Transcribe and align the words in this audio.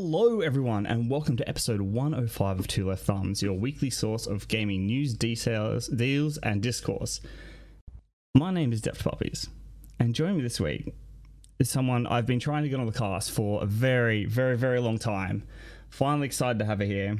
Hello, 0.00 0.42
everyone, 0.42 0.86
and 0.86 1.10
welcome 1.10 1.36
to 1.36 1.48
episode 1.48 1.80
105 1.80 2.60
of 2.60 2.68
Two 2.68 2.86
Left 2.86 3.02
Thumbs, 3.02 3.42
your 3.42 3.54
weekly 3.54 3.90
source 3.90 4.28
of 4.28 4.46
gaming 4.46 4.86
news, 4.86 5.12
details, 5.12 5.88
deals, 5.88 6.38
and 6.38 6.62
discourse. 6.62 7.20
My 8.32 8.52
name 8.52 8.72
is 8.72 8.80
Deft 8.80 9.02
Puppies, 9.02 9.48
and 9.98 10.14
joining 10.14 10.36
me 10.36 10.44
this 10.44 10.60
week 10.60 10.94
is 11.58 11.68
someone 11.68 12.06
I've 12.06 12.26
been 12.26 12.38
trying 12.38 12.62
to 12.62 12.68
get 12.68 12.78
on 12.78 12.86
the 12.86 12.92
cast 12.92 13.32
for 13.32 13.60
a 13.60 13.66
very, 13.66 14.24
very, 14.24 14.56
very 14.56 14.78
long 14.78 14.98
time. 14.98 15.42
Finally 15.90 16.26
excited 16.26 16.60
to 16.60 16.64
have 16.64 16.78
her 16.78 16.84
here. 16.84 17.18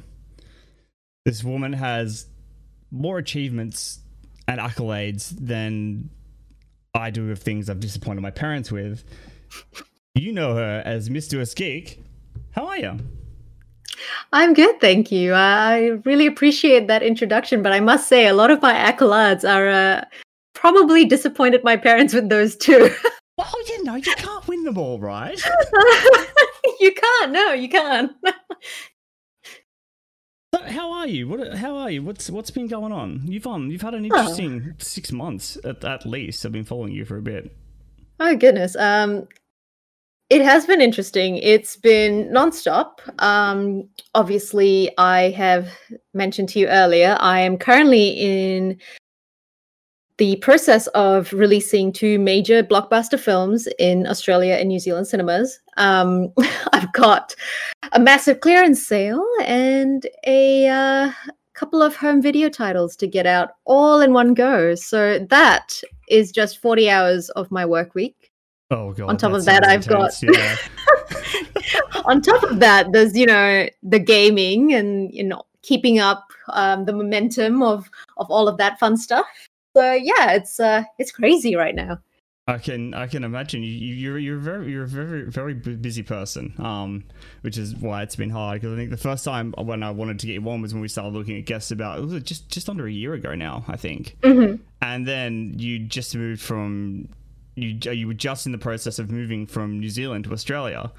This 1.24 1.42
woman 1.42 1.72
has 1.72 2.26
more 2.92 3.18
achievements 3.18 3.98
and 4.46 4.60
accolades 4.60 5.34
than 5.36 6.10
I 6.94 7.10
do 7.10 7.28
of 7.32 7.40
things 7.40 7.68
I've 7.68 7.80
disappointed 7.80 8.20
my 8.20 8.30
parents 8.30 8.70
with. 8.70 9.02
You 10.14 10.32
know 10.32 10.54
her 10.54 10.80
as 10.86 11.10
Miss 11.10 11.26
Desi 11.26 11.56
Geek. 11.56 12.04
How 12.52 12.66
are 12.66 12.78
you? 12.78 12.98
I'm 14.32 14.54
good, 14.54 14.80
thank 14.80 15.10
you. 15.10 15.32
I 15.32 15.98
really 16.04 16.26
appreciate 16.26 16.86
that 16.86 17.02
introduction, 17.02 17.62
but 17.62 17.72
I 17.72 17.80
must 17.80 18.08
say, 18.08 18.26
a 18.26 18.34
lot 18.34 18.50
of 18.50 18.62
my 18.62 18.74
accolades 18.74 19.48
are 19.48 19.68
uh, 19.68 20.04
probably 20.54 21.04
disappointed 21.04 21.64
my 21.64 21.76
parents 21.76 22.14
with 22.14 22.28
those 22.28 22.56
too. 22.56 22.90
Well, 23.38 23.54
you 23.68 23.84
know, 23.84 23.94
you 23.94 24.02
can't 24.02 24.48
win 24.48 24.64
them 24.64 24.76
all, 24.76 24.98
right? 24.98 25.40
you 26.80 26.92
can't. 26.92 27.30
No, 27.30 27.52
you 27.52 27.68
can't. 27.68 28.10
So 30.54 30.62
how 30.62 30.90
are 30.92 31.06
you? 31.06 31.28
What? 31.28 31.54
How 31.58 31.76
are 31.76 31.90
you? 31.90 32.02
What's 32.02 32.30
What's 32.30 32.50
been 32.50 32.68
going 32.68 32.90
on? 32.90 33.20
You've 33.26 33.46
um, 33.46 33.70
you've 33.70 33.82
had 33.82 33.92
an 33.92 34.06
interesting 34.06 34.74
six 34.78 35.12
months 35.12 35.58
at, 35.62 35.84
at 35.84 36.06
least. 36.06 36.44
I've 36.46 36.52
been 36.52 36.64
following 36.64 36.92
you 36.92 37.04
for 37.04 37.18
a 37.18 37.22
bit. 37.22 37.54
Oh 38.18 38.34
goodness. 38.34 38.74
Um, 38.74 39.28
it 40.30 40.42
has 40.42 40.66
been 40.66 40.80
interesting. 40.80 41.36
It's 41.36 41.76
been 41.76 42.28
nonstop. 42.28 43.00
Um, 43.22 43.88
obviously, 44.14 44.90
I 44.98 45.30
have 45.30 45.70
mentioned 46.12 46.50
to 46.50 46.58
you 46.58 46.68
earlier. 46.68 47.16
I 47.18 47.40
am 47.40 47.56
currently 47.56 48.08
in 48.08 48.78
the 50.18 50.36
process 50.36 50.86
of 50.88 51.32
releasing 51.32 51.92
two 51.92 52.18
major 52.18 52.62
blockbuster 52.62 53.18
films 53.18 53.68
in 53.78 54.06
Australia 54.06 54.54
and 54.54 54.68
New 54.68 54.80
Zealand 54.80 55.06
cinemas. 55.06 55.60
Um, 55.76 56.32
I've 56.72 56.92
got 56.92 57.34
a 57.92 58.00
massive 58.00 58.40
clearance 58.40 58.84
sale 58.84 59.24
and 59.44 60.06
a 60.26 60.68
uh, 60.68 61.12
couple 61.54 61.80
of 61.80 61.96
home 61.96 62.20
video 62.20 62.48
titles 62.48 62.96
to 62.96 63.06
get 63.06 63.26
out 63.26 63.50
all 63.64 64.00
in 64.00 64.12
one 64.12 64.34
go. 64.34 64.74
So 64.74 65.20
that 65.30 65.80
is 66.08 66.32
just 66.32 66.58
40 66.58 66.90
hours 66.90 67.30
of 67.30 67.50
my 67.50 67.64
work 67.64 67.94
week. 67.94 68.17
Oh 68.70 68.92
god. 68.92 69.08
on 69.08 69.16
top 69.16 69.32
of 69.32 69.44
that, 69.46 69.64
I've 69.66 69.82
intense, 69.86 70.20
got 70.20 70.34
yeah. 70.36 70.56
on 72.04 72.20
top 72.20 72.42
of 72.44 72.60
that, 72.60 72.92
there's 72.92 73.16
you 73.16 73.26
know 73.26 73.66
the 73.82 73.98
gaming 73.98 74.74
and 74.74 75.12
you 75.12 75.24
know 75.24 75.42
keeping 75.62 75.98
up 75.98 76.26
um, 76.50 76.84
the 76.84 76.92
momentum 76.92 77.62
of 77.62 77.88
of 78.18 78.30
all 78.30 78.48
of 78.48 78.56
that 78.58 78.78
fun 78.78 78.96
stuff. 78.96 79.26
So 79.76 79.92
yeah, 79.94 80.32
it's 80.32 80.60
uh 80.60 80.84
it's 80.98 81.12
crazy 81.12 81.54
right 81.56 81.74
now. 81.74 81.98
I 82.46 82.56
can 82.56 82.94
I 82.94 83.06
can 83.06 83.24
imagine 83.24 83.62
you 83.62 83.70
you- 83.70 83.94
you're 83.94 84.18
you're 84.18 84.38
very 84.38 84.70
you're 84.70 84.84
a 84.84 84.88
very 84.88 85.22
very 85.24 85.52
busy 85.54 86.02
person. 86.02 86.54
Um, 86.58 87.04
which 87.42 87.58
is 87.58 87.74
why 87.76 88.02
it's 88.02 88.16
been 88.16 88.30
hard 88.30 88.60
because 88.60 88.72
I 88.74 88.76
think 88.76 88.90
the 88.90 88.96
first 88.96 89.24
time 89.24 89.52
when 89.58 89.82
I 89.82 89.90
wanted 89.90 90.18
to 90.20 90.26
get 90.26 90.32
you 90.34 90.48
on 90.48 90.62
was 90.62 90.72
when 90.72 90.80
we 90.80 90.88
started 90.88 91.12
looking 91.14 91.36
at 91.38 91.44
guests 91.44 91.70
about 91.70 91.98
it 91.98 92.02
was 92.06 92.22
just 92.22 92.48
just 92.50 92.68
under 92.70 92.86
a 92.86 92.90
year 92.92 93.12
ago 93.14 93.34
now 93.34 93.64
I 93.68 93.76
think. 93.76 94.16
Mhm. 94.22 94.60
and 94.80 95.06
then 95.06 95.54
you 95.58 95.78
just 95.80 96.14
moved 96.16 96.40
from 96.40 97.08
you 97.62 97.92
you 97.92 98.06
were 98.06 98.14
just 98.14 98.46
in 98.46 98.52
the 98.52 98.58
process 98.58 98.98
of 98.98 99.10
moving 99.10 99.46
from 99.46 99.78
New 99.80 99.88
Zealand 99.90 100.24
to 100.24 100.32
Australia. 100.32 100.92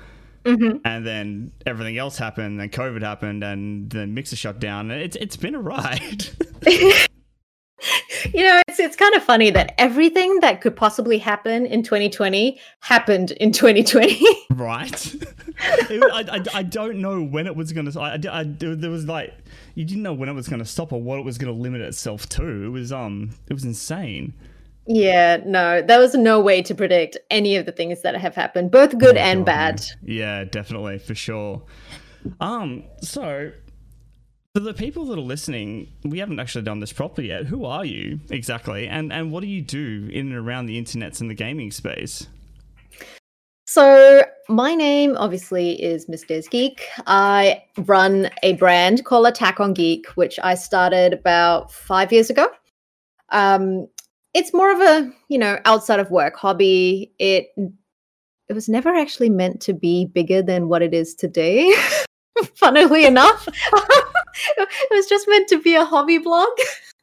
Mhm. 0.46 0.80
And 0.86 1.06
then 1.06 1.52
everything 1.66 1.97
else 1.97 2.18
happened, 2.18 2.62
and 2.62 2.72
COVID 2.72 3.02
happened, 3.02 3.44
and 3.44 3.90
the 3.90 4.08
mixer 4.08 4.36
shut 4.38 4.59
down. 4.59 4.90
It's 4.90 5.18
it's 5.18 5.36
been 5.36 5.53
a 5.56 5.59
ride, 5.59 6.28
You 8.34 8.44
know, 8.44 8.62
it's 8.68 8.80
it's 8.80 8.98
kind 8.98 9.16
of 9.16 9.24
funny 9.24 9.50
that 9.52 9.74
everything 9.78 10.42
that 10.42 10.59
could 10.59 10.75
possibly 10.75 11.18
happen 11.18 11.66
in 11.66 11.81
2020 11.81 12.59
happened 12.81 13.31
in 13.31 13.53
2020. 13.53 14.22
right? 14.52 15.16
I, 15.62 16.25
I, 16.30 16.44
I 16.59 16.64
don't 16.64 16.98
know 17.00 17.24
when 17.24 17.48
it 17.48 17.56
was 17.56 17.72
gonna. 17.72 17.98
I, 17.98 18.16
I, 18.16 18.40
I- 18.40 18.44
there 18.46 18.90
was 18.90 19.06
like 19.06 19.34
you 19.75 19.86
didn't 19.86 20.03
know 20.03 20.14
when 20.14 20.28
it 20.28 20.34
was 20.34 20.50
gonna 20.50 20.66
stop 20.66 20.92
or 20.92 21.02
what 21.02 21.19
it 21.19 21.25
was 21.25 21.38
gonna 21.38 21.53
limit 21.53 21.80
itself 21.81 22.28
to. 22.30 22.66
It 22.66 22.69
was 22.69 22.92
um 22.92 23.31
it 23.50 23.53
was 23.53 23.64
insane. 23.64 24.34
Yeah, 24.91 25.38
no, 25.45 25.83
there 25.83 26.00
was 26.00 26.16
no 26.16 26.41
way 26.41 26.63
to 26.63 26.73
predict 26.73 27.16
any 27.29 27.55
of 27.57 27.67
the 27.67 27.72
things 27.72 28.01
that 28.01 28.16
have 28.16 28.33
happened, 28.33 28.72
both 28.72 28.97
good 28.97 29.17
Oh, 29.17 29.19
and 29.19 29.41
God, 29.41 29.45
bad. 29.45 29.85
Yeah, 30.01 30.45
definitely 30.45 30.97
for 30.97 31.13
sure. 31.13 31.61
Um, 32.41 32.85
so 33.00 33.51
for 34.55 34.61
the 34.61 34.73
people 34.73 35.05
that 35.05 35.19
are 35.19 35.22
listening, 35.22 35.89
we 36.03 36.17
haven't 36.17 36.39
actually 36.39 36.63
done 36.63 36.79
this 36.79 36.91
properly 36.91 37.27
yet. 37.27 37.45
Who 37.45 37.66
are 37.66 37.85
you 37.85 38.19
exactly, 38.31 38.88
and 38.88 39.13
and 39.13 39.31
what 39.31 39.41
do 39.41 39.47
you 39.47 39.61
do 39.61 40.09
in 40.11 40.29
and 40.29 40.35
around 40.35 40.66
the 40.66 40.81
internets 40.81 41.21
and 41.21 41.29
the 41.29 41.35
gaming 41.35 41.69
space? 41.69 42.27
So, 43.67 44.23
my 44.47 44.73
name 44.73 45.16
obviously 45.17 45.79
is 45.79 46.09
Miss 46.09 46.25
Desi 46.25 46.50
Geek. 46.50 46.88
I 47.06 47.61
run 47.77 48.31
a 48.41 48.53
brand 48.53 49.06
called 49.06 49.27
Attack 49.27 49.59
on 49.59 49.75
Geek, 49.75 50.07
which 50.16 50.39
I 50.41 50.56
started 50.56 51.13
about 51.13 51.71
five 51.71 52.11
years 52.11 52.31
ago. 52.31 52.47
Um, 53.29 53.88
it's 54.34 54.53
more 54.53 54.72
of 54.72 54.79
a 54.79 55.12
you 55.28 55.38
know 55.38 55.59
outside 55.66 56.00
of 56.00 56.12
work 56.12 56.35
hobby. 56.35 57.12
It 57.19 57.50
it 57.57 58.53
was 58.53 58.69
never 58.69 58.90
actually 58.90 59.29
meant 59.29 59.62
to 59.62 59.73
be 59.73 60.06
bigger 60.06 60.41
than 60.41 60.69
what 60.69 60.81
it 60.81 60.94
is 60.94 61.13
today. 61.16 61.73
Funnily 62.56 63.06
enough, 63.06 63.47
it 63.73 64.89
was 64.91 65.07
just 65.07 65.28
meant 65.28 65.50
to 65.50 65.62
be 65.62 65.75
a 65.75 65.84
hobby 65.84 66.18
blog. 66.18 66.50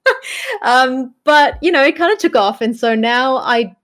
um, 0.62 1.14
but 1.24 1.58
you 1.62 1.70
know, 1.70 1.84
it 1.84 1.96
kind 1.96 2.12
of 2.12 2.18
took 2.18 2.36
off, 2.36 2.60
and 2.60 2.76
so 2.76 2.94
now 2.94 3.36
I 3.36 3.74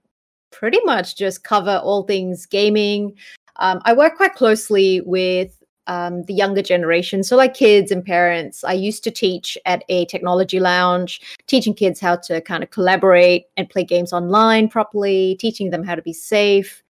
pretty 0.51 0.79
much 0.83 1.15
just 1.15 1.43
cover 1.43 1.79
all 1.83 2.03
things 2.03 2.45
gaming. 2.45 3.15
Um, 3.57 3.81
I 3.85 3.93
work 3.93 4.17
quite 4.17 4.33
closely 4.33 5.01
with 5.01 5.62
um, 5.87 6.23
the 6.23 6.33
younger 6.33 6.61
generation, 6.61 7.23
so 7.23 7.35
like 7.35 7.53
kids 7.53 7.91
and 7.91 8.05
parents. 8.05 8.63
I 8.63 8.73
used 8.73 9.03
to 9.03 9.11
teach 9.11 9.57
at 9.65 9.83
a 9.89 10.05
technology 10.05 10.59
lounge, 10.59 11.21
teaching 11.47 11.73
kids 11.73 11.99
how 11.99 12.15
to 12.17 12.41
kind 12.41 12.63
of 12.63 12.69
collaborate 12.69 13.45
and 13.57 13.69
play 13.69 13.83
games 13.83 14.13
online 14.13 14.69
properly, 14.69 15.35
teaching 15.39 15.69
them 15.69 15.83
how 15.83 15.95
to 15.95 16.01
be 16.01 16.13
safe. 16.13 16.83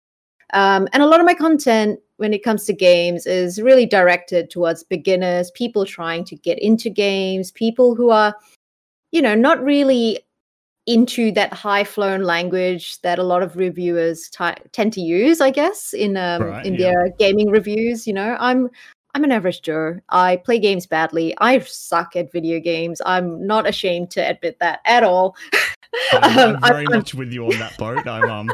Um, 0.54 0.88
and 0.94 1.02
a 1.02 1.08
lot 1.08 1.20
of 1.20 1.26
my 1.26 1.34
content 1.34 2.00
when 2.18 2.34
it 2.34 2.44
comes 2.44 2.66
to 2.66 2.74
games 2.74 3.26
is 3.26 3.62
really 3.62 3.86
directed 3.86 4.50
towards 4.50 4.84
beginners, 4.84 5.52
people 5.52 5.86
trying 5.86 6.24
to 6.26 6.36
get 6.36 6.60
into 6.60 6.90
games, 6.90 7.52
people 7.52 7.96
who 7.96 8.12
are, 8.12 8.36
you 9.12 9.22
know, 9.22 9.36
not 9.36 9.64
really 9.64 10.20
into 10.86 11.32
that 11.32 11.54
high 11.54 11.84
flown 11.84 12.24
language 12.24 13.00
that 13.02 13.18
a 13.20 13.24
lot 13.24 13.42
of 13.42 13.56
reviewers 13.56 14.30
tend 14.72 14.92
to 14.94 15.02
use, 15.02 15.40
I 15.40 15.50
guess, 15.50 15.94
in 15.94 16.18
um, 16.18 16.44
Right, 16.44 16.66
in 16.66 16.74
yeah. 16.74 16.80
their 16.92 17.10
gaming 17.18 17.50
reviews. 17.50 18.06
You 18.06 18.14
know, 18.14 18.36
I'm 18.40 18.70
I'm 19.16 19.24
an 19.24 19.32
average 19.32 19.62
Joe. 19.62 20.00
I 20.10 20.38
play 20.38 20.60
games 20.60 20.86
badly. 20.88 21.36
I 21.40 21.60
suck 21.60 22.16
at 22.16 22.32
video 22.32 22.60
games. 22.60 23.02
I'm 23.06 23.46
not 23.46 23.68
ashamed 23.68 24.10
to 24.12 24.22
admit 24.22 24.58
that 24.60 24.80
at 24.86 25.04
all. 25.04 25.36
I'm, 26.14 26.40
Um, 26.40 26.56
I'm 26.56 26.62
very 26.74 26.86
I'm- 26.88 26.98
much 26.98 27.14
with 27.14 27.32
you 27.32 27.46
on 27.46 27.60
that 27.60 27.78
boat. 27.78 28.08
I'm 28.08 28.30
um, 28.30 28.52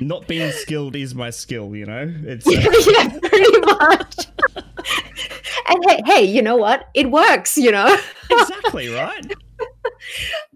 not 0.00 0.26
being 0.26 0.50
skilled 0.52 0.96
is 0.96 1.14
my 1.14 1.30
skill. 1.30 1.76
You 1.76 1.86
know, 1.86 2.12
it's 2.24 2.46
uh, 2.48 2.50
yeah, 2.52 3.18
pretty 3.22 3.60
much. 3.60 4.16
and 5.68 5.84
hey, 5.86 6.00
hey, 6.06 6.22
you 6.24 6.40
know 6.42 6.56
what? 6.56 6.88
It 6.94 7.10
works. 7.10 7.56
You 7.58 7.70
know. 7.72 7.96
exactly 8.30 8.88
right. 8.88 9.32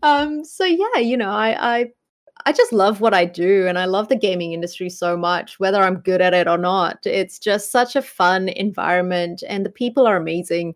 Um 0.03 0.45
so 0.45 0.65
yeah 0.65 0.99
you 0.99 1.17
know 1.17 1.31
i 1.31 1.79
i 1.79 1.91
i 2.47 2.53
just 2.53 2.73
love 2.73 3.01
what 3.01 3.15
i 3.15 3.25
do 3.25 3.67
and 3.67 3.79
i 3.79 3.85
love 3.85 4.09
the 4.09 4.17
gaming 4.17 4.53
industry 4.53 4.89
so 4.89 5.17
much 5.17 5.59
whether 5.61 5.83
i'm 5.83 5.97
good 6.01 6.21
at 6.21 6.35
it 6.35 6.49
or 6.49 6.59
not. 6.59 6.99
It's 7.07 7.39
just 7.39 7.71
such 7.71 7.97
a 7.97 8.03
fun 8.03 8.49
environment 8.49 9.43
and 9.49 9.65
the 9.65 9.71
people 9.71 10.07
are 10.07 10.17
amazing. 10.17 10.75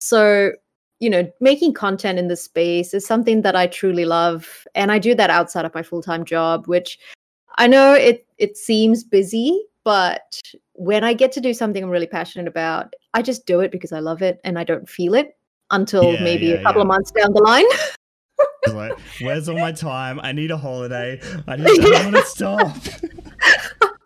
So 0.00 0.52
you 1.00 1.10
know 1.10 1.30
making 1.40 1.74
content 1.74 2.18
in 2.18 2.28
this 2.28 2.44
space 2.44 2.94
is 2.94 3.06
something 3.06 3.42
that 3.42 3.56
i 3.56 3.66
truly 3.66 4.04
love 4.04 4.66
and 4.74 4.92
i 4.92 4.98
do 4.98 5.14
that 5.14 5.30
outside 5.30 5.64
of 5.64 5.74
my 5.74 5.82
full-time 5.82 6.24
job 6.24 6.66
which 6.66 6.98
i 7.58 7.66
know 7.66 7.92
it 7.92 8.26
it 8.38 8.56
seems 8.56 9.02
busy 9.02 9.60
but 9.82 10.40
when 10.72 11.04
i 11.04 11.12
get 11.12 11.32
to 11.32 11.40
do 11.40 11.52
something 11.52 11.82
i'm 11.82 11.90
really 11.90 12.06
passionate 12.06 12.48
about 12.48 12.94
i 13.12 13.20
just 13.20 13.44
do 13.44 13.60
it 13.60 13.72
because 13.72 13.92
i 13.92 13.98
love 13.98 14.22
it 14.22 14.40
and 14.44 14.58
i 14.58 14.64
don't 14.64 14.88
feel 14.88 15.14
it 15.14 15.36
until 15.70 16.12
Yeah, 16.12 16.24
maybe 16.24 16.46
yeah, 16.48 16.54
a 16.54 16.62
couple 16.62 16.82
of 16.82 16.88
months 16.88 17.10
down 17.12 17.32
the 17.32 17.42
line 17.42 17.64
like, 18.72 18.98
where's 19.20 19.48
all 19.48 19.58
my 19.58 19.72
time? 19.72 20.20
I 20.20 20.32
need 20.32 20.50
a 20.50 20.56
holiday. 20.56 21.20
I 21.46 21.56
just 21.56 21.80
don't 21.80 22.04
want 22.04 22.16
to 22.16 22.22
stop. 22.22 22.76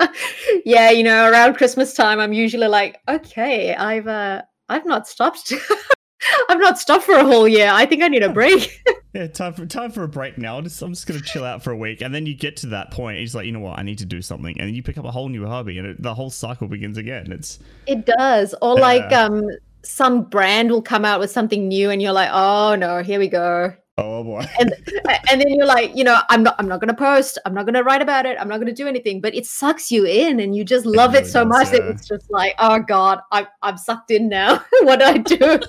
yeah, 0.64 0.90
you 0.90 1.02
know, 1.02 1.31
around 1.31 1.56
Christmas 1.56 1.94
time, 1.94 2.20
I'm 2.20 2.32
usually 2.32 2.69
like, 2.69 3.00
okay, 3.08 3.75
I've 3.75 4.06
uh, 4.06 4.43
I've 4.69 4.87
not 4.87 5.06
stopped. 5.08 5.52
I've 6.49 6.58
not 6.58 6.78
stopped 6.78 7.05
for 7.05 7.14
a 7.14 7.25
whole 7.25 7.46
year. 7.46 7.70
I 7.72 7.87
think 7.87 8.02
I 8.02 8.08
need 8.08 8.22
a 8.22 8.32
break. 8.32 8.82
Yeah, 9.14 9.26
time 9.26 9.55
for 9.55 9.64
time 9.64 9.90
for 9.90 10.02
a 10.02 10.08
break 10.08 10.37
now. 10.37 10.60
Just, 10.60 10.82
I'm 10.82 10.93
just 10.93 11.06
gonna 11.06 11.20
chill 11.20 11.44
out 11.44 11.62
for 11.62 11.70
a 11.70 11.76
week, 11.76 12.02
and 12.02 12.14
then 12.14 12.26
you 12.26 12.34
get 12.34 12.58
to 12.58 12.66
that 12.69 12.90
point. 12.90 13.19
And 13.19 13.34
like, 13.34 13.46
you 13.46 13.52
know 13.52 13.60
what, 13.60 13.78
I 13.78 13.82
need 13.82 13.99
to 13.99 14.05
do 14.05 14.20
something, 14.20 14.60
and 14.60 14.76
you 14.76 14.82
pick 14.82 14.99
up 14.99 15.05
a 15.05 15.10
whole 15.10 15.28
new 15.28 15.46
hobby, 15.46 15.78
and 15.78 15.87
it, 15.87 16.02
the 16.02 16.14
whole 16.14 16.31
cycle 16.31 16.69
begins 16.69 16.99
again. 16.99 17.32
It's 17.32 17.58
It 17.87 18.05
does. 18.05 18.55
Or 18.60 18.75
Yeah. 18.75 18.81
like 18.81 19.12
um 19.12 19.49
some 19.82 20.22
brand 20.22 20.70
will 20.70 20.82
come 20.82 21.04
out 21.04 21.20
with 21.20 21.30
something 21.30 21.69
new 21.69 21.90
and 21.90 22.02
you're 22.02 22.12
like, 22.12 22.30
"Oh 22.32 22.75
no, 22.75 23.02
here 23.02 23.19
we 23.19 23.28
go." 23.28 23.75
oh, 23.98 24.19
oh 24.19 24.25
boy, 24.25 24.46
And 24.58 24.72
and 25.30 25.40
then 25.40 25.50
you're 25.50 25.66
like, 25.66 25.94
you 25.94 26.04
know, 26.04 26.20
I'm 26.30 26.42
not 26.42 26.54
I'm 26.58 26.69
not 26.69 26.80
going 26.80 26.88
to 26.88 26.94
post. 26.94 27.38
I'm 27.44 27.52
not 27.52 27.64
going 27.64 27.75
to 27.75 27.82
write 27.82 28.00
about 28.00 28.26
it. 28.26 28.38
I'm 28.40 28.48
not 28.48 28.56
going 28.56 28.69
to 28.69 28.72
do 28.72 28.86
anything, 28.86 29.20
but 29.20 29.34
it 29.34 29.46
sucks 29.46 29.90
you 29.90 30.06
in 30.06 30.40
and 30.40 30.56
you 30.56 30.64
just 30.64 30.86
love 30.86 31.14
it, 31.14 31.19
really 31.19 31.30
so 31.30 31.44
does, 31.44 31.48
much 31.48 31.70
that 31.70 31.82
it's 31.82 32.06
just 32.06 32.30
like, 32.30 32.54
"Oh 32.58 32.78
god, 32.78 33.20
I 33.32 33.46
I'm 33.62 33.76
sucked 33.76 34.10
in 34.10 34.28
now. 34.28 34.64
what 34.82 35.00
do 35.00 35.04
I 35.04 35.19
do?" 35.19 35.60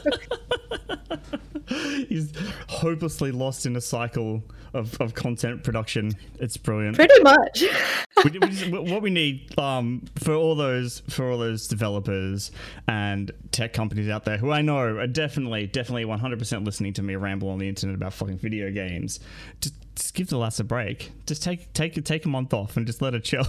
he's 2.08 2.34
hopelessly 2.68 3.32
lost 3.32 3.66
in 3.66 3.76
a 3.76 3.82
cycle 3.82 4.44
of, 4.74 5.00
of 5.02 5.14
content 5.14 5.64
production. 5.64 6.12
It's 6.40 6.58
brilliant. 6.58 6.96
Pretty 6.96 7.22
much. 7.24 7.64
we, 8.24 8.32
we 8.40 8.40
just, 8.50 8.70
what 8.72 9.02
we 9.02 9.10
need 9.10 9.58
um, 9.58 10.04
for 10.16 10.34
all 10.34 10.56
those 10.56 11.02
for 11.10 11.30
all 11.32 11.38
those 11.38 11.68
developers 11.68 12.52
and 12.88 13.32
tech 13.52 13.74
companies 13.74 14.10
out 14.10 14.26
there 14.26 14.38
who 14.38 14.52
I 14.52 14.62
know 14.62 14.78
are 14.78 15.08
definitely 15.08 15.68
definitely 15.68 16.06
100% 16.06 16.66
listening 16.66 16.94
to 16.94 17.02
me 17.04 17.16
ramble 17.16 17.50
on 17.50 17.60
the 17.60 17.68
internet 17.70 17.96
about 17.96 18.14
fucking 18.14 18.38
video 18.40 18.72
games 18.72 19.20
just, 19.62 19.74
just 19.96 20.14
give 20.14 20.28
the 20.28 20.38
lass 20.38 20.60
a 20.60 20.64
break 20.64 21.12
just 21.26 21.42
take 21.42 21.72
take 21.74 22.04
take 22.04 22.26
a 22.26 22.30
month 22.30 22.54
off 22.54 22.78
and 22.78 22.86
just 22.86 23.02
let 23.02 23.14
her 23.14 23.20
chill 23.20 23.46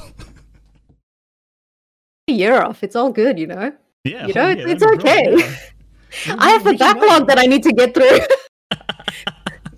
a 2.29 2.33
year 2.33 2.61
off. 2.63 2.83
It's 2.85 2.95
all 2.97 3.11
good, 3.11 3.39
you 3.39 3.47
know. 3.47 3.73
yeah 4.05 4.27
You 4.27 4.35
know, 4.35 4.51
it's- 4.51 4.67
it's 4.71 4.83
that'd 4.85 4.99
be 4.99 5.03
brilliant, 5.05 5.43
okay. 5.45 5.57
I 6.27 6.51
have 6.51 6.65
can 6.65 6.77
backlog 6.77 7.27
that 7.29 7.39
I 7.39 7.47
need 7.47 7.63
to 7.65 7.73
get 7.73 7.95
through. 7.95 8.19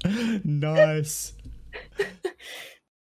nice 0.44 1.32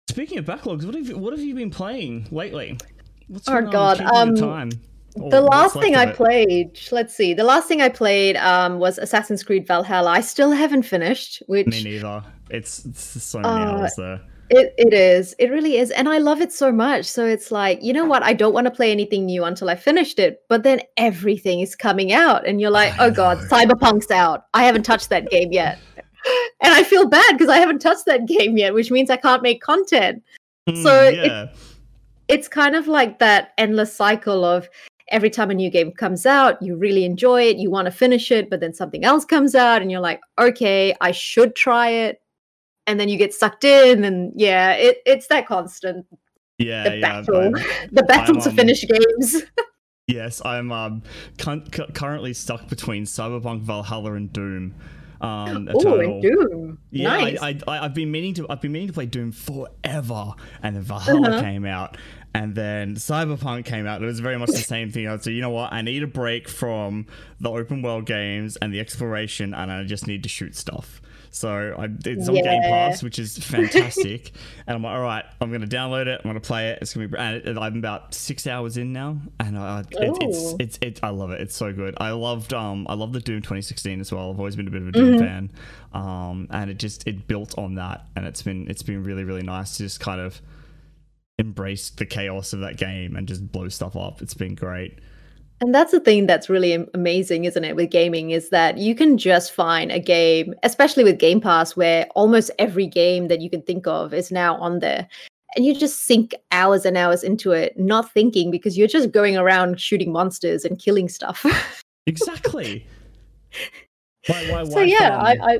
speaking 0.09 0.39
of 0.39 0.45
backlogs 0.45 0.83
what 0.85 0.95
have 0.95 1.07
you, 1.07 1.17
what 1.17 1.31
have 1.31 1.39
you 1.39 1.53
been 1.53 1.69
playing 1.69 2.27
lately 2.31 2.75
What's 3.29 3.47
Oh, 3.47 3.61
God, 3.61 4.01
um, 4.01 4.35
time? 4.35 4.71
The 5.15 5.41
last 5.41 5.73
thing 5.75 5.95
I 5.95 6.11
played, 6.11 6.79
let's 6.91 7.15
see, 7.15 7.33
the 7.33 7.43
last 7.43 7.67
thing 7.67 7.81
I 7.81 7.89
played 7.89 8.37
um, 8.37 8.79
was 8.79 8.97
Assassin's 8.97 9.43
Creed 9.43 9.67
Valhalla. 9.67 10.09
I 10.09 10.21
still 10.21 10.51
haven't 10.51 10.83
finished, 10.83 11.43
which 11.47 11.67
me 11.67 11.83
neither 11.83 12.23
it's, 12.49 12.85
it's 12.85 13.23
so 13.23 13.39
many 13.39 13.53
Uh, 13.53 13.77
hours 13.77 13.93
there 13.97 14.21
it, 14.49 14.73
it 14.77 14.93
is. 14.93 15.35
It 15.39 15.49
really 15.51 15.77
is. 15.77 15.91
And 15.91 16.09
I 16.09 16.17
love 16.17 16.41
it 16.41 16.51
so 16.51 16.71
much. 16.71 17.05
So 17.05 17.25
it's 17.25 17.51
like, 17.51 17.81
you 17.81 17.93
know 17.93 18.05
what? 18.05 18.23
I 18.23 18.33
don't 18.33 18.53
want 18.53 18.65
to 18.65 18.71
play 18.71 18.91
anything 18.91 19.25
new 19.25 19.43
until 19.45 19.69
I 19.69 19.75
finished 19.75 20.19
it. 20.19 20.41
But 20.49 20.63
then 20.63 20.81
everything 20.97 21.59
is 21.59 21.75
coming 21.75 22.11
out. 22.13 22.47
And 22.47 22.59
you're 22.59 22.71
like, 22.71 22.93
I 22.99 23.07
oh 23.07 23.11
God. 23.11 23.37
Cyberpunk's 23.49 24.11
out. 24.11 24.45
I 24.53 24.63
haven't 24.63 24.83
touched 24.83 25.09
that 25.09 25.29
game 25.29 25.51
yet. 25.51 25.79
And 26.61 26.73
I 26.73 26.83
feel 26.83 27.07
bad 27.07 27.31
because 27.31 27.47
I 27.47 27.57
haven't 27.59 27.79
touched 27.79 28.05
that 28.05 28.25
game 28.27 28.57
yet, 28.57 28.73
which 28.73 28.91
means 28.91 29.09
I 29.09 29.15
can't 29.15 29.41
make 29.41 29.61
content. 29.61 30.21
So 30.67 30.89
Mm, 30.91 31.13
it- 31.13 31.49
it's 32.27 32.47
kind 32.49 32.75
of 32.75 32.87
like 32.89 33.19
that 33.19 33.53
endless 33.57 33.95
cycle 33.95 34.43
of 34.43 34.69
every 35.07 35.29
time 35.29 35.49
a 35.49 35.53
new 35.53 35.69
game 35.71 35.93
comes 35.93 36.25
out, 36.25 36.61
you 36.61 36.75
really 36.75 37.05
enjoy 37.05 37.43
it, 37.43 37.55
you 37.57 37.71
want 37.71 37.85
to 37.85 37.91
finish 37.91 38.31
it, 38.31 38.49
but 38.49 38.59
then 38.59 38.73
something 38.73 39.05
else 39.05 39.23
comes 39.25 39.55
out 39.55 39.81
and 39.81 39.89
you're 39.89 40.01
like, 40.01 40.19
okay, 40.37 40.93
I 41.01 41.11
should 41.11 41.55
try 41.55 41.89
it. 41.89 42.21
And 42.89 42.99
then 42.99 43.07
you 43.07 43.17
get 43.17 43.33
sucked 43.35 43.63
in, 43.63 44.03
and 44.03 44.33
yeah, 44.35 44.71
it, 44.73 44.97
it's 45.05 45.27
that 45.27 45.45
constant 45.45 46.07
yeah 46.57 46.89
the 46.89 46.95
yeah 46.97 47.01
battle, 47.21 47.35
I'm- 47.37 47.53
the 47.91 48.03
battle 48.03 48.41
to 48.41 48.49
um, 48.49 48.55
finish 48.55 48.83
games. 48.83 49.43
Yes, 50.07 50.41
I'm 50.43 50.71
um, 50.71 51.03
cu- 51.37 51.61
cu- 51.71 51.91
currently 51.93 52.33
stuck 52.33 52.67
between 52.67 53.03
Cyberpunk 53.05 53.61
Valhalla 53.61 54.13
and 54.13 54.33
Doom. 54.33 54.73
Um, 55.21 55.69
Oh, 55.75 55.99
and 55.99 56.19
Doom. 56.21 56.79
Yeah, 56.89 57.09
nice. 57.09 57.37
I, 57.43 57.49
I, 57.49 57.59
I, 57.77 57.85
I've 57.85 57.93
been 57.93 58.09
meaning 58.09 58.33
to. 58.35 58.47
I've 58.49 58.59
been 58.59 58.71
meaning 58.71 58.87
to 58.87 58.93
play 58.93 59.05
Doom 59.05 59.31
forever, 59.31 60.31
and 60.63 60.75
then 60.75 60.81
Valhalla 60.81 61.29
Uh-huh. 61.29 61.41
came 61.41 61.65
out, 61.65 61.95
and 62.33 62.55
then 62.55 62.95
Cyberpunk 62.95 63.65
came 63.65 63.85
out. 63.85 64.01
It 64.01 64.05
was 64.07 64.19
very 64.19 64.39
much 64.39 64.49
the 64.49 64.57
same 64.75 64.89
thing. 64.91 65.07
I 65.07 65.11
like, 65.11 65.25
you 65.27 65.41
know 65.41 65.51
what? 65.51 65.71
I 65.71 65.83
need 65.83 66.01
a 66.01 66.07
break 66.07 66.49
from 66.49 67.05
the 67.39 67.51
open 67.51 67.83
world 67.83 68.07
games 68.07 68.55
and 68.57 68.73
the 68.73 68.79
exploration, 68.79 69.53
and 69.53 69.71
I 69.71 69.83
just 69.83 70.07
need 70.07 70.23
to 70.23 70.29
shoot 70.29 70.55
stuff. 70.55 71.01
So 71.31 71.75
I, 71.77 71.87
it's 72.05 72.27
on 72.27 72.35
Game 72.35 72.61
Pass, 72.61 73.03
which 73.03 73.19
is 73.19 73.37
fantastic. 73.37 74.31
and 74.67 74.75
I'm 74.75 74.83
like, 74.83 74.95
all 74.95 75.01
right, 75.01 75.25
I'm 75.39 75.51
gonna 75.51 75.67
download 75.67 76.07
it. 76.07 76.21
I'm 76.23 76.29
gonna 76.29 76.39
play 76.39 76.69
it. 76.69 76.79
It's 76.81 76.93
gonna 76.93 77.07
be. 77.07 77.17
And 77.17 77.59
I'm 77.59 77.77
about 77.77 78.13
six 78.13 78.47
hours 78.47 78.77
in 78.77 78.91
now, 78.93 79.17
and 79.39 79.57
uh, 79.57 79.83
it, 79.91 80.17
it's 80.21 80.55
it's 80.59 80.79
it. 80.81 80.99
I 81.03 81.09
love 81.09 81.31
it. 81.31 81.41
It's 81.41 81.55
so 81.55 81.71
good. 81.71 81.95
I 81.97 82.11
loved 82.11 82.53
um 82.53 82.87
I 82.89 82.95
love 82.95 83.13
the 83.13 83.19
Doom 83.19 83.41
2016 83.41 83.99
as 84.01 84.11
well. 84.11 84.31
I've 84.31 84.39
always 84.39 84.55
been 84.55 84.67
a 84.67 84.71
bit 84.71 84.81
of 84.81 84.87
a 84.89 84.91
Doom 84.91 85.19
fan, 85.19 85.51
um 85.93 86.47
and 86.51 86.69
it 86.69 86.77
just 86.79 87.07
it 87.07 87.27
built 87.27 87.57
on 87.57 87.75
that, 87.75 88.05
and 88.15 88.25
it's 88.25 88.41
been 88.41 88.67
it's 88.69 88.83
been 88.83 89.03
really 89.03 89.23
really 89.23 89.43
nice 89.43 89.77
to 89.77 89.83
just 89.83 89.99
kind 89.99 90.21
of 90.21 90.41
embrace 91.37 91.89
the 91.91 92.05
chaos 92.05 92.53
of 92.53 92.59
that 92.59 92.77
game 92.77 93.15
and 93.15 93.27
just 93.27 93.51
blow 93.51 93.69
stuff 93.69 93.95
up. 93.95 94.21
It's 94.21 94.33
been 94.33 94.55
great. 94.55 94.99
And 95.61 95.75
that's 95.75 95.91
the 95.91 95.99
thing 95.99 96.25
that's 96.25 96.49
really 96.49 96.73
amazing, 96.93 97.45
isn't 97.45 97.63
it, 97.63 97.75
with 97.75 97.89
gaming, 97.89 98.31
is 98.31 98.49
that 98.49 98.77
you 98.77 98.95
can 98.95 99.17
just 99.17 99.51
find 99.51 99.91
a 99.91 99.99
game, 99.99 100.53
especially 100.63 101.03
with 101.03 101.19
Game 101.19 101.41
Pass, 101.41 101.75
where 101.75 102.07
almost 102.15 102.49
every 102.59 102.87
game 102.87 103.27
that 103.27 103.41
you 103.41 103.49
can 103.49 103.61
think 103.63 103.85
of 103.85 104.13
is 104.13 104.31
now 104.31 104.55
on 104.55 104.79
there. 104.79 105.07
And 105.55 105.65
you 105.65 105.73
just 105.73 106.03
sink 106.03 106.33
hours 106.51 106.85
and 106.85 106.95
hours 106.95 107.23
into 107.23 107.51
it, 107.51 107.77
not 107.77 108.11
thinking 108.11 108.51
because 108.51 108.77
you're 108.77 108.87
just 108.87 109.11
going 109.11 109.35
around 109.35 109.81
shooting 109.81 110.13
monsters 110.13 110.63
and 110.63 110.79
killing 110.79 111.09
stuff. 111.09 111.45
Exactly. 112.05 112.87
my, 114.27 114.43
my 114.47 114.63
so 114.63 114.79
yeah, 114.79 115.15
um, 115.15 115.25
I, 115.25 115.37
I 115.41 115.57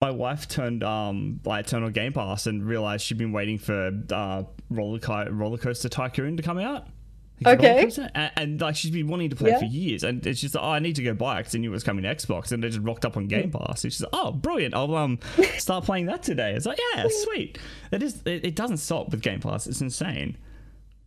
my 0.00 0.10
wife 0.12 0.46
turned 0.46 0.84
um 0.84 1.40
like 1.44 1.66
turned 1.66 1.84
on 1.84 1.90
Game 1.90 2.12
Pass 2.12 2.46
and 2.46 2.64
realized 2.64 3.04
she'd 3.04 3.18
been 3.18 3.32
waiting 3.32 3.58
for 3.58 3.90
uh 4.12 4.44
roller, 4.70 5.00
roller 5.32 5.58
coaster 5.58 5.88
tycoon 5.88 6.36
to 6.36 6.44
come 6.44 6.58
out. 6.58 6.86
Okay. 7.44 7.90
And, 8.14 8.30
and 8.36 8.60
like 8.60 8.76
she's 8.76 8.90
been 8.90 9.08
wanting 9.08 9.30
to 9.30 9.36
play 9.36 9.50
Yeah. 9.50 9.58
for 9.58 9.64
years, 9.64 10.02
and 10.04 10.24
it's 10.26 10.40
just 10.40 10.56
oh 10.56 10.62
I 10.62 10.78
need 10.78 10.96
to 10.96 11.02
go 11.02 11.14
buy 11.14 11.36
it 11.36 11.40
because 11.40 11.54
I 11.54 11.58
knew 11.58 11.70
it 11.70 11.72
was 11.72 11.82
coming 11.84 12.04
to 12.04 12.14
Xbox, 12.14 12.52
and 12.52 12.64
it 12.64 12.70
just 12.70 12.82
rocked 12.82 13.04
up 13.04 13.16
on 13.16 13.26
Game 13.26 13.50
Pass. 13.50 13.82
And 13.84 13.92
she's 13.92 14.00
like, 14.02 14.10
oh 14.12 14.32
brilliant, 14.32 14.74
I'll 14.74 14.94
um 14.94 15.18
start 15.58 15.84
playing 15.84 16.06
that 16.06 16.22
today. 16.22 16.52
It's 16.54 16.64
like 16.66 16.78
yeah, 16.94 17.06
sweet. 17.24 17.58
It 17.90 18.02
is. 18.02 18.22
It, 18.24 18.44
it 18.46 18.54
doesn't 18.56 18.76
stop 18.78 19.10
with 19.10 19.20
Game 19.20 19.40
Pass. 19.40 19.66
It's 19.66 19.80
insane. 19.80 20.36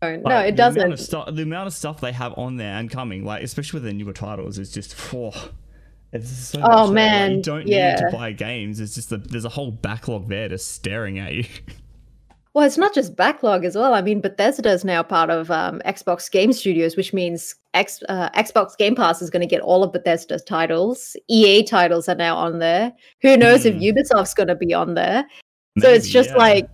Like, 0.02 0.22
No, 0.22 0.38
it 0.40 0.52
the 0.52 0.58
doesn't. 0.58 0.92
of 0.92 1.00
stu- 1.00 1.24
the 1.32 1.42
amount 1.44 1.68
of 1.68 1.74
stuff 1.74 2.02
they 2.02 2.12
have 2.12 2.38
on 2.38 2.58
there 2.58 2.76
and 2.78 2.90
coming, 2.92 3.24
like 3.26 3.42
especially 3.42 3.78
with 3.80 3.86
the 3.86 3.94
newer 3.94 4.14
titles, 4.14 4.60
is 4.60 4.72
just. 4.72 4.94
whew, 5.12 5.32
it's 6.12 6.30
so 6.30 6.62
Oh, 6.64 6.92
there. 6.94 7.30
Like, 7.30 7.38
you 7.38 7.42
don't 7.42 7.66
need 7.66 7.98
to 7.98 8.10
buy 8.12 8.32
games. 8.34 8.80
It's 8.80 8.94
just 8.96 9.10
that 9.10 9.32
there's 9.32 9.46
a 9.46 9.50
whole 9.50 9.72
backlog 9.72 10.28
there 10.30 10.50
just 10.50 10.72
staring 10.74 11.18
at 11.20 11.34
you. 11.34 11.46
Well, 12.58 12.66
it's 12.66 12.76
not 12.80 12.92
just 12.92 13.16
backlog 13.16 13.66
as 13.66 13.76
well. 13.76 13.94
I 13.94 14.02
mean, 14.02 14.20
Bethesda 14.20 14.72
is 14.72 14.84
now 14.84 15.04
part 15.04 15.30
of 15.30 15.52
um, 15.52 15.80
Xbox 15.86 16.32
Game 16.32 16.52
Studios, 16.52 16.98
which 16.98 17.14
means 17.14 17.54
X, 17.76 18.02
uh, 18.10 18.32
Xbox 18.32 18.76
Game 18.76 18.96
Pass 18.96 19.22
is 19.22 19.30
going 19.30 19.42
to 19.42 19.48
get 19.48 19.62
all 19.62 19.84
of 19.84 19.94
Bethesda's 19.94 20.44
titles. 20.44 21.16
EA 21.28 21.62
titles 21.62 22.10
are 22.10 22.16
now 22.16 22.36
on 22.36 22.58
there. 22.58 22.92
Who 23.22 23.38
knows 23.38 23.62
Hmm. 23.62 23.68
if 23.68 23.76
Ubisoft's 23.76 24.34
going 24.34 24.48
to 24.48 24.56
be 24.56 24.74
on 24.74 24.96
there? 24.96 25.24
so 25.78 25.88
it's 25.88 26.10
just 26.10 26.32
yeah. 26.32 26.38
like, 26.38 26.70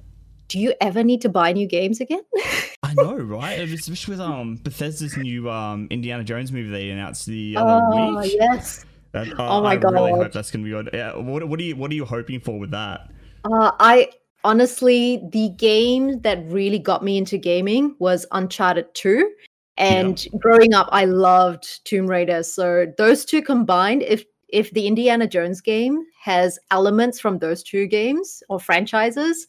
do 0.47 0.57
you 0.57 0.73
ever 0.79 1.03
need 1.03 1.19
to 1.19 1.27
buy 1.27 1.51
new 1.51 1.67
games 1.67 1.99
again? 1.99 2.21
I 2.83 2.93
know, 2.93 3.17
right? 3.17 3.59
Especially 3.59 4.13
with 4.13 4.21
um 4.21 4.55
Bethesda's 4.63 5.17
new 5.17 5.49
um 5.51 5.89
Indiana 5.91 6.23
Jones 6.23 6.53
movie 6.53 6.69
they 6.69 6.91
announced 6.91 7.25
the 7.25 7.57
other 7.57 7.85
oh 7.91 8.21
week. 8.21 8.35
yes. 8.39 8.85
That- 9.11 9.37
uh, 9.37 9.57
Oh 9.57 9.61
my 9.61 9.71
I 9.73 9.75
really 9.75 10.11
hope 10.11 10.31
that's 10.31 10.49
gonna 10.49 10.63
be 10.63 10.69
good. 10.69 10.91
Yeah, 10.93 11.17
what, 11.17 11.45
what 11.45 11.59
are 11.59 11.63
you 11.63 11.75
What 11.75 11.91
are 11.91 11.95
you 11.95 12.05
hoping 12.05 12.39
for 12.39 12.57
with 12.57 12.71
that? 12.71 13.09
Uh, 13.43 13.71
I 13.81 14.09
honestly, 14.43 15.21
the 15.31 15.49
game 15.49 16.21
that 16.21 16.43
really 16.47 16.79
got 16.79 17.03
me 17.03 17.17
into 17.17 17.37
gaming 17.37 17.95
was 17.99 18.25
Uncharted 18.31 18.93
2. 18.93 19.31
And 19.77 20.25
growing 20.39 20.73
up, 20.73 20.87
I 20.91 21.05
loved 21.05 21.83
Tomb 21.85 22.07
Raider. 22.07 22.43
So 22.43 22.87
those 22.97 23.25
two 23.25 23.41
combined, 23.41 24.03
if 24.03 24.23
if 24.49 24.69
the 24.71 24.85
Indiana 24.85 25.27
Jones 25.27 25.61
game 25.61 26.03
has 26.21 26.59
elements 26.69 27.19
from 27.19 27.39
those 27.39 27.63
two 27.63 27.87
games 27.87 28.43
or 28.49 28.59
franchises, 28.59 29.47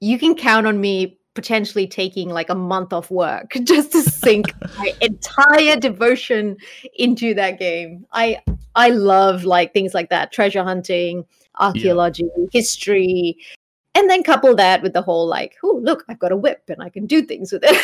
you 0.00 0.18
can 0.18 0.34
count 0.34 0.66
on 0.66 0.78
me 0.78 1.18
potentially 1.34 1.86
taking 1.86 2.28
like 2.28 2.50
a 2.50 2.54
month 2.54 2.92
off 2.92 3.10
work 3.10 3.52
just 3.62 3.92
to 3.92 4.02
sink 4.02 4.52
my 4.76 4.92
entire 5.00 5.76
devotion 5.76 6.56
into 6.96 7.32
that 7.32 7.58
game. 7.58 8.04
I 8.12 8.40
I 8.74 8.90
love 8.90 9.44
like 9.44 9.72
things 9.72 9.94
like 9.94 10.10
that, 10.10 10.32
treasure 10.32 10.64
hunting, 10.64 11.24
archaeology, 11.58 12.28
history, 12.52 13.38
and 13.98 14.08
then 14.08 14.22
couple 14.22 14.54
that 14.56 14.82
with 14.82 14.92
the 14.92 15.02
whole 15.02 15.26
like, 15.26 15.56
oh 15.64 15.80
look, 15.82 16.04
I've 16.08 16.18
got 16.18 16.32
a 16.32 16.36
whip 16.36 16.62
and 16.68 16.82
I 16.82 16.88
can 16.88 17.06
do 17.06 17.22
things 17.22 17.52
with 17.52 17.64
it. 17.64 17.76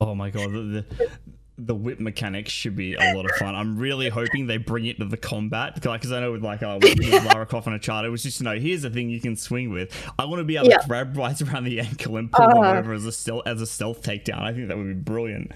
Oh 0.00 0.14
my 0.14 0.28
god, 0.30 0.52
the, 0.52 0.84
the 0.98 1.10
the 1.58 1.74
whip 1.74 2.00
mechanics 2.00 2.50
should 2.52 2.76
be 2.76 2.94
a 2.94 3.14
lot 3.14 3.24
of 3.24 3.30
fun. 3.38 3.54
I'm 3.54 3.78
really 3.78 4.10
hoping 4.10 4.46
they 4.46 4.58
bring 4.58 4.84
it 4.84 4.98
to 4.98 5.06
the 5.06 5.16
combat 5.16 5.74
because 5.74 6.12
I 6.12 6.20
know 6.20 6.32
with 6.32 6.42
like 6.44 6.62
uh, 6.62 6.78
with, 6.82 6.98
Lara 7.24 7.46
Croft 7.50 7.66
and 7.66 7.74
Uncharted, 7.74 8.08
it 8.08 8.10
was 8.10 8.22
just 8.22 8.40
you 8.40 8.44
know 8.44 8.56
here's 8.58 8.82
the 8.82 8.90
thing 8.90 9.08
you 9.08 9.20
can 9.20 9.36
swing 9.36 9.70
with. 9.70 9.90
I 10.18 10.26
want 10.26 10.40
to 10.40 10.44
be 10.44 10.56
able 10.58 10.68
Yeah. 10.68 10.78
to 10.78 10.86
grab 10.88 11.16
right 11.16 11.40
around 11.40 11.64
the 11.64 11.80
ankle 11.80 12.18
and 12.18 12.30
pull 12.30 12.46
them 12.48 12.58
Uh. 12.58 12.74
over 12.74 12.92
as 12.92 13.06
a 13.06 13.12
stealth 13.12 13.46
as 13.46 13.62
a 13.62 13.66
stealth 13.66 14.02
takedown. 14.02 14.42
I 14.42 14.52
think 14.52 14.68
that 14.68 14.76
would 14.76 14.86
be 14.86 14.92
brilliant. 14.92 15.52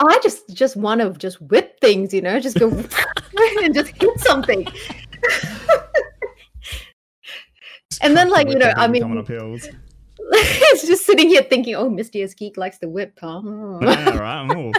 I 0.00 0.18
just 0.22 0.50
just 0.54 0.76
want 0.76 1.00
to 1.00 1.12
just 1.12 1.40
whip 1.40 1.80
things, 1.80 2.12
you 2.12 2.20
know, 2.20 2.38
just 2.40 2.58
go 2.58 2.68
and 3.62 3.74
just 3.74 3.92
hit 3.96 4.20
something. 4.20 4.66
And 8.00 8.16
then, 8.16 8.30
like, 8.30 8.48
you 8.48 8.56
know, 8.56 8.72
I 8.76 8.88
mean- 8.88 9.02
coming 9.02 9.18
up 9.18 9.28
hills. 9.28 9.68
it's 10.30 10.86
just 10.86 11.04
sitting 11.04 11.28
here 11.28 11.42
thinking, 11.42 11.74
oh, 11.74 11.94
as 11.98 12.34
Geek 12.34 12.56
likes 12.56 12.78
the 12.78 12.88
whip, 12.88 13.18
huh? 13.20 13.42
yeah, 13.82 14.16
right. 14.16 14.72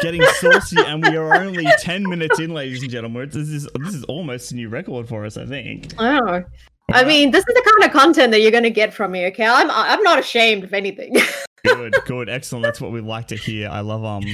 Getting 0.00 0.22
saucy, 0.40 0.78
and 0.80 1.02
we 1.02 1.16
are 1.16 1.34
only 1.34 1.66
ten 1.78 2.08
minutes 2.08 2.40
in, 2.40 2.54
ladies 2.54 2.82
and 2.82 2.90
gentlemen. 2.90 3.28
This 3.28 3.48
is 3.48 3.68
this 3.80 3.94
is 3.94 4.04
almost 4.04 4.52
a 4.52 4.54
new 4.54 4.68
record 4.68 5.06
for 5.06 5.26
us, 5.26 5.36
I 5.36 5.44
think. 5.44 5.92
I 6.00 6.18
don't. 6.18 6.46
I 6.90 7.04
mean, 7.04 7.32
this 7.32 7.44
is 7.46 7.54
the 7.54 7.62
kind 7.62 7.84
of 7.84 7.92
content 7.92 8.30
that 8.30 8.40
you're 8.40 8.50
going 8.50 8.62
to 8.62 8.70
get 8.70 8.94
from 8.94 9.12
me. 9.12 9.26
Okay, 9.26 9.46
I'm 9.46 9.70
I'm 9.70 10.02
not 10.02 10.18
ashamed 10.18 10.64
of 10.64 10.72
anything. 10.72 11.16
good, 11.64 11.94
good, 12.06 12.28
excellent. 12.30 12.64
That's 12.64 12.80
what 12.80 12.90
we 12.90 13.00
like 13.00 13.28
to 13.28 13.36
hear. 13.36 13.68
I 13.68 13.80
love 13.80 14.04
um, 14.04 14.24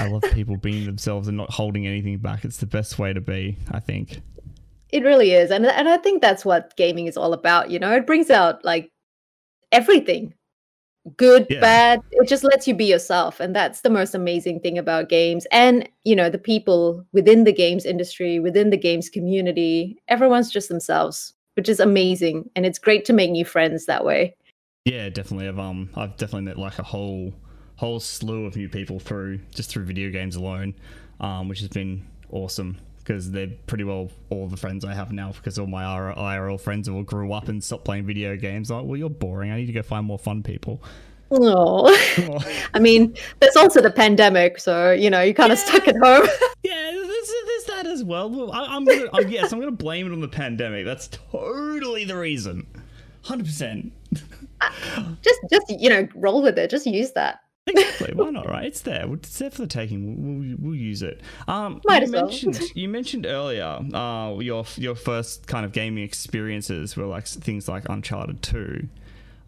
I 0.00 0.08
love 0.08 0.22
people 0.32 0.56
being 0.56 0.86
themselves 0.86 1.28
and 1.28 1.36
not 1.36 1.50
holding 1.50 1.86
anything 1.86 2.18
back. 2.18 2.44
It's 2.44 2.58
the 2.58 2.66
best 2.66 2.98
way 2.98 3.12
to 3.12 3.20
be, 3.20 3.58
I 3.70 3.80
think. 3.80 4.22
It 4.94 5.02
really 5.02 5.32
is, 5.32 5.50
and 5.50 5.66
and 5.66 5.88
I 5.88 5.96
think 5.96 6.22
that's 6.22 6.44
what 6.44 6.76
gaming 6.76 7.08
is 7.08 7.16
all 7.16 7.32
about. 7.32 7.68
You 7.68 7.80
know, 7.80 7.90
it 7.92 8.06
brings 8.06 8.30
out 8.30 8.64
like 8.64 8.92
everything, 9.72 10.32
good, 11.16 11.48
Yeah. 11.50 11.60
bad. 11.60 12.00
It 12.12 12.28
just 12.28 12.44
lets 12.44 12.68
you 12.68 12.76
be 12.76 12.84
yourself, 12.84 13.40
and 13.40 13.56
that's 13.56 13.80
the 13.80 13.90
most 13.90 14.14
amazing 14.14 14.60
thing 14.60 14.78
about 14.78 15.08
games. 15.08 15.48
And 15.50 15.88
you 16.04 16.14
know, 16.14 16.30
the 16.30 16.38
people 16.38 17.04
within 17.12 17.42
the 17.42 17.52
games 17.52 17.84
industry, 17.84 18.38
within 18.38 18.70
the 18.70 18.76
games 18.76 19.10
community, 19.10 19.98
everyone's 20.06 20.48
just 20.48 20.68
themselves, 20.68 21.34
which 21.56 21.68
is 21.68 21.80
amazing, 21.80 22.48
and 22.54 22.64
it's 22.64 22.78
great 22.78 23.04
to 23.06 23.12
make 23.12 23.32
new 23.32 23.44
friends 23.44 23.86
that 23.86 24.04
way. 24.04 24.36
Yeah, 24.84 25.08
definitely. 25.08 25.48
I've 25.48 25.58
um, 25.58 25.90
I've 25.96 26.16
definitely 26.16 26.42
met 26.42 26.58
like 26.58 26.78
a 26.78 26.84
whole 26.84 27.34
whole 27.74 27.98
slew 27.98 28.46
of 28.46 28.54
new 28.54 28.68
people 28.68 29.00
through 29.00 29.40
just 29.52 29.70
through 29.70 29.86
video 29.86 30.08
games 30.10 30.36
alone, 30.36 30.72
um, 31.18 31.48
which 31.48 31.58
has 31.58 31.68
been 31.68 32.06
awesome 32.30 32.78
because 33.04 33.30
they're 33.30 33.50
pretty 33.66 33.84
well 33.84 34.10
all 34.30 34.48
the 34.48 34.56
friends 34.56 34.84
I 34.84 34.94
have 34.94 35.12
now 35.12 35.32
because 35.32 35.58
all 35.58 35.66
my 35.66 35.84
IR- 35.84 36.14
IRL 36.14 36.58
friends 36.58 36.88
all 36.88 37.02
grew 37.02 37.32
up 37.32 37.48
and 37.48 37.62
stopped 37.62 37.84
playing 37.84 38.06
video 38.06 38.34
games. 38.36 38.70
I'm 38.70 38.78
like, 38.78 38.86
well, 38.86 38.96
you're 38.96 39.10
boring. 39.10 39.50
I 39.50 39.56
need 39.56 39.66
to 39.66 39.72
go 39.72 39.82
find 39.82 40.06
more 40.06 40.18
fun 40.18 40.42
people. 40.42 40.82
Oh, 41.30 41.94
I 42.74 42.78
mean, 42.78 43.14
there's 43.40 43.56
also 43.56 43.82
the 43.82 43.90
pandemic, 43.90 44.58
so 44.58 44.92
you 44.92 45.10
know, 45.10 45.20
you're 45.20 45.34
kind 45.34 45.52
of 45.52 45.58
stuck 45.58 45.86
at 45.86 45.96
home. 45.96 46.26
Yeah, 46.64 46.92
there's, 46.92 47.32
there's 47.46 47.64
that 47.64 47.86
as 47.86 48.02
well. 48.02 48.30
Well, 48.30 48.50
I, 48.50 48.64
I'm 48.74 48.86
gonna, 48.86 49.04
oh, 49.12 49.20
yes, 49.20 49.52
I'm 49.52 49.60
gonna 49.60 49.70
blame 49.70 50.06
it 50.06 50.12
on 50.12 50.22
the 50.22 50.28
pandemic. 50.28 50.86
That's 50.86 51.08
totally 51.08 52.06
the 52.06 52.16
reason. 52.16 52.66
Hundred 53.22 53.44
percent. 53.44 53.92
Uh, 54.62 54.70
just, 55.20 55.40
just 55.50 55.68
you 55.68 55.90
know, 55.90 56.08
roll 56.14 56.42
with 56.42 56.58
it. 56.58 56.70
Just 56.70 56.86
use 56.86 57.12
that. 57.12 57.40
Exactly. 57.66 58.12
Why 58.14 58.30
not? 58.30 58.48
Right? 58.48 58.66
It's 58.66 58.82
there. 58.82 59.06
It's 59.14 59.38
there 59.38 59.50
for 59.50 59.62
the 59.62 59.66
taking. 59.66 60.04
We'll, 60.22 60.38
we'll, 60.48 60.56
we'll 60.60 60.74
use 60.74 61.02
it. 61.02 61.20
Um, 61.48 61.80
Might 61.84 61.98
you 61.98 62.04
as 62.04 62.10
well. 62.12 62.26
mentioned 62.26 62.60
you 62.74 62.88
mentioned 62.88 63.26
earlier 63.26 63.78
uh, 63.94 64.36
your 64.40 64.64
your 64.76 64.94
first 64.94 65.46
kind 65.46 65.64
of 65.64 65.72
gaming 65.72 66.04
experiences 66.04 66.96
were 66.96 67.06
like 67.06 67.26
things 67.26 67.68
like 67.68 67.88
Uncharted 67.88 68.42
Two. 68.42 68.88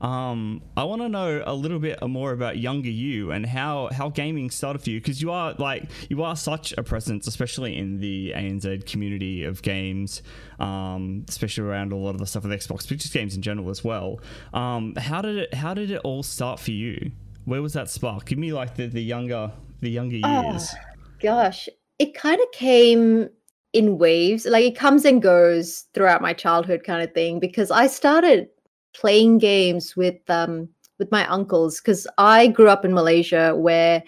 Um, 0.01 0.61
I 0.77 0.85
want 0.85 1.01
to 1.03 1.09
know 1.09 1.43
a 1.47 1.55
little 1.55 1.79
bit 1.79 2.03
more 2.07 2.33
about 2.33 2.59
younger 2.59 2.91
you 2.91 3.31
and 3.33 3.47
how 3.47 3.89
how 3.93 4.11
gaming 4.11 4.51
started 4.51 4.83
for 4.83 4.91
you 4.91 5.01
because 5.01 5.23
you 5.23 5.31
are 5.31 5.55
like 5.55 5.85
you 6.11 6.23
are 6.23 6.37
such 6.37 6.73
a 6.77 6.83
presence, 6.83 7.27
especially 7.27 7.77
in 7.77 8.01
the 8.01 8.33
ANZ 8.37 8.87
community 8.87 9.45
of 9.45 9.63
games, 9.63 10.23
um, 10.59 11.25
especially 11.29 11.65
around 11.65 11.93
a 11.93 11.97
lot 11.97 12.11
of 12.11 12.19
the 12.19 12.27
stuff 12.27 12.45
with 12.45 12.53
Xbox, 12.53 12.89
but 12.89 12.99
just 12.99 13.13
games 13.13 13.37
in 13.37 13.43
general 13.43 13.71
as 13.71 13.83
well. 13.85 14.21
Um, 14.53 14.95
how 14.97 15.23
did 15.23 15.37
it 15.37 15.55
how 15.55 15.73
did 15.75 15.91
it 15.91 16.01
all 16.05 16.23
start 16.23 16.61
for 16.61 16.73
you? 16.73 17.11
Where 17.47 17.63
was 17.63 17.73
that 17.75 17.89
spark? 17.89 18.27
Give 18.27 18.39
me 18.39 18.53
like 18.53 18.75
the, 18.75 18.89
the 18.89 19.03
younger 19.03 19.53
the 19.81 19.89
younger 19.91 20.17
Oh. 20.23 20.51
years. 20.51 20.75
Gosh, 21.23 21.69
it 21.99 22.13
kind 22.15 22.41
of 22.41 22.51
came 22.53 23.31
in 23.73 23.99
waves. 23.99 24.47
Like 24.47 24.65
it 24.65 24.77
comes 24.77 25.05
and 25.05 25.23
goes 25.23 25.85
throughout 25.95 26.21
my 26.21 26.33
childhood, 26.33 26.83
kind 26.85 27.03
of 27.03 27.15
thing. 27.15 27.39
Because 27.39 27.71
I 27.71 27.87
started 27.87 28.49
playing 28.95 29.39
games 29.39 29.97
with 29.97 30.19
um 30.29 30.69
with 30.99 31.11
my 31.13 31.27
uncles 31.29 31.81
because 31.81 32.07
I 32.19 32.49
grew 32.49 32.69
up 32.69 32.85
in 32.85 32.93
Malaysia 32.93 33.55
where 33.55 34.03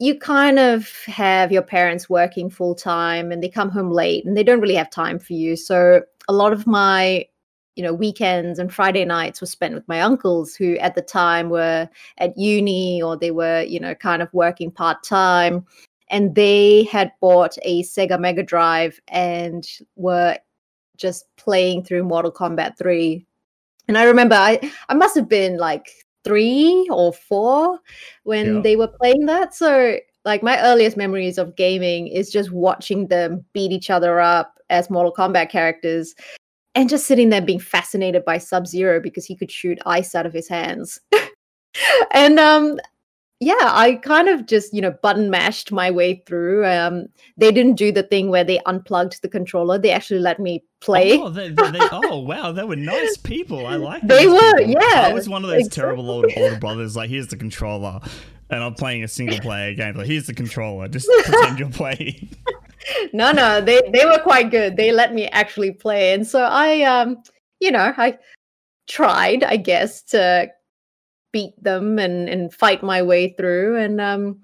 you 0.00 0.18
kind 0.18 0.58
of 0.58 0.90
have 1.06 1.52
your 1.52 1.62
parents 1.62 2.10
working 2.10 2.50
full 2.50 2.74
time 2.74 3.30
and 3.30 3.42
they 3.42 3.48
come 3.48 3.70
home 3.70 3.90
late 3.90 4.24
and 4.24 4.36
they 4.36 4.42
don't 4.44 4.60
really 4.60 4.74
have 4.74 4.90
time 4.90 5.18
for 5.18 5.32
you. 5.32 5.56
So 5.56 6.02
a 6.28 6.32
lot 6.32 6.52
of 6.52 6.66
my 6.66 7.26
you 7.78 7.84
know 7.84 7.94
weekends 7.94 8.58
and 8.58 8.74
Friday 8.74 9.04
nights 9.04 9.40
were 9.40 9.46
spent 9.46 9.72
with 9.72 9.86
my 9.86 10.00
uncles 10.00 10.56
who 10.56 10.76
at 10.78 10.96
the 10.96 11.00
time 11.00 11.48
were 11.48 11.88
at 12.18 12.36
uni 12.36 13.00
or 13.00 13.16
they 13.16 13.30
were 13.30 13.62
you 13.62 13.78
know 13.78 13.94
kind 13.94 14.20
of 14.20 14.28
working 14.34 14.68
part 14.70 15.02
time 15.04 15.64
and 16.10 16.34
they 16.34 16.82
had 16.84 17.12
bought 17.20 17.56
a 17.62 17.84
Sega 17.84 18.18
Mega 18.18 18.42
Drive 18.42 19.00
and 19.08 19.64
were 19.94 20.36
just 20.96 21.26
playing 21.36 21.84
through 21.84 22.02
Mortal 22.02 22.32
Kombat 22.32 22.76
3 22.76 23.24
and 23.86 23.96
I 23.96 24.02
remember 24.02 24.34
I 24.34 24.58
I 24.88 24.94
must 24.94 25.14
have 25.14 25.28
been 25.28 25.56
like 25.56 25.88
3 26.24 26.88
or 26.90 27.12
4 27.12 27.78
when 28.24 28.56
Yeah. 28.56 28.60
they 28.62 28.74
were 28.74 28.88
playing 28.88 29.26
that. 29.26 29.54
So 29.54 29.98
like 30.24 30.42
my 30.42 30.60
earliest 30.62 30.96
memories 30.96 31.38
of 31.38 31.54
gaming 31.54 32.08
is 32.08 32.28
just 32.30 32.50
watching 32.50 33.06
them 33.06 33.44
beat 33.52 33.70
each 33.70 33.88
other 33.88 34.18
up 34.18 34.58
as 34.68 34.90
Mortal 34.90 35.14
Kombat 35.14 35.48
characters 35.48 36.14
and 36.74 36.88
just 36.88 37.06
sitting 37.06 37.28
there 37.28 37.42
being 37.42 37.60
fascinated 37.60 38.24
by 38.24 38.38
Sub 38.38 38.66
Zero 38.66 39.00
because 39.00 39.24
he 39.24 39.36
could 39.36 39.50
shoot 39.50 39.78
ice 39.86 40.14
out 40.14 40.26
of 40.26 40.32
his 40.32 40.48
hands. 40.48 41.00
and 42.12 42.38
um, 42.38 42.78
yeah, 43.40 43.54
I 43.60 43.94
kind 44.02 44.28
of 44.28 44.46
just 44.46 44.74
you 44.74 44.80
know 44.80 44.90
button 45.02 45.30
mashed 45.30 45.70
my 45.70 45.90
way 45.90 46.22
through. 46.26 46.66
Um, 46.66 47.06
they 47.36 47.52
didn't 47.52 47.76
do 47.76 47.92
the 47.92 48.02
thing 48.02 48.30
where 48.30 48.42
they 48.42 48.58
unplugged 48.66 49.22
the 49.22 49.28
controller. 49.28 49.78
They 49.78 49.90
actually 49.90 50.20
let 50.20 50.40
me 50.40 50.64
play. 50.80 51.18
Oh, 51.18 51.28
they, 51.28 51.48
they, 51.50 51.70
they- 51.70 51.78
oh 51.92 52.18
wow, 52.18 52.50
they 52.50 52.64
were 52.64 52.76
nice 52.76 53.16
people. 53.16 53.66
I 53.66 53.76
like. 53.76 54.02
They 54.02 54.26
were, 54.26 54.58
people. 54.58 54.72
yeah, 54.72 55.06
I 55.06 55.12
was 55.12 55.28
one 55.28 55.44
of 55.44 55.50
those 55.50 55.66
exactly. 55.66 55.82
terrible 55.82 56.10
older, 56.10 56.28
older 56.36 56.58
brothers. 56.58 56.96
Like, 56.96 57.10
here's 57.10 57.28
the 57.28 57.36
controller, 57.36 58.00
and 58.50 58.62
I'm 58.62 58.74
playing 58.74 59.04
a 59.04 59.08
single 59.08 59.38
player 59.38 59.72
game. 59.74 59.94
Like, 59.94 60.08
here's 60.08 60.26
the 60.26 60.34
controller. 60.34 60.88
Just 60.88 61.08
pretend 61.24 61.60
you're 61.60 61.70
playing. 61.70 62.28
No, 63.12 63.32
no, 63.32 63.60
they 63.60 63.80
they 63.92 64.04
were 64.04 64.18
quite 64.18 64.50
good. 64.50 64.76
They 64.76 64.92
let 64.92 65.14
me 65.14 65.26
actually 65.28 65.72
play, 65.72 66.12
and 66.12 66.26
so 66.26 66.42
I 66.42 66.82
um, 66.82 67.22
you 67.60 67.70
know, 67.70 67.92
I 67.96 68.18
tried, 68.86 69.44
I 69.44 69.56
guess, 69.56 70.02
to 70.04 70.48
beat 71.32 71.62
them 71.62 71.98
and 71.98 72.28
and 72.28 72.52
fight 72.52 72.82
my 72.82 73.02
way 73.02 73.30
through, 73.30 73.76
and 73.76 74.00
um, 74.00 74.38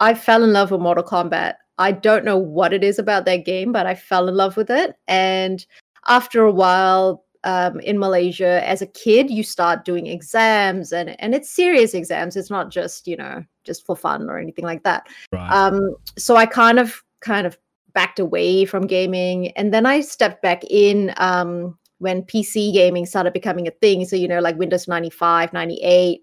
I 0.00 0.14
fell 0.14 0.44
in 0.44 0.52
love 0.52 0.70
with 0.70 0.80
Mortal 0.80 1.04
Kombat. 1.04 1.54
I 1.78 1.92
don't 1.92 2.24
know 2.24 2.38
what 2.38 2.72
it 2.72 2.84
is 2.84 2.98
about 2.98 3.24
that 3.24 3.44
game, 3.44 3.72
but 3.72 3.86
I 3.86 3.94
fell 3.94 4.28
in 4.28 4.34
love 4.34 4.56
with 4.56 4.70
it, 4.70 4.96
and 5.08 5.64
after 6.08 6.42
a 6.42 6.52
while. 6.52 7.24
Um, 7.44 7.80
in 7.80 7.98
Malaysia, 7.98 8.64
as 8.64 8.82
a 8.82 8.86
kid, 8.86 9.28
you 9.28 9.42
start 9.42 9.84
doing 9.84 10.06
exams, 10.06 10.92
and 10.92 11.20
and 11.20 11.34
it's 11.34 11.50
serious 11.50 11.92
exams. 11.92 12.36
It's 12.36 12.50
not 12.50 12.70
just 12.70 13.08
you 13.08 13.16
know 13.16 13.44
just 13.64 13.84
for 13.84 13.96
fun 13.96 14.28
or 14.28 14.38
anything 14.38 14.64
like 14.64 14.82
that 14.84 15.06
Right. 15.32 15.50
um 15.52 15.94
so 16.18 16.36
i 16.36 16.46
kind 16.46 16.78
of 16.78 17.02
kind 17.22 17.46
of 17.46 17.58
backed 17.94 18.18
away 18.18 18.64
from 18.64 18.86
gaming. 18.86 19.48
And 19.52 19.72
then 19.72 19.86
i 19.86 20.00
stepped 20.00 20.42
back 20.42 20.62
in 20.68 21.12
um 21.16 21.78
when 21.98 22.22
pc 22.22 22.72
gaming 22.72 23.06
started 23.06 23.32
becoming 23.32 23.68
a 23.68 23.72
thing. 23.72 24.04
So 24.04 24.16
you 24.16 24.28
know 24.28 24.40
like 24.40 24.56
windows 24.58 24.88
95 24.88 25.52
98 25.52 26.22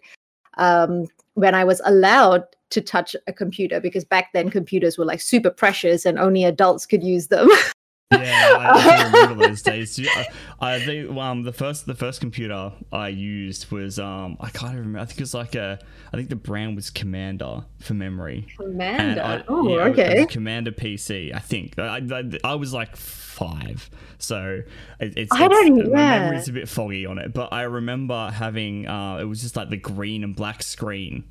um 0.57 1.05
when 1.35 1.55
i 1.55 1.63
was 1.63 1.81
allowed 1.85 2.43
to 2.69 2.81
touch 2.81 3.15
a 3.27 3.33
computer 3.33 3.79
because 3.79 4.05
back 4.05 4.31
then 4.33 4.49
computers 4.49 4.97
were 4.97 5.05
like 5.05 5.21
super 5.21 5.49
precious 5.49 6.05
and 6.05 6.19
only 6.19 6.43
adults 6.43 6.85
could 6.85 7.03
use 7.03 7.27
them 7.27 7.47
yeah, 8.11 8.55
I, 8.59 9.03
remember 9.11 9.47
those 9.47 9.61
days. 9.61 9.99
I, 10.15 10.27
I 10.59 10.79
think 10.79 11.11
um 11.15 11.43
the 11.43 11.53
first 11.53 11.85
the 11.85 11.93
first 11.95 12.19
computer 12.21 12.71
I 12.91 13.09
used 13.09 13.71
was 13.71 13.99
um 13.99 14.37
I 14.39 14.49
can't 14.49 14.71
even 14.73 14.79
remember. 14.79 14.99
I 14.99 15.05
think 15.05 15.19
it 15.19 15.23
was 15.23 15.33
like 15.33 15.55
a 15.55 15.79
I 16.11 16.17
think 16.17 16.29
the 16.29 16.35
brand 16.35 16.75
was 16.75 16.89
Commander 16.89 17.65
for 17.79 17.93
memory. 17.93 18.47
Commander. 18.57 19.21
I- 19.21 19.43
oh, 19.47 19.67
yeah, 19.69 19.85
it 19.85 19.89
was 19.89 19.99
okay. 19.99 20.25
Commander 20.25 20.71
PC, 20.71 21.35
I 21.35 21.39
think. 21.39 21.77
I, 21.77 21.97
I, 22.11 22.23
I 22.43 22.55
was 22.55 22.73
like 22.73 22.95
five, 22.95 23.89
so 24.17 24.63
it, 24.99 25.13
it's, 25.17 25.31
I 25.31 25.45
it's 25.45 25.53
don't- 25.53 25.91
my 25.93 25.99
yeah. 25.99 26.19
memory's 26.19 26.47
a 26.49 26.53
bit 26.53 26.67
foggy 26.67 27.05
on 27.05 27.19
it. 27.19 27.33
But 27.33 27.53
I 27.53 27.61
remember 27.63 28.31
having 28.31 28.87
uh, 28.87 29.17
it 29.17 29.25
was 29.25 29.41
just 29.41 29.55
like 29.55 29.69
the 29.69 29.77
green 29.77 30.23
and 30.23 30.35
black 30.35 30.63
screen. 30.63 31.25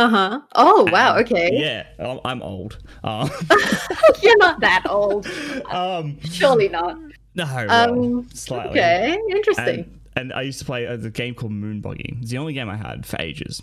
Uh-huh. 0.00 0.40
Oh, 0.54 0.88
wow. 0.90 1.18
Okay. 1.18 1.50
Yeah, 1.52 1.86
I'm, 1.98 2.20
I'm 2.24 2.42
old. 2.42 2.78
Um, 3.04 3.30
You're 4.22 4.38
not 4.38 4.60
that 4.60 4.84
old. 4.88 5.26
um, 5.70 6.18
Surely 6.22 6.68
not. 6.68 6.98
no, 7.34 7.44
well, 7.44 7.70
Um, 7.70 8.28
slightly. 8.32 8.70
Okay. 8.80 9.18
Interesting. 9.30 9.78
And, 9.78 10.00
and 10.16 10.32
I 10.32 10.42
used 10.42 10.58
to 10.60 10.64
play 10.64 10.84
a, 10.84 10.96
game 10.96 11.34
called 11.34 11.52
Moon 11.52 11.80
Buggy. 11.80 12.16
It's 12.20 12.30
the 12.30 12.38
only 12.38 12.52
game 12.54 12.68
I 12.70 12.76
had 12.76 13.04
for 13.06 13.20
ages. 13.20 13.62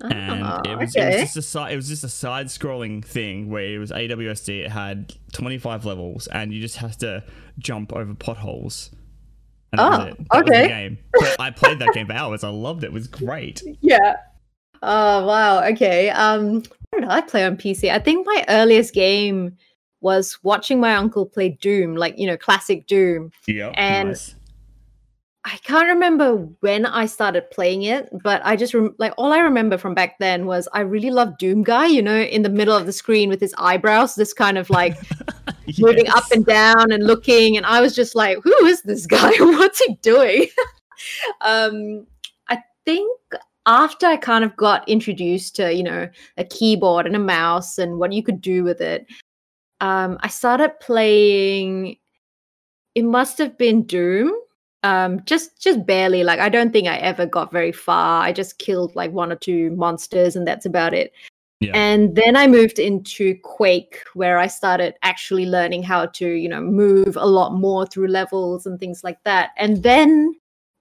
and 0.00 0.44
Ah, 0.44 0.62
it 0.64 0.78
was, 0.78 0.94
it 0.94 1.04
was 1.04 1.16
just 1.16 1.36
a 1.36 1.42
side, 1.42 1.72
it 1.72 1.76
was 1.76 1.88
just 1.88 2.04
a 2.04 2.08
side 2.08 2.46
scrolling 2.46 3.04
thing 3.04 3.50
where 3.50 3.64
it 3.64 3.78
was 3.78 3.90
AWSD. 3.90 4.64
It 4.64 4.70
had 4.70 5.12
25 5.32 5.84
levels, 5.84 6.26
and 6.28 6.52
you 6.54 6.60
just 6.60 6.76
have 6.76 6.96
to 6.98 7.24
jump 7.58 7.92
over 7.92 8.14
potholes. 8.14 8.90
And 9.72 9.78
that 9.80 9.90
Oh. 9.90 10.04
That 10.04 10.46
the 10.46 10.52
okay. 10.52 10.68
game. 10.68 10.98
But 11.12 11.36
I 11.40 11.50
played 11.50 11.80
that 11.80 11.92
game 11.94 12.06
for 12.06 12.12
hours. 12.14 12.42
I 12.44 12.48
loved 12.48 12.84
it. 12.84 12.86
It 12.88 12.92
was 12.92 13.06
great. 13.08 13.62
Yeah. 13.80 14.16
Oh 14.82 15.26
wow. 15.26 15.64
Okay. 15.68 16.10
Um, 16.10 16.62
what 16.90 17.00
did 17.00 17.08
I 17.08 17.20
play 17.20 17.44
on 17.44 17.56
PC? 17.56 17.90
I 17.90 17.98
think 17.98 18.26
my 18.26 18.44
earliest 18.48 18.94
game 18.94 19.56
was 20.00 20.38
watching 20.42 20.80
my 20.80 20.94
uncle 20.94 21.26
play 21.26 21.50
Doom, 21.60 21.96
like 21.96 22.18
you 22.18 22.26
know, 22.26 22.36
classic 22.36 22.86
Doom. 22.86 23.30
Yeah, 23.46 23.72
And- 23.76 24.10
nice. 24.10 24.34
I 25.44 25.56
can't 25.58 25.88
remember 25.88 26.34
when 26.60 26.84
I 26.84 27.06
started 27.06 27.50
playing 27.50 27.84
it, 27.84 28.10
but 28.22 28.42
I 28.44 28.54
just 28.54 28.74
rem- 28.74 28.94
like 28.98 29.14
all 29.16 29.32
I 29.32 29.38
remember 29.38 29.78
from 29.78 29.94
back 29.94 30.18
then 30.18 30.44
was 30.44 30.68
I 30.74 30.80
really 30.80 31.10
loved 31.10 31.38
Doom 31.38 31.62
Guy, 31.62 31.86
you 31.86 32.02
know, 32.02 32.20
in 32.20 32.42
the 32.42 32.50
middle 32.50 32.76
of 32.76 32.84
the 32.84 32.92
screen 32.92 33.30
with 33.30 33.40
his 33.40 33.54
eyebrows, 33.56 34.14
this 34.14 34.34
kind 34.34 34.58
of 34.58 34.68
like 34.68 34.94
yes. 35.64 35.78
moving 35.78 36.08
up 36.08 36.24
and 36.32 36.44
down 36.44 36.92
and 36.92 37.06
looking. 37.06 37.56
And 37.56 37.64
I 37.64 37.80
was 37.80 37.94
just 37.94 38.14
like, 38.14 38.36
who 38.42 38.52
is 38.66 38.82
this 38.82 39.06
guy? 39.06 39.30
What's 39.38 39.82
he 39.82 39.94
doing? 40.02 40.48
um, 41.40 42.06
I 42.48 42.58
think 42.84 43.18
after 43.68 44.06
I 44.06 44.16
kind 44.16 44.44
of 44.44 44.56
got 44.56 44.88
introduced 44.88 45.54
to, 45.56 45.72
you 45.72 45.84
know, 45.84 46.08
a 46.38 46.44
keyboard 46.44 47.06
and 47.06 47.14
a 47.14 47.20
mouse 47.20 47.78
and 47.78 47.98
what 47.98 48.12
you 48.12 48.22
could 48.22 48.40
do 48.40 48.64
with 48.64 48.80
it, 48.80 49.06
um, 49.80 50.18
I 50.22 50.28
started 50.28 50.72
playing. 50.80 51.96
It 52.96 53.04
must 53.04 53.38
have 53.38 53.56
been 53.56 53.84
Doom 53.84 54.32
um 54.84 55.20
just 55.24 55.60
just 55.60 55.84
barely 55.86 56.22
like 56.22 56.38
i 56.38 56.48
don't 56.48 56.72
think 56.72 56.86
i 56.86 56.96
ever 56.98 57.26
got 57.26 57.50
very 57.50 57.72
far 57.72 58.22
i 58.22 58.32
just 58.32 58.58
killed 58.58 58.94
like 58.94 59.10
one 59.10 59.32
or 59.32 59.36
two 59.36 59.70
monsters 59.70 60.36
and 60.36 60.46
that's 60.46 60.66
about 60.66 60.94
it 60.94 61.12
yeah. 61.58 61.72
and 61.74 62.14
then 62.14 62.36
i 62.36 62.46
moved 62.46 62.78
into 62.78 63.36
quake 63.42 63.98
where 64.14 64.38
i 64.38 64.46
started 64.46 64.94
actually 65.02 65.46
learning 65.46 65.82
how 65.82 66.06
to 66.06 66.28
you 66.28 66.48
know 66.48 66.60
move 66.60 67.16
a 67.16 67.26
lot 67.26 67.54
more 67.54 67.86
through 67.86 68.06
levels 68.06 68.66
and 68.66 68.78
things 68.78 69.02
like 69.02 69.18
that 69.24 69.50
and 69.56 69.82
then 69.82 70.32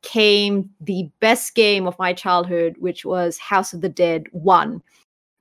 came 0.08 0.70
the 0.80 1.10
best 1.20 1.54
game 1.54 1.86
of 1.86 2.00
my 2.00 2.14
childhood 2.14 2.76
which 2.80 3.04
was 3.04 3.38
house 3.38 3.74
of 3.74 3.82
the 3.82 3.90
dead 3.90 4.26
1 4.32 4.82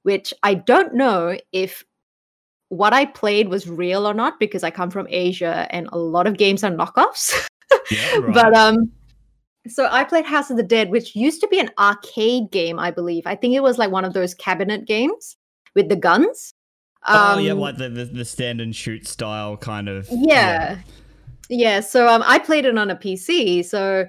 which 0.03 0.35
i 0.43 0.55
don't 0.55 0.93
know 0.93 1.39
if 1.53 1.85
what 2.69 2.93
i 2.93 3.05
played 3.05 3.49
was 3.49 3.69
real 3.69 4.09
or 4.09 4.15
not 4.15 4.41
because 4.41 4.65
i 4.65 4.71
come 4.71 4.91
from 4.91 5.07
asia 5.09 5.69
and 5.71 5.89
a 5.93 5.99
lot 5.99 6.27
of 6.27 6.37
games 6.37 6.65
are 6.65 6.71
knockoffs 6.71 7.33
Yeah, 7.91 8.17
right. 8.19 8.35
but 8.35 8.55
um 8.57 8.91
so 9.69 9.89
I 9.91 10.05
played 10.05 10.25
House 10.25 10.51
of 10.51 10.57
the 10.57 10.63
Dead, 10.63 10.91
which 10.91 11.17
used 11.17 11.41
to 11.41 11.49
be 11.49 11.59
an 11.59 11.71
arcade 11.79 12.51
game, 12.53 12.79
I 12.79 12.91
believe. 12.91 13.25
I 13.27 13.35
think 13.35 13.55
it 13.55 13.65
was 13.65 13.79
like 13.79 13.91
one 13.91 14.05
of 14.05 14.13
those 14.13 14.35
cabinet 14.35 14.87
games 14.87 15.37
with 15.75 15.89
the 15.89 15.97
guns. 15.97 16.53
Um, 17.05 17.17
oh 17.17 17.39
yeah, 17.39 17.53
um, 17.53 17.59
like 17.59 17.77
the, 17.77 17.89
the, 17.89 18.05
the 18.05 18.25
stand 18.25 18.61
and 18.61 18.75
shoot 18.75 19.07
style 19.07 19.57
kind 19.57 19.89
of. 19.89 20.09
Yeah, 20.11 20.19
yeah. 20.19 20.79
yeah 21.49 21.81
so 21.81 22.09
um, 22.09 22.23
I 22.27 22.39
played 22.39 22.65
it 22.65 22.77
on 22.77 22.91
a 22.91 22.97
PC, 22.97 23.65
so 23.65 24.07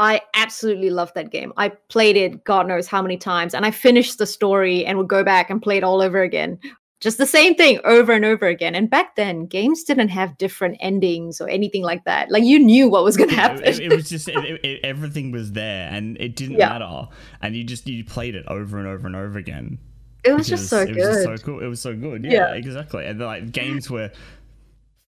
I 0.00 0.22
absolutely 0.34 0.90
loved 0.90 1.14
that 1.14 1.30
game. 1.30 1.52
I 1.56 1.68
played 1.68 2.16
it, 2.16 2.42
God 2.44 2.66
knows 2.66 2.88
how 2.88 3.02
many 3.02 3.18
times, 3.18 3.54
and 3.54 3.66
I 3.66 3.70
finished 3.70 4.18
the 4.18 4.26
story 4.26 4.84
and 4.84 4.98
would 4.98 5.08
go 5.08 5.22
back 5.22 5.50
and 5.50 5.62
play 5.62 5.76
it 5.76 5.84
all 5.84 6.00
over 6.00 6.22
again 6.22 6.58
just 7.00 7.16
the 7.16 7.26
same 7.26 7.54
thing 7.54 7.80
over 7.84 8.12
and 8.12 8.24
over 8.24 8.46
again. 8.46 8.74
And 8.74 8.88
back 8.88 9.16
then, 9.16 9.46
games 9.46 9.84
didn't 9.84 10.10
have 10.10 10.36
different 10.36 10.76
endings 10.80 11.40
or 11.40 11.48
anything 11.48 11.82
like 11.82 12.04
that. 12.04 12.30
Like 12.30 12.44
you 12.44 12.58
knew 12.58 12.88
what 12.88 13.04
was 13.04 13.16
going 13.16 13.30
to 13.30 13.36
happen. 13.36 13.64
It, 13.64 13.80
it, 13.80 13.92
was 13.92 14.08
just 14.08 14.28
it, 14.28 14.36
it, 14.64 14.80
everything 14.84 15.32
was 15.32 15.52
there, 15.52 15.88
and 15.90 16.18
it 16.20 16.36
didn't 16.36 16.58
yeah. 16.58 16.68
matter. 16.68 17.08
And 17.40 17.56
you 17.56 17.64
just 17.64 17.88
you 17.88 18.04
played 18.04 18.34
it 18.34 18.44
over 18.48 18.78
and 18.78 18.86
over 18.86 19.06
and 19.06 19.16
over 19.16 19.38
again. 19.38 19.78
It 20.22 20.34
was 20.34 20.46
just 20.46 20.68
so 20.68 20.80
it 20.80 20.88
good. 20.88 20.96
Was 20.98 21.24
just 21.24 21.24
so 21.24 21.36
cool. 21.38 21.60
It 21.60 21.66
was 21.66 21.80
so 21.80 21.96
good. 21.96 22.24
Yeah, 22.24 22.32
yeah, 22.32 22.54
exactly. 22.54 23.06
And 23.06 23.18
like 23.18 23.50
games 23.52 23.90
were, 23.90 24.10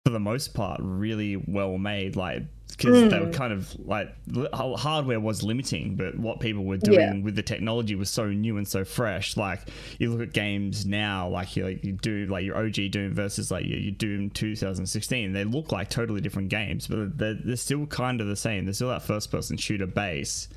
for 0.03 0.11
the 0.11 0.19
most 0.19 0.55
part, 0.55 0.79
really 0.81 1.35
well 1.35 1.77
made. 1.77 2.15
Like 2.15 2.43
because 2.75 3.03
mm. 3.03 3.09
they 3.09 3.19
were 3.19 3.25
hmm. 3.25 3.31
kind 3.31 3.53
of 3.53 3.75
like 3.85 4.13
hardware 4.53 5.19
was 5.19 5.43
limiting, 5.43 5.95
but 5.95 6.17
what 6.17 6.39
people 6.39 6.63
were 6.63 6.77
doing 6.77 6.99
yeah. 6.99 7.21
with 7.21 7.35
the 7.35 7.41
technology 7.41 7.95
was 7.95 8.09
so 8.09 8.27
new 8.27 8.57
and 8.57 8.67
so 8.67 8.83
fresh. 8.83 9.37
Like 9.37 9.61
you 9.99 10.11
look 10.11 10.21
at 10.21 10.33
games 10.33 10.85
now, 10.85 11.27
like 11.29 11.55
you, 11.55 11.65
like 11.65 11.83
you 11.83 11.93
do 11.93 12.25
like 12.27 12.43
your 12.43 12.57
OG 12.57 12.91
Doom 12.91 13.13
versus 13.13 13.51
like 13.51 13.65
your, 13.65 13.79
your 13.79 13.91
Doom 13.91 14.29
2016, 14.29 15.33
they 15.33 15.43
look 15.43 15.71
like 15.71 15.89
totally 15.89 16.21
different 16.21 16.49
games, 16.49 16.87
but 16.87 17.17
they're, 17.17 17.35
they're 17.35 17.55
still 17.55 17.85
kind 17.85 18.21
of 18.21 18.27
the 18.27 18.35
same. 18.35 18.65
They're 18.65 18.73
still 18.73 18.89
that 18.89 19.03
first 19.03 19.31
person 19.31 19.57
shooter 19.57 19.87
base. 19.87 20.49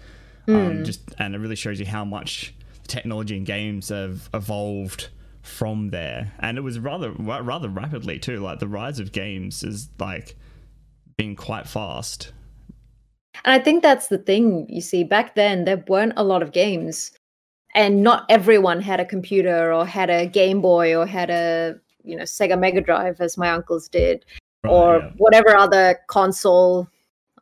Mm. 0.47 0.55
Um, 0.55 0.77
hmm. 0.77 0.85
just 0.85 1.01
and 1.19 1.35
it 1.35 1.39
really 1.39 1.57
shows 1.57 1.81
you 1.81 1.87
how 1.87 2.05
much 2.05 2.55
technology 2.87 3.37
and 3.37 3.45
games 3.45 3.89
have 3.89 4.29
evolved 4.33 5.09
from 5.43 5.91
there, 5.91 6.33
and 6.39 6.59
it 6.59 6.61
was 6.61 6.79
rather 6.79 7.11
rather 7.11 7.69
rapidly 7.69 8.19
too. 8.19 8.39
Like 8.39 8.59
the 8.59 8.69
rise 8.69 8.99
of 8.99 9.13
games 9.13 9.63
is 9.63 9.89
like 9.99 10.37
been 11.17 11.37
quite 11.37 11.67
fast. 11.67 12.33
And 13.45 13.53
I 13.53 13.59
think 13.63 13.83
that's 13.83 14.09
the 14.09 14.19
thing. 14.19 14.67
You 14.69 14.81
see, 14.81 15.05
back 15.05 15.35
then 15.35 15.65
there 15.65 15.83
weren't 15.89 16.15
a 16.17 16.25
lot 16.25 16.43
of 16.43 16.53
games, 16.53 17.13
and 17.75 18.03
not 18.03 18.25
everyone 18.29 18.81
had 18.81 19.01
a 19.01 19.05
computer 19.05 19.73
or 19.73 19.87
had 19.87 20.11
a 20.11 20.27
Game 20.27 20.61
Boy 20.61 20.97
or 20.97 21.07
had 21.07 21.31
a 21.31 21.77
you 22.03 22.17
know 22.17 22.25
Sega 22.25 22.59
Mega 22.59 22.81
Drive 22.81 23.21
as 23.21 23.37
my 23.37 23.51
uncles 23.51 23.89
did, 23.89 24.25
right, 24.65 24.71
or 24.71 24.99
yeah. 24.99 25.11
whatever 25.17 25.57
other 25.57 25.99
console. 26.09 26.89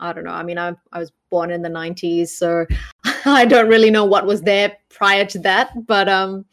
I 0.00 0.12
don't 0.12 0.24
know. 0.24 0.32
I 0.32 0.42
mean, 0.42 0.58
I 0.58 0.74
I 0.92 0.98
was 0.98 1.12
born 1.30 1.50
in 1.50 1.62
the 1.62 1.68
'90s, 1.68 2.28
so 2.28 2.66
I 3.24 3.44
don't 3.44 3.68
really 3.68 3.90
know 3.90 4.04
what 4.04 4.26
was 4.26 4.42
there 4.42 4.76
prior 4.90 5.24
to 5.26 5.38
that. 5.40 5.70
But 5.86 6.08
um, 6.08 6.44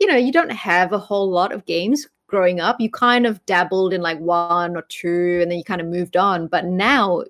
you 0.00 0.06
know, 0.06 0.16
you 0.16 0.32
don't 0.32 0.52
have 0.52 0.92
a 0.92 0.98
whole 0.98 1.30
lot 1.30 1.52
of 1.52 1.64
games 1.64 2.06
growing 2.32 2.60
up, 2.60 2.80
you 2.80 2.90
kind 2.90 3.26
of 3.26 3.44
dabbled 3.44 3.92
in 3.92 4.00
like 4.00 4.18
one 4.18 4.74
or 4.74 4.82
two 4.88 5.38
and 5.42 5.50
then 5.50 5.58
you 5.58 5.64
kind 5.64 5.82
of 5.82 5.86
moved 5.86 6.16
on. 6.16 6.48
But 6.48 6.64
now 6.64 7.24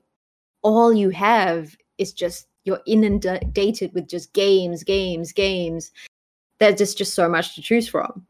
all 0.63 0.95
you 0.95 1.11
have 1.11 1.77
is 1.99 2.13
just 2.13 2.47
you're 2.65 2.81
inundated 2.87 3.93
with 3.93 4.09
just 4.09 4.33
games, 4.33 4.85
games, 4.85 5.33
games. 5.33 5.91
There's 6.61 6.79
just, 6.79 6.97
just 6.97 7.15
so 7.15 7.29
much 7.29 7.57
to 7.57 7.63
choose 7.63 7.89
from. 7.89 8.25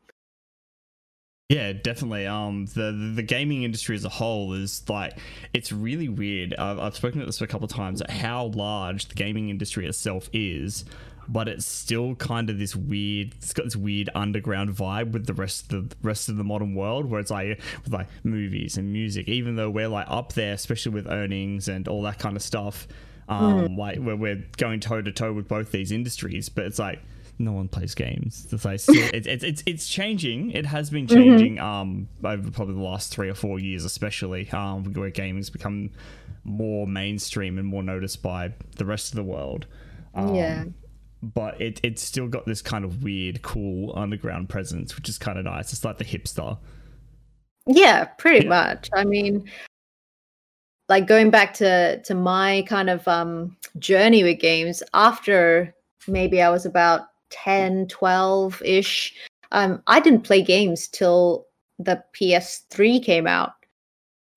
Yeah, 1.51 1.75
definitely. 1.75 2.27
Um, 2.27 2.65
the 2.75 3.13
the 3.15 3.23
gaming 3.23 3.65
industry 3.65 3.95
as 3.95 4.07
a 4.07 4.09
whole 4.09 4.55
is 4.55 4.89
like 4.89 5.19
it's 5.53 5.71
really 5.71 6.09
weird. 6.09 6.55
I've, 6.55 6.79
I've 6.79 6.97
spoken 6.97 7.21
about 7.21 7.27
this 7.27 7.43
a 7.43 7.47
couple 7.47 7.67
of 7.67 7.71
times. 7.71 8.03
How 8.09 8.47
large 8.55 9.09
the 9.09 9.15
gaming 9.15 9.51
industry 9.51 9.87
itself 9.87 10.31
is, 10.33 10.87
but 11.33 11.49
it's 11.49 11.65
still 11.65 12.15
kind 12.17 12.51
of 12.51 12.59
this 12.59 12.77
weird 12.77 13.35
it's 13.35 13.55
got 13.55 13.65
this 13.65 13.75
weird 13.75 14.11
underground 14.15 14.71
vibe 14.71 15.13
with 15.13 15.27
the 15.27 15.33
rest 15.33 15.73
of 15.73 15.89
the 15.89 15.97
rest 16.03 16.29
of 16.29 16.37
the 16.37 16.45
modern 16.45 16.75
world 16.75 17.11
where 17.11 17.21
it's 17.21 17.31
like 17.31 17.59
with 17.85 17.93
like 17.93 18.07
movies 18.23 18.77
and 18.77 18.93
music 18.93 19.27
even 19.29 19.57
though 19.57 19.71
we're 19.71 19.89
like 19.89 20.07
up 20.09 20.35
there 20.35 20.53
especially 20.53 20.93
with 20.93 21.07
earnings 21.09 21.69
and 21.69 21.89
all 21.89 22.03
that 22.03 22.19
kind 22.19 22.37
of 22.37 22.43
stuff 22.43 22.87
um 23.29 23.69
mm. 23.69 23.79
like 23.79 23.99
where 23.99 24.17
we're 24.17 24.45
going 24.59 24.79
toe 24.79 25.01
to 25.01 25.11
toe 25.11 25.33
with 25.33 25.49
both 25.49 25.73
these 25.73 25.91
industries 25.91 26.49
but 26.49 26.67
it's 26.67 26.79
like 26.79 27.01
no 27.39 27.53
one 27.53 27.67
plays 27.67 27.95
games. 27.95 28.47
It's 28.53 28.65
like 28.65 28.79
still, 28.79 28.95
it's, 29.15 29.27
it's 29.27 29.43
it's 29.43 29.63
it's 29.67 29.89
changing. 29.89 30.51
It 30.53 30.67
has 30.67 30.91
been 30.91 31.07
mm-hmm. 31.07 31.17
changing 31.17 31.57
mm-hmm. 31.57 31.65
um 31.65 32.09
over 32.23 32.51
probably 32.53 32.75
the 32.75 32.83
last 32.83 33.13
three 33.13 33.31
or 33.31 33.35
four 33.35 33.59
years, 33.59 33.85
especially 33.85 34.49
um 34.51 34.85
where 34.93 35.11
gaming's 35.11 35.51
become 35.51 35.91
more 36.45 36.87
mainstream 36.87 37.59
and 37.59 37.67
more 37.67 37.83
noticed 37.83 38.23
by 38.23 38.53
the 38.77 38.85
rest 38.85 39.13
of 39.13 39.17
the 39.17 39.25
world. 39.25 39.67
Um, 40.15 40.35
yeah 40.35 40.65
but 41.23 41.61
it 41.61 41.81
it's 41.83 42.03
still 42.03 42.29
got 42.29 42.47
this 42.47 42.61
kind 42.61 42.85
of 42.85 43.03
weird, 43.03 43.43
cool 43.43 43.93
underground 43.97 44.49
presence, 44.49 44.97
which 44.97 45.09
is 45.09 45.19
kind 45.19 45.39
of 45.39 45.45
nice. 45.45 45.73
It's 45.73 45.85
like 45.85 45.99
the 45.99 46.05
hipster. 46.05 46.59
Yeah, 47.67 48.05
pretty 48.05 48.45
yeah. 48.45 48.51
much. 48.51 48.91
I 48.93 49.05
mean, 49.05 49.49
like 50.89 51.07
going 51.07 51.31
back 51.31 51.55
to 51.55 52.03
to 52.03 52.15
my 52.15 52.65
kind 52.69 52.91
of 52.91 53.07
um 53.07 53.57
journey 53.79 54.25
with 54.25 54.41
games 54.41 54.83
after 54.95 55.75
maybe 56.09 56.43
I 56.43 56.51
was 56.51 56.67
about 56.67 57.03
10, 57.31 57.87
12 57.89 58.63
ish. 58.65 59.15
Um, 59.53 59.83
I 59.87 60.01
didn't 60.01 60.23
play 60.23 60.43
games 60.43 60.89
till 60.89 61.47
the 61.79 62.03
PS3 62.15 63.03
came 63.03 63.27
out 63.27 63.53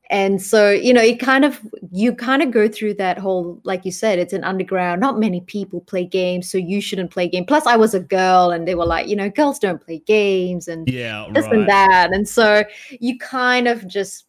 and 0.10 0.42
so 0.42 0.70
you 0.70 0.94
know 0.94 1.02
it 1.02 1.20
kind 1.20 1.44
of 1.44 1.60
you 1.92 2.14
kind 2.14 2.42
of 2.42 2.52
go 2.52 2.68
through 2.68 2.94
that 2.94 3.18
whole 3.18 3.60
like 3.64 3.86
you 3.86 3.92
said 3.92 4.20
it's 4.20 4.34
an 4.34 4.44
underground 4.44 5.02
not 5.02 5.20
many 5.20 5.42
people 5.42 5.82
play 5.82 6.06
games 6.06 6.50
so 6.50 6.58
you 6.58 6.80
shouldn't 6.80 7.12
play 7.12 7.28
game. 7.28 7.46
Plus 7.46 7.66
i 7.66 7.76
was 7.76 7.94
a 7.94 8.00
girl 8.00 8.52
and 8.52 8.68
they 8.68 8.76
were 8.76 8.86
like 8.86 9.08
you 9.08 9.16
know 9.16 9.30
girls 9.30 9.60
don't 9.60 9.82
play 9.82 10.00
games 10.06 10.68
and 10.68 10.88
yeah 10.88 11.28
this 11.34 11.46
right. 11.46 11.54
and 11.56 11.70
that. 11.70 12.14
And 12.14 12.28
so 12.28 12.64
you 13.00 13.18
kind 13.18 13.68
of 13.68 13.88
just 13.88 14.26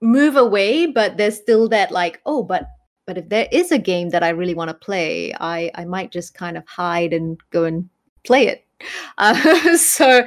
move 0.00 0.36
away 0.36 0.86
but 0.86 1.16
there's 1.16 1.36
still 1.36 1.68
that 1.68 1.90
like 1.90 2.20
oh 2.24 2.42
but 2.42 2.68
but 3.06 3.18
if 3.18 3.28
there 3.28 3.48
is 3.50 3.72
a 3.72 3.78
game 3.78 4.10
that 4.10 4.22
i 4.22 4.28
really 4.28 4.54
want 4.54 4.68
to 4.68 4.74
play 4.74 5.34
i 5.40 5.70
i 5.74 5.84
might 5.84 6.12
just 6.12 6.34
kind 6.34 6.56
of 6.56 6.64
hide 6.68 7.12
and 7.12 7.40
go 7.50 7.64
and 7.64 7.88
play 8.24 8.46
it. 8.46 8.64
Uh, 9.18 9.76
so 9.76 10.24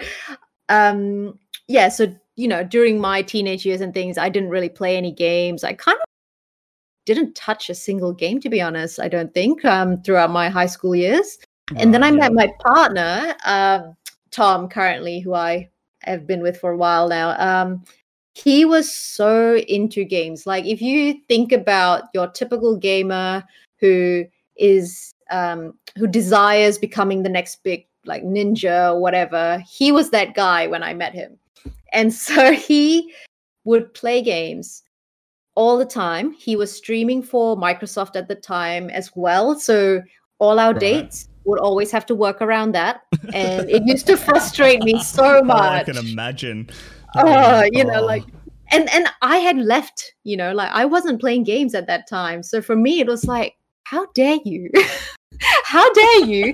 um 0.68 1.40
yeah 1.70 1.88
so 1.88 2.14
you 2.42 2.48
know, 2.48 2.64
during 2.64 3.00
my 3.00 3.22
teenage 3.22 3.68
years 3.68 3.82
and 3.82 3.94
things, 3.94 4.18
I 4.18 4.28
didn't 4.28 4.50
really 4.50 4.68
play 4.68 4.98
any 4.98 5.12
games. 5.12 5.64
I 5.64 5.74
kind 5.74 5.96
of 5.96 6.04
didn't 7.06 7.36
touch 7.36 7.70
a 7.70 7.76
single 7.76 8.14
game, 8.14 8.40
to 8.40 8.50
be 8.50 8.60
honest, 8.60 9.00
I 9.00 9.10
don't 9.10 9.32
think, 9.32 9.64
um, 9.64 10.02
throughout 10.02 10.32
my 10.32 10.50
high 10.50 10.66
school 10.66 10.96
years. 10.96 11.38
and 11.78 11.94
then 11.94 12.04
I 12.04 12.10
met 12.10 12.34
my 12.34 12.50
partner, 12.60 13.36
um, 13.46 13.96
Tom, 14.32 14.68
currently, 14.68 15.20
who 15.20 15.36
I 15.36 15.70
have 16.02 16.26
been 16.26 16.42
with 16.42 16.60
for 16.60 16.72
a 16.72 16.78
while 16.78 17.08
now. 17.08 17.36
Um, 17.38 17.84
he 18.34 18.66
was 18.66 18.92
so 18.92 19.58
into 19.58 20.04
games. 20.04 20.48
Like, 20.48 20.66
if 20.66 20.82
you 20.82 21.22
think 21.28 21.52
about 21.52 22.06
your 22.16 22.28
typical 22.28 22.76
gamer 22.76 23.44
who 23.80 24.26
is 24.58 25.14
um, 25.30 25.74
who 25.96 26.08
desires 26.08 26.80
becoming 26.80 27.22
the 27.22 27.30
next 27.30 27.64
big 27.64 27.86
like 28.06 28.24
ninja 28.24 28.94
or 28.94 29.00
whatever, 29.00 29.64
he 29.70 29.92
was 29.92 30.10
that 30.10 30.34
guy 30.34 30.66
when 30.66 30.82
I 30.82 30.96
met 30.96 31.14
him. 31.14 31.38
And 31.94 32.14
so 32.14 32.52
he 32.70 33.14
would 33.64 33.94
play 33.94 34.22
games 34.22 34.84
all 35.56 35.78
the 35.78 35.86
time. 35.86 36.32
He 36.34 36.56
was 36.56 36.76
streaming 36.76 37.22
for 37.22 37.58
Microsoft 37.58 38.16
at 38.16 38.28
the 38.28 38.36
time 38.36 38.90
as 38.90 39.12
well. 39.16 39.60
So 39.60 40.02
all 40.40 40.60
our 40.60 40.74
Right. 40.74 40.80
dates 40.80 41.28
would 41.46 41.60
always 41.60 41.92
have 41.92 42.06
to 42.08 42.16
work 42.16 42.42
around 42.42 42.74
that. 42.74 43.02
And 43.34 43.70
it 43.70 43.84
used 43.86 44.08
to 44.08 44.18
frustrate 44.28 44.82
me 44.82 45.00
so 45.00 45.42
Oh, 45.46 45.52
I 45.52 45.84
can 45.84 45.98
imagine. 45.98 46.70
Oh, 47.16 47.64
you 47.72 47.84
know, 47.84 48.02
Oh. 48.02 48.06
like 48.06 48.24
and 48.72 48.90
and 48.94 49.08
I 49.22 49.38
had 49.38 49.58
left, 49.58 50.14
you 50.24 50.38
know, 50.38 50.54
like 50.54 50.72
I 50.72 50.86
wasn't 50.86 51.20
playing 51.20 51.44
games 51.44 51.76
at 51.76 51.88
that 51.88 52.08
time. 52.08 52.42
So 52.42 52.62
for 52.62 52.76
me 52.76 53.00
it 53.02 53.08
was 53.08 53.26
like, 53.26 53.54
how 53.84 54.08
dare 54.16 54.40
you? 54.46 54.70
how 55.66 55.92
dare 55.94 56.20
you 56.26 56.54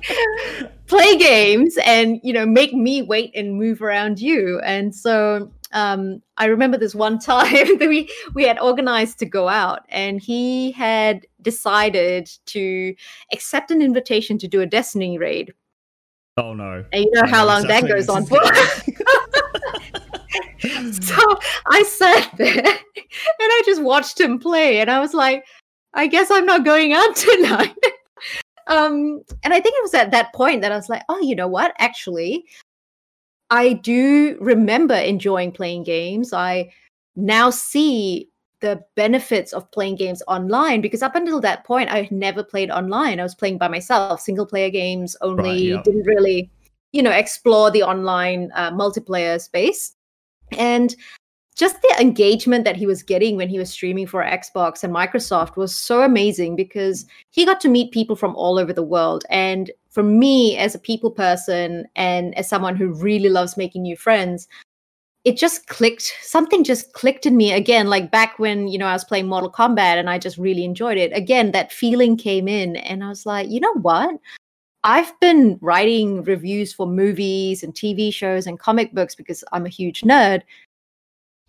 play 0.87 1.17
games 1.17 1.77
and 1.85 2.19
you 2.23 2.33
know 2.33 2.45
make 2.45 2.73
me 2.73 3.01
wait 3.01 3.31
and 3.35 3.55
move 3.55 3.81
around 3.81 4.19
you. 4.19 4.59
And 4.61 4.95
so 4.95 5.51
um 5.73 6.21
i 6.37 6.45
remember 6.45 6.77
this 6.77 6.95
one 6.95 7.19
time 7.33 7.77
that 7.77 7.89
we 7.89 8.09
we 8.33 8.43
had 8.43 8.57
organized 8.59 9.19
to 9.19 9.25
go 9.25 9.49
out 9.49 9.81
and 9.89 10.21
he 10.21 10.71
had 10.71 11.27
decided 11.41 12.29
to 12.45 12.95
accept 13.33 13.69
an 13.69 13.81
invitation 13.81 14.37
to 14.37 14.47
do 14.47 14.61
a 14.61 14.65
destiny 14.65 15.17
raid. 15.17 15.53
Oh 16.37 16.53
no. 16.53 16.85
and 16.93 17.03
you 17.03 17.11
know 17.11 17.23
I 17.23 17.27
how 17.27 17.41
know 17.41 17.53
long 17.53 17.67
that 17.67 17.87
goes 17.87 18.07
on 18.09 18.25
for. 18.25 18.39
so 20.91 21.39
i 21.67 21.83
sat 21.83 22.31
there 22.37 22.57
and 22.57 22.65
i 23.39 23.61
just 23.65 23.81
watched 23.81 24.19
him 24.19 24.39
play 24.39 24.79
and 24.79 24.89
i 24.89 24.99
was 24.99 25.13
like 25.13 25.43
i 25.93 26.07
guess 26.07 26.31
i'm 26.31 26.45
not 26.45 26.65
going 26.65 26.93
out 26.93 27.15
tonight 27.15 27.75
um 28.67 29.21
and 29.43 29.53
i 29.53 29.59
think 29.59 29.75
it 29.75 29.83
was 29.83 29.93
at 29.93 30.11
that 30.11 30.33
point 30.33 30.61
that 30.61 30.71
i 30.71 30.75
was 30.75 30.89
like 30.89 31.03
oh 31.09 31.19
you 31.19 31.35
know 31.35 31.47
what? 31.47 31.73
Actually 31.79 32.45
i 33.49 33.73
do 33.73 34.37
remember 34.41 34.95
enjoying 34.95 35.51
playing 35.51 35.83
games. 35.83 36.33
I 36.33 36.71
now 37.15 37.49
see 37.49 38.29
the 38.59 38.83
benefits 38.95 39.53
of 39.53 39.69
playing 39.71 39.95
games 39.95 40.23
online 40.27 40.81
because 40.81 41.03
up 41.03 41.15
until 41.15 41.39
that 41.39 41.63
point 41.63 41.91
i 41.91 42.01
had 42.01 42.11
never 42.11 42.43
played 42.43 42.71
online. 42.71 43.19
I 43.19 43.23
was 43.23 43.35
playing 43.35 43.57
by 43.57 43.67
myself 43.67 44.21
single 44.21 44.45
player 44.45 44.69
games 44.69 45.15
only 45.21 45.69
yep. 45.69 45.83
didn't 45.83 46.05
really 46.05 46.49
you 46.91 47.01
know 47.01 47.11
explore 47.11 47.71
the 47.71 47.83
online 47.83 48.51
uh, 48.55 48.71
multiplayer 48.71 49.39
space. 49.39 49.95
And 50.57 50.95
just 51.57 51.81
the 51.81 51.95
engagement 51.99 52.65
that 52.65 52.75
he 52.75 52.85
was 52.85 53.01
getting 53.01 53.35
when 53.35 53.49
he 53.49 53.57
was 53.57 53.71
streaming 53.71 54.05
for 54.05 54.23
Xbox 54.23 54.83
and 54.83 54.93
Microsoft 54.93 55.57
was 55.57 55.73
so 55.73 56.03
amazing 56.03 56.55
because 56.55 57.05
he 57.31 57.45
got 57.45 57.59
to 57.61 57.67
meet 57.67 57.91
people 57.91 58.15
from 58.15 58.35
all 58.35 58.59
over 58.59 58.71
the 58.71 58.83
world. 58.83 59.25
And 59.31 59.71
for 59.89 60.03
me, 60.03 60.55
as 60.55 60.75
a 60.75 60.79
people 60.79 61.09
person 61.09 61.87
and 61.95 62.37
as 62.37 62.47
someone 62.47 62.75
who 62.75 62.93
really 62.93 63.29
loves 63.29 63.57
making 63.57 63.81
new 63.81 63.97
friends, 63.97 64.47
it 65.25 65.35
just 65.35 65.65
clicked. 65.65 66.13
Something 66.21 66.63
just 66.63 66.93
clicked 66.93 67.25
in 67.25 67.35
me 67.35 67.51
again, 67.51 67.87
like 67.87 68.11
back 68.11 68.37
when, 68.37 68.67
you 68.67 68.77
know, 68.77 68.85
I 68.85 68.93
was 68.93 69.03
playing 69.03 69.27
Mortal 69.27 69.51
Kombat 69.51 69.99
and 69.99 70.11
I 70.11 70.19
just 70.19 70.37
really 70.37 70.63
enjoyed 70.63 70.99
it. 70.99 71.11
Again, 71.11 71.51
that 71.53 71.73
feeling 71.73 72.17
came 72.17 72.47
in 72.47 72.75
and 72.75 73.03
I 73.03 73.09
was 73.09 73.25
like, 73.25 73.49
you 73.49 73.59
know 73.59 73.73
what? 73.81 74.15
I've 74.83 75.19
been 75.19 75.57
writing 75.59 76.23
reviews 76.23 76.71
for 76.71 76.85
movies 76.85 77.63
and 77.63 77.73
TV 77.73 78.13
shows 78.13 78.45
and 78.45 78.59
comic 78.59 78.93
books 78.93 79.15
because 79.15 79.43
I'm 79.51 79.65
a 79.65 79.69
huge 79.69 80.01
nerd 80.01 80.43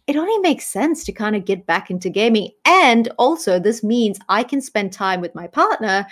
it 0.09 0.16
only 0.16 0.38
makes 0.38 0.66
sense 0.66 1.05
to 1.05 1.12
kind 1.12 1.37
of 1.37 1.44
get 1.44 1.66
back 1.66 1.90
into 1.90 2.09
gaming. 2.11 2.51
And 2.64 3.09
also, 3.18 3.59
this 3.61 3.85
means 3.85 4.18
I 4.29 4.42
can 4.42 4.61
spend 4.61 4.92
time 4.92 5.21
with 5.21 5.35
my 5.35 5.47
partner 5.47 6.07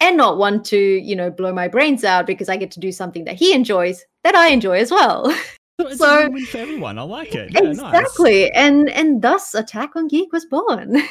and 0.00 0.16
not 0.16 0.38
want 0.38 0.64
to, 0.66 0.78
you 0.78 1.14
know, 1.14 1.30
blow 1.30 1.52
my 1.52 1.68
brains 1.68 2.04
out 2.04 2.26
because 2.26 2.48
I 2.48 2.56
get 2.56 2.70
to 2.70 2.80
do 2.80 2.92
something 2.92 3.24
that 3.24 3.34
he 3.34 3.52
enjoys 3.52 4.04
that 4.24 4.34
I 4.34 4.48
enjoy 4.48 4.78
as 4.78 4.90
well. 4.90 5.34
So 5.80 5.86
it's 5.88 5.96
So- 5.98 6.26
a 6.26 6.40
for 6.44 6.58
everyone. 6.58 6.98
I 6.98 7.02
like 7.04 7.34
it. 7.34 7.52
Yeah, 7.54 7.60
nice. 7.60 7.78
exactly. 7.78 8.50
And 8.52 8.90
and 8.90 9.22
thus 9.22 9.54
Attack 9.54 9.96
on 9.96 10.08
Geek 10.08 10.30
was 10.30 10.44
born. 10.44 10.96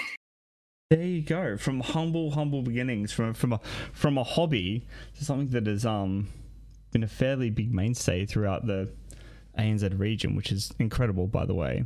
There 0.91 1.03
you 1.03 1.21
go. 1.21 1.55
From 1.57 1.81
humble, 1.81 2.31
humble 2.31 2.61
beginnings, 2.63 3.11
from 3.11 3.33
from 3.33 3.53
a 3.53 3.59
from 3.93 4.17
a 4.17 4.23
hobby 4.23 4.85
to 5.17 5.25
something 5.25 5.49
that 5.49 5.65
has 5.67 5.85
um 5.87 6.29
been 6.91 7.03
a 7.03 7.07
fairly 7.07 7.49
big 7.49 7.73
mainstay 7.73 8.25
throughout 8.27 8.65
the 8.67 8.89
ANZ 9.57 9.97
region, 9.99 10.35
which 10.35 10.51
is 10.51 10.71
incredible, 10.79 11.27
by 11.27 11.45
the 11.45 11.53
way. 11.53 11.85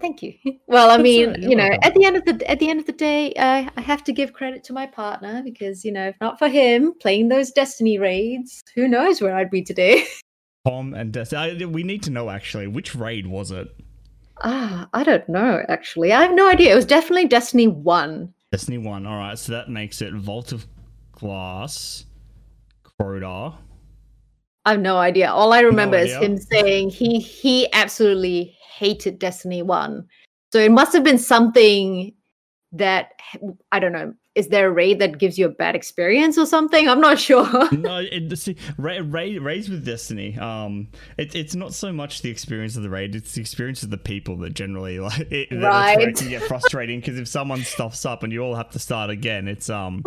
Thank 0.00 0.22
you. 0.22 0.34
Well, 0.66 0.88
I 0.88 0.96
That's 0.96 1.02
mean, 1.02 1.28
right, 1.28 1.38
you're 1.40 1.56
know, 1.56 1.64
welcome. 1.64 1.80
at 1.82 1.94
the 1.94 2.04
end 2.04 2.16
of 2.16 2.24
the 2.24 2.50
at 2.50 2.58
the 2.58 2.70
end 2.70 2.80
of 2.80 2.86
the 2.86 2.92
day, 2.92 3.32
uh, 3.34 3.68
I 3.76 3.80
have 3.80 4.02
to 4.04 4.12
give 4.12 4.32
credit 4.32 4.64
to 4.64 4.72
my 4.72 4.86
partner 4.86 5.42
because 5.44 5.84
you 5.84 5.92
know, 5.92 6.08
if 6.08 6.16
not 6.20 6.38
for 6.38 6.48
him 6.48 6.94
playing 7.00 7.28
those 7.28 7.50
Destiny 7.50 7.98
raids, 7.98 8.62
who 8.74 8.88
knows 8.88 9.20
where 9.20 9.34
I'd 9.36 9.50
be 9.50 9.62
today. 9.62 10.06
Tom 10.66 10.94
and 10.94 11.12
Destiny. 11.12 11.64
We 11.66 11.82
need 11.82 12.02
to 12.04 12.10
know 12.10 12.30
actually 12.30 12.66
which 12.66 12.94
raid 12.94 13.26
was 13.26 13.50
it? 13.50 13.68
Ah, 14.42 14.88
I 14.94 15.04
don't 15.04 15.28
know. 15.28 15.62
Actually, 15.68 16.12
I 16.12 16.22
have 16.22 16.32
no 16.34 16.48
idea. 16.48 16.72
It 16.72 16.76
was 16.76 16.86
definitely 16.86 17.26
Destiny 17.26 17.66
One. 17.68 18.32
Destiny 18.52 18.78
One. 18.78 19.06
All 19.06 19.18
right, 19.18 19.38
so 19.38 19.52
that 19.52 19.68
makes 19.68 20.00
it 20.00 20.14
Vault 20.14 20.52
of 20.52 20.66
Glass, 21.12 22.06
Crota. 22.84 23.54
I 24.64 24.72
have 24.72 24.80
no 24.80 24.98
idea. 24.98 25.30
All 25.30 25.52
I 25.52 25.60
remember 25.60 25.96
is 25.96 26.14
him 26.16 26.36
saying 26.36 26.90
he 26.90 27.18
he 27.18 27.72
absolutely 27.72 28.56
hated 28.76 29.18
Destiny 29.18 29.62
One. 29.62 30.06
So 30.52 30.58
it 30.58 30.70
must 30.70 30.92
have 30.92 31.04
been 31.04 31.18
something 31.18 32.14
that 32.72 33.12
I 33.72 33.78
don't 33.78 33.92
know. 33.92 34.14
Is 34.36 34.46
there 34.46 34.68
a 34.68 34.70
raid 34.70 35.00
that 35.00 35.18
gives 35.18 35.38
you 35.38 35.46
a 35.46 35.48
bad 35.48 35.74
experience 35.74 36.38
or 36.38 36.46
something? 36.46 36.88
I'm 36.88 37.00
not 37.00 37.18
sure. 37.18 37.44
no, 37.72 37.98
it, 37.98 38.38
see, 38.38 38.54
ra- 38.78 39.00
ra- 39.04 39.26
raids 39.40 39.68
with 39.68 39.84
Destiny. 39.84 40.38
Um, 40.38 40.86
it, 41.18 41.34
it's 41.34 41.56
not 41.56 41.74
so 41.74 41.92
much 41.92 42.22
the 42.22 42.30
experience 42.30 42.76
of 42.76 42.84
the 42.84 42.90
raid; 42.90 43.16
it's 43.16 43.32
the 43.32 43.40
experience 43.40 43.82
of 43.82 43.90
the 43.90 43.98
people 43.98 44.36
that 44.38 44.54
generally 44.54 45.00
like. 45.00 45.26
It, 45.32 45.48
Right. 45.50 46.00
it 46.00 46.16
can 46.16 46.28
get 46.28 46.42
frustrating 46.42 47.00
because 47.00 47.18
if 47.18 47.26
someone 47.26 47.64
stuffs 47.64 48.06
up 48.06 48.22
and 48.22 48.32
you 48.32 48.40
all 48.42 48.54
have 48.54 48.70
to 48.70 48.78
start 48.78 49.10
again, 49.10 49.48
it's 49.48 49.68
um, 49.68 50.02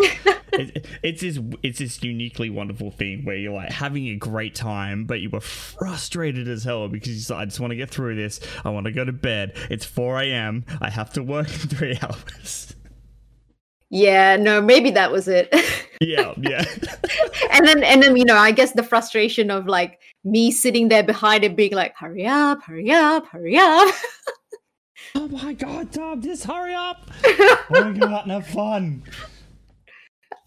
it, 0.54 0.88
it's 1.04 1.20
this 1.20 1.38
it's 1.62 1.80
this 1.80 2.02
uniquely 2.02 2.50
wonderful 2.50 2.92
thing 2.92 3.26
where 3.26 3.36
you're 3.36 3.52
like 3.54 3.72
having 3.72 4.08
a 4.08 4.16
great 4.16 4.56
time, 4.56 5.04
but 5.04 5.20
you 5.20 5.30
were 5.32 5.42
frustrated 5.42 6.48
as 6.48 6.64
hell 6.64 6.88
because 6.88 7.10
you 7.10 7.20
said, 7.20 7.36
"I 7.36 7.44
just 7.44 7.60
want 7.60 7.72
to 7.72 7.78
get 7.78 7.90
through 7.90 8.16
this. 8.16 8.40
I 8.64 8.70
want 8.70 8.86
to 8.86 8.94
go 8.94 9.04
to 9.04 9.12
bed. 9.12 9.58
It's 9.70 9.84
4 9.84 10.22
a.m. 10.22 10.64
I 10.80 10.90
have 10.90 11.12
to 11.14 11.24
work 11.24 11.48
in 11.50 11.54
three 11.70 12.00
hours." 12.02 12.74
Yeah, 13.94 14.38
no, 14.38 14.60
maybe 14.60 14.90
that 14.90 15.12
was 15.12 15.28
it. 15.28 15.54
yeah, 16.02 16.34
yeah. 16.42 16.66
and 17.52 17.68
then 17.68 17.84
and 17.84 18.02
then 18.02 18.18
you 18.18 18.26
know, 18.26 18.36
I 18.36 18.50
guess 18.50 18.72
the 18.72 18.82
frustration 18.82 19.52
of 19.52 19.68
like 19.68 20.00
me 20.24 20.50
sitting 20.50 20.90
there 20.90 21.04
behind 21.04 21.44
it 21.44 21.56
being 21.56 21.74
like, 21.74 21.96
hurry 21.96 22.26
up, 22.26 22.64
hurry 22.64 22.90
up, 22.90 23.28
hurry 23.28 23.56
up. 23.56 23.94
oh 25.16 25.28
my 25.28 25.54
god, 25.54 25.92
Tom, 25.92 26.22
just 26.22 26.44
hurry 26.44 26.74
up! 26.74 27.08
I 27.24 27.66
want 27.70 27.94
to 27.94 28.02
go 28.02 28.08
out 28.08 28.24
and 28.24 28.32
have 28.32 28.48
fun. 28.48 29.04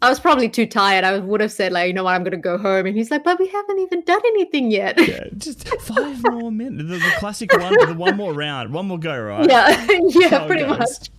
I 0.02 0.08
was 0.08 0.18
probably 0.18 0.48
too 0.48 0.66
tired. 0.66 1.04
I 1.04 1.16
would 1.16 1.40
have 1.40 1.52
said 1.52 1.70
like, 1.70 1.86
you 1.86 1.94
know 1.94 2.02
what, 2.02 2.16
I'm 2.16 2.24
gonna 2.24 2.38
go 2.38 2.58
home. 2.58 2.86
And 2.86 2.96
he's 2.96 3.12
like, 3.12 3.22
but 3.22 3.38
we 3.38 3.46
haven't 3.46 3.78
even 3.78 4.02
done 4.02 4.22
anything 4.26 4.72
yet. 4.72 4.98
Yeah, 4.98 5.22
just 5.38 5.68
five 5.82 6.20
more 6.24 6.50
minutes. 6.50 6.88
The, 6.88 6.96
the 6.96 7.14
classic 7.18 7.52
one, 7.52 7.74
the 7.74 7.94
one 7.94 8.16
more 8.16 8.34
round, 8.34 8.72
one 8.72 8.88
more 8.88 8.98
go, 8.98 9.16
right? 9.16 9.48
yeah, 9.48 9.86
yeah, 9.88 10.46
pretty 10.48 10.64
goes. 10.64 10.78
much. 10.80 11.10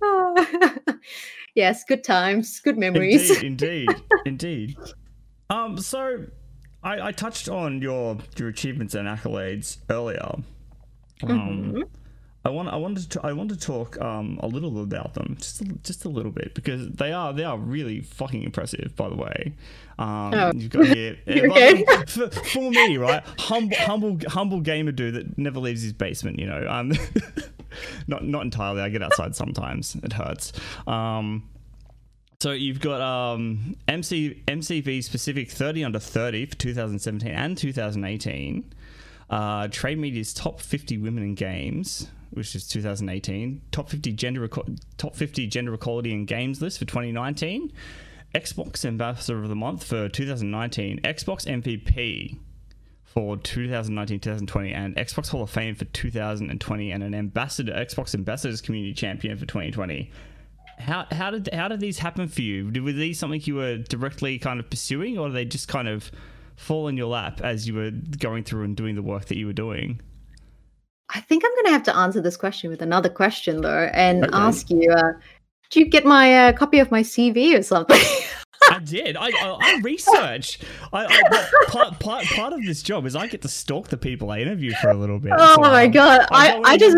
yes, 1.54 1.84
good 1.84 2.04
times, 2.04 2.60
good 2.60 2.78
memories. 2.78 3.30
Indeed, 3.42 3.86
indeed, 3.86 4.02
indeed. 4.24 4.76
Um, 5.50 5.78
so 5.78 6.26
I, 6.82 7.08
I 7.08 7.12
touched 7.12 7.48
on 7.48 7.80
your 7.80 8.18
your 8.36 8.48
achievements 8.48 8.94
and 8.94 9.08
accolades 9.08 9.78
earlier. 9.90 10.34
Um, 11.22 11.72
Mhm. 11.74 11.82
I 12.46 12.50
want 12.50 12.68
I 12.68 12.76
wanted 12.76 13.10
to 13.10 13.20
I 13.26 13.32
want 13.32 13.50
to 13.50 13.56
talk 13.56 14.00
um 14.00 14.38
a 14.42 14.46
little 14.46 14.82
about 14.82 15.14
them 15.14 15.36
just 15.40 15.60
a, 15.60 15.64
just 15.82 16.04
a 16.04 16.08
little 16.08 16.30
bit 16.30 16.54
because 16.54 16.88
they 16.90 17.12
are 17.12 17.32
they 17.32 17.44
are 17.44 17.58
really 17.58 18.00
fucking 18.00 18.42
impressive 18.42 18.94
by 18.96 19.08
the 19.08 19.16
way. 19.16 19.54
Um, 19.98 20.32
Oh. 20.34 20.52
you've 20.54 20.70
got 20.70 20.86
here 20.96 21.16
okay? 21.28 21.84
for, 22.06 22.30
for 22.30 22.70
me 22.70 22.96
right 22.98 23.22
humble 23.38 23.76
humble 23.78 24.18
humble 24.28 24.60
gamer 24.60 24.92
dude 24.92 25.14
that 25.14 25.38
never 25.38 25.58
leaves 25.58 25.82
his 25.82 25.92
basement 25.92 26.38
you 26.38 26.46
know 26.46 26.66
um 26.68 26.92
not 28.06 28.24
not 28.24 28.42
entirely 28.42 28.80
I 28.80 28.88
get 28.90 29.02
outside 29.02 29.34
sometimes 29.36 29.96
it 29.96 30.12
hurts 30.12 30.52
um. 30.86 31.48
So 32.38 32.52
you've 32.52 32.80
got 32.80 33.00
um, 33.00 33.76
MC 33.88 34.42
MCV 34.46 35.10
Pacific 35.10 35.50
30 35.50 35.84
under 35.84 35.98
30 35.98 36.44
for 36.44 36.54
2017 36.56 37.30
and 37.30 37.56
2018. 37.56 38.74
Uh, 39.30 39.68
Trade 39.68 39.98
Media's 39.98 40.34
top 40.34 40.60
50 40.60 40.98
women 40.98 41.22
in 41.24 41.34
games, 41.34 42.08
which 42.30 42.54
is 42.54 42.66
2018. 42.68 43.62
Top 43.72 43.88
50 43.88 44.12
gender 44.12 44.48
top 44.96 45.14
50 45.14 45.46
gender 45.46 45.74
equality 45.74 46.12
in 46.12 46.24
games 46.24 46.60
list 46.60 46.78
for 46.78 46.84
2019. 46.84 47.72
Xbox 48.34 48.84
Ambassador 48.84 49.42
of 49.42 49.48
the 49.48 49.56
Month 49.56 49.84
for 49.84 50.08
2019. 50.08 51.00
Xbox 51.00 51.46
MVP 51.46 52.38
for 53.16 53.38
2019 53.38 54.20
2020 54.20 54.72
and 54.74 54.94
Xbox 54.96 55.28
Hall 55.28 55.42
of 55.42 55.48
Fame 55.48 55.74
for 55.74 55.86
2020 55.86 56.90
and 56.90 57.02
an 57.02 57.14
ambassador 57.14 57.72
Xbox 57.72 58.14
Ambassadors 58.14 58.60
Community 58.60 58.92
Champion 58.92 59.38
for 59.38 59.46
2020. 59.46 60.10
How 60.78 61.06
how 61.10 61.30
did 61.30 61.48
how 61.54 61.68
did 61.68 61.80
these 61.80 61.98
happen 61.98 62.28
for 62.28 62.42
you? 62.42 62.66
Were 62.82 62.92
these 62.92 63.18
something 63.18 63.40
you 63.44 63.54
were 63.54 63.78
directly 63.78 64.38
kind 64.38 64.60
of 64.60 64.68
pursuing, 64.68 65.16
or 65.16 65.28
did 65.28 65.34
they 65.34 65.44
just 65.46 65.66
kind 65.66 65.88
of 65.88 66.10
fall 66.56 66.88
in 66.88 66.98
your 66.98 67.06
lap 67.06 67.40
as 67.40 67.66
you 67.66 67.72
were 67.74 67.90
going 67.90 68.44
through 68.44 68.64
and 68.64 68.76
doing 68.76 68.94
the 68.94 69.02
work 69.02 69.24
that 69.26 69.38
you 69.38 69.46
were 69.46 69.54
doing? 69.54 69.98
I 71.10 71.20
think 71.20 71.44
I'm 71.44 71.54
going 71.54 71.66
to 71.66 71.70
have 71.70 71.82
to 71.84 71.96
answer 71.96 72.20
this 72.20 72.36
question 72.36 72.70
with 72.70 72.82
another 72.82 73.08
question 73.08 73.60
though, 73.60 73.90
and 73.94 74.24
Okay. 74.24 74.32
ask 74.32 74.70
you: 74.70 74.90
uh, 74.90 75.12
Did 75.70 75.80
you 75.80 75.90
get 75.90 76.04
my 76.04 76.48
uh, 76.48 76.52
copy 76.52 76.78
of 76.78 76.90
my 76.90 77.02
CV 77.02 77.58
or 77.58 77.62
something? 77.62 78.00
I 78.70 78.80
did. 78.80 79.16
I, 79.16 79.28
I, 79.28 79.48
I 79.52 79.78
researched. 79.82 80.64
I, 80.92 81.06
I 81.06 81.48
part, 81.68 82.00
part 82.00 82.24
part 82.24 82.52
of 82.52 82.64
this 82.64 82.82
job 82.82 83.06
is 83.06 83.14
I 83.14 83.28
get 83.28 83.42
to 83.42 83.48
stalk 83.48 83.88
the 83.88 83.96
people 83.96 84.30
I 84.30 84.40
interview 84.40 84.72
for 84.74 84.90
a 84.90 84.94
little 84.94 85.20
bit. 85.20 85.34
oh 85.36 85.54
so, 85.54 85.60
my 85.60 85.86
god! 85.86 86.26
I, 86.32 86.60
I 86.64 86.76
just 86.76 86.96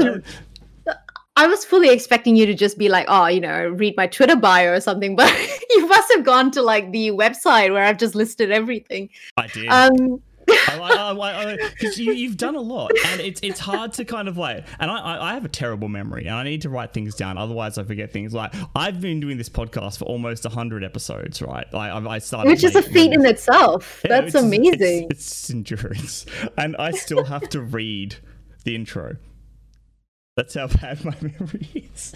I 1.39 1.47
was 1.47 1.65
fully 1.65 1.91
expecting 1.91 2.35
you 2.35 2.47
to 2.47 2.55
just 2.55 2.79
be 2.79 2.89
like, 2.89 3.07
oh, 3.09 3.27
you 3.27 3.41
know, 3.41 3.69
read 3.69 3.97
my 3.97 4.09
Twitter 4.09 4.35
bio 4.35 4.73
or 4.73 4.81
something, 4.81 5.15
but 5.17 5.33
you 5.71 5.87
must 5.87 6.13
have 6.13 6.25
gone 6.25 6.51
to 6.53 6.63
like 6.63 6.91
the 6.91 7.11
website 7.11 7.73
where 7.73 7.85
I've 7.85 7.99
just 7.99 8.17
listed 8.17 8.51
everything. 8.51 9.09
I 9.37 9.47
did. 9.47 9.69
Um, 9.69 10.21
because 10.49 11.99
you, 11.99 12.13
you've 12.13 12.37
done 12.37 12.55
a 12.57 12.61
lot, 12.61 12.91
and 13.07 13.21
it's 13.21 13.41
it's 13.43 13.61
hard 13.61 13.93
to 13.95 14.05
kind 14.05 14.29
of 14.29 14.37
like. 14.37 14.67
And 14.81 14.91
I, 14.91 14.97
I 14.99 15.31
I 15.31 15.35
have 15.35 15.45
a 15.45 15.49
terrible 15.49 15.89
memory, 15.89 16.27
and 16.27 16.35
I 16.35 16.43
need 16.43 16.63
to 16.63 16.69
write 16.69 16.93
things 16.93 17.15
down, 17.15 17.39
otherwise 17.39 17.79
I 17.79 17.85
forget 17.85 18.13
things. 18.13 18.35
Like 18.35 18.55
I've 18.75 19.01
been 19.01 19.21
doing 19.21 19.39
this 19.39 19.49
podcast 19.49 19.99
for 19.99 20.05
almost 20.07 20.45
hundred 20.47 20.83
episodes, 20.85 21.41
right? 21.43 21.67
Like 21.73 21.93
I, 21.93 22.09
I 22.15 22.19
started, 22.19 22.49
which 22.51 22.65
is 22.65 22.75
a 22.75 22.83
feat 22.83 23.13
in 23.13 23.25
itself. 23.27 24.01
Yeah, 24.05 24.09
That's 24.21 24.29
it's- 24.35 24.45
amazing. 24.45 25.09
It's, 25.11 25.29
it's 25.29 25.51
endurance, 25.51 26.27
and 26.57 26.77
I 26.79 26.91
still 26.93 27.25
have 27.25 27.49
to 27.51 27.61
read 27.61 28.17
the 28.65 28.75
intro. 28.75 29.17
That's 30.37 30.55
how 30.55 30.69
bad 30.69 31.05
my 31.05 31.15
memory 31.21 31.91
is. 31.95 32.15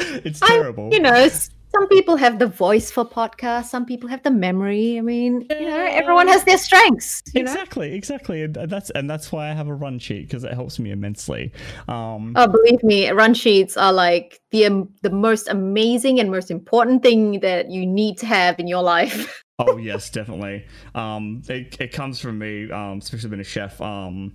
it's 0.00 0.40
terrible. 0.40 0.90
you 0.92 1.00
know, 1.00 1.28
some 1.72 1.88
people 1.88 2.16
have 2.16 2.38
the 2.38 2.46
voice 2.46 2.90
for 2.90 3.04
podcasts, 3.04 3.66
some 3.66 3.86
people 3.86 4.08
have 4.08 4.22
the 4.22 4.30
memory. 4.30 4.98
I 4.98 5.00
mean, 5.00 5.46
you 5.50 5.68
know, 5.68 5.86
everyone 5.90 6.28
has 6.28 6.44
their 6.44 6.58
strengths. 6.58 7.22
You 7.34 7.44
know. 7.44 7.50
exactly, 7.52 7.94
exactly, 7.94 8.42
and 8.42 8.54
that's 8.54 8.90
and 8.90 9.08
that's 9.08 9.30
why 9.30 9.50
I 9.50 9.54
have 9.54 9.68
a 9.68 9.74
run 9.74 9.98
sheet 9.98 10.26
because 10.26 10.44
it 10.44 10.52
helps 10.52 10.78
me 10.78 10.90
immensely. 10.90 11.52
Um, 11.88 12.34
Oh, 12.36 12.46
believe 12.48 12.82
me, 12.82 13.08
run 13.10 13.34
sheets 13.34 13.76
are 13.76 13.92
like 13.92 14.40
the 14.50 14.66
um, 14.66 14.88
the 15.02 15.10
most 15.10 15.48
amazing 15.48 16.18
and 16.18 16.30
most 16.30 16.50
important 16.50 17.02
thing 17.02 17.40
that 17.40 17.70
you 17.70 17.86
need 17.86 18.18
to 18.18 18.26
have 18.26 18.58
in 18.58 18.66
your 18.66 18.82
life. 18.82 19.44
Oh 19.62 19.76
yes, 19.76 20.08
definitely. 20.08 20.64
Um, 20.94 21.42
it, 21.46 21.78
it 21.78 21.92
comes 21.92 22.18
from 22.18 22.38
me, 22.38 22.70
um, 22.70 22.96
especially 22.96 23.28
being 23.28 23.40
a 23.40 23.44
chef. 23.44 23.78
Um, 23.78 24.32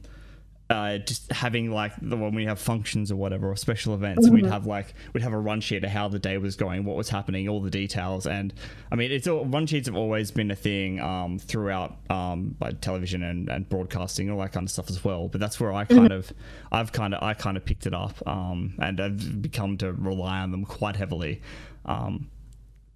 uh, 0.69 0.97
just 0.97 1.31
having 1.31 1.69
like 1.69 1.93
the 2.01 2.17
when 2.17 2.33
we 2.33 2.45
have 2.45 2.59
functions 2.59 3.11
or 3.11 3.15
whatever 3.15 3.51
or 3.51 3.55
special 3.55 3.93
events, 3.93 4.29
we'd 4.29 4.45
have 4.45 4.65
like 4.65 4.95
we'd 5.13 5.21
have 5.21 5.33
a 5.33 5.39
run 5.39 5.61
sheet 5.61 5.83
of 5.83 5.91
how 5.91 6.07
the 6.07 6.17
day 6.17 6.37
was 6.37 6.55
going, 6.55 6.85
what 6.85 6.95
was 6.95 7.09
happening, 7.09 7.47
all 7.47 7.61
the 7.61 7.69
details. 7.69 8.25
And 8.25 8.53
I 8.91 8.95
mean, 8.95 9.11
it's 9.11 9.27
all, 9.27 9.45
run 9.45 9.67
sheets 9.67 9.87
have 9.87 9.95
always 9.95 10.31
been 10.31 10.49
a 10.49 10.55
thing 10.55 10.99
um, 10.99 11.37
throughout 11.37 11.97
um, 12.09 12.55
like 12.59 12.81
television 12.81 13.21
and, 13.23 13.47
and 13.49 13.69
broadcasting, 13.69 14.31
all 14.31 14.39
that 14.39 14.53
kind 14.53 14.65
of 14.65 14.71
stuff 14.71 14.89
as 14.89 15.03
well. 15.03 15.27
But 15.27 15.39
that's 15.39 15.59
where 15.59 15.71
I 15.71 15.85
kind 15.85 16.11
of, 16.11 16.33
I've 16.71 16.91
kind 16.91 17.13
of, 17.13 17.21
I 17.21 17.35
kind 17.35 17.57
of 17.57 17.65
picked 17.65 17.85
it 17.85 17.93
up, 17.93 18.15
um, 18.27 18.73
and 18.79 18.99
I've 18.99 19.41
become 19.41 19.77
to 19.77 19.93
rely 19.93 20.39
on 20.39 20.51
them 20.51 20.65
quite 20.65 20.95
heavily. 20.95 21.41
Um, 21.85 22.31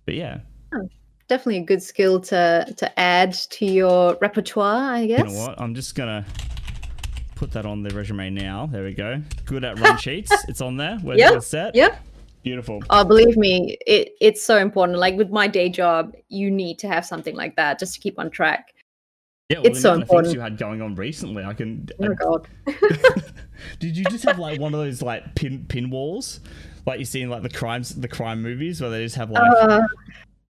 but 0.05 0.15
yeah, 0.15 0.39
Definitely 1.27 1.57
a 1.57 1.65
good 1.65 1.83
skill 1.83 2.19
to 2.21 2.73
to 2.77 2.99
add 2.99 3.33
to 3.33 3.63
your 3.63 4.17
repertoire, 4.19 4.95
I 4.95 5.05
guess. 5.05 5.19
You 5.19 5.25
know 5.25 5.47
what? 5.47 5.61
I'm 5.61 5.75
just 5.75 5.93
gonna 5.93 6.25
put 7.39 7.51
that 7.51 7.65
on 7.65 7.81
the 7.81 7.89
resume 7.95 8.29
now. 8.29 8.67
There 8.67 8.83
we 8.83 8.93
go. 8.93 9.21
Good 9.45 9.63
at 9.63 9.79
run 9.79 9.97
sheets. 10.05 10.31
It's 10.49 10.59
on 10.59 10.75
there. 10.75 10.99
We're, 11.01 11.15
Yep, 11.15 11.41
set. 11.41 11.73
Yep. 11.73 11.97
Beautiful. 12.43 12.81
Oh, 12.89 13.03
believe 13.05 13.37
me, 13.37 13.77
it 13.87 14.11
it's 14.19 14.43
so 14.43 14.57
important. 14.57 14.99
Like 14.99 15.15
with 15.15 15.29
my 15.29 15.47
day 15.47 15.69
job, 15.69 16.13
you 16.27 16.51
need 16.51 16.79
to 16.79 16.87
have 16.87 17.05
something 17.05 17.35
like 17.35 17.55
that 17.55 17.79
just 17.79 17.95
to 17.95 17.99
keep 18.01 18.19
on 18.19 18.29
track. 18.29 18.73
Yeah, 19.49 19.59
well, 19.59 19.67
it's 19.67 19.81
so 19.81 19.91
of 19.93 19.95
things 19.99 20.09
important. 20.09 20.33
you 20.33 20.39
had 20.41 20.57
going 20.57 20.81
on 20.81 20.95
recently. 20.95 21.43
I 21.43 21.53
can. 21.53 21.89
Oh 21.99 22.13
god. 22.13 22.47
Did 23.79 23.97
you 23.97 24.03
just 24.05 24.23
have 24.25 24.37
like 24.37 24.59
one 24.59 24.73
of 24.73 24.79
those 24.79 25.01
like 25.01 25.35
pin 25.35 25.65
pin 25.67 25.89
walls, 25.89 26.41
like 26.85 26.99
you 26.99 27.05
see 27.05 27.21
in 27.21 27.29
like 27.29 27.43
the 27.43 27.49
crimes 27.49 27.95
the 27.95 28.07
crime 28.07 28.41
movies 28.41 28.79
where 28.81 28.89
they 28.89 29.03
just 29.03 29.15
have 29.15 29.31
like 29.31 29.43
Uh, 29.61 29.81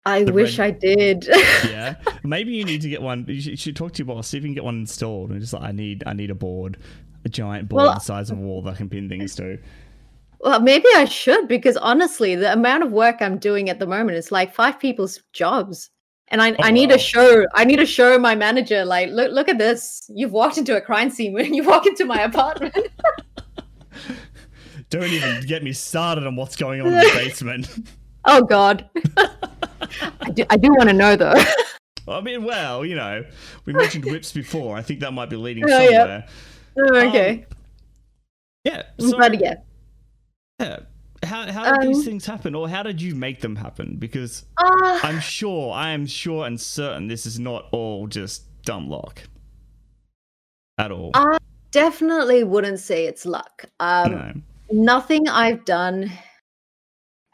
I 0.09 0.25
The 0.25 0.33
wish 0.33 0.59
red- 0.59 0.75
I 0.75 0.79
did. 0.79 1.27
yeah. 1.29 1.95
Maybe 2.25 2.55
you 2.55 2.65
need 2.65 2.81
to 2.83 2.89
get 2.89 3.03
one. 3.03 3.25
You 3.29 3.41
should, 3.41 3.51
you 3.53 3.57
should 3.57 3.77
talk 3.77 3.93
to 3.95 3.99
your 3.99 4.07
boss 4.15 4.29
see 4.29 4.39
if 4.39 4.43
you 4.43 4.49
can 4.49 4.55
get 4.55 4.65
one 4.65 4.81
installed. 4.81 5.31
And 5.31 5.41
just 5.41 5.53
like 5.53 5.63
I 5.63 5.73
need 5.73 6.03
I 6.07 6.13
need 6.13 6.31
a 6.31 6.35
board, 6.35 6.79
a 7.25 7.29
giant 7.29 7.69
board 7.69 7.83
Well- 7.83 7.95
the 7.95 8.01
size 8.01 8.31
of 8.31 8.39
a 8.39 8.41
wall 8.41 8.63
that 8.63 8.75
I 8.75 8.77
can 8.77 8.89
pin 8.89 9.09
things 9.09 9.35
to. 9.37 9.59
well, 10.41 10.61
maybe 10.61 10.87
I 10.95 11.05
should 11.05 11.49
because 11.49 11.77
honestly, 11.77 12.35
the 12.37 12.53
amount 12.53 12.83
of 12.85 12.93
work 12.93 13.17
I'm 13.21 13.39
doing 13.39 13.69
at 13.71 13.79
the 13.81 13.87
moment 13.87 14.17
is 14.19 14.31
like 14.33 14.55
five 14.55 14.79
people's 14.79 15.21
jobs. 15.33 15.91
And 16.31 16.43
I, 16.43 16.51
Oh, 16.53 16.57
I 16.61 16.71
need 16.73 16.91
wow. 16.91 16.97
to 16.97 17.03
show 17.03 17.45
I 17.55 17.65
need 17.65 17.77
to 17.79 17.87
show 17.87 18.19
my 18.19 18.35
manager 18.35 18.85
like 18.85 19.09
look 19.11 19.33
look 19.33 19.49
at 19.49 19.57
this. 19.59 20.09
You've 20.15 20.33
walked 20.33 20.59
into 20.59 20.77
a 20.77 20.81
crime 20.81 21.09
scene 21.11 21.33
when 21.33 21.55
you 21.55 21.65
walk 21.65 21.87
into 21.87 22.05
my 22.05 22.21
apartment. 22.23 22.77
Don't 24.91 25.05
even 25.05 25.45
get 25.47 25.63
me 25.63 25.73
started 25.73 26.27
on 26.27 26.35
what's 26.37 26.57
going 26.57 26.81
on 26.81 26.87
in 26.89 26.93
the 26.95 27.11
basement. 27.15 27.69
oh 28.25 28.43
god. 28.43 28.89
I 30.21 30.31
do 30.33 30.45
I 30.51 30.57
do 30.57 30.69
want 30.71 30.89
to 30.89 30.93
know 30.95 31.17
though. 31.17 31.35
I 32.09 32.21
mean, 32.23 32.45
well, 32.45 32.85
you 32.87 32.95
know, 32.95 33.23
we 33.67 33.73
mentioned 33.75 34.05
whips 34.07 34.33
before. 34.33 34.77
I 34.77 34.83
think 34.83 35.01
that 35.01 35.13
might 35.13 35.29
be 35.29 35.37
leading 35.37 35.65
Oh, 35.65 35.69
yeah. 35.69 35.99
somewhere. 35.99 36.29
Oh, 36.79 37.09
okay. 37.09 37.47
Yeah. 38.65 38.83
So, 38.99 39.11
glad 39.13 39.39
yeah. 39.41 39.55
yeah. 40.59 40.79
How, 41.23 41.51
how 41.53 41.77
did 41.77 41.89
these 41.89 41.99
Um, 41.99 42.05
things 42.05 42.25
happen, 42.27 42.55
or 42.55 42.67
how 42.69 42.83
did 42.83 43.03
you 43.03 43.15
make 43.15 43.41
them 43.43 43.57
happen? 43.57 43.97
Because 43.99 44.45
Uh, 44.57 45.01
I'm 45.03 45.21
sure, 45.21 45.73
I 45.75 45.91
am 45.91 46.07
sure 46.07 46.47
and 46.47 46.59
certain 46.59 47.09
this 47.09 47.27
is 47.27 47.39
not 47.39 47.67
all 47.73 48.07
just 48.07 48.45
dumb 48.63 48.89
luck. 48.89 49.23
At 50.79 50.91
all. 50.93 51.11
I 51.15 51.37
definitely 51.73 52.43
wouldn't 52.45 52.79
say 52.79 53.05
it's 53.07 53.27
luck. 53.27 53.65
Um 53.81 54.13
no. 54.13 54.33
nothing 54.71 55.29
I've 55.29 55.65
done, 55.67 56.11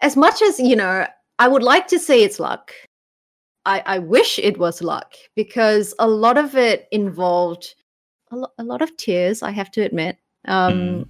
as 0.05 0.17
much 0.17 0.43
as 0.43 0.61
you 0.61 0.77
know, 0.77 1.07
I 1.39 1.49
would 1.49 1.63
like 1.63 1.87
to 1.89 1.99
say 1.99 2.23
it's 2.23 2.39
luck. 2.39 2.73
I, 3.65 3.83
I 3.87 3.99
wish 3.99 4.39
it 4.39 4.59
was 4.59 4.83
luck 4.83 5.15
because 5.35 5.95
a 5.99 6.07
lot 6.07 6.37
of 6.37 6.55
it 6.55 6.87
involved 6.93 7.75
a, 8.31 8.37
lo- 8.37 8.53
a 8.59 8.65
lot 8.65 8.83
of 8.83 8.95
tears. 8.99 9.43
I 9.43 9.51
have 9.51 9.71
to 9.73 9.81
admit. 9.83 10.19
Um, 10.47 10.75
Mm. 10.75 11.09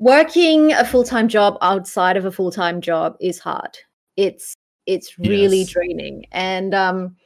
Working 0.00 0.72
a 0.72 0.84
full 0.84 1.02
time 1.04 1.26
job 1.28 1.58
outside 1.60 2.16
of 2.16 2.24
a 2.24 2.30
full 2.30 2.52
time 2.52 2.80
job 2.80 3.16
is 3.20 3.40
hard. 3.40 3.76
It's 4.16 4.54
it's 4.86 5.18
really 5.18 5.58
Yes. 5.62 5.70
draining, 5.70 6.24
and 6.30 6.72
um, 6.72 7.16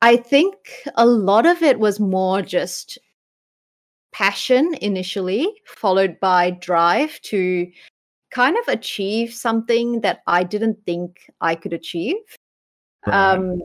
I 0.00 0.16
think 0.16 0.54
a 0.94 1.04
lot 1.04 1.44
of 1.44 1.62
it 1.62 1.78
was 1.78 2.00
more 2.00 2.40
just 2.40 2.98
passion 4.12 4.74
initially, 4.80 5.46
followed 5.66 6.18
by 6.20 6.52
drive 6.52 7.20
to 7.30 7.70
kind 8.30 8.56
of 8.56 8.68
achieve 8.68 9.32
something 9.32 10.00
that 10.02 10.22
I 10.26 10.44
didn't 10.44 10.78
think 10.86 11.30
I 11.40 11.54
could 11.54 11.72
achieve. 11.72 12.16
Right. 13.06 13.14
Um, 13.14 13.62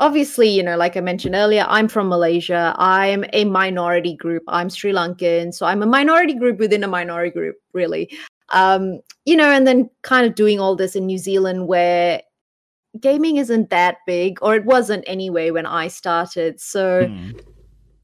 obviously, 0.00 0.48
you 0.48 0.62
know, 0.62 0.76
like 0.76 0.96
I 0.96 1.00
mentioned 1.00 1.34
earlier, 1.34 1.64
I'm 1.68 1.88
from 1.88 2.08
Malaysia. 2.08 2.74
I'm 2.78 3.24
a 3.32 3.44
minority 3.44 4.16
group. 4.16 4.42
I'm 4.48 4.70
Sri 4.70 4.92
Lankan. 4.92 5.54
So 5.54 5.66
I'm 5.66 5.82
a 5.82 5.86
minority 5.86 6.34
group 6.34 6.58
within 6.58 6.84
a 6.84 6.88
minority 6.88 7.30
group, 7.30 7.56
really. 7.72 8.10
Um, 8.50 9.00
you 9.24 9.36
know, 9.36 9.50
and 9.50 9.66
then 9.66 9.90
kind 10.02 10.26
of 10.26 10.34
doing 10.34 10.58
all 10.58 10.74
this 10.74 10.96
in 10.96 11.06
New 11.06 11.18
Zealand 11.18 11.68
where 11.68 12.22
gaming 13.00 13.36
isn't 13.36 13.70
that 13.70 13.98
big, 14.06 14.38
or 14.42 14.56
it 14.56 14.64
wasn't 14.64 15.04
anyway 15.06 15.50
when 15.50 15.66
I 15.66 15.88
started. 15.88 16.60
So 16.60 17.06
Mm. 17.08 17.40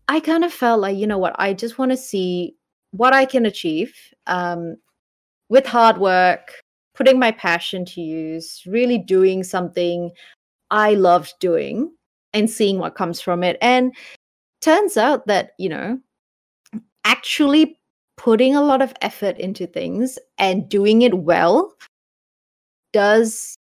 I 0.07 0.21
kind 0.21 0.45
of 0.45 0.53
felt 0.53 0.81
like, 0.81 0.97
you 0.99 1.07
know 1.07 1.19
what, 1.19 1.35
I 1.39 1.55
just 1.55 1.79
want 1.79 1.91
to 1.91 1.97
see 1.97 2.57
what 2.91 3.15
I 3.15 3.25
can 3.25 3.47
achieve 3.47 3.97
um, 4.27 4.77
with 5.49 5.67
hard 5.67 5.99
work, 5.99 6.53
putting 6.95 7.19
my 7.19 7.31
passion 7.31 7.85
to 7.87 8.01
use, 8.01 8.63
really 8.67 8.99
doing 8.99 9.43
something 9.45 10.11
I 10.71 10.95
loved 10.95 11.35
doing 11.41 11.93
and 12.33 12.49
seeing 12.51 12.79
what 12.79 12.95
comes 12.95 13.21
from 13.21 13.43
it. 13.45 13.57
And 13.61 13.95
turns 14.61 14.97
out 14.97 15.27
that, 15.27 15.53
you 15.59 15.69
know, 15.69 16.01
actually 17.05 17.79
putting 18.17 18.55
a 18.57 18.63
lot 18.63 18.81
of 18.81 18.95
effort 19.03 19.37
into 19.39 19.67
things 19.67 20.19
and 20.39 20.69
doing 20.69 21.03
it 21.03 21.15
well 21.15 21.75
does 22.93 23.57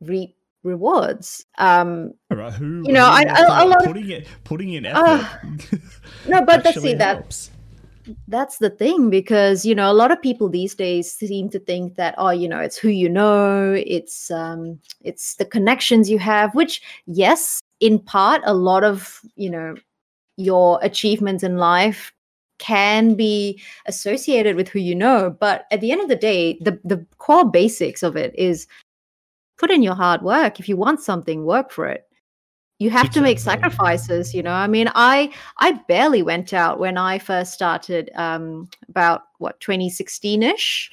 reap 0.00 0.34
rewards. 0.64 1.44
Um, 1.58 2.12
All 2.30 2.38
right, 2.38 2.52
who? 2.52 2.82
You 2.86 2.92
know, 2.92 3.04
who 3.04 3.12
I- 3.12 3.24
I- 3.28 3.62
a 3.62 3.66
lot 3.66 3.82
of- 3.82 3.86
putting 3.86 4.10
it 4.10 4.26
putting 4.44 4.72
in 4.72 4.86
Ah. 4.86 5.38
effort. 5.44 5.80
no, 6.28 6.44
but 6.44 6.64
that's 6.64 6.80
see 6.80 6.94
that 6.94 7.16
helps. 7.18 7.50
That's 8.28 8.58
the 8.58 8.70
thing 8.70 9.10
because 9.10 9.64
you 9.64 9.74
know 9.74 9.90
a 9.90 9.94
lot 9.94 10.10
of 10.10 10.20
people 10.20 10.48
these 10.48 10.74
days 10.74 11.12
seem 11.12 11.48
to 11.48 11.58
think 11.58 11.96
that 11.96 12.14
oh 12.18 12.30
you 12.30 12.48
know 12.48 12.58
it's 12.58 12.76
who 12.76 12.88
you 12.88 13.08
know 13.08 13.74
it's 13.86 14.30
um 14.30 14.78
it's 15.02 15.36
the 15.36 15.44
connections 15.44 16.10
you 16.10 16.18
have 16.18 16.54
which 16.54 16.82
yes 17.06 17.60
in 17.80 17.98
part 17.98 18.42
a 18.44 18.54
lot 18.54 18.84
of 18.84 19.20
you 19.36 19.50
know 19.50 19.74
your 20.36 20.78
achievements 20.82 21.42
in 21.42 21.56
life 21.58 22.12
can 22.58 23.14
be 23.14 23.60
associated 23.86 24.56
with 24.56 24.68
who 24.68 24.78
you 24.78 24.94
know 24.94 25.36
but 25.40 25.66
at 25.70 25.80
the 25.80 25.92
end 25.92 26.00
of 26.00 26.08
the 26.08 26.16
day 26.16 26.58
the 26.60 26.78
the 26.84 27.04
core 27.18 27.48
basics 27.48 28.02
of 28.02 28.16
it 28.16 28.34
is 28.36 28.66
put 29.62 29.70
in 29.70 29.82
your 29.82 29.94
hard 29.94 30.22
work. 30.22 30.58
If 30.58 30.68
you 30.68 30.76
want 30.76 31.00
something 31.00 31.44
work 31.44 31.70
for 31.70 31.86
it 31.86 32.08
you 32.82 32.90
have 32.90 33.10
to 33.10 33.20
make 33.20 33.38
sacrifices 33.38 34.34
you 34.34 34.42
know 34.42 34.52
i 34.52 34.66
mean 34.66 34.90
i 34.94 35.30
I 35.62 35.72
barely 35.86 36.22
went 36.22 36.52
out 36.52 36.80
when 36.80 36.98
I 36.98 37.18
first 37.18 37.52
started 37.52 38.10
um, 38.16 38.68
about 38.88 39.22
what 39.38 39.60
2016ish. 39.60 40.88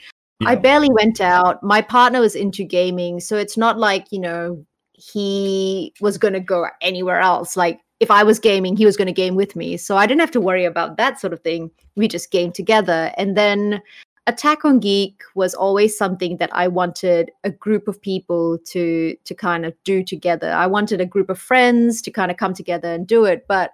I 0.45 0.55
barely 0.55 0.89
went 0.91 1.19
out. 1.19 1.61
My 1.63 1.81
partner 1.81 2.21
was 2.21 2.35
into 2.35 2.63
gaming, 2.63 3.19
so 3.19 3.35
it's 3.35 3.57
not 3.57 3.77
like, 3.77 4.05
you 4.11 4.19
know, 4.19 4.63
he 4.93 5.93
was 5.99 6.17
going 6.17 6.33
to 6.33 6.39
go 6.39 6.67
anywhere 6.81 7.19
else. 7.19 7.57
Like 7.57 7.79
if 7.99 8.11
I 8.11 8.23
was 8.23 8.39
gaming, 8.39 8.77
he 8.77 8.85
was 8.85 8.95
going 8.95 9.07
to 9.07 9.13
game 9.13 9.35
with 9.35 9.55
me. 9.55 9.75
So 9.75 9.97
I 9.97 10.05
didn't 10.05 10.21
have 10.21 10.31
to 10.31 10.41
worry 10.41 10.65
about 10.65 10.97
that 10.97 11.19
sort 11.19 11.33
of 11.33 11.41
thing. 11.41 11.71
We 11.95 12.07
just 12.07 12.31
game 12.31 12.51
together. 12.51 13.11
And 13.17 13.35
then 13.35 13.81
Attack 14.29 14.63
on 14.63 14.79
Geek 14.79 15.21
was 15.35 15.53
always 15.55 15.97
something 15.97 16.37
that 16.37 16.49
I 16.53 16.67
wanted 16.67 17.31
a 17.43 17.49
group 17.51 17.87
of 17.87 17.99
people 18.01 18.57
to 18.67 19.15
to 19.25 19.33
kind 19.35 19.65
of 19.65 19.73
do 19.83 20.03
together. 20.03 20.51
I 20.51 20.67
wanted 20.67 21.01
a 21.01 21.05
group 21.05 21.29
of 21.29 21.39
friends 21.39 22.01
to 22.03 22.11
kind 22.11 22.29
of 22.31 22.37
come 22.37 22.53
together 22.53 22.93
and 22.93 23.07
do 23.07 23.25
it, 23.25 23.45
but 23.47 23.71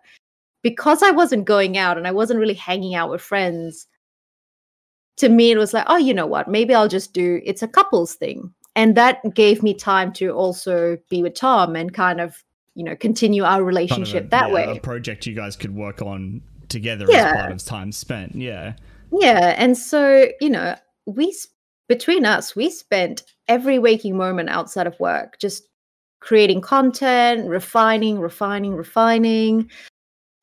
because 0.62 1.04
I 1.04 1.12
wasn't 1.12 1.46
going 1.46 1.78
out 1.78 1.98
and 1.98 2.08
I 2.08 2.12
wasn't 2.12 2.40
really 2.40 2.54
hanging 2.56 2.96
out 2.96 3.12
with 3.12 3.22
friends, 3.22 3.86
to 5.18 5.30
me 5.30 5.52
it 5.52 5.58
was 5.58 5.74
like, 5.74 5.86
oh, 5.88 5.98
you 5.98 6.14
know 6.14 6.26
what? 6.26 6.48
Maybe 6.48 6.74
I'll 6.74 6.88
just 6.88 7.14
do 7.14 7.42
it's 7.46 7.62
a 7.62 7.68
couples 7.68 8.16
thing. 8.16 8.54
And 8.78 8.96
that 8.96 9.34
gave 9.36 9.62
me 9.62 9.74
time 9.74 10.12
to 10.14 10.30
also 10.32 10.98
be 11.10 11.22
with 11.22 11.36
Tom 11.36 11.76
and 11.76 11.94
kind 11.94 12.20
of, 12.20 12.44
you 12.76 12.84
know, 12.84 12.96
continue 12.96 13.44
our 13.44 13.52
Kind 13.52 13.62
of 13.62 13.68
relationship 13.68 14.26
a- 14.26 14.30
that 14.30 14.48
yeah, 14.50 14.54
way. 14.54 14.78
A 14.78 14.80
project 14.82 15.26
you 15.26 15.34
guys 15.36 15.56
could 15.56 15.76
work 15.76 16.02
on 16.02 16.42
together 16.68 17.06
Yeah. 17.10 17.28
as 17.28 17.34
part 17.42 17.52
of 17.52 17.64
time 17.64 17.92
spent. 17.92 18.36
Yeah. 18.36 18.74
Yeah, 19.20 19.56
and 19.58 19.78
so 19.78 20.28
you 20.42 20.50
know, 20.50 20.76
we 21.06 21.36
between 21.88 22.26
us, 22.26 22.56
we 22.56 22.70
spent 22.70 23.24
every 23.48 23.80
waking 23.80 24.18
moment 24.18 24.50
outside 24.50 24.88
of 24.88 25.00
work 25.00 25.38
just 25.40 25.68
creating 26.20 26.62
content, 26.62 27.48
refining, 27.48 28.20
refining, 28.20 28.74
refining, 28.74 29.70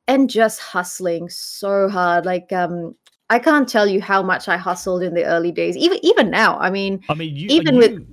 and 0.06 0.30
just 0.30 0.60
hustling 0.60 1.28
so 1.28 1.88
hard. 1.88 2.24
Like, 2.24 2.52
um, 2.52 2.94
I 3.30 3.38
can't 3.38 3.68
tell 3.68 3.86
you 3.86 4.00
how 4.00 4.22
much 4.22 4.48
I 4.48 4.56
hustled 4.56 5.02
in 5.02 5.14
the 5.14 5.24
early 5.24 5.52
days. 5.52 5.76
Even 5.76 5.98
even 6.02 6.30
now, 6.30 6.58
I 6.58 6.70
mean, 6.70 7.02
I 7.08 7.14
mean, 7.14 7.34
you, 7.34 7.48
Even 7.48 7.74
you, 7.74 7.80
with- 7.80 7.90
you, 7.90 8.06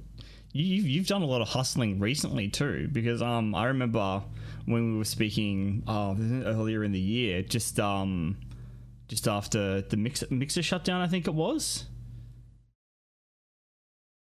you've 0.54 0.88
you've 0.88 1.08
done 1.08 1.22
a 1.22 1.26
lot 1.26 1.41
of 1.41 1.48
hustling 1.48 2.00
recently 2.00 2.48
too, 2.48 2.89
because 2.91 3.22
um, 3.22 3.54
I 3.54 3.65
remember 3.65 4.24
when 4.65 4.93
we 4.93 4.98
were 4.98 5.06
speaking 5.06 5.84
uh, 5.88 6.15
earlier 6.45 6.84
in 6.84 6.91
the 6.91 7.00
year, 7.00 7.41
just 7.41 7.80
um, 7.80 8.38
just 9.10 9.28
after 9.28 9.82
the 9.82 9.98
mixer 9.98 10.28
mixer 10.30 10.63
shutdown, 10.63 11.02
I 11.02 11.08
think 11.08 11.28
it 11.28 11.34
was. 11.34 11.86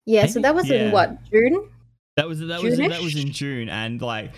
yeah. 0.06 0.26
So 0.26 0.40
that 0.40 0.54
was 0.54 0.68
yeah. 0.68 0.86
in 0.86 0.92
what 0.92 1.22
June? 1.30 1.68
That 2.16 2.26
was 2.28 2.40
that 2.40 2.62
was 2.62 2.78
that 2.78 3.02
was 3.02 3.16
in 3.16 3.32
June, 3.32 3.68
and 3.68 4.00
like. 4.00 4.32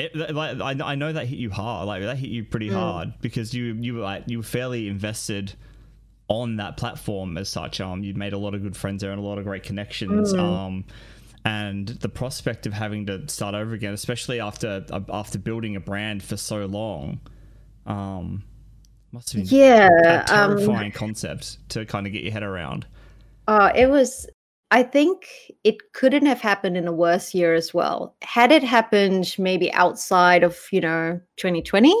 It, 0.00 0.14
like 0.14 0.60
I, 0.60 0.92
I 0.92 0.94
know 0.94 1.12
that 1.12 1.26
hit 1.26 1.40
you 1.40 1.50
hard, 1.50 1.88
like 1.88 2.02
that 2.02 2.16
hit 2.18 2.30
you 2.30 2.44
pretty 2.44 2.68
Mm. 2.70 2.74
hard 2.74 3.14
because 3.20 3.52
you 3.52 3.74
you 3.80 3.94
were 3.94 4.00
like 4.00 4.22
you 4.28 4.38
were 4.38 4.44
fairly 4.44 4.86
invested 4.86 5.54
on 6.28 6.54
that 6.58 6.76
platform 6.76 7.36
as 7.36 7.48
such. 7.48 7.80
Um, 7.80 8.04
you'd 8.04 8.16
made 8.16 8.32
a 8.32 8.38
lot 8.38 8.54
of 8.54 8.62
good 8.62 8.76
friends 8.76 9.02
there 9.02 9.10
and 9.10 9.18
a 9.18 9.24
lot 9.24 9.38
of 9.38 9.44
great 9.44 9.64
connections. 9.64 10.32
Mm. 10.32 10.38
Um, 10.38 10.84
and 11.44 11.88
the 11.88 12.08
prospect 12.08 12.64
of 12.64 12.74
having 12.74 13.06
to 13.06 13.26
start 13.28 13.56
over 13.56 13.74
again, 13.74 13.92
especially 13.92 14.38
after 14.38 14.86
uh, 14.92 15.00
after 15.12 15.36
building 15.36 15.74
a 15.74 15.80
brand 15.80 16.22
for 16.22 16.36
so 16.36 16.66
long, 16.66 17.18
um, 17.84 18.44
must 19.12 19.32
have 19.32 19.48
been 19.48 19.58
Yeah. 19.58 19.88
a 20.04 20.34
Um, 20.34 20.56
terrifying 20.56 20.92
concept 20.92 21.58
to 21.70 21.84
kind 21.84 22.06
of 22.06 22.12
get 22.12 22.22
your 22.22 22.32
head 22.32 22.42
around. 22.42 22.86
Uh, 23.46 23.72
it 23.74 23.88
was, 23.88 24.26
I 24.70 24.82
think 24.82 25.26
it 25.64 25.92
couldn't 25.92 26.26
have 26.26 26.40
happened 26.40 26.76
in 26.76 26.86
a 26.86 26.92
worse 26.92 27.34
year 27.34 27.54
as 27.54 27.72
well. 27.72 28.14
Had 28.22 28.52
it 28.52 28.62
happened 28.62 29.34
maybe 29.38 29.72
outside 29.72 30.42
of, 30.42 30.58
you 30.70 30.80
know, 30.80 31.20
2020, 31.36 31.94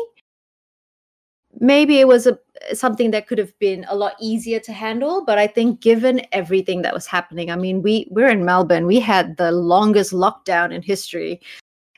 maybe 1.60 1.98
it 1.98 2.06
was 2.06 2.26
a 2.26 2.38
something 2.74 3.12
that 3.12 3.26
could 3.26 3.38
have 3.38 3.56
been 3.58 3.86
a 3.88 3.96
lot 3.96 4.14
easier 4.20 4.60
to 4.60 4.72
handle. 4.72 5.24
But 5.24 5.38
I 5.38 5.46
think 5.46 5.80
given 5.80 6.20
everything 6.32 6.82
that 6.82 6.92
was 6.92 7.06
happening, 7.06 7.50
I 7.50 7.56
mean, 7.56 7.82
we 7.82 8.06
we're 8.10 8.28
in 8.28 8.44
Melbourne, 8.44 8.86
we 8.86 9.00
had 9.00 9.36
the 9.36 9.52
longest 9.52 10.12
lockdown 10.12 10.72
in 10.72 10.82
history. 10.82 11.40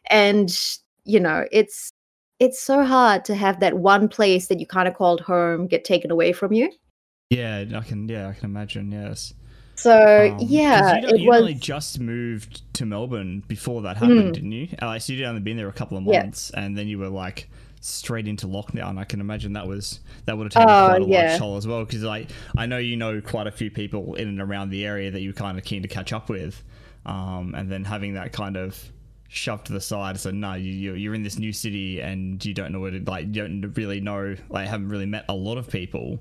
And, 0.09 0.51
you 1.05 1.18
know, 1.20 1.46
it's 1.51 1.90
it's 2.40 2.59
so 2.61 2.85
hard 2.85 3.24
to 3.26 3.35
have 3.37 3.61
that 3.61 3.79
one 3.79 4.09
place 4.09 4.48
that 4.48 4.59
you 4.59 4.66
kind 4.66 4.88
of 4.88 4.94
called 4.94 5.20
home 5.20 5.66
get 5.68 5.85
taken 5.85 6.11
away 6.11 6.33
from 6.33 6.53
you. 6.53 6.72
Yeah, 7.31 7.64
I 7.76 7.81
can. 7.83 8.09
Yeah, 8.09 8.29
I 8.29 8.33
can 8.33 8.46
imagine. 8.46 8.90
Yes. 8.90 9.35
So 9.76 10.33
Um, 10.33 10.38
yeah, 10.40 10.96
you, 11.00 11.09
it 11.09 11.20
you 11.20 11.29
was 11.29 11.40
only 11.40 11.55
just 11.55 12.00
moved 12.00 12.62
to 12.74 12.85
Melbourne 12.85 13.42
before 13.48 13.81
that 13.83 13.96
happened, 13.96 14.31
Mm. 14.31 14.35
didn't 14.35 14.53
you? 14.53 14.68
Uh, 14.83 14.98
so 14.98 15.12
you'd 15.12 15.24
only 15.24 15.40
been 15.40 15.57
there 15.57 15.68
a 15.68 15.72
couple 15.72 15.96
of 15.96 16.05
Yeah. 16.05 16.22
months, 16.22 16.50
and 16.50 16.76
then 16.76 16.88
you 16.88 16.98
were 16.98 17.09
like 17.09 17.48
straight 17.81 18.29
into 18.29 18.46
lockdown. 18.46 18.98
I 18.98 19.05
can 19.05 19.20
imagine 19.20 19.55
that 19.55 19.66
was 19.66 20.00
that 20.26 20.37
would 20.37 20.53
have 20.53 20.53
taken 20.53 20.68
Oh, 20.68 20.88
quite 20.88 21.03
a 21.03 21.05
yeah. 21.07 21.29
large 21.29 21.38
toll 21.38 21.57
as 21.57 21.66
well. 21.66 21.85
Because 21.85 22.03
like 22.03 22.29
I 22.59 22.66
know 22.66 22.76
you 22.79 22.96
know 22.96 23.20
quite 23.22 23.46
a 23.46 23.53
few 23.53 23.70
people 23.70 24.16
in 24.16 24.29
and 24.29 24.40
around 24.40 24.68
the 24.70 24.85
area 24.85 25.11
that 25.11 25.20
you 25.20 25.31
were 25.31 25.35
kind 25.35 25.57
of 25.57 25.64
keen 25.64 25.83
to 25.83 25.88
catch 25.88 26.12
up 26.12 26.29
with, 26.29 26.62
um, 27.07 27.55
and 27.57 27.70
then 27.70 27.85
having 27.85 28.14
that 28.14 28.33
kind 28.33 28.57
of 28.57 28.76
shoved 29.33 29.66
to 29.66 29.73
the 29.73 29.81
side. 29.81 30.19
So 30.19 30.31
no, 30.31 30.55
you 30.55 30.73
you- 30.73 30.95
you're 30.95 31.14
in 31.14 31.23
this 31.23 31.38
new 31.38 31.53
city 31.53 32.01
and 32.01 32.45
you 32.45 32.53
don't 32.53 32.73
know 32.73 32.81
where 32.81 32.90
to 32.90 33.01
like 33.11 33.27
you 33.27 33.33
don't 33.47 33.73
really 33.77 34.01
know 34.01 34.37
like 34.49 34.66
haven't 34.69 34.88
really 34.88 35.07
met 35.07 35.25
a 35.29 35.35
lot 35.35 35.57
of 35.57 35.69
people 35.71 36.19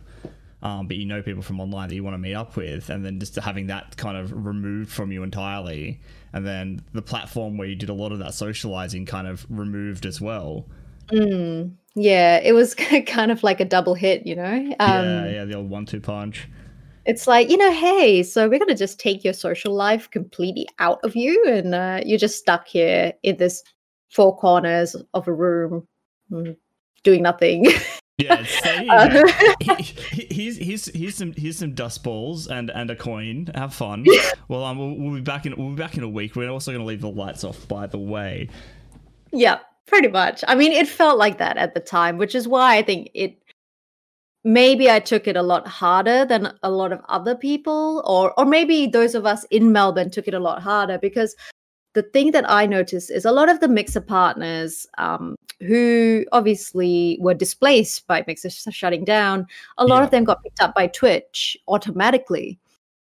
um, 0.62 0.88
but 0.88 0.98
you 0.98 1.06
know 1.06 1.22
people 1.22 1.41
from 1.41 1.60
online 1.62 1.88
that 1.88 1.95
you 1.95 2.04
want 2.04 2.15
to 2.15 2.17
meet 2.17 2.34
up 2.34 2.58
with, 2.58 2.89
and 2.89 3.06
then 3.06 3.17
just 3.17 3.36
having 3.36 3.67
that 3.67 3.95
kind 3.95 4.17
of 4.17 4.45
removed 4.45 4.91
from 4.91 5.10
you 5.10 5.24
entirely, 5.24 6.02
and 6.34 6.45
then 6.45 6.82
the 6.91 7.02
platform 7.02 7.58
where 7.58 7.65
you 7.65 7.76
did 7.76 7.88
a 7.88 7.93
lot 7.93 8.12
of 8.12 8.19
that 8.19 8.34
socializing 8.34 9.06
kind 9.06 9.26
of 9.26 9.45
removed 9.50 10.06
as 10.06 10.19
well. 10.19 10.65
Mm, 11.13 11.76
yeah, 11.95 12.39
it 12.43 12.52
was 12.52 12.76
kind 13.08 13.32
of 13.32 13.41
like 13.41 13.62
a 13.62 13.65
double 13.65 13.93
hit, 13.95 14.28
you 14.28 14.36
know. 14.36 14.52
Um, 14.82 15.06
yeah, 15.06 15.30
yeah, 15.30 15.45
the 15.45 15.56
old 15.56 15.69
one-two 15.69 16.02
punch. 16.02 16.50
It's 17.05 17.27
like 17.27 17.49
you 17.49 17.57
know, 17.57 17.71
hey, 17.71 18.23
so 18.23 18.47
we're 18.49 18.59
gonna 18.59 18.75
just 18.75 18.99
take 18.99 19.23
your 19.23 19.33
social 19.33 19.73
life 19.73 20.09
completely 20.12 20.67
out 20.79 20.99
of 21.03 21.15
you, 21.15 21.43
and 21.47 21.73
uh, 21.73 22.01
you're 22.05 22.17
just 22.19 22.38
stuck 22.38 22.67
here 22.67 23.13
in 23.23 23.38
this 23.38 23.63
four 24.09 24.38
corners 24.38 24.95
of 25.13 25.27
a 25.27 25.33
room, 25.33 25.88
mm, 26.31 26.55
doing 27.03 27.23
nothing. 27.23 27.67
Yeah, 28.17 28.45
Uh, 28.89 29.25
he- 29.62 29.73
he- 29.73 30.27
here's 30.29 30.57
here's 30.57 30.85
here's 30.93 31.15
some 31.15 31.33
here's 31.38 31.57
some 31.57 31.73
dust 31.73 32.03
balls 32.03 32.47
and 32.47 32.69
and 32.71 32.91
a 32.91 32.95
coin. 32.95 33.49
Have 33.55 33.73
fun. 33.73 34.05
Well, 34.49 34.63
um, 34.63 34.79
we'll, 34.79 34.95
we'll 34.97 35.15
be 35.15 35.21
back 35.21 35.45
in 35.45 35.55
we'll 35.55 35.69
be 35.69 35.75
back 35.81 35.95
in 35.95 36.01
a 36.03 36.09
week. 36.09 36.35
We're 36.35 36.49
also 36.49 36.71
going 36.71 36.81
to 36.81 36.88
leave 36.88 37.01
the 37.01 37.09
lights 37.09 37.43
off, 37.43 37.67
by 37.67 37.85
the 37.85 37.99
way. 37.99 38.49
yeah, 39.31 39.59
pretty 39.85 40.07
much. 40.07 40.43
I 40.47 40.55
mean, 40.55 40.71
it 40.71 40.88
felt 40.88 41.19
like 41.19 41.38
that 41.38 41.55
at 41.57 41.75
the 41.75 41.79
time, 41.79 42.17
which 42.17 42.33
is 42.35 42.47
why 42.47 42.75
I 42.77 42.81
think 42.81 43.09
it. 43.13 43.38
Maybe 44.43 44.89
I 44.89 44.99
took 44.99 45.28
it 45.28 45.36
a 45.36 45.41
lot 45.41 45.67
harder 45.67 46.23
than 46.25 46.54
a 46.63 46.71
lot 46.71 46.91
of 46.93 47.02
other 47.10 47.36
people, 47.36 48.02
or 48.06 48.34
or 48.39 48.45
maybe 48.45 48.88
those 48.88 49.13
of 49.15 49.25
us 49.25 49.43
in 49.52 49.71
Melbourne 49.73 50.10
took 50.10 50.28
it 50.28 50.34
a 50.34 50.39
lot 50.39 50.62
harder 50.62 50.97
because 50.97 51.36
the 51.93 52.04
thing 52.04 52.32
that 52.32 52.49
I 52.49 52.65
noticed 52.65 53.12
is 53.12 53.25
a 53.25 53.32
lot 53.32 53.49
of 53.49 53.60
the 53.60 53.67
mixer 53.67 53.99
partners 53.99 54.88
um, 54.97 55.36
who 55.60 56.23
obviously 56.32 57.17
were 57.19 57.34
displaced 57.34 58.06
by 58.08 58.23
mixer 58.28 58.49
sh- 58.49 58.63
shutting 58.71 59.04
down, 59.04 59.45
a 59.78 59.86
lot 59.86 59.97
Yeah. 59.99 60.04
of 60.06 60.12
them 60.12 60.23
got 60.23 60.41
picked 60.43 60.62
up 60.62 60.73
by 60.75 60.88
Twitch 60.88 61.58
automatically, 61.67 62.60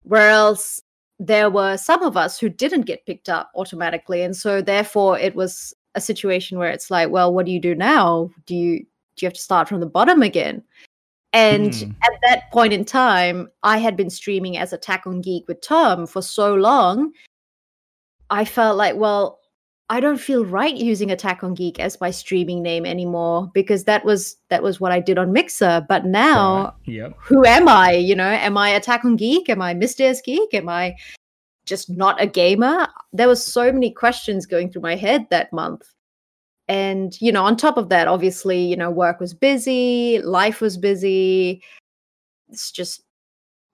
whereas 0.04 0.82
there 1.20 1.50
were 1.50 1.78
some 1.78 2.02
of 2.04 2.16
us 2.18 2.40
who 2.40 2.50
didn't 2.50 2.84
get 2.84 3.06
picked 3.06 3.30
up 3.30 3.52
automatically, 3.56 4.22
and 4.24 4.36
so 4.36 4.62
therefore 4.62 5.20
it 5.20 5.36
was 5.36 5.74
a 5.96 6.02
situation 6.02 6.58
where 6.58 6.72
it's 6.72 6.90
like, 6.90 7.10
well, 7.10 7.34
what 7.34 7.46
do 7.46 7.52
you 7.52 7.60
do 7.60 7.76
now? 7.76 8.32
Do 8.48 8.56
you 8.56 8.80
do 9.16 9.26
you 9.26 9.28
have 9.28 9.34
to 9.34 9.42
start 9.42 9.68
from 9.68 9.82
the 9.82 9.86
bottom 9.86 10.24
again? 10.24 10.64
And 11.34 11.76
Hmm. 11.76 11.92
at 12.04 12.12
that 12.28 12.52
point 12.52 12.74
in 12.74 12.86
time, 12.86 13.50
I 13.64 13.78
had 13.78 13.96
been 13.96 14.10
streaming 14.10 14.58
as 14.58 14.74
Attack 14.74 15.06
on 15.06 15.22
Geek 15.22 15.48
with 15.48 15.62
Tom 15.62 16.08
for 16.08 16.22
so 16.22 16.56
long. 16.56 17.12
I 18.30 18.46
felt 18.46 18.78
like, 18.78 18.96
well, 18.96 19.40
I 19.92 20.00
don't 20.00 20.20
feel 20.20 20.46
right 20.46 20.76
using 20.76 21.10
Attack 21.12 21.44
on 21.44 21.56
Geek 21.56 21.80
as 21.80 22.00
my 22.00 22.12
streaming 22.12 22.62
name 22.62 22.86
anymore 22.86 23.50
because 23.56 23.86
that 23.86 24.06
was 24.06 24.38
that 24.50 24.62
was 24.62 24.80
what 24.80 24.92
I 24.92 25.00
did 25.00 25.18
on 25.18 25.32
Mixer. 25.34 25.84
But 25.90 26.06
now, 26.06 26.64
Right. 26.64 26.74
Yep. 26.96 27.14
who 27.20 27.46
am 27.46 27.68
I? 27.68 27.94
You 27.94 28.16
know, 28.16 28.28
am 28.30 28.56
I 28.58 28.70
Attack 28.70 29.04
on 29.06 29.16
Geek? 29.16 29.50
Am 29.50 29.62
I 29.62 29.74
Miss 29.74 29.96
Desi 29.96 30.24
Geek? 30.24 30.54
Am 30.54 30.70
I 30.70 30.96
just 31.66 31.90
not 31.90 32.22
a 32.22 32.28
gamer? 32.28 32.88
There 33.14 33.28
was 33.28 33.44
so 33.44 33.72
many 33.72 33.92
questions 33.92 34.46
going 34.46 34.72
through 34.72 34.84
my 34.84 34.96
head 34.96 35.26
that 35.32 35.52
month. 35.54 35.84
And, 36.70 37.20
you 37.20 37.32
know, 37.32 37.44
on 37.44 37.58
top 37.58 37.78
of 37.78 37.90
that, 37.90 38.08
obviously, 38.08 38.60
you 38.60 38.78
know, 38.78 38.92
work 38.92 39.20
was 39.20 39.34
busy, 39.34 40.22
life 40.22 40.62
was 40.62 40.78
busy. 40.78 41.64
It's 42.50 42.72
just 42.72 43.02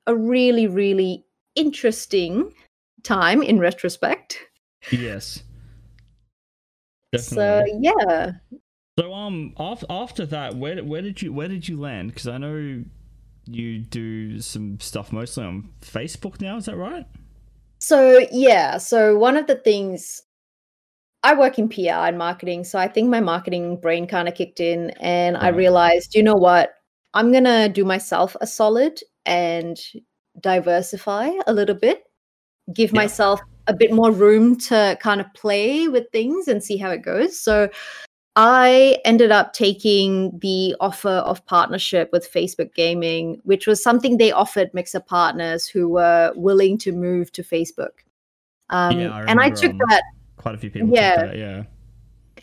a 0.07 0.15
really, 0.15 0.65
really 0.65 1.25
interesting 1.55 2.53
time 3.03 3.43
in 3.43 3.59
retrospect. 3.59 4.39
Yes. 4.91 5.43
So, 7.17 7.65
yeah. 7.79 8.31
So 8.97 9.13
um 9.13 9.53
after 9.59 9.85
after 9.89 10.25
that, 10.27 10.55
where 10.55 10.81
where 10.83 11.01
did 11.01 11.21
you 11.21 11.33
where 11.33 11.49
did 11.49 11.67
you 11.67 11.79
land? 11.79 12.09
Because 12.09 12.27
I 12.27 12.37
know 12.37 12.83
you 13.45 13.79
do 13.79 14.39
some 14.39 14.79
stuff 14.79 15.11
mostly 15.11 15.43
on 15.43 15.69
Facebook 15.81 16.39
now. 16.39 16.55
Is 16.57 16.65
that 16.65 16.77
right? 16.77 17.05
So 17.79 18.25
yeah, 18.31 18.77
so 18.77 19.17
one 19.17 19.35
of 19.35 19.47
the 19.47 19.55
things 19.55 20.21
I 21.25 21.33
work 21.33 21.57
in 21.57 21.67
PR 21.69 22.05
and 22.09 22.17
marketing, 22.19 22.63
so 22.63 22.77
I 22.77 22.87
think 22.87 23.09
my 23.09 23.19
marketing 23.19 23.77
brain 23.77 24.05
kind 24.05 24.27
of 24.27 24.35
kicked 24.35 24.59
in 24.59 24.91
and 25.01 25.35
I 25.35 25.45
Right. 25.45 25.55
realized, 25.55 26.13
you 26.13 26.21
know 26.21 26.35
what? 26.35 26.75
I'm 27.15 27.31
going 27.31 27.45
to 27.45 27.67
do 27.67 27.83
myself 27.83 28.35
a 28.41 28.45
solid 28.45 28.99
and 29.25 29.75
diversify 30.39 31.31
a 31.47 31.53
little 31.53 31.75
bit, 31.75 32.03
give 32.71 32.91
Yeah. 32.93 33.01
myself 33.01 33.41
a 33.65 33.73
bit 33.73 33.91
more 33.91 34.11
room 34.11 34.55
to 34.69 34.97
kind 35.01 35.19
of 35.19 35.25
play 35.33 35.87
with 35.87 36.11
things 36.11 36.47
and 36.47 36.63
see 36.63 36.77
how 36.77 36.91
it 36.91 37.01
goes. 37.01 37.39
So 37.39 37.69
I 38.35 38.99
ended 39.03 39.31
up 39.31 39.53
taking 39.53 40.37
the 40.39 40.75
offer 40.79 41.23
of 41.31 41.43
partnership 41.47 42.09
with 42.11 42.31
Facebook 42.31 42.75
Gaming, 42.75 43.41
which 43.45 43.65
was 43.65 43.81
something 43.81 44.17
they 44.17 44.31
offered 44.31 44.73
Mixer 44.75 44.99
partners 44.99 45.65
who 45.65 45.89
were 45.89 46.33
willing 46.35 46.77
to 46.79 46.91
move 46.91 47.31
to 47.31 47.41
Facebook. 47.41 48.03
Um, 48.69 48.99
Yeah, 48.99 49.13
I 49.15 49.31
and 49.31 49.39
I 49.39 49.49
took 49.49 49.71
um, 49.71 49.77
that 49.89 50.03
Quite 50.45 50.53
a 50.53 50.59
few 50.59 50.69
people. 50.69 50.89
Yeah. 50.89 51.25
that, 51.25 51.37
yeah. 51.39 51.63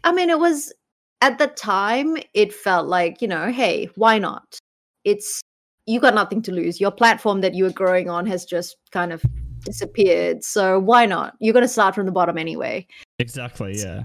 I 0.02 0.10
mean, 0.10 0.28
it 0.28 0.40
was 0.40 0.72
at 1.20 1.38
the 1.38 1.46
time, 1.46 2.16
it 2.34 2.52
felt 2.52 2.88
like, 2.88 3.22
you 3.22 3.28
know, 3.28 3.52
hey, 3.52 3.88
why 3.94 4.18
not? 4.18 4.58
It's 5.04 5.40
you 5.86 6.00
got 6.00 6.12
nothing 6.12 6.42
to 6.42 6.52
lose. 6.52 6.80
Your 6.80 6.90
platform 6.90 7.42
that 7.42 7.54
you 7.54 7.62
were 7.62 7.70
growing 7.70 8.10
on 8.10 8.26
has 8.26 8.44
just 8.44 8.76
kind 8.90 9.12
of 9.12 9.22
disappeared. 9.60 10.42
So 10.42 10.80
why 10.80 11.06
not? 11.06 11.36
You're 11.38 11.52
going 11.52 11.64
to 11.64 11.68
start 11.68 11.94
from 11.94 12.06
the 12.06 12.10
bottom 12.12 12.38
anyway. 12.38 12.88
Exactly. 13.20 13.78
Yeah. 13.78 14.02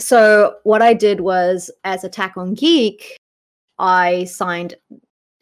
So 0.00 0.56
what 0.64 0.82
I 0.82 0.92
did 0.92 1.20
was, 1.20 1.70
as 1.84 2.02
Attack 2.02 2.36
on 2.36 2.54
Geek, 2.54 3.16
I 3.78 4.24
signed 4.24 4.74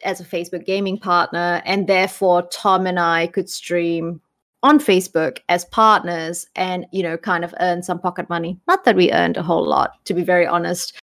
as 0.05 0.19
a 0.19 0.25
Facebook 0.25 0.63
gaming 0.63 0.99
partner, 0.99 1.63
and 1.65 1.87
therefore 1.87 2.43
Tom 2.51 2.85
and 2.85 2.99
I 2.99 3.25
could 3.25 3.49
stream 3.49 4.21
on 4.63 4.79
Facebook 4.79 5.39
as 5.49 5.65
partners, 5.65 6.47
and 6.55 6.85
you 6.91 7.03
know, 7.03 7.17
kind 7.17 7.43
of 7.43 7.53
earn 7.59 7.83
some 7.83 7.99
pocket 7.99 8.29
money. 8.29 8.59
Not 8.67 8.83
that 8.85 8.95
we 8.95 9.11
earned 9.11 9.37
a 9.37 9.43
whole 9.43 9.65
lot, 9.67 10.03
to 10.05 10.13
be 10.13 10.23
very 10.23 10.47
honest, 10.47 10.99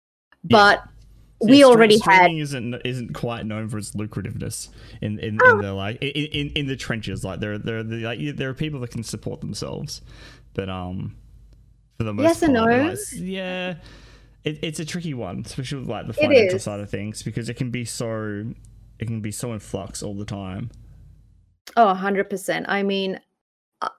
but 0.45 0.83
we 1.41 1.59
Yeah, 1.59 1.65
stre- 1.65 1.69
already 1.71 1.99
had. 1.99 2.15
streaming 2.23 2.39
isn't 2.39 2.75
isn't 2.85 3.13
quite 3.15 3.47
known 3.47 3.69
for 3.69 3.79
its 3.79 3.93
lucrativeness 3.93 4.69
in 5.03 5.19
in, 5.19 5.39
Oh. 5.43 5.57
in 5.57 5.59
the 5.65 5.73
like 5.75 6.01
in, 6.03 6.09
in 6.27 6.49
in 6.55 6.67
the 6.67 6.77
trenches. 6.77 7.25
Like 7.25 7.41
there 7.41 7.59
there 7.59 7.83
there 7.83 7.99
like 8.01 8.19
you- 8.21 8.33
there 8.33 8.49
are 8.49 8.55
people 8.55 8.81
that 8.81 8.91
can 8.91 9.03
support 9.03 9.41
themselves, 9.41 10.01
but 10.55 10.69
um, 10.69 11.17
for 11.99 12.05
the 12.05 12.15
most 12.15 12.25
Yes 12.25 12.43
and 12.43 12.57
part, 12.57 12.71
no. 12.71 12.89
like, 12.91 12.99
yeah, 13.15 13.75
it, 14.45 14.59
it's 14.63 14.79
a 14.81 14.85
tricky 14.85 15.15
one, 15.15 15.43
especially 15.45 15.81
with, 15.81 15.89
like 15.89 16.07
the 16.07 16.13
financial 16.13 16.61
side 16.61 16.79
of 16.81 16.89
things, 16.89 17.23
because 17.25 17.49
it 17.49 17.55
can 17.55 17.71
be 17.71 17.85
so 17.85 18.45
it 19.01 19.07
can 19.07 19.21
be 19.21 19.33
so 19.33 19.53
in 19.53 19.59
flux 19.59 20.03
all 20.03 20.15
the 20.15 20.25
time. 20.25 20.71
Oh, 21.77 21.95
100%. 21.95 22.65
I 22.67 22.83
mean, 22.83 23.21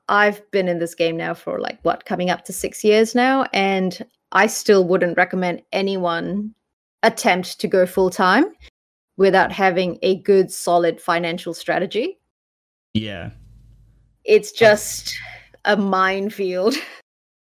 I've 0.07 0.49
been 0.51 0.67
in 0.67 0.79
this 0.79 0.95
game 0.95 1.15
now 1.15 1.33
for 1.33 1.59
like 1.59 1.79
what, 1.83 2.05
coming 2.05 2.29
up 2.29 2.43
to 2.45 2.53
six 2.53 2.83
years 2.83 3.15
now, 3.15 3.45
and 3.53 4.05
I 4.31 4.47
still 4.47 4.85
wouldn't 4.85 5.17
recommend 5.17 5.61
anyone 5.71 6.53
attempt 7.03 7.59
to 7.61 7.67
go 7.67 7.85
full 7.85 8.09
time 8.09 8.45
without 9.17 9.51
having 9.51 9.97
a 10.01 10.17
good, 10.21 10.51
solid 10.51 10.99
financial 10.99 11.53
strategy. 11.53 12.19
Yeah, 12.93 13.31
It's 14.23 14.51
just 14.51 15.15
a 15.65 15.77
minefield. 15.77 16.75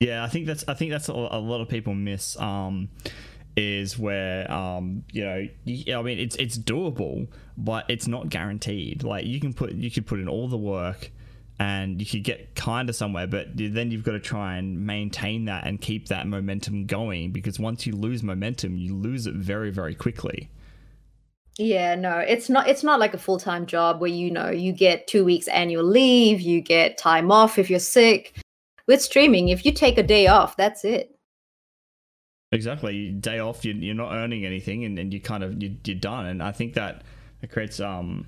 Yeah, 0.01 0.25
I 0.25 0.29
think 0.29 0.47
that's 0.47 0.64
I 0.66 0.73
think 0.73 0.91
that's 0.93 1.11
a, 1.11 1.12
a 1.12 1.39
lot 1.39 1.61
of 1.61 1.68
people 1.68 1.93
miss. 1.93 2.35
Um, 2.41 2.89
is 3.57 3.99
where 3.99 4.51
um 4.51 5.05
you 5.12 5.25
know 5.25 5.47
I 5.99 6.03
mean 6.03 6.18
it's 6.18 6.37
it's 6.37 6.57
doable, 6.57 7.29
but 7.59 7.85
it's 7.91 8.09
not 8.09 8.31
guaranteed. 8.31 9.03
Like 9.03 9.27
you 9.27 9.41
can 9.41 9.53
put 9.53 9.73
you 9.73 9.91
could 9.91 10.07
put 10.07 10.18
in 10.18 10.27
all 10.27 10.49
the 10.49 10.57
work, 10.57 11.12
and 11.61 12.01
you 12.01 12.07
could 12.07 12.25
get 12.25 12.55
kind 12.55 12.89
of 12.89 12.97
somewhere, 12.97 13.27
but 13.27 13.49
then 13.55 13.91
you've 13.91 14.03
got 14.03 14.13
to 14.13 14.19
try 14.19 14.57
and 14.57 14.87
maintain 14.87 15.45
that 15.45 15.67
and 15.67 15.79
keep 15.79 16.09
that 16.09 16.27
momentum 16.27 16.87
going. 16.87 17.33
Because 17.33 17.61
once 17.61 17.87
you 17.87 17.93
lose 17.95 18.23
momentum, 18.23 18.77
you 18.77 18.97
lose 18.97 19.27
it 19.27 19.35
very 19.35 19.71
very 19.71 19.95
quickly. 19.95 20.51
Yeah, 21.59 21.95
no, 21.95 22.19
it's 22.19 22.49
not 22.49 22.67
it's 22.67 22.83
not 22.83 22.99
like 22.99 23.13
a 23.13 23.19
full-time 23.19 23.67
job 23.67 24.01
where 24.01 24.11
you 24.11 24.31
know 24.31 24.49
you 24.49 24.73
get 24.73 25.07
2 25.07 25.23
weeks 25.23 25.49
annual 25.49 25.85
leave, 25.85 26.41
you 26.41 26.63
get 26.63 26.97
time 26.97 27.31
off 27.31 27.59
if 27.59 27.69
you're 27.69 27.79
sick. 27.79 28.41
With 28.87 29.03
streaming, 29.03 29.51
if 29.51 29.65
you 29.65 29.73
take 29.73 29.99
a 29.99 30.03
day 30.03 30.27
off, 30.27 30.57
that's 30.57 30.85
it. 30.85 31.15
Exactly. 32.53 33.11
Day 33.11 33.39
off, 33.39 33.65
you, 33.65 33.75
you're 33.75 33.95
not 33.95 34.13
earning 34.13 34.45
anything, 34.45 34.85
and, 34.85 34.99
and 34.99 35.13
you 35.13 35.21
kind 35.21 35.45
of 35.45 35.63
you, 35.63 35.77
you're 35.85 35.97
done. 35.99 36.27
And 36.27 36.43
I 36.43 36.53
think 36.53 36.73
that 36.75 37.03
it 37.43 37.51
creates 37.53 37.81
um 37.81 38.27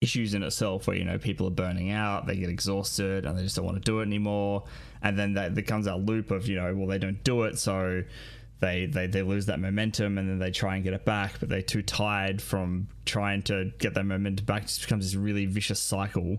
issues 0.00 0.34
in 0.34 0.42
itself 0.42 0.86
where 0.86 0.96
you 0.96 1.04
know 1.04 1.18
people 1.18 1.46
are 1.46 1.50
burning 1.50 1.90
out, 1.90 2.26
they 2.26 2.36
get 2.36 2.48
exhausted, 2.48 3.26
and 3.26 3.36
they 3.36 3.42
just 3.42 3.56
don't 3.56 3.64
want 3.64 3.76
to 3.76 3.82
do 3.82 4.00
it 4.00 4.04
anymore. 4.04 4.64
And 5.02 5.18
then 5.18 5.34
that 5.34 5.54
there 5.54 5.64
comes 5.64 5.86
that 5.86 5.98
loop 5.98 6.30
of 6.30 6.48
you 6.48 6.56
know 6.56 6.74
well 6.74 6.86
they 6.86 6.98
don't 6.98 7.22
do 7.24 7.42
it, 7.44 7.58
so 7.58 8.02
they 8.60 8.86
they 8.86 9.06
they 9.06 9.22
lose 9.22 9.46
that 9.46 9.60
momentum, 9.60 10.18
and 10.18 10.28
then 10.28 10.38
they 10.38 10.50
try 10.50 10.76
and 10.76 10.84
get 10.84 10.92
it 10.92 11.04
back, 11.04 11.40
but 11.40 11.48
they're 11.48 11.62
too 11.62 11.82
tired 11.82 12.40
from 12.40 12.88
trying 13.04 13.42
to 13.44 13.72
get 13.78 13.94
that 13.94 14.04
momentum 14.04 14.46
back. 14.46 14.62
It 14.62 14.66
just 14.66 14.82
becomes 14.82 15.04
this 15.04 15.14
really 15.14 15.46
vicious 15.46 15.80
cycle. 15.80 16.38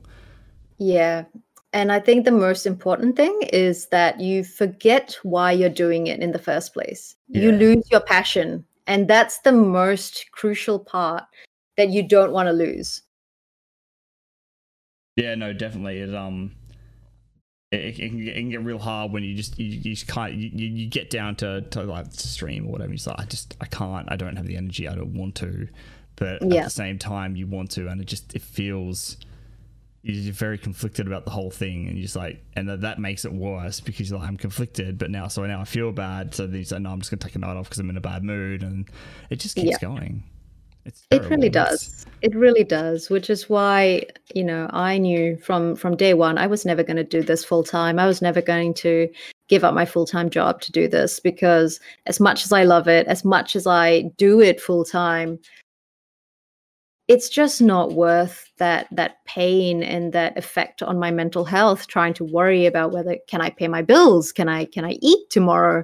Yeah. 0.78 1.26
And 1.72 1.92
I 1.92 2.00
think 2.00 2.26
the 2.26 2.32
most 2.32 2.66
important 2.66 3.16
thing 3.16 3.40
is 3.54 3.88
that 3.88 4.20
you 4.20 4.44
forget 4.44 5.20
why 5.22 5.52
you're 5.52 5.70
doing 5.70 6.08
it 6.08 6.20
in 6.20 6.32
the 6.32 6.40
first 6.40 6.74
place. 6.74 7.16
You 7.28 7.52
lose 7.52 7.92
your 7.92 8.00
passion. 8.00 8.66
And 8.88 9.08
that's 9.08 9.40
the 9.42 9.52
most 9.52 10.26
crucial 10.32 10.80
part 10.80 11.26
that 11.78 11.90
you 11.90 12.02
don't 12.02 12.32
want 12.32 12.48
to 12.48 12.54
lose. 12.54 13.04
Yeah, 15.20 15.36
no, 15.36 15.54
definitely. 15.54 16.00
It 16.00 16.14
um, 16.16 16.52
it, 17.72 17.78
it, 17.78 17.96
can, 17.98 18.18
get, 18.24 18.28
it 18.30 18.40
can 18.40 18.50
get 18.50 18.64
real 18.64 18.80
hard 18.80 19.12
when 19.12 19.24
you 19.24 19.36
just 19.36 19.60
you, 19.60 19.68
you 19.68 19.94
just 19.96 20.08
can't 20.08 20.34
you, 20.34 20.50
you 20.54 20.68
you 20.68 20.90
get 20.90 21.10
down 21.10 21.36
to, 21.38 21.62
to 21.62 21.84
like 21.84 22.10
to 22.12 22.28
stream 22.28 22.66
or 22.68 22.72
whatever. 22.72 22.94
You're 22.94 23.12
like, 23.12 23.20
I 23.20 23.26
just 23.26 23.56
I 23.62 23.66
can't. 23.66 24.08
I 24.12 24.16
don't 24.16 24.36
have 24.36 24.48
the 24.48 24.56
energy. 24.58 24.88
I 24.88 24.96
don't 24.96 25.14
want 25.14 25.36
to. 25.36 25.68
But 26.16 26.42
at 26.42 26.50
the 26.66 26.70
same 26.70 27.00
time, 27.00 27.36
you 27.36 27.48
want 27.48 27.72
to, 27.72 27.88
and 27.88 28.02
it 28.02 28.06
just 28.06 28.36
it 28.36 28.42
feels 28.42 29.18
you're 30.02 30.34
very 30.34 30.58
conflicted 30.58 31.08
about 31.08 31.26
the 31.26 31.32
whole 31.32 31.52
thing, 31.52 31.88
and 31.88 31.98
you're 31.98 32.04
just 32.04 32.16
like, 32.16 32.42
and 32.56 32.68
that, 32.70 32.82
that 32.82 33.00
makes 33.00 33.26
it 33.26 33.34
worse 33.34 33.80
because 33.82 34.10
you're 34.10 34.20
like, 34.20 34.28
I'm 34.28 34.38
conflicted, 34.38 34.98
but 34.98 35.12
now 35.12 35.28
so 35.28 35.46
now 35.46 35.62
I 35.62 35.66
feel 35.66 35.92
bad. 35.92 36.34
So 36.34 36.48
then 36.48 36.58
you 36.58 36.64
say, 36.66 36.80
no, 36.80 36.90
I'm 36.92 37.00
just 37.00 37.12
gonna 37.12 37.20
take 37.20 37.36
a 37.36 37.40
night 37.40 37.56
off 37.58 37.66
because 37.66 37.80
I'm 37.80 37.90
in 37.90 37.98
a 37.98 38.02
bad 38.02 38.24
mood, 38.24 38.64
and 38.64 38.90
it 39.30 39.40
just 39.40 39.56
keeps 39.56 39.72
Yeah. 39.72 39.78
going. 39.88 40.24
It's 40.90 41.06
It 41.12 41.24
really 41.30 41.50
does. 41.50 42.06
It 42.22 42.36
really 42.36 42.64
does, 42.64 43.10
which 43.10 43.30
is 43.30 43.48
why, 43.48 44.06
you 44.34 44.44
know, 44.44 44.68
I 44.72 44.98
knew 44.98 45.38
from 45.38 45.76
from 45.76 45.96
day 45.96 46.14
one 46.14 46.38
I 46.38 46.48
was 46.48 46.66
never 46.66 46.84
going 46.84 46.98
to 46.98 47.04
do 47.04 47.22
this 47.22 47.46
full 47.46 47.64
time. 47.64 48.00
I 48.00 48.08
was 48.08 48.22
never 48.22 48.42
going 48.42 48.74
to 48.76 49.08
give 49.50 49.64
up 49.64 49.74
my 49.74 49.86
full-time 49.86 50.30
job 50.30 50.62
to 50.62 50.72
do 50.72 50.88
this 50.88 51.20
because 51.20 51.80
as 52.06 52.20
much 52.20 52.46
as 52.46 52.52
I 52.52 52.64
love 52.64 52.88
it, 52.88 53.08
as 53.08 53.26
much 53.26 53.56
as 53.56 53.66
I 53.68 54.04
do 54.18 54.40
it 54.42 54.62
full 54.62 54.86
time, 54.86 55.40
it's 57.08 57.30
just 57.30 57.62
not 57.62 57.94
worth 57.94 58.52
that 58.58 58.88
that 58.92 59.24
pain 59.26 59.84
and 59.84 60.14
that 60.14 60.38
effect 60.38 60.82
on 60.84 61.00
my 61.00 61.12
mental 61.12 61.46
health 61.46 61.88
trying 61.88 62.14
to 62.16 62.24
worry 62.24 62.66
about 62.66 62.92
whether 62.92 63.18
can 63.28 63.42
I 63.42 63.50
pay 63.52 63.68
my 63.68 63.82
bills? 63.82 64.32
Can 64.32 64.50
I 64.50 64.66
can 64.66 64.86
I 64.86 64.98
eat 65.02 65.30
tomorrow? 65.30 65.84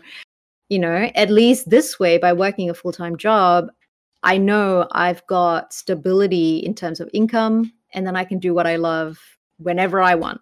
You 0.69 0.79
know, 0.79 1.11
at 1.15 1.29
least 1.29 1.69
this 1.69 1.99
way 1.99 2.17
by 2.17 2.33
working 2.33 2.69
a 2.69 2.73
full-time 2.73 3.17
job, 3.17 3.69
I 4.25 4.37
know 4.37 4.87
I've 4.91 5.25
got 5.27 5.71
stability 5.71 6.57
in 6.57 6.73
terms 6.75 6.99
of 6.99 7.09
income, 7.13 7.71
and 7.93 8.05
then 8.05 8.15
I 8.17 8.25
can 8.25 8.39
do 8.39 8.53
what 8.53 8.67
I 8.67 8.75
love 8.75 9.17
whenever 9.57 10.01
I 10.01 10.15
want. 10.15 10.41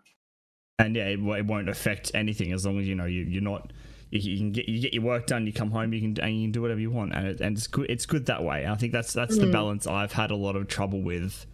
and 0.80 0.96
yeah, 0.96 1.06
it, 1.06 1.20
it 1.20 1.46
won't 1.46 1.70
affect 1.70 2.10
anything 2.16 2.52
as 2.52 2.66
long 2.66 2.80
as 2.80 2.88
you 2.88 2.96
know 2.96 3.06
you, 3.06 3.22
you're 3.24 3.44
not. 3.44 3.72
You, 4.10 4.20
you 4.22 4.38
can 4.38 4.52
get 4.52 4.68
you 4.68 4.80
get 4.82 4.94
your 4.94 5.04
work 5.04 5.28
done. 5.28 5.46
You 5.46 5.54
come 5.54 5.70
home. 5.72 5.94
You 5.94 6.02
can 6.02 6.24
and 6.24 6.36
you 6.36 6.46
can 6.46 6.52
do 6.52 6.62
whatever 6.62 6.80
you 6.80 6.90
want, 6.92 7.14
and 7.14 7.28
it, 7.28 7.42
and 7.42 7.58
it's 7.58 7.68
good. 7.68 7.88
It's 7.90 8.06
good 8.08 8.26
that 8.28 8.44
way. 8.44 8.66
I 8.66 8.76
think 8.76 8.92
that's 8.94 9.14
that's 9.14 9.38
the 9.38 9.46
Mm. 9.48 9.52
balance 9.52 9.86
I've 9.86 10.14
had 10.14 10.32
a 10.32 10.36
lot 10.36 10.56
of 10.56 10.68
trouble 10.68 11.02
with 11.02 11.46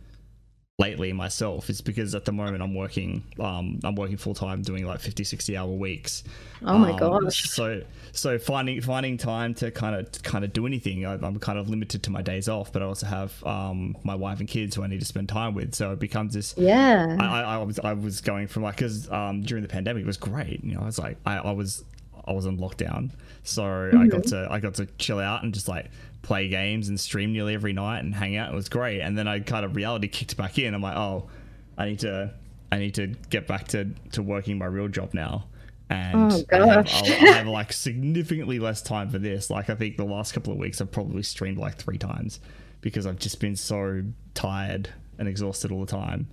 lately 0.80 1.12
myself. 1.14 1.70
It's 1.70 1.82
because 1.82 2.16
at 2.16 2.26
the 2.26 2.32
moment 2.32 2.64
I'm 2.64 2.74
working. 2.74 3.24
Um, 3.40 3.80
I'm 3.84 3.96
working 3.96 4.18
full 4.18 4.34
time, 4.34 4.62
doing 4.62 4.86
like 4.86 5.02
50, 5.02 5.24
60 5.24 5.58
hour 5.58 5.68
weeks. 5.72 6.24
Oh 6.64 6.78
my 6.78 6.92
Um, 6.92 6.98
gosh. 6.98 7.44
So 7.50 7.82
so 8.12 8.40
finding 8.40 8.82
finding 8.82 9.18
time 9.18 9.54
to 9.56 9.70
kind 9.72 9.96
of 9.96 10.24
kind 10.24 10.44
of 10.44 10.54
do 10.54 10.66
anything. 10.66 11.06
I, 11.06 11.14
I'm 11.14 11.38
kind 11.40 11.60
of 11.60 11.70
limited 11.70 12.02
to 12.04 12.10
my 12.12 12.22
days 12.22 12.50
off, 12.50 12.72
but 12.72 12.82
I 12.82 12.86
also 12.86 13.06
have 13.06 13.44
um 13.46 13.96
my 14.04 14.16
wife 14.16 14.40
and 14.40 14.48
kids 14.48 14.76
who 14.76 14.84
I 14.84 14.88
need 14.88 15.00
to 15.02 15.06
spend 15.06 15.30
time 15.30 15.54
with. 15.54 15.76
So 15.76 15.92
it 15.92 16.00
becomes 16.00 16.34
this 16.34 16.56
Yeah. 16.58 17.16
I, 17.20 17.26
I, 17.26 17.42
I 17.42 17.58
was 17.64 17.80
I 17.80 17.94
was 17.94 18.22
going 18.22 18.48
from 18.48 18.64
like 18.64 18.78
because 18.78 19.12
um, 19.12 19.42
during 19.42 19.62
the 19.62 19.70
pandemic 19.70 20.04
it 20.04 20.08
was 20.08 20.18
great. 20.18 20.64
You 20.64 20.76
know, 20.76 20.82
I 20.82 20.86
was 20.86 20.98
like 20.98 21.18
I, 21.26 21.38
I 21.38 21.52
was 21.52 21.84
I 22.26 22.34
was 22.34 22.46
on 22.46 22.58
lockdown, 22.58 23.12
so 23.44 23.64
I 23.64 24.08
got 24.08 24.22
mm-hmm. 24.22 24.46
to 24.46 24.48
I 24.52 24.60
got 24.60 24.76
to 24.76 24.86
chill 24.98 25.20
out 25.20 25.44
and 25.44 25.54
just 25.54 25.68
like 25.68 25.90
play 26.22 26.48
games 26.50 26.90
and 26.90 27.00
stream 27.00 27.32
nearly 27.32 27.54
every 27.54 27.74
night 27.74 28.00
and 28.00 28.14
hang 28.14 28.36
out. 28.36 28.52
It 28.52 28.56
was 28.56 28.70
great. 28.70 29.02
And 29.02 29.18
then 29.18 29.28
I 29.28 29.40
kind 29.40 29.66
of 29.66 29.76
reality 29.76 30.08
kicked 30.08 30.38
back 30.38 30.60
in. 30.60 30.74
I'm 30.74 30.82
like, 30.82 30.98
oh, 30.98 31.30
I 31.78 31.86
need 31.86 32.00
to 32.00 32.34
I 32.72 32.78
need 32.78 32.96
to 32.96 33.08
get 33.30 33.48
back 33.48 33.68
to 33.70 33.86
to 34.12 34.22
working 34.22 34.58
my 34.58 34.66
real 34.66 34.88
job 34.88 35.14
now. 35.14 35.46
And 35.90 36.32
Oh, 36.32 36.44
I 36.52 36.68
have, 36.68 36.88
I 36.88 37.08
have 37.34 37.48
like 37.48 37.74
significantly 37.74 38.60
less 38.60 38.82
time 38.82 39.10
for 39.10 39.18
this. 39.18 39.50
Like 39.50 39.70
I 39.70 39.76
think 39.76 39.98
the 39.98 40.06
last 40.06 40.34
couple 40.34 40.54
of 40.54 40.60
weeks 40.60 40.82
I've 40.82 40.92
probably 40.92 41.24
streamed 41.24 41.58
like 41.58 41.78
three 41.78 41.98
times 41.98 42.40
because 42.82 43.06
I've 43.06 43.20
just 43.20 43.40
been 43.40 43.56
so 43.56 44.04
tired 44.34 44.90
and 45.18 45.28
exhausted 45.28 45.72
all 45.72 45.82
the 45.82 45.92
time 45.92 46.28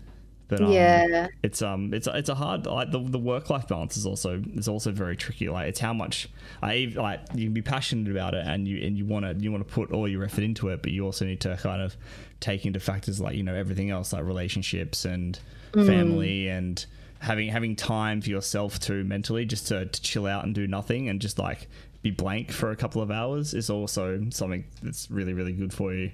But 0.48 0.60
um, 0.62 0.70
yeah. 0.70 1.26
it's 1.42 1.60
um 1.60 1.92
it's 1.92 2.06
it's 2.06 2.28
a 2.28 2.34
hard 2.34 2.66
like 2.66 2.92
the, 2.92 3.00
the 3.00 3.18
work 3.18 3.50
life 3.50 3.66
balance 3.66 3.96
is 3.96 4.06
also 4.06 4.42
is 4.54 4.68
also 4.68 4.92
very 4.92 5.16
tricky 5.16 5.48
like 5.48 5.68
it's 5.68 5.80
how 5.80 5.92
much 5.92 6.28
I 6.62 6.92
like 6.94 7.20
you 7.34 7.46
can 7.46 7.52
be 7.52 7.62
passionate 7.62 8.10
about 8.10 8.34
it 8.34 8.46
and 8.46 8.68
you 8.68 8.84
and 8.86 8.96
you 8.96 9.04
want 9.06 9.24
to 9.24 9.34
you 9.42 9.50
want 9.50 9.66
to 9.66 9.74
put 9.74 9.90
all 9.90 10.06
your 10.06 10.22
effort 10.22 10.44
into 10.44 10.68
it 10.68 10.82
but 10.82 10.92
you 10.92 11.04
also 11.04 11.24
need 11.24 11.40
to 11.40 11.56
kind 11.56 11.82
of 11.82 11.96
take 12.38 12.64
into 12.64 12.78
factors 12.78 13.20
like 13.20 13.34
you 13.34 13.42
know 13.42 13.54
everything 13.54 13.90
else 13.90 14.12
like 14.12 14.24
relationships 14.24 15.04
and 15.04 15.40
family 15.72 16.48
and 16.48 16.86
having 17.18 17.48
having 17.48 17.74
time 17.74 18.20
for 18.20 18.30
yourself 18.30 18.78
too 18.78 19.02
mentally 19.02 19.44
just 19.44 19.66
to, 19.66 19.86
to 19.86 20.00
chill 20.00 20.26
out 20.26 20.44
and 20.44 20.54
do 20.54 20.66
nothing 20.66 21.08
and 21.08 21.20
just 21.20 21.40
like 21.40 21.66
be 22.02 22.10
blank 22.12 22.52
for 22.52 22.70
a 22.70 22.76
couple 22.76 23.02
of 23.02 23.10
hours 23.10 23.52
is 23.52 23.68
also 23.68 24.24
something 24.30 24.64
that's 24.80 25.10
really 25.10 25.32
really 25.32 25.52
good 25.52 25.74
for 25.74 25.92
you 25.92 26.10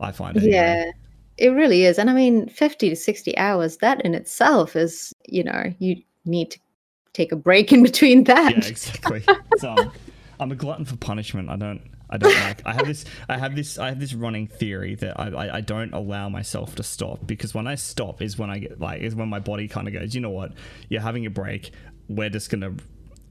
I 0.00 0.12
find 0.12 0.36
anyway. 0.36 0.52
Yeah, 0.52 0.90
it 1.40 1.50
really 1.50 1.84
is. 1.84 1.98
And 1.98 2.10
I 2.10 2.12
mean, 2.12 2.48
50 2.48 2.90
to 2.90 2.96
60 2.96 3.36
hours, 3.38 3.78
that 3.78 4.00
in 4.02 4.14
itself 4.14 4.76
is, 4.76 5.14
you 5.26 5.42
know, 5.42 5.72
you 5.78 5.96
need 6.26 6.50
to 6.50 6.60
take 7.14 7.32
a 7.32 7.36
break 7.36 7.72
in 7.72 7.82
between 7.90 8.24
that. 8.24 8.52
Yeah, 8.52 8.68
exactly. 8.68 9.24
Um, 9.66 9.90
I'm 10.38 10.52
a 10.52 10.54
glutton 10.54 10.84
for 10.84 10.96
punishment. 10.96 11.48
I 11.48 11.56
don't. 11.56 11.82
I 12.12 12.16
don't 12.16 12.34
like. 12.34 12.60
I 12.66 12.72
have 12.72 12.86
this. 12.86 13.04
I 13.28 13.38
have 13.38 13.54
this. 13.54 13.78
I 13.78 13.88
have 13.88 14.00
this 14.00 14.14
running 14.14 14.48
theory 14.48 14.96
that 14.96 15.18
I, 15.20 15.28
I, 15.28 15.56
I 15.56 15.60
don't 15.60 15.94
allow 15.94 16.28
myself 16.28 16.74
to 16.76 16.82
stop 16.82 17.24
because 17.24 17.54
when 17.54 17.68
I 17.68 17.76
stop 17.76 18.20
is 18.20 18.36
when 18.36 18.50
I 18.50 18.58
get 18.58 18.80
like 18.80 19.00
is 19.00 19.14
when 19.14 19.28
my 19.28 19.38
body 19.38 19.68
kind 19.68 19.86
of 19.86 19.94
goes. 19.94 20.14
You 20.14 20.20
know 20.20 20.30
what? 20.30 20.52
You're 20.88 21.02
having 21.02 21.24
a 21.26 21.30
break. 21.30 21.70
We're 22.08 22.28
just 22.28 22.50
gonna 22.50 22.74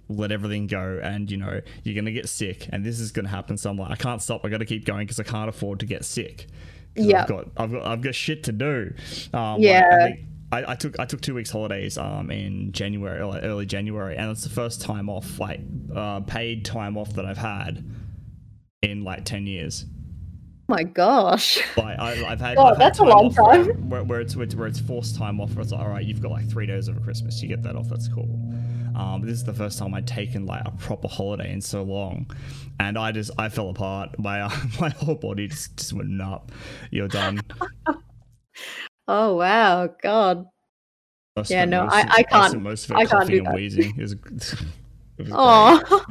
let 0.07 0.31
everything 0.31 0.67
go, 0.67 0.99
and 1.03 1.29
you 1.29 1.35
know 1.35 1.59
you're 1.83 1.95
gonna 1.95 2.13
get 2.13 2.29
sick, 2.29 2.69
and 2.71 2.85
this 2.85 3.01
is 3.01 3.11
gonna 3.11 3.27
happen. 3.27 3.57
So 3.57 3.69
I'm 3.69 3.77
like, 3.77 3.91
I 3.91 3.95
can't 3.95 4.21
stop. 4.21 4.45
I 4.45 4.49
got 4.49 4.59
to 4.59 4.65
keep 4.65 4.85
going 4.85 5.05
because 5.05 5.19
I 5.19 5.23
can't 5.23 5.49
afford 5.49 5.81
to 5.81 5.85
get 5.85 6.05
sick. 6.05 6.47
Yep. 6.95 7.21
I've 7.21 7.27
got. 7.27 7.47
I've 7.57 7.71
got. 7.71 7.85
I've 7.85 8.01
got 8.01 8.15
shit 8.15 8.43
to 8.45 8.51
do. 8.51 8.93
Um, 9.33 9.53
like, 9.53 9.61
Yeah. 9.61 9.89
I 9.91 10.05
think 10.07 10.19
I, 10.51 10.71
I 10.71 10.75
took 10.75 10.99
I 10.99 11.05
took 11.05 11.21
two 11.21 11.35
weeks 11.35 11.51
holidays 11.51 11.97
um 11.97 12.31
in 12.31 12.71
January 12.71 13.23
like 13.23 13.43
early 13.43 13.65
January 13.67 14.17
and 14.17 14.31
it's 14.31 14.43
the 14.43 14.49
first 14.49 14.81
time 14.81 15.07
off 15.09 15.39
like 15.39 15.59
uh, 15.95 16.21
paid 16.21 16.65
time 16.65 16.97
off 16.97 17.13
that 17.13 17.25
I've 17.25 17.37
had 17.37 17.85
in 18.81 19.03
like 19.03 19.25
ten 19.25 19.45
years. 19.45 19.85
my 20.67 20.83
gosh. 20.83 21.59
Like 21.77 21.99
I, 21.99 22.25
I've 22.27 22.39
had, 22.39 22.57
God, 22.57 22.73
I've 22.73 22.77
had 22.77 22.79
that's 22.79 22.99
a 22.99 23.03
long 23.03 23.33
time. 23.33 23.89
Where, 23.89 24.03
where 24.03 24.21
it's 24.21 24.35
where 24.35 24.43
it's 24.43 24.55
where 24.55 24.67
it's 24.67 24.79
forced 24.79 25.15
time 25.15 25.39
off. 25.39 25.51
Where 25.51 25.61
it's 25.61 25.71
like, 25.71 25.81
all 25.81 25.89
right, 25.89 26.05
you've 26.05 26.21
got 26.21 26.31
like 26.31 26.49
three 26.49 26.65
days 26.65 26.89
over 26.89 26.99
Christmas. 26.99 27.41
You 27.41 27.47
get 27.47 27.61
that 27.63 27.75
off. 27.75 27.87
That's 27.89 28.07
cool. 28.07 28.27
Um, 28.95 29.21
this 29.21 29.33
is 29.33 29.43
the 29.43 29.53
first 29.53 29.77
time 29.79 29.93
I'd 29.93 30.07
taken 30.07 30.45
like 30.45 30.61
a 30.65 30.71
proper 30.71 31.07
holiday 31.07 31.51
in 31.51 31.61
so 31.61 31.83
long, 31.83 32.29
and 32.79 32.97
I 32.97 33.11
just 33.11 33.31
I 33.37 33.49
fell 33.49 33.69
apart. 33.69 34.17
My 34.19 34.41
uh, 34.41 34.49
my 34.79 34.89
whole 34.89 35.15
body 35.15 35.47
just, 35.47 35.77
just 35.77 35.93
went 35.93 36.21
up. 36.21 36.51
You're 36.91 37.07
done. 37.07 37.39
Oh, 39.07 39.35
wow. 39.37 39.87
God. 40.03 40.45
I 41.35 41.43
Yeah, 41.47 41.65
no, 41.65 41.87
I- 41.89 42.01
of- 42.01 42.09
I 42.11 42.23
can't- 42.23 42.49
spent 42.51 42.63
most 42.63 42.85
of 42.85 42.91
it 42.91 42.97
I 42.97 43.05
can't 43.05 43.27
do 43.29 43.37
and 43.37 43.47
that. 43.47 43.55
wheezing. 43.55 43.93
It 43.97 44.01
was, 44.01 44.11
it 45.17 45.23
was. 45.23 45.29
Oh, 45.33 46.05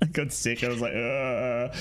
I 0.00 0.06
got 0.06 0.32
sick. 0.32 0.64
I 0.64 0.68
was 0.68 0.80
like, 0.80 0.94
Ugh. 0.94 1.76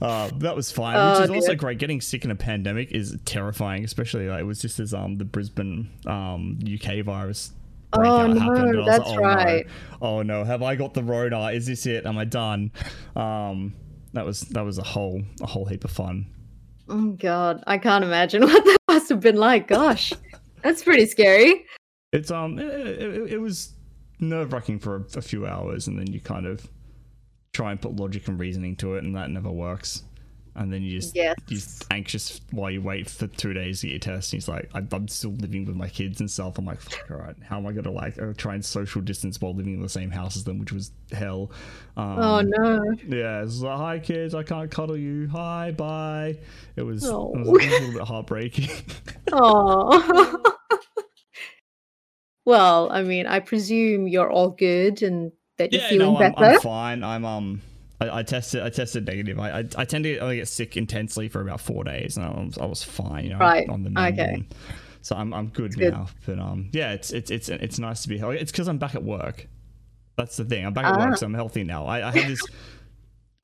uh, 0.00 0.30
that 0.38 0.54
was 0.54 0.70
fine. 0.70 0.96
Oh, 0.96 1.14
which 1.20 1.24
is 1.24 1.34
also 1.34 1.54
great. 1.56 1.78
Getting 1.78 2.00
sick 2.00 2.24
in 2.24 2.30
a 2.30 2.36
pandemic 2.36 2.92
is 2.92 3.16
terrifying, 3.24 3.84
especially 3.84 4.28
like 4.28 4.40
it 4.40 4.44
was 4.44 4.60
just 4.60 4.78
as 4.78 4.94
um 4.94 5.18
the 5.18 5.24
Brisbane 5.24 5.90
um 6.06 6.58
UK 6.62 7.04
virus. 7.04 7.52
Oh, 7.94 8.26
no, 8.26 8.40
happened, 8.40 8.74
and 8.76 8.88
that's 8.88 9.06
like, 9.06 9.18
oh, 9.18 9.20
right. 9.20 9.66
No. 9.66 9.72
Oh 10.00 10.22
no, 10.22 10.44
have 10.44 10.62
I 10.62 10.74
got 10.74 10.94
the 10.94 11.02
Rona? 11.02 11.52
Is 11.52 11.66
this 11.66 11.86
it? 11.86 12.06
Am 12.06 12.18
I 12.18 12.24
done? 12.24 12.72
Um, 13.14 13.74
that 14.14 14.24
was 14.24 14.40
that 14.40 14.64
was 14.64 14.78
a 14.78 14.82
whole 14.82 15.22
a 15.40 15.46
whole 15.46 15.64
heap 15.66 15.84
of 15.84 15.90
fun. 15.90 16.26
oh, 16.88 17.10
God. 17.12 17.62
I 17.66 17.78
can't 17.78 18.04
imagine 18.04 18.42
what 18.46 18.64
that 18.64 18.78
must 18.88 19.08
have 19.08 19.20
been 19.20 19.36
like. 19.36 19.68
Gosh, 19.68 20.12
that's 20.62 20.82
pretty 20.82 21.06
scary. 21.06 21.66
It's 22.12 22.30
um 22.30 22.58
it, 22.58 22.66
it, 22.66 23.32
it 23.34 23.38
was 23.38 23.74
nerve 24.20 24.52
wracking 24.52 24.78
for 24.78 24.96
a, 24.96 25.18
a 25.18 25.22
few 25.22 25.46
hours, 25.46 25.86
and 25.86 25.98
then 25.98 26.12
you 26.12 26.20
kind 26.20 26.46
of 26.46 26.68
try 27.52 27.70
and 27.70 27.80
put 27.80 27.96
logic 27.96 28.28
and 28.28 28.40
reasoning 28.40 28.76
to 28.76 28.94
it, 28.94 29.04
and 29.04 29.14
that 29.16 29.30
never 29.30 29.50
works. 29.50 30.04
And 30.54 30.70
then 30.70 30.82
you 30.82 31.00
just 31.00 31.16
Yes. 31.16 31.34
you're 31.48 31.58
just 31.58 31.86
anxious 31.90 32.40
while 32.50 32.70
you 32.70 32.82
wait 32.82 33.08
for 33.08 33.26
two 33.26 33.54
days 33.54 33.80
to 33.80 33.86
get 33.86 33.92
your 33.92 33.98
test. 34.00 34.32
And 34.32 34.36
he's 34.42 34.48
like, 34.48 34.68
I'm 34.74 35.08
still 35.08 35.30
living 35.32 35.64
with 35.64 35.76
my 35.76 35.88
kids 35.88 36.20
and 36.20 36.30
stuff. 36.30 36.58
I'm 36.58 36.66
like, 36.66 36.80
fuck, 36.80 37.10
all 37.10 37.16
right, 37.16 37.34
how 37.42 37.56
am 37.56 37.66
I 37.66 37.72
gonna 37.72 37.90
like 37.90 38.20
uh, 38.20 38.34
try 38.36 38.54
and 38.54 38.64
social 38.64 39.00
distance 39.00 39.40
while 39.40 39.54
living 39.54 39.74
in 39.74 39.80
the 39.80 39.88
same 39.88 40.10
house 40.10 40.36
as 40.36 40.44
them, 40.44 40.58
which 40.58 40.72
was 40.72 40.92
hell. 41.10 41.50
Um, 41.96 42.18
Oh, 42.18 42.40
no. 42.42 42.82
Yeah, 43.08 43.42
it's 43.42 43.60
like, 43.60 43.78
hi 43.78 43.98
kids, 43.98 44.34
I 44.34 44.42
can't 44.42 44.70
cuddle 44.70 44.96
you. 44.96 45.26
Hi, 45.28 45.70
bye. 45.70 46.36
It 46.76 46.82
was, 46.82 47.04
it 47.04 47.10
Oh. 47.10 47.32
it 47.34 47.46
was 47.46 47.64
a 47.64 47.68
little 47.70 47.92
bit 47.92 48.02
heartbreaking. 48.02 48.68
Oh. 49.34 50.42
well, 52.44 52.90
I 52.92 53.02
mean, 53.02 53.26
I 53.26 53.40
presume 53.40 54.08
you're 54.08 54.30
all 54.30 54.50
good 54.50 55.02
and 55.02 55.32
that 55.58 55.72
you're 55.72 55.82
feeling 55.82 56.14
no, 56.14 56.18
I'm, 56.20 56.32
better. 56.32 56.44
I'm 56.56 56.60
fine. 56.60 57.04
I'm 57.04 57.24
um, 57.24 57.62
I, 58.02 58.18
I 58.18 58.22
tested, 58.22 58.62
I 58.62 58.68
tested 58.70 59.06
negative. 59.06 59.38
I, 59.38 59.60
I, 59.60 59.64
I 59.76 59.84
tend 59.84 60.04
to 60.04 60.18
only 60.18 60.36
get 60.36 60.48
sick 60.48 60.76
intensely 60.76 61.28
for 61.28 61.40
about 61.40 61.60
four 61.60 61.84
days, 61.84 62.16
and 62.16 62.26
I 62.26 62.30
was, 62.30 62.58
I 62.58 62.64
was 62.66 62.82
fine, 62.82 63.24
you 63.24 63.30
know, 63.30 63.38
Right, 63.38 63.68
on 63.68 63.82
the 63.82 63.90
mend. 63.90 64.18
okay. 64.18 64.44
So 65.02 65.16
I'm, 65.16 65.32
I'm 65.34 65.48
good, 65.48 65.74
good. 65.76 65.92
now. 65.92 66.06
But 66.26 66.38
um, 66.38 66.68
yeah, 66.72 66.92
it's, 66.92 67.10
it's, 67.12 67.30
it's, 67.30 67.48
it's 67.48 67.78
nice 67.78 68.02
to 68.02 68.08
be 68.08 68.18
healthy. 68.18 68.38
It's 68.38 68.52
because 68.52 68.68
I'm 68.68 68.78
back 68.78 68.94
at 68.94 69.02
work. 69.02 69.48
That's 70.16 70.36
the 70.36 70.44
thing. 70.44 70.64
I'm 70.64 70.72
back 70.72 70.84
at 70.84 70.94
Ah. 70.94 71.06
work, 71.08 71.16
so 71.18 71.26
I'm 71.26 71.34
healthy 71.34 71.64
now. 71.64 71.86
I, 71.86 72.08
I 72.08 72.12
have 72.12 72.28
this, 72.28 72.42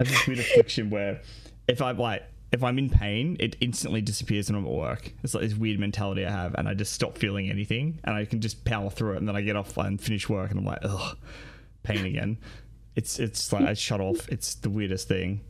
I 0.01 0.05
have 0.05 0.09
this 0.09 0.27
weird 0.27 0.39
affliction 0.41 0.91
where 0.91 1.21
if 1.67 1.81
I 1.83 1.93
like. 1.93 2.23
If 2.51 2.65
I'm 2.65 2.79
in 2.79 2.89
pain, 2.89 3.37
it 3.41 3.57
instantly 3.61 4.01
disappears 4.01 4.49
when 4.49 4.59
I'm 4.59 4.65
at 4.65 4.73
work. 4.73 5.13
It's 5.23 5.35
like 5.35 5.43
this 5.45 5.55
weird 5.55 5.79
mentality 5.79 6.25
I 6.25 6.31
have, 6.31 6.55
and 6.55 6.67
I 6.67 6.73
just 6.73 6.95
stop 6.95 7.19
feeling 7.19 7.51
anything, 7.51 8.01
and 8.05 8.17
I 8.17 8.25
can 8.25 8.41
just 8.41 8.65
power 8.65 8.89
through 8.89 9.13
it. 9.13 9.17
And 9.19 9.29
then 9.29 9.37
I 9.37 9.43
get 9.43 9.55
off 9.55 9.77
and 9.77 10.01
finish 10.01 10.31
work, 10.31 10.51
and 10.51 10.59
I'm 10.59 10.65
like, 10.65 10.79
ugh, 10.83 11.19
pain 11.83 12.07
again. 12.07 12.39
It's 12.99 13.20
it's 13.20 13.53
like 13.53 13.64
I 13.64 13.74
shut 13.74 14.01
off. 14.01 14.28
It's 14.28 14.57
the 14.57 14.68
weirdest 14.68 15.07
thing. 15.07 15.40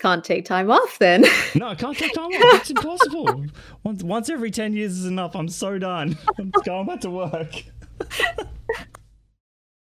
Can't 0.00 0.24
take 0.24 0.46
time 0.46 0.70
off 0.70 0.98
then. 0.98 1.26
No, 1.54 1.68
I 1.68 1.74
can't 1.74 1.94
take 1.94 2.14
time 2.14 2.30
off. 2.30 2.60
It's 2.60 2.70
impossible. 2.70 3.44
Once 3.82 4.02
once 4.02 4.30
every 4.30 4.50
ten 4.50 4.72
years 4.72 4.92
is 4.92 5.04
enough. 5.04 5.36
I'm 5.36 5.48
so 5.48 5.78
done. 5.78 6.16
I'm 6.38 6.50
going 6.64 6.86
back 6.86 7.02
to 7.02 7.10
work. 7.10 7.64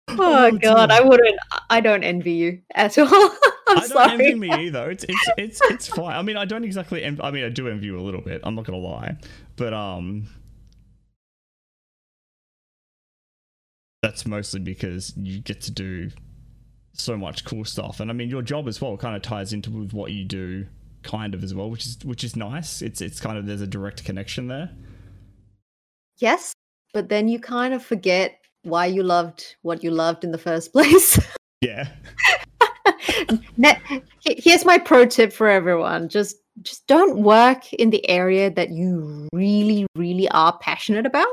oh, 0.08 0.46
it's 0.46 0.58
God. 0.58 0.90
I 0.90 1.02
wouldn't, 1.02 1.38
I 1.70 1.80
don't 1.80 2.02
envy 2.02 2.32
you 2.32 2.62
at 2.74 2.98
all. 2.98 3.06
I'm 3.68 3.78
I 3.78 3.80
don't 3.80 3.88
sorry. 3.90 4.10
envy 4.10 4.34
me 4.34 4.52
either. 4.52 4.90
It's 4.90 5.04
it's 5.04 5.28
it's 5.38 5.60
it's 5.70 5.86
fine. 5.86 6.16
I 6.16 6.22
mean, 6.22 6.36
I 6.36 6.46
don't 6.46 6.64
exactly. 6.64 7.04
Envy, 7.04 7.22
I 7.22 7.30
mean, 7.30 7.44
I 7.44 7.48
do 7.48 7.68
envy 7.68 7.86
you 7.86 7.96
a 7.96 8.02
little 8.02 8.22
bit. 8.22 8.40
I'm 8.42 8.56
not 8.56 8.64
gonna 8.64 8.78
lie, 8.78 9.16
but 9.54 9.72
um, 9.72 10.26
that's 14.02 14.26
mostly 14.26 14.60
because 14.60 15.12
you 15.16 15.40
get 15.40 15.60
to 15.62 15.70
do 15.70 16.10
so 16.92 17.16
much 17.16 17.44
cool 17.44 17.64
stuff, 17.64 18.00
and 18.00 18.10
I 18.10 18.14
mean, 18.14 18.28
your 18.28 18.42
job 18.42 18.68
as 18.68 18.80
well 18.80 18.96
kind 18.96 19.16
of 19.16 19.22
ties 19.22 19.52
into 19.52 19.70
with 19.70 19.92
what 19.92 20.12
you 20.12 20.24
do, 20.24 20.66
kind 21.02 21.34
of 21.34 21.42
as 21.42 21.54
well, 21.54 21.70
which 21.70 21.86
is 21.86 21.98
which 22.04 22.24
is 22.24 22.36
nice. 22.36 22.82
It's 22.82 23.00
it's 23.00 23.20
kind 23.20 23.38
of 23.38 23.46
there's 23.46 23.60
a 23.60 23.66
direct 23.66 24.04
connection 24.04 24.48
there. 24.48 24.70
Yes, 26.18 26.52
but 26.92 27.08
then 27.08 27.28
you 27.28 27.38
kind 27.40 27.74
of 27.74 27.82
forget 27.82 28.38
why 28.62 28.86
you 28.86 29.02
loved 29.02 29.56
what 29.62 29.82
you 29.82 29.90
loved 29.90 30.24
in 30.24 30.32
the 30.32 30.38
first 30.38 30.72
place. 30.72 31.18
Yeah. 31.60 31.88
Here's 34.24 34.64
my 34.64 34.78
pro 34.78 35.06
tip 35.06 35.32
for 35.32 35.48
everyone: 35.48 36.08
just 36.08 36.36
just 36.62 36.86
don't 36.86 37.22
work 37.22 37.72
in 37.74 37.90
the 37.90 38.06
area 38.08 38.50
that 38.50 38.70
you 38.70 39.28
really, 39.32 39.86
really 39.96 40.28
are 40.30 40.56
passionate 40.58 41.06
about, 41.06 41.28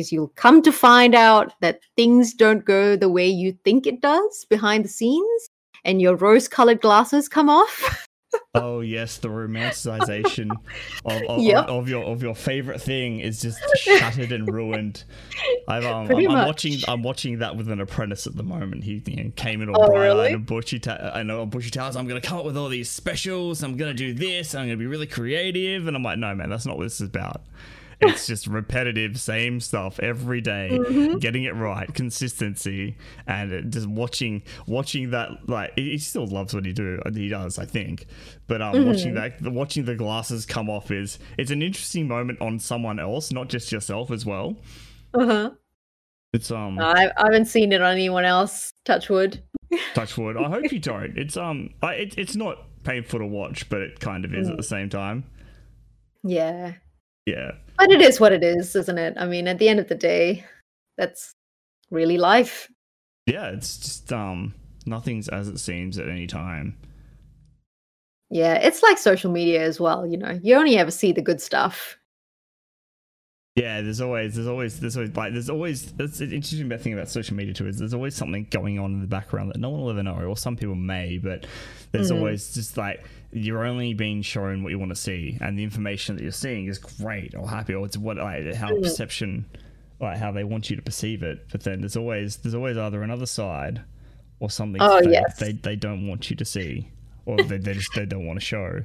because 0.00 0.12
you'll 0.12 0.28
come 0.28 0.62
to 0.62 0.72
find 0.72 1.14
out 1.14 1.52
that 1.60 1.80
things 1.94 2.32
don't 2.32 2.64
go 2.64 2.96
the 2.96 3.08
way 3.10 3.28
you 3.28 3.52
think 3.64 3.86
it 3.86 4.00
does 4.00 4.46
behind 4.48 4.82
the 4.82 4.88
scenes, 4.88 5.48
and 5.84 6.00
your 6.00 6.16
rose-colored 6.16 6.80
glasses 6.80 7.28
come 7.28 7.50
off. 7.50 8.06
Oh 8.54 8.78
yes, 8.78 9.18
the 9.18 9.26
romanticization 9.28 10.52
of, 11.04 11.22
of, 11.28 11.40
Yep. 11.40 11.66
of 11.66 11.88
your 11.88 12.04
of 12.04 12.22
your 12.22 12.36
favorite 12.36 12.80
thing 12.80 13.18
is 13.18 13.42
just 13.42 13.58
shattered 13.78 14.30
and 14.30 14.48
ruined. 14.48 15.02
I've, 15.66 15.84
um, 15.84 16.08
I'm, 16.08 16.30
I'm 16.30 16.46
watching 16.46 16.78
I'm 16.86 17.02
watching 17.02 17.38
that 17.40 17.56
with 17.56 17.68
an 17.68 17.80
apprentice 17.80 18.28
at 18.28 18.36
the 18.36 18.44
moment. 18.44 18.84
He 18.84 19.02
you 19.04 19.24
know, 19.24 19.32
came 19.34 19.62
in 19.62 19.68
all 19.68 19.82
Oh, 19.82 19.86
bright 19.88 19.96
eyed 19.98 20.02
really? 20.04 20.32
and 20.34 20.46
bushy. 20.46 20.78
Ta- 20.78 21.10
I 21.12 21.24
know 21.24 21.44
bushy 21.44 21.70
tails. 21.70 21.96
I'm 21.96 22.06
gonna 22.06 22.20
come 22.20 22.38
up 22.38 22.44
with 22.44 22.56
all 22.56 22.68
these 22.68 22.88
specials. 22.88 23.64
I'm 23.64 23.76
gonna 23.76 23.94
do 23.94 24.14
this. 24.14 24.54
I'm 24.54 24.66
gonna 24.66 24.76
be 24.76 24.86
really 24.86 25.08
creative. 25.08 25.88
And 25.88 25.96
I'm 25.96 26.04
like, 26.04 26.18
no 26.18 26.32
man, 26.32 26.50
that's 26.50 26.66
not 26.66 26.76
what 26.76 26.84
this 26.84 27.00
is 27.00 27.08
about. 27.08 27.42
It's 28.02 28.26
just 28.26 28.46
repetitive, 28.46 29.20
same 29.20 29.60
stuff 29.60 30.00
every 30.00 30.40
day, 30.40 30.70
Mm-hmm. 30.72 31.18
getting 31.18 31.44
it 31.44 31.54
right, 31.54 31.92
consistency, 31.92 32.96
and 33.26 33.70
just 33.72 33.86
watching, 33.86 34.42
watching 34.66 35.10
that. 35.10 35.30
Like 35.48 35.72
he 35.76 35.98
still 35.98 36.26
loves 36.26 36.54
what 36.54 36.64
he 36.64 36.72
do. 36.72 36.98
He 37.14 37.28
does, 37.28 37.58
I 37.58 37.66
think. 37.66 38.06
But 38.46 38.62
um, 38.62 38.86
watching 38.86 39.14
Mm-hmm. 39.14 39.44
that, 39.44 39.52
watching 39.52 39.84
the 39.84 39.94
glasses 39.96 40.46
come 40.46 40.70
off 40.70 40.90
is 40.90 41.18
it's 41.38 41.50
an 41.50 41.60
interesting 41.62 42.08
moment 42.08 42.40
on 42.40 42.58
someone 42.58 42.98
else, 42.98 43.30
not 43.32 43.48
just 43.48 43.70
yourself 43.70 44.10
as 44.10 44.24
well. 44.24 44.56
Uh-huh. 45.14 45.50
It's 46.32 46.50
um, 46.50 46.78
I, 46.78 47.10
I 47.16 47.24
haven't 47.24 47.46
seen 47.46 47.72
it 47.72 47.82
on 47.82 47.92
anyone 47.92 48.24
else. 48.24 48.72
Touch 48.84 49.10
wood. 49.10 49.42
touch 49.94 50.16
wood. 50.16 50.36
I 50.36 50.48
hope 50.48 50.70
you 50.72 50.78
don't. 50.92 51.18
It's 51.18 51.36
um, 51.36 51.70
I, 51.82 51.94
it, 51.94 52.14
it's 52.16 52.36
not 52.36 52.56
painful 52.84 53.18
to 53.18 53.26
watch, 53.26 53.68
but 53.68 53.80
it 53.82 54.00
kind 54.00 54.24
of 54.24 54.32
is 54.32 54.46
Mm. 54.46 54.52
at 54.52 54.56
the 54.56 54.62
same 54.62 54.88
time. 54.88 55.24
Yeah. 56.22 56.74
Yeah. 57.26 57.52
But 57.78 57.90
it 57.90 58.00
is 58.00 58.20
what 58.20 58.32
it 58.32 58.42
is, 58.42 58.74
isn't 58.76 58.98
it? 58.98 59.14
I 59.16 59.26
mean, 59.26 59.48
at 59.48 59.58
the 59.58 59.68
end 59.68 59.80
of 59.80 59.88
the 59.88 59.94
day, 59.94 60.44
that's 60.96 61.34
really 61.90 62.18
life. 62.18 62.70
Yeah, 63.26 63.50
it's 63.50 63.78
just 63.78 64.12
um 64.12 64.54
nothing's 64.86 65.28
as 65.28 65.48
it 65.48 65.58
seems 65.58 65.98
at 65.98 66.08
any 66.08 66.26
time. 66.26 66.76
Yeah, 68.30 68.54
it's 68.54 68.82
like 68.82 68.98
social 68.98 69.30
media 69.30 69.62
as 69.62 69.80
well, 69.80 70.06
you 70.06 70.16
know. 70.16 70.38
You 70.42 70.56
only 70.56 70.78
ever 70.78 70.90
see 70.90 71.12
the 71.12 71.22
good 71.22 71.40
stuff. 71.40 71.98
Yeah, 73.60 73.80
there's 73.82 74.00
always 74.00 74.34
there's 74.34 74.46
always 74.46 74.80
there's 74.80 74.96
always 74.96 75.14
like 75.16 75.32
there's 75.32 75.50
always 75.50 75.92
that's 75.92 76.20
an 76.20 76.32
interesting 76.32 76.68
thing 76.78 76.92
about 76.94 77.08
social 77.08 77.36
media 77.36 77.52
too 77.54 77.66
is 77.66 77.78
there's 77.78 77.94
always 77.94 78.14
something 78.14 78.46
going 78.50 78.78
on 78.78 78.92
in 78.92 79.00
the 79.00 79.06
background 79.06 79.50
that 79.50 79.58
no 79.58 79.70
one 79.70 79.80
will 79.82 79.90
ever 79.90 80.02
know, 80.02 80.14
or 80.16 80.36
some 80.36 80.56
people 80.56 80.74
may, 80.74 81.18
but 81.18 81.46
there's 81.92 82.10
Mhm. 82.10 82.16
always 82.16 82.54
just 82.54 82.76
like 82.76 83.04
you're 83.32 83.64
only 83.64 83.94
being 83.94 84.22
shown 84.22 84.62
what 84.62 84.70
you 84.70 84.78
want 84.78 84.90
to 84.90 84.96
see, 84.96 85.36
and 85.40 85.58
the 85.58 85.62
information 85.64 86.16
that 86.16 86.22
you're 86.22 86.32
seeing 86.32 86.66
is 86.66 86.78
great 86.78 87.34
or 87.34 87.48
happy, 87.48 87.74
or 87.74 87.84
it's 87.86 87.96
what 87.96 88.16
like 88.16 88.54
how 88.54 88.70
Mhm. 88.70 88.82
perception, 88.82 89.44
like 90.00 90.16
how 90.18 90.32
they 90.32 90.44
want 90.44 90.70
you 90.70 90.76
to 90.76 90.82
perceive 90.82 91.22
it. 91.22 91.46
But 91.52 91.62
then 91.62 91.80
there's 91.80 91.96
always 91.96 92.36
there's 92.38 92.54
always 92.54 92.76
either 92.78 93.02
another 93.02 93.26
side 93.26 93.82
or 94.38 94.48
something 94.50 94.80
Oh, 94.80 95.00
they, 95.02 95.12
yes. 95.12 95.38
they 95.38 95.52
they 95.52 95.76
don't 95.76 96.06
want 96.06 96.30
you 96.30 96.36
to 96.36 96.44
see, 96.44 96.88
or 97.26 97.36
they, 97.42 97.58
they 97.58 97.74
just 97.74 97.90
they 97.94 98.06
don't 98.06 98.26
want 98.26 98.40
to 98.40 98.44
show. 98.44 98.82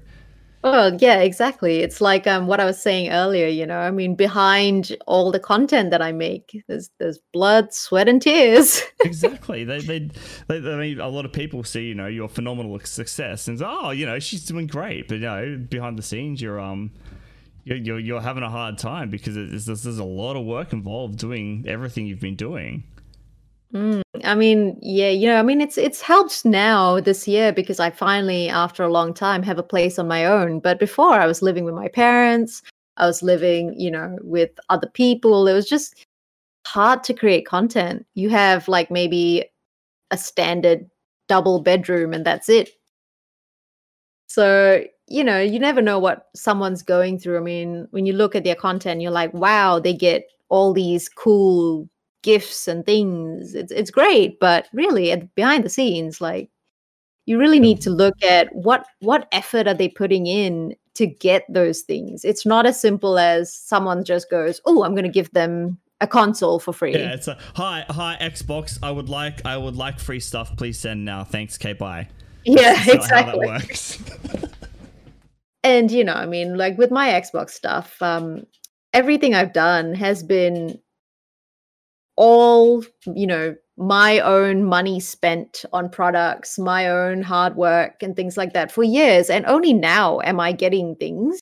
Well, 0.65 0.95
yeah, 0.95 1.19
exactly. 1.19 1.81
It's 1.81 2.01
like 2.01 2.25
um, 2.25 2.47
what 2.47 2.59
I 2.59 2.65
was 2.65 2.81
saying 2.81 3.11
earlier, 3.11 3.45
you 3.45 3.67
know. 3.67 3.77
I 3.77 3.91
mean, 3.91 4.15
behind 4.15 4.97
all 5.05 5.31
the 5.31 5.39
content 5.39 5.91
that 5.91 6.01
I 6.01 6.11
make, 6.11 6.59
there's 6.67 6.89
there's 6.97 7.19
blood, 7.33 7.71
sweat, 7.71 8.09
and 8.09 8.19
tears. 8.19 8.81
exactly. 9.01 9.63
They, 9.63 9.77
they, 9.81 10.09
they, 10.47 10.55
I 10.55 10.75
mean, 10.75 10.99
a 10.99 11.07
lot 11.07 11.23
of 11.23 11.31
people 11.31 11.63
see, 11.63 11.83
you 11.83 11.93
know, 11.93 12.07
your 12.07 12.27
phenomenal 12.27 12.79
success 12.79 13.47
and 13.47 13.59
say, 13.59 13.65
oh, 13.67 13.91
you 13.91 14.07
know, 14.07 14.17
she's 14.17 14.43
doing 14.43 14.65
great, 14.65 15.07
but 15.07 15.15
you 15.15 15.21
know, 15.21 15.63
behind 15.69 15.99
the 15.99 16.03
scenes, 16.03 16.41
you're 16.41 16.59
um, 16.59 16.89
you're 17.63 17.77
you're, 17.77 17.99
you're 17.99 18.21
having 18.21 18.41
a 18.41 18.49
hard 18.49 18.79
time 18.79 19.11
because 19.11 19.37
it's, 19.37 19.67
there's, 19.67 19.83
there's 19.83 19.99
a 19.99 20.03
lot 20.03 20.35
of 20.35 20.45
work 20.45 20.73
involved 20.73 21.19
doing 21.19 21.63
everything 21.67 22.07
you've 22.07 22.19
been 22.19 22.35
doing. 22.35 22.85
Mm, 23.71 24.01
I 24.25 24.35
mean, 24.35 24.77
yeah, 24.81 25.09
you 25.09 25.27
know, 25.27 25.37
I 25.37 25.43
mean, 25.43 25.61
it's 25.61 25.77
it's 25.77 26.01
helped 26.01 26.45
now 26.45 26.99
this 26.99 27.27
year 27.27 27.53
because 27.53 27.79
I 27.79 27.89
finally, 27.91 28.49
after 28.49 28.83
a 28.83 28.91
long 28.91 29.13
time, 29.13 29.43
have 29.43 29.59
a 29.59 29.63
place 29.63 29.99
on 29.99 30.07
my 30.07 30.25
own. 30.25 30.59
But 30.59 30.79
before, 30.79 31.13
I 31.13 31.27
was 31.27 31.41
living 31.41 31.63
with 31.65 31.75
my 31.75 31.87
parents. 31.87 32.61
I 32.97 33.05
was 33.07 33.21
living, 33.23 33.73
you 33.79 33.91
know, 33.91 34.17
with 34.21 34.51
other 34.69 34.87
people. 34.87 35.47
It 35.47 35.53
was 35.53 35.69
just 35.69 36.05
hard 36.65 37.03
to 37.05 37.13
create 37.13 37.45
content. 37.45 38.05
You 38.15 38.29
have 38.29 38.67
like 38.67 38.91
maybe 38.91 39.45
a 40.11 40.17
standard 40.17 40.89
double 41.27 41.61
bedroom, 41.61 42.13
and 42.13 42.25
that's 42.25 42.49
it. 42.49 42.71
So 44.27 44.83
you 45.07 45.23
know, 45.23 45.39
you 45.39 45.59
never 45.59 45.81
know 45.81 45.99
what 45.99 46.27
someone's 46.35 46.81
going 46.81 47.19
through. 47.19 47.37
I 47.37 47.41
mean, 47.41 47.87
when 47.91 48.05
you 48.05 48.13
look 48.13 48.35
at 48.35 48.43
their 48.43 48.55
content, 48.55 49.01
you're 49.01 49.11
like, 49.11 49.33
wow, 49.33 49.79
they 49.79 49.93
get 49.93 50.25
all 50.49 50.73
these 50.73 51.09
cool 51.09 51.89
gifts 52.25 52.67
and 52.67 52.85
things. 52.85 53.53
It's 53.53 53.71
it's 53.71 53.91
great, 53.91 54.39
but 54.39 54.67
really, 54.73 55.11
at 55.11 55.33
behind 55.35 55.63
the 55.63 55.69
scenes, 55.69 56.19
like 56.19 56.49
you 57.25 57.37
really 57.37 57.59
need 57.59 57.79
to 57.81 57.91
look 57.91 58.21
at 58.23 58.53
what 58.53 58.85
what 58.99 59.27
effort 59.31 59.67
are 59.67 59.73
they 59.73 59.87
putting 59.87 60.25
in 60.25 60.75
to 60.95 61.05
get 61.05 61.43
those 61.47 61.81
things. 61.81 62.25
It's 62.25 62.45
not 62.45 62.65
as 62.65 62.81
simple 62.81 63.19
as 63.19 63.55
someone 63.55 64.03
just 64.03 64.29
goes, 64.29 64.59
"Oh, 64.65 64.83
I'm 64.83 64.93
going 64.93 65.03
to 65.03 65.19
give 65.19 65.31
them 65.31 65.77
a 66.01 66.07
console 66.07 66.59
for 66.59 66.73
free." 66.73 66.93
Yeah, 66.93 67.13
it's 67.13 67.27
a 67.27 67.37
hi, 67.55 67.85
hi 67.89 68.17
Xbox. 68.19 68.79
I 68.81 68.89
would 68.89 69.07
like, 69.07 69.45
I 69.45 69.55
would 69.55 69.75
like 69.75 69.99
free 69.99 70.19
stuff. 70.19 70.57
Please 70.57 70.79
send 70.79 71.05
now. 71.05 71.23
Thanks. 71.23 71.57
Okay, 71.57 71.73
bye. 71.73 72.09
Yeah, 72.47 72.75
That's 72.75 73.05
exactly. 73.05 73.47
How 73.47 73.57
that 73.57 73.63
works. 73.63 73.97
and 75.65 75.89
you 75.91 76.03
know 76.03 76.13
i 76.13 76.25
mean 76.27 76.55
like 76.55 76.77
with 76.77 76.91
my 76.91 77.09
xbox 77.09 77.49
stuff 77.49 77.99
um 78.01 78.45
everything 78.93 79.33
i've 79.33 79.51
done 79.51 79.93
has 79.93 80.21
been 80.23 80.79
all 82.17 82.83
you 83.13 83.27
know 83.27 83.55
my 83.77 84.19
own 84.19 84.63
money 84.63 84.99
spent 84.99 85.65
on 85.73 85.89
products 85.89 86.57
my 86.57 86.87
own 86.87 87.21
hard 87.21 87.55
work 87.55 88.01
and 88.01 88.15
things 88.15 88.37
like 88.37 88.53
that 88.53 88.71
for 88.71 88.83
years 88.83 89.29
and 89.29 89.45
only 89.45 89.73
now 89.73 90.19
am 90.21 90.39
i 90.39 90.51
getting 90.51 90.95
things 90.95 91.39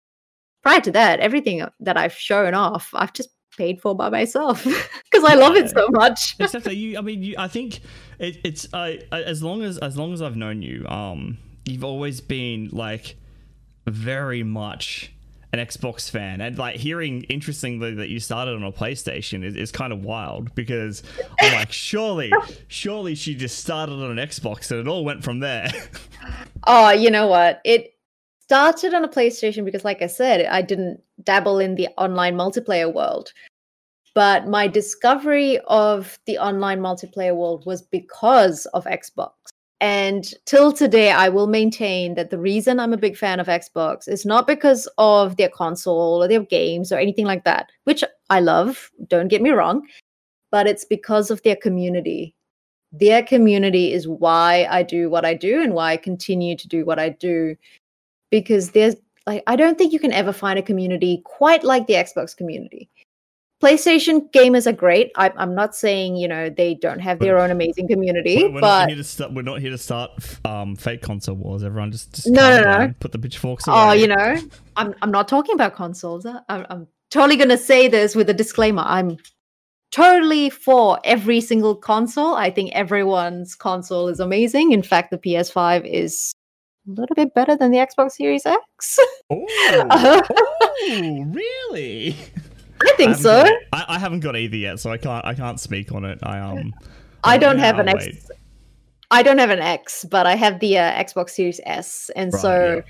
prior 0.63 0.81
to 0.81 0.91
that 0.91 1.19
everything 1.19 1.63
that 1.79 1.95
i've 1.95 2.13
shown 2.13 2.53
off 2.53 2.89
i've 2.95 3.13
just 3.13 3.29
paid 3.55 3.79
for 3.79 3.95
by 3.95 4.09
myself 4.09 4.63
because 5.11 5.23
i 5.29 5.35
love 5.35 5.55
it 5.55 5.69
so 5.69 5.87
much 5.91 6.35
Exactly. 6.39 6.75
You, 6.75 6.97
I 6.97 7.01
mean, 7.01 7.21
you, 7.21 7.35
I 7.37 7.47
think 7.47 7.81
it, 8.17 8.37
it's 8.43 8.67
uh, 8.73 8.95
as 9.11 9.43
long 9.43 9.61
as 9.61 9.77
as 9.77 9.97
long 9.97 10.13
as 10.13 10.21
I've 10.21 10.35
known 10.35 10.61
you, 10.61 10.87
um, 10.87 11.37
you've 11.65 11.83
always 11.83 12.21
been 12.21 12.69
like 12.71 13.15
very 13.85 14.43
much 14.43 15.13
an 15.53 15.59
Xbox 15.59 16.09
fan, 16.09 16.41
and 16.41 16.57
like 16.57 16.75
hearing 16.75 17.23
interestingly 17.23 17.93
that 17.93 18.09
you 18.09 18.19
started 18.19 18.55
on 18.55 18.63
a 18.63 18.71
PlayStation 18.71 19.45
is, 19.45 19.55
is 19.55 19.71
kind 19.71 19.93
of 19.93 20.03
wild 20.03 20.53
because 20.55 21.03
I'm 21.39 21.53
like, 21.53 21.71
surely, 21.71 22.33
surely 22.67 23.13
she 23.13 23.35
just 23.35 23.59
started 23.59 23.93
on 23.93 24.17
an 24.17 24.27
Xbox 24.27 24.71
and 24.71 24.79
it 24.79 24.87
all 24.87 25.05
went 25.05 25.23
from 25.23 25.39
there. 25.39 25.69
Oh, 26.65 26.91
you 26.91 27.11
know 27.11 27.27
what? 27.27 27.59
It 27.65 27.93
started 28.39 28.93
on 28.93 29.03
a 29.03 29.09
PlayStation 29.09 29.65
because, 29.65 29.83
like 29.83 30.01
I 30.01 30.07
said, 30.07 30.45
I 30.45 30.61
didn't 30.61 31.01
dabble 31.21 31.59
in 31.59 31.75
the 31.75 31.89
online 31.97 32.35
multiplayer 32.35 32.93
world. 32.93 33.33
But 34.15 34.47
my 34.47 34.69
discovery 34.69 35.59
of 35.67 36.17
the 36.25 36.37
online 36.37 36.79
multiplayer 36.79 37.35
world 37.35 37.65
was 37.65 37.81
because 37.81 38.65
of 38.67 38.85
Xbox. 38.85 39.31
And 39.83 40.33
till 40.45 40.71
today, 40.71 41.11
I 41.11 41.27
will 41.27 41.47
maintain 41.47 42.15
that 42.15 42.29
the 42.29 42.39
reason 42.39 42.79
I'm 42.79 42.93
a 42.93 42.97
big 42.97 43.17
fan 43.17 43.41
of 43.41 43.47
Xbox 43.47 44.07
is 44.07 44.25
not 44.25 44.47
because 44.47 44.87
of 44.97 45.35
their 45.35 45.49
console 45.49 46.23
or 46.23 46.27
their 46.27 46.43
games 46.43 46.89
or 46.89 46.97
anything 46.97 47.25
like 47.25 47.43
that, 47.43 47.69
which 47.83 48.01
I 48.29 48.39
love, 48.39 48.89
don't 49.07 49.27
get 49.27 49.41
me 49.41 49.49
wrong, 49.49 49.85
but 50.51 50.67
it's 50.67 50.85
because 50.85 51.29
of 51.29 51.43
their 51.43 51.57
community 51.57 52.33
their 52.93 53.23
community 53.23 53.91
is 53.91 54.07
why 54.07 54.67
I 54.69 54.83
do 54.83 55.09
what 55.09 55.25
I 55.25 55.33
do 55.33 55.61
and 55.61 55.73
why 55.73 55.93
I 55.93 55.97
continue 55.97 56.55
to 56.55 56.67
do 56.67 56.85
what 56.85 56.99
I 56.99 57.09
do. 57.09 57.55
Because 58.29 58.71
there's 58.71 58.95
like 59.25 59.43
I 59.47 59.55
don't 59.55 59.77
think 59.77 59.91
you 59.91 59.99
can 59.99 60.13
ever 60.13 60.31
find 60.31 60.59
a 60.59 60.63
community 60.63 61.21
quite 61.25 61.63
like 61.63 61.87
the 61.87 61.95
Xbox 61.95 62.37
community. 62.37 62.89
PlayStation 63.63 64.29
gamers 64.31 64.67
are 64.67 64.73
great. 64.73 65.11
I, 65.15 65.31
I'm 65.37 65.55
not 65.55 65.73
saying 65.73 66.17
you 66.17 66.27
know 66.27 66.49
they 66.49 66.73
don't 66.75 66.99
have 66.99 67.19
their 67.19 67.39
own 67.39 67.49
amazing 67.49 67.87
community, 67.87 68.43
we're, 68.43 68.55
we're 68.55 68.61
but 68.61 68.79
not 68.81 68.87
here 68.89 68.97
to 68.97 69.03
start. 69.05 69.33
We're 69.33 69.41
not 69.41 69.61
here 69.61 69.71
to 69.71 69.77
start 69.77 70.11
um, 70.43 70.75
fake 70.75 71.01
console 71.01 71.35
wars. 71.35 71.63
Everyone, 71.63 71.89
just, 71.89 72.13
just 72.13 72.27
No, 72.27 72.61
no, 72.61 72.87
no. 72.87 72.93
Put 72.99 73.13
the 73.13 73.19
pitchforks 73.19 73.65
away. 73.65 73.77
oh, 73.77 73.91
you 73.93 74.07
know, 74.07 74.37
I'm 74.75 74.93
I'm 75.01 75.11
not 75.11 75.29
talking 75.29 75.55
about 75.55 75.75
consoles. 75.75 76.25
I- 76.25 76.41
I'm, 76.49 76.65
I'm 76.69 76.87
totally 77.09 77.37
gonna 77.37 77.57
say 77.57 77.87
this 77.87 78.15
with 78.15 78.29
a 78.29 78.33
disclaimer. 78.33 78.83
I'm 78.85 79.17
totally 79.91 80.49
for 80.49 80.99
every 81.05 81.39
single 81.39 81.73
console. 81.75 82.35
I 82.35 82.51
think 82.51 82.73
everyone's 82.73 83.55
console 83.55 84.09
is 84.09 84.19
amazing. 84.19 84.73
In 84.73 84.83
fact, 84.83 85.09
the 85.09 85.17
PS5 85.17 85.85
is 85.85 86.33
a 86.85 86.91
little 86.91 87.15
bit 87.15 87.33
better 87.33 87.55
than 87.55 87.71
the 87.71 87.77
Xbox 87.77 88.11
Series 88.13 88.45
X. 88.45 88.99
Oh, 89.29 90.21
oh, 90.89 91.25
really? 91.31 92.15
I 92.85 92.93
think 92.95 93.09
haven't 93.11 93.23
so. 93.23 93.43
got. 93.43 93.53
I, 93.73 93.95
I 93.95 93.99
haven't 93.99 94.21
got 94.21 94.35
either 94.35 94.57
yet, 94.57 94.79
so 94.79 94.91
I 94.91 94.97
can't. 94.97 95.25
I 95.25 95.33
can't 95.33 95.59
speak 95.59 95.91
on 95.91 96.05
it. 96.05 96.19
I 96.23 96.39
um. 96.39 96.73
I 97.23 97.37
don't 97.37 97.59
have 97.59 97.79
an 97.79 97.87
X. 97.87 98.05
wait. 98.05 98.23
I 99.11 99.21
don't 99.21 99.37
have 99.37 99.51
an 99.51 99.59
X, 99.59 100.05
but 100.05 100.25
I 100.25 100.35
have 100.35 100.59
the 100.59 100.77
uh, 100.77 100.91
Xbox 101.03 101.31
Series 101.31 101.61
S, 101.65 102.09
and 102.15 102.33
Right, 102.33 102.41
so, 102.41 102.75
yeah. 102.75 102.81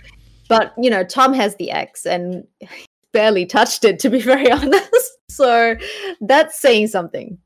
but 0.47 0.73
you 0.77 0.89
know, 0.89 1.03
Tom 1.03 1.33
has 1.33 1.55
the 1.57 1.69
X 1.69 2.05
and 2.05 2.47
barely 3.11 3.45
touched 3.45 3.83
it, 3.83 3.99
to 3.99 4.09
be 4.09 4.21
very 4.33 4.49
honest. 4.51 5.11
So 5.29 5.75
that's 6.21 6.59
saying 6.59 6.87
something. 6.87 7.37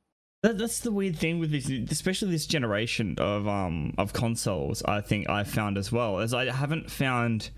That, 0.43 0.59
that's 0.59 0.79
the 0.79 0.91
weird 0.91 1.17
thing 1.17 1.39
with 1.39 1.51
this, 1.51 1.69
especially 1.91 2.29
this 2.31 2.45
generation 2.45 3.15
of 3.17 3.47
um 3.47 3.93
of 3.97 4.13
consoles. 4.13 4.83
I 4.83 5.01
think 5.01 5.29
I've 5.29 5.49
found 5.49 5.77
as 5.77 5.91
well 5.91 6.19
as 6.19 6.33
I 6.33 6.45
haven't 6.51 6.91
found 6.91 7.49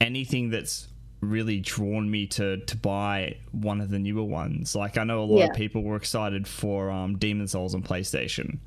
anything 0.00 0.50
that's 0.50 0.88
really 1.22 1.60
drawn 1.60 2.10
me 2.10 2.26
to 2.26 2.58
to 2.58 2.76
buy 2.76 3.36
one 3.52 3.80
of 3.80 3.88
the 3.90 3.98
newer 3.98 4.24
ones. 4.24 4.74
Like 4.76 4.98
I 4.98 5.04
know 5.04 5.22
a 5.22 5.24
lot 5.24 5.38
Yeah. 5.38 5.44
of 5.46 5.54
people 5.56 5.82
were 5.82 5.96
excited 5.96 6.46
for 6.46 6.90
um 6.90 7.16
Demon's 7.16 7.52
Souls 7.52 7.74
on 7.74 7.82
PlayStation. 7.82 8.58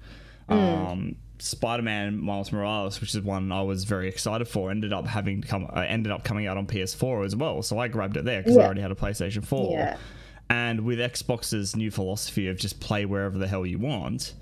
Mm. 0.50 0.90
Um 0.92 1.16
Spider-Man 1.38 2.18
Miles 2.18 2.52
Morales, 2.54 3.02
which 3.02 3.14
is 3.14 3.22
one 3.22 3.52
I 3.52 3.62
was 3.62 3.84
very 3.84 4.08
excited 4.08 4.48
for, 4.48 4.72
ended 4.72 4.94
up 4.94 5.06
having 5.06 5.42
come 5.42 5.66
uh, 5.76 5.82
ended 5.82 6.12
up 6.14 6.24
coming 6.24 6.48
out 6.48 6.56
on 6.58 6.66
PS4 6.66 7.26
as 7.26 7.36
well. 7.36 7.62
So 7.62 7.78
I 7.78 7.90
grabbed 7.90 8.16
it 8.18 8.24
there 8.26 8.42
because 8.42 8.58
I 8.58 8.64
already 8.64 8.82
had 8.82 8.92
a 8.92 8.96
PlayStation 8.96 9.46
4. 9.46 9.72
Yeah. 9.74 9.98
And 10.50 10.82
with 10.86 11.00
Xbox's 11.00 11.76
new 11.76 11.92
philosophy 11.92 12.48
of 12.48 12.58
just 12.58 12.80
play 12.80 13.06
wherever 13.06 13.38
the 13.38 13.48
hell 13.48 13.66
you 13.66 13.80
want, 13.80 14.34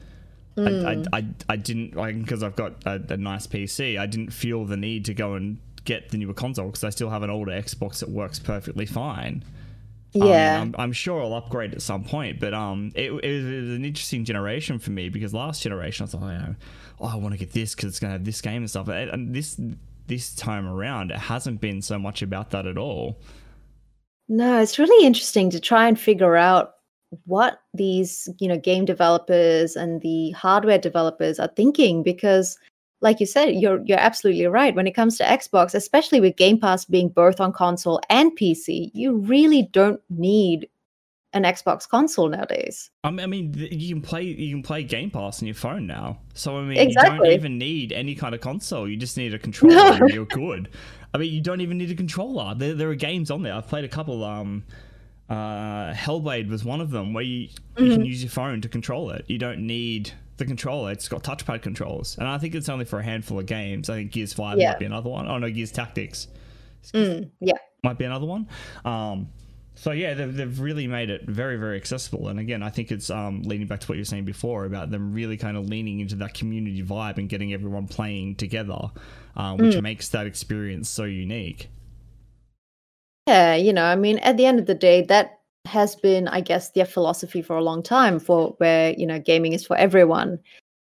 I, 0.56 0.60
Mm. 0.62 1.08
I, 1.12 1.18
I, 1.18 1.26
I 1.50 1.56
didn't 1.56 1.96
like 1.96 2.22
because 2.22 2.44
I've 2.44 2.56
got 2.56 2.74
a, 2.86 3.02
a 3.10 3.18
nice 3.18 3.48
PC. 3.48 3.98
I 3.98 4.06
didn't 4.06 4.32
feel 4.32 4.66
the 4.66 4.78
need 4.78 5.06
to 5.06 5.16
go 5.16 5.34
and 5.34 5.58
get 5.86 6.10
the 6.10 6.18
newer 6.18 6.34
console 6.34 6.68
because 6.68 6.84
I 6.84 6.90
still 6.90 7.10
have 7.10 7.24
an 7.24 7.30
older 7.30 7.52
Xbox 7.52 8.00
that 8.00 8.10
works 8.10 8.40
perfectly 8.40 8.86
fine. 8.86 9.44
Mean, 10.14 10.28
Yeah. 10.28 10.62
I'm, 10.62 10.76
I'm 10.78 10.94
sure 10.94 11.22
I'll 11.22 11.34
upgrade 11.34 11.74
at 11.74 11.82
some 11.82 12.04
point, 12.04 12.40
but 12.40 12.54
um, 12.54 12.92
it, 12.96 13.12
it, 13.12 13.12
was, 13.12 13.24
it 13.24 13.62
was 13.62 13.70
an 13.76 13.86
interesting 13.86 14.26
generation 14.26 14.80
for 14.80 14.92
me 14.92 15.10
because 15.10 15.34
last 15.34 15.62
generation 15.62 16.06
I 16.06 16.08
thought, 16.08 16.22
oh, 16.24 16.32
you 16.32 16.38
know, 16.38 16.56
oh, 17.02 17.08
I 17.08 17.16
want 17.16 17.34
to 17.34 17.40
get 17.40 17.52
this 17.52 17.76
because 17.76 17.90
it's 17.90 18.00
gonna 18.00 18.14
have 18.14 18.26
this 18.26 18.42
game 18.42 18.62
and 18.62 18.70
stuff. 18.70 18.88
And 18.88 19.34
this 19.34 19.60
this 20.08 20.36
time 20.36 20.68
around, 20.68 21.12
it 21.12 21.18
hasn't 21.18 21.62
been 21.62 21.82
so 21.82 21.98
much 21.98 22.22
about 22.22 22.52
that 22.52 22.68
at 22.68 22.78
all. 22.78 23.20
No, 24.30 24.60
it's 24.60 24.80
really 24.80 25.06
interesting 25.06 25.50
to 25.52 25.60
try 25.60 25.88
and 25.88 26.00
figure 26.00 26.36
out 26.36 26.74
what 27.26 27.60
these, 27.74 28.30
you 28.40 28.48
know, 28.48 28.58
game 28.58 28.86
developers 28.86 29.76
and 29.76 30.02
the 30.02 30.32
hardware 30.32 30.80
developers 30.80 31.40
are 31.40 31.50
thinking 31.56 32.04
because 32.04 32.58
like 33.04 33.20
you 33.20 33.26
said, 33.26 33.56
you're 33.56 33.82
you're 33.86 34.00
absolutely 34.00 34.48
right. 34.48 34.74
When 34.74 34.88
it 34.88 34.96
comes 34.96 35.18
to 35.18 35.24
Xbox, 35.24 35.76
especially 35.76 36.22
with 36.22 36.38
Game 36.38 36.60
Pass 36.60 36.86
being 36.86 37.10
both 37.10 37.40
on 37.40 37.52
console 37.52 38.02
and 38.10 38.32
PC, 38.32 38.90
you 38.94 39.18
really 39.18 39.70
don't 39.72 40.02
need 40.10 40.70
an 41.34 41.44
Xbox 41.44 41.88
console 41.88 42.30
nowadays. 42.30 42.90
I 43.04 43.12
mean, 43.12 43.54
you 43.56 43.94
can 43.94 44.02
play 44.02 44.24
you 44.24 44.56
can 44.56 44.64
play 44.64 44.84
Game 44.84 45.12
Pass 45.12 45.42
on 45.42 45.48
your 45.48 45.56
phone 45.56 45.86
now. 45.86 46.18
So 46.34 46.58
I 46.58 46.64
mean, 46.64 46.78
exactly. 46.78 47.14
you 47.14 47.24
don't 47.24 47.34
even 47.34 47.58
need 47.58 47.92
any 47.92 48.16
kind 48.16 48.34
of 48.34 48.42
console. 48.42 48.88
You 48.88 48.96
just 48.96 49.18
need 49.18 49.34
a 49.34 49.40
controller, 49.48 49.76
no. 49.76 49.94
and 49.94 50.10
you're 50.10 50.26
good. 50.26 50.70
I 51.14 51.18
mean, 51.18 51.32
you 51.32 51.42
don't 51.42 51.62
even 51.62 51.78
need 51.78 51.92
a 51.92 51.96
controller. 51.96 52.56
There, 52.56 52.74
there 52.74 52.90
are 52.90 52.96
games 52.96 53.30
on 53.30 53.44
there. 53.44 53.54
I've 53.54 53.68
played 53.68 53.84
a 53.84 53.90
couple. 53.90 54.24
Um, 54.24 54.64
uh, 55.30 55.94
Hellblade 55.94 56.50
was 56.50 56.66
one 56.66 56.82
of 56.82 56.92
them 56.92 57.14
where 57.14 57.24
you, 57.24 57.48
mm-hmm. 57.48 57.86
you 57.86 57.92
can 57.92 58.06
use 58.06 58.24
your 58.24 58.30
phone 58.30 58.62
to 58.62 58.70
control 58.70 59.12
it. 59.12 59.26
You 59.28 59.38
don't 59.38 59.66
need 59.66 60.12
the 60.44 60.48
controller. 60.48 60.92
It's 60.92 61.08
got 61.08 61.24
touchpad 61.24 61.62
controls, 61.62 62.18
and 62.18 62.28
I 62.28 62.38
think 62.38 62.56
it's 62.56 62.70
only 62.70 62.86
for 62.86 63.00
a 63.00 63.04
handful 63.04 63.40
of 63.40 63.46
games. 63.46 63.90
I 63.90 63.96
think 63.96 64.12
Gears 64.12 64.34
Five 64.34 64.60
yeah. 64.60 64.72
might 64.72 64.80
be 64.80 64.86
another 64.86 65.10
one. 65.10 65.28
Oh 65.28 65.38
no, 65.38 65.50
Gears 65.50 65.72
Tactics. 65.72 66.28
Mm, 66.94 67.30
yeah, 67.40 67.58
might 67.84 67.98
be 67.98 68.06
another 68.06 68.26
one. 68.26 68.48
Um, 68.84 69.30
so 69.76 69.92
yeah, 69.92 70.14
they've, 70.14 70.36
they've 70.36 70.60
really 70.60 70.86
made 70.88 71.10
it 71.10 71.24
very 71.28 71.58
very 71.58 71.78
accessible. 71.78 72.28
And 72.28 72.40
again, 72.40 72.62
I 72.62 72.70
think 72.70 72.92
it's 72.92 73.10
um, 73.10 73.42
leading 73.44 73.68
back 73.68 73.80
to 73.82 73.88
what 73.88 73.96
you 73.96 74.02
were 74.02 74.06
saying 74.06 74.26
before 74.26 74.66
about 74.66 74.92
them 74.92 75.14
really 75.14 75.38
kind 75.38 75.58
of 75.58 75.68
leaning 75.68 76.00
into 76.00 76.16
that 76.18 76.34
community 76.34 76.84
vibe 76.84 77.18
and 77.18 77.30
getting 77.30 77.54
everyone 77.54 77.88
playing 77.88 78.36
together, 78.36 78.92
um, 79.36 79.58
which 79.58 79.76
mm. 79.76 79.82
makes 79.82 80.10
that 80.10 80.28
experience 80.28 80.90
so 80.90 81.06
unique. 81.06 81.70
Yeah, 83.28 83.56
you 83.56 83.72
know, 83.72 83.86
I 83.86 83.96
mean, 83.96 84.20
at 84.20 84.38
the 84.38 84.46
end 84.46 84.60
of 84.60 84.66
the 84.66 84.76
day, 84.76 85.02
that 85.04 85.40
has 85.66 85.96
been, 85.96 86.28
I 86.28 86.42
guess, 86.42 86.72
their 86.72 86.86
philosophy 86.86 87.42
for 87.42 87.56
a 87.56 87.64
long 87.64 87.84
time 87.84 88.20
for 88.20 88.56
where, 88.58 88.94
you 88.94 89.06
know, 89.06 89.20
gaming 89.20 89.54
is 89.54 89.66
for 89.66 89.78
everyone. 89.78 90.40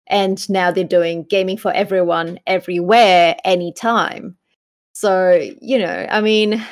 And 0.07 0.49
now 0.49 0.71
they're 0.71 0.83
doing 0.83 1.23
gaming 1.23 1.57
for 1.57 1.71
everyone, 1.73 2.39
everywhere, 2.47 3.35
anytime. 3.43 4.35
So, 4.93 5.31
you 5.61 5.77
know, 5.77 6.07
I 6.09 6.21
mean, 6.21 6.65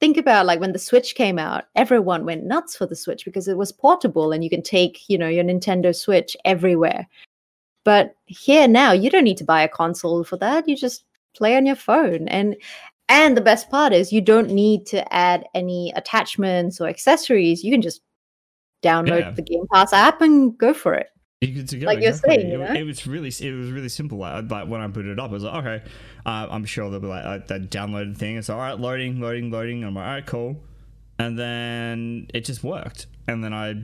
think 0.00 0.16
about 0.16 0.46
like 0.46 0.60
when 0.60 0.72
the 0.72 0.78
Switch 0.78 1.14
came 1.14 1.38
out, 1.38 1.64
everyone 1.76 2.24
went 2.24 2.44
nuts 2.44 2.76
for 2.76 2.86
the 2.86 2.96
Switch 2.96 3.24
because 3.24 3.48
it 3.48 3.58
was 3.58 3.72
portable 3.72 4.32
and 4.32 4.42
you 4.42 4.50
can 4.50 4.62
take, 4.62 5.08
you 5.08 5.18
know, 5.18 5.28
your 5.28 5.44
Nintendo 5.44 5.94
Switch 5.94 6.36
everywhere. 6.44 7.08
But 7.84 8.14
here 8.26 8.66
now, 8.66 8.92
you 8.92 9.10
don't 9.10 9.24
need 9.24 9.36
to 9.38 9.44
buy 9.44 9.62
a 9.62 9.68
console 9.68 10.24
for 10.24 10.36
that. 10.38 10.66
You 10.68 10.76
just 10.76 11.04
play 11.36 11.56
on 11.56 11.66
your 11.66 11.76
phone. 11.76 12.28
And 12.28 12.56
and 13.08 13.36
the 13.36 13.40
best 13.40 13.70
part 13.70 13.92
is 13.92 14.12
you 14.12 14.20
don't 14.20 14.50
need 14.50 14.86
to 14.86 15.12
add 15.12 15.46
any 15.54 15.92
attachments 15.96 16.80
or 16.80 16.88
accessories. 16.88 17.62
You 17.62 17.70
can 17.70 17.82
just 17.82 18.00
download 18.82 19.20
yeah. 19.20 19.30
the 19.30 19.42
Game 19.42 19.64
Pass 19.72 19.92
app 19.92 20.20
and 20.20 20.56
go 20.56 20.72
for 20.72 20.94
it. 20.94 21.08
You 21.40 21.62
could 21.62 21.80
go, 21.80 21.86
like 21.86 22.00
you're 22.00 22.12
saying, 22.14 22.50
you 22.50 22.58
know? 22.58 22.64
it, 22.64 22.78
it, 22.78 22.84
was 22.84 23.06
really 23.06 23.28
it 23.28 23.52
was 23.52 23.70
really 23.70 23.90
simple. 23.90 24.18
Like, 24.18 24.50
like, 24.50 24.68
when 24.68 24.80
I 24.80 24.88
put 24.88 25.04
it 25.04 25.18
up, 25.18 25.30
I 25.30 25.32
was 25.32 25.42
like, 25.42 25.64
okay, 25.64 25.84
uh, 26.24 26.46
I'm 26.50 26.64
sure 26.64 26.90
they'll 26.90 27.00
be 27.00 27.06
like, 27.06 27.24
like 27.24 27.48
that 27.48 27.70
downloaded 27.70 28.16
thing. 28.16 28.36
It's 28.36 28.48
all 28.48 28.58
right, 28.58 28.78
loading, 28.78 29.20
loading, 29.20 29.50
loading. 29.50 29.84
I'm 29.84 29.94
like, 29.94 30.04
all 30.06 30.10
right, 30.10 30.26
cool, 30.26 30.62
and 31.18 31.38
then 31.38 32.28
it 32.32 32.46
just 32.46 32.64
worked. 32.64 33.08
And 33.28 33.44
then 33.44 33.52
I 33.52 33.74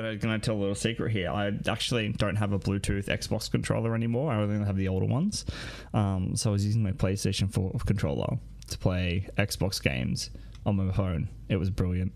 gonna 0.00 0.16
gonna 0.16 0.38
tell 0.38 0.54
a 0.54 0.58
little 0.58 0.74
secret 0.74 1.12
here. 1.12 1.30
I 1.30 1.52
actually 1.68 2.08
don't 2.10 2.36
have 2.36 2.52
a 2.52 2.58
Bluetooth 2.58 3.06
Xbox 3.06 3.50
controller 3.50 3.94
anymore. 3.94 4.32
I 4.32 4.36
only 4.36 4.64
have 4.64 4.76
the 4.76 4.88
older 4.88 5.06
ones. 5.06 5.44
Um, 5.94 6.36
so 6.36 6.50
I 6.50 6.52
was 6.52 6.64
using 6.64 6.82
my 6.82 6.92
PlayStation 6.92 7.52
4 7.52 7.72
controller 7.86 8.38
to 8.68 8.78
play 8.78 9.28
Xbox 9.36 9.82
games 9.82 10.30
on 10.66 10.76
my 10.76 10.92
phone. 10.92 11.28
It 11.48 11.56
was 11.56 11.70
brilliant. 11.70 12.12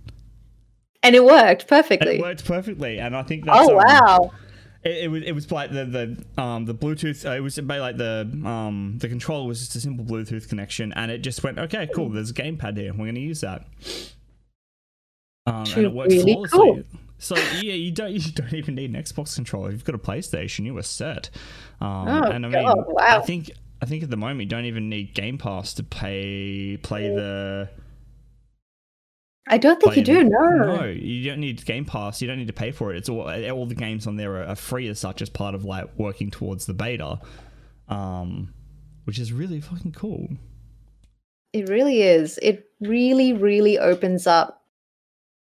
And 1.03 1.17
it 1.17 1.25
worked 1.25 1.67
perfectly. 1.67 2.17
it 2.17 2.21
worked 2.21 2.45
perfectly, 2.45 2.99
and 2.99 3.17
I 3.17 3.23
think 3.23 3.45
that's. 3.45 3.69
Oh 3.69 3.75
wow! 3.75 4.31
It, 4.85 5.05
it, 5.05 5.09
was 5.09 5.23
it 5.25 5.33
was 5.33 5.51
like 5.51 5.73
the 5.73 5.85
the 5.85 6.43
um 6.43 6.65
the 6.65 6.75
Bluetooth. 6.75 7.29
Uh, 7.29 7.33
it 7.33 7.41
was 7.41 7.59
like 7.59 7.97
the 7.97 8.31
um 8.45 8.99
the 8.99 9.09
controller 9.09 9.47
was 9.47 9.59
just 9.61 9.75
a 9.75 9.81
simple 9.81 10.05
Bluetooth 10.05 10.49
connection, 10.49 10.93
and 10.93 11.11
it 11.11 11.19
just 11.19 11.43
went 11.43 11.59
okay, 11.59 11.89
cool. 11.93 12.09
There's 12.09 12.31
a 12.31 12.35
gamepad 12.35 12.77
here. 12.77 12.93
We're 12.93 13.07
going 13.07 13.17
to 13.17 13.21
use 13.21 13.41
that. 13.41 13.67
Um, 15.45 15.65
and 15.75 15.87
it 15.87 15.93
worked 15.93 16.13
really 16.13 16.35
flawlessly. 16.35 16.59
Cool. 16.59 16.83
So 17.23 17.37
yeah, 17.37 17.75
you 17.75 17.93
don't 17.93 18.13
you 18.13 18.33
don't 18.33 18.53
even 18.53 18.75
need 18.75 18.95
an 18.95 19.01
Xbox 19.01 19.37
controller. 19.37 19.69
If 19.69 19.75
you've 19.75 19.85
got 19.85 19.95
a 19.95 19.99
PlayStation, 19.99 20.65
you 20.65 20.77
are 20.77 20.83
set. 20.83 21.31
Um, 21.81 22.09
oh, 22.09 22.23
and 22.25 22.45
I 22.45 22.49
mean, 22.49 22.65
God, 22.65 22.85
wow. 22.89 23.19
I 23.19 23.21
think 23.21 23.53
I 23.81 23.87
think 23.87 24.03
at 24.03 24.11
the 24.11 24.17
moment 24.17 24.41
you 24.41 24.47
don't 24.47 24.65
even 24.65 24.89
need 24.89 25.15
Game 25.15 25.39
Pass 25.39 25.73
to 25.75 25.85
pay 25.85 26.79
play 26.83 27.09
the 27.09 27.69
I 29.47 29.59
don't 29.59 29.81
think 29.81 29.97
you 29.97 30.03
do. 30.03 30.25
No, 30.25 30.49
no, 30.49 30.85
you 30.85 31.29
don't 31.31 31.41
need 31.41 31.65
Game 31.65 31.85
Pass. 31.85 32.21
You 32.21 32.27
don't 32.29 32.39
need 32.39 32.49
to 32.49 32.53
pay 32.53 32.73
for 32.73 32.93
it. 32.93 32.97
It's 32.97 33.09
all 33.09 33.29
all 33.31 33.67
the 33.67 33.75
games 33.75 34.07
on 34.07 34.17
there 34.17 34.37
are, 34.37 34.45
are 34.45 34.57
free 34.57 34.89
as 34.89 34.99
such 34.99 35.23
as 35.23 35.29
part 35.29 35.55
of 35.55 35.65
like 35.65 35.97
working 35.97 36.31
towards 36.31 36.67
the 36.67 36.75
beta, 36.75 37.21
um, 37.89 38.53
which 39.05 39.21
is 39.21 39.33
really 39.33 39.61
fucking 39.61 39.93
cool. 39.93 40.29
It 41.53 41.69
really 41.69 42.03
is. 42.03 42.39
It 42.43 42.67
really, 42.81 43.33
really 43.33 43.79
opens 43.79 44.27
up 44.27 44.62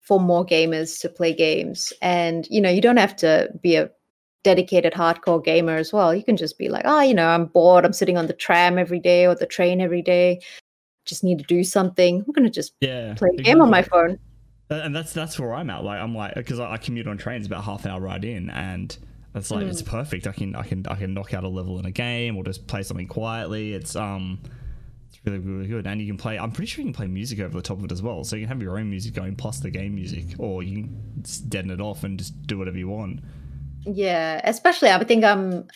for 0.05 0.19
more 0.19 0.45
gamers 0.45 0.99
to 1.01 1.09
play 1.09 1.33
games, 1.33 1.91
and 2.01 2.47
you 2.49 2.61
know, 2.61 2.69
you 2.69 2.81
don't 2.81 2.97
have 2.97 3.15
to 3.17 3.49
be 3.61 3.75
a 3.75 3.89
dedicated 4.43 4.93
hardcore 4.93 5.43
gamer 5.43 5.75
as 5.75 5.91
well. 5.91 6.13
You 6.13 6.23
can 6.23 6.37
just 6.37 6.57
be 6.57 6.69
like, 6.69 6.83
oh, 6.85 7.01
you 7.01 7.13
know, 7.13 7.27
I'm 7.27 7.45
bored. 7.45 7.83
I'm 7.83 7.93
sitting 7.93 8.15
on 8.15 8.27
the 8.27 8.33
tram 8.33 8.77
every 8.77 8.99
day 8.99 9.25
or 9.25 9.33
the 9.33 9.47
train 9.47 9.81
every 9.81 10.03
day 10.03 10.39
just 11.05 11.23
need 11.23 11.39
to 11.39 11.45
do 11.45 11.63
something. 11.63 12.23
I'm 12.25 12.33
gonna 12.33 12.49
just 12.49 12.73
yeah 12.81 13.13
play 13.13 13.29
a 13.37 13.41
game 13.41 13.61
on 13.61 13.69
my 13.69 13.83
phone. 13.83 14.19
And 14.69 14.95
that's 14.95 15.13
that's 15.13 15.39
where 15.39 15.53
I'm 15.53 15.69
at. 15.69 15.83
Like 15.83 16.01
I'm 16.01 16.15
like 16.15 16.35
because 16.35 16.59
I, 16.59 16.73
I, 16.73 16.77
commute 16.77 17.07
on 17.07 17.17
trains 17.17 17.45
about 17.45 17.63
half 17.63 17.85
an 17.85 17.91
hour 17.91 18.01
ride 18.01 18.25
in, 18.25 18.49
and 18.49 18.97
it's 19.35 19.51
like 19.51 19.65
mm. 19.65 19.69
it's 19.69 19.83
perfect. 19.83 20.27
I 20.27 20.31
can 20.31 20.55
I 20.55 20.63
can 20.63 20.85
I 20.87 20.95
can 20.95 21.13
knock 21.13 21.33
out 21.33 21.43
a 21.43 21.47
level 21.47 21.79
in 21.79 21.85
a 21.85 21.91
game 21.91 22.35
or 22.35 22.43
just 22.43 22.67
play 22.67 22.83
something 22.83 23.07
quietly. 23.07 23.73
It's 23.73 23.95
um 23.95 24.39
really 25.26 25.39
really 25.39 25.67
good, 25.67 25.88
and 25.88 26.01
you 26.01 26.07
can 26.07 26.17
play. 26.17 26.38
I'm 26.38 26.51
pretty 26.51 26.67
sure 26.67 26.82
you 26.82 26.88
can 26.88 26.93
play 26.93 27.07
music 27.07 27.39
over 27.39 27.55
the 27.55 27.61
top 27.61 27.78
of 27.80 27.86
it 27.86 27.91
as 27.91 28.01
well. 28.01 28.23
So 28.23 28.36
you 28.36 28.43
can 28.43 28.49
have 28.49 28.61
your 28.61 28.78
own 28.78 28.89
music 28.89 29.13
going 29.13 29.36
plus 29.36 29.59
the 29.59 29.69
game 29.69 29.95
music, 29.95 30.26
or 30.38 30.63
you 30.63 30.84
can 30.84 31.23
deaden 31.49 31.71
it 31.71 31.82
off 31.82 32.03
and 32.03 32.17
just 32.17 32.45
do 32.47 32.57
whatever 32.57 32.78
you 32.78 32.89
want. 32.89 33.21
Yeah, 33.86 34.41
especially 34.43 34.89
I 34.89 35.03
think 35.03 35.23
I'm 35.23 35.67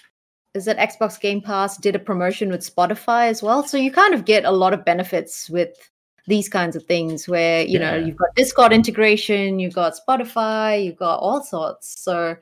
is 0.56 0.66
that 0.66 0.78
Xbox 0.78 1.20
Game 1.20 1.42
Pass 1.42 1.78
did 1.78 1.96
a 1.96 2.00
promotion 2.00 2.50
with 2.50 2.62
Spotify 2.62 3.28
as 3.28 3.44
well. 3.44 3.64
So 3.64 3.78
you 3.78 3.92
kind 3.92 4.14
of 4.14 4.26
get 4.26 4.46
a 4.46 4.52
lot 4.52 4.74
of 4.74 4.84
benefits 4.84 5.50
with 5.50 5.70
these 6.28 6.50
kinds 6.50 6.76
of 6.76 6.84
things 6.84 7.28
where, 7.28 7.64
you 7.64 7.80
yeah. 7.80 7.92
know, 7.92 8.06
you've 8.06 8.18
got 8.18 8.30
Discord 8.36 8.74
integration, 8.74 9.60
you've 9.60 9.74
got 9.74 9.94
Spotify, 9.94 10.84
you've 10.84 10.98
got 10.98 11.20
all 11.20 11.44
sorts. 11.44 12.02
So 12.02 12.36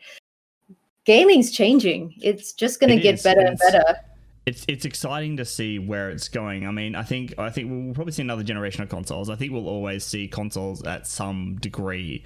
gaming's 1.05 1.51
changing. 1.51 2.13
It's 2.21 2.53
just 2.53 2.79
going 2.79 2.95
to 2.95 3.01
get 3.01 3.15
is. 3.15 3.23
better 3.23 3.41
it's, 3.41 3.61
and 3.61 3.71
better. 3.71 3.99
It's 4.47 4.63
it's 4.69 4.85
exciting 4.85 5.35
to 5.37 5.45
see 5.45 5.77
where 5.77 6.09
it's 6.09 6.29
going. 6.29 6.65
I 6.65 6.71
mean, 6.71 6.95
I 6.95 7.03
think 7.03 7.37
I 7.37 7.49
think 7.49 7.69
we'll 7.69 7.93
probably 7.93 8.13
see 8.13 8.21
another 8.21 8.43
generation 8.43 8.81
of 8.81 8.87
consoles. 8.87 9.29
I 9.29 9.35
think 9.35 9.51
we'll 9.51 9.67
always 9.67 10.05
see 10.05 10.29
consoles 10.29 10.81
at 10.85 11.05
some 11.05 11.57
degree. 11.57 12.23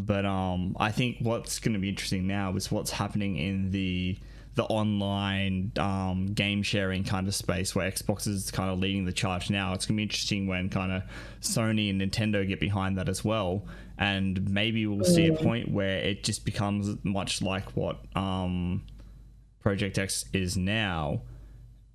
But 0.00 0.24
um 0.24 0.76
I 0.78 0.92
think 0.92 1.16
what's 1.20 1.58
going 1.58 1.74
to 1.74 1.80
be 1.80 1.88
interesting 1.88 2.26
now 2.28 2.54
is 2.54 2.70
what's 2.70 2.92
happening 2.92 3.36
in 3.36 3.72
the 3.72 4.16
the 4.54 4.64
online 4.64 5.72
um, 5.76 6.26
game 6.28 6.62
sharing 6.62 7.04
kind 7.04 7.28
of 7.28 7.34
space 7.34 7.74
where 7.74 7.90
Xbox 7.90 8.26
is 8.26 8.50
kind 8.50 8.70
of 8.70 8.78
leading 8.78 9.04
the 9.04 9.12
charge 9.12 9.50
now. 9.50 9.74
It's 9.74 9.84
going 9.84 9.96
to 9.96 9.98
be 9.98 10.02
interesting 10.04 10.46
when 10.46 10.70
kind 10.70 10.92
of 10.92 11.02
Sony 11.42 11.90
and 11.90 12.00
Nintendo 12.00 12.46
get 12.46 12.58
behind 12.58 12.96
that 12.96 13.08
as 13.08 13.22
well. 13.22 13.66
And 13.98 14.48
maybe 14.48 14.86
we'll 14.86 15.04
see 15.04 15.26
a 15.26 15.34
point 15.34 15.70
where 15.70 15.98
it 15.98 16.24
just 16.24 16.46
becomes 16.46 16.96
much 17.04 17.42
like 17.42 17.76
what 17.76 17.98
um, 18.16 18.82
Project 19.60 19.98
X 19.98 20.24
is 20.32 20.56
now, 20.56 21.20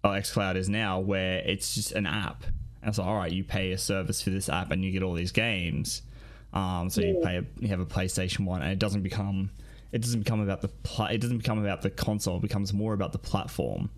or 0.04 0.12
xCloud 0.12 0.56
is 0.56 0.70
now, 0.70 1.00
where 1.00 1.40
it's 1.40 1.76
just 1.76 1.92
an 1.92 2.06
app. 2.06 2.44
And 2.82 2.90
it's 2.90 2.98
like, 2.98 3.08
all 3.08 3.18
right, 3.18 3.32
you 3.32 3.44
pay 3.44 3.72
a 3.72 3.78
service 3.78 4.22
for 4.22 4.32
this 4.32 4.50
app 4.50 4.72
and 4.72 4.84
you 4.84 4.92
get 4.92 5.04
all 5.04 5.14
these 5.14 5.32
games. 5.32 6.02
Um, 6.54 6.90
so 6.90 7.02
you 7.02 7.22
pay, 7.24 7.38
a, 7.38 7.46
you 7.60 7.70
have 7.70 7.80
a 7.80 7.86
PlayStation 7.86 8.46
One, 8.46 8.62
and 8.62 8.72
it 8.72 8.80
doesn't 8.80 9.04
become 9.04 9.52
it 9.92 10.02
doesn't 10.02 10.22
become 10.22 10.42
about 10.42 10.62
the 10.62 10.70
pl- 10.70 11.08
it 11.08 11.20
doesn't 11.20 11.38
become 11.38 11.60
about 11.60 11.82
the 11.82 11.90
console. 11.90 12.38
It 12.38 12.42
becomes 12.42 12.74
more 12.74 12.94
about 12.94 13.12
the 13.12 13.20
platform 13.20 13.90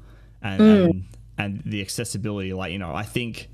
and 0.42 0.62
mm. 0.62 0.90
and, 0.90 1.06
and 1.38 1.64
the 1.66 1.82
accessibility. 1.82 2.54
Like 2.54 2.72
you 2.72 2.80
know, 2.80 2.94
I 2.94 3.04
think 3.04 3.50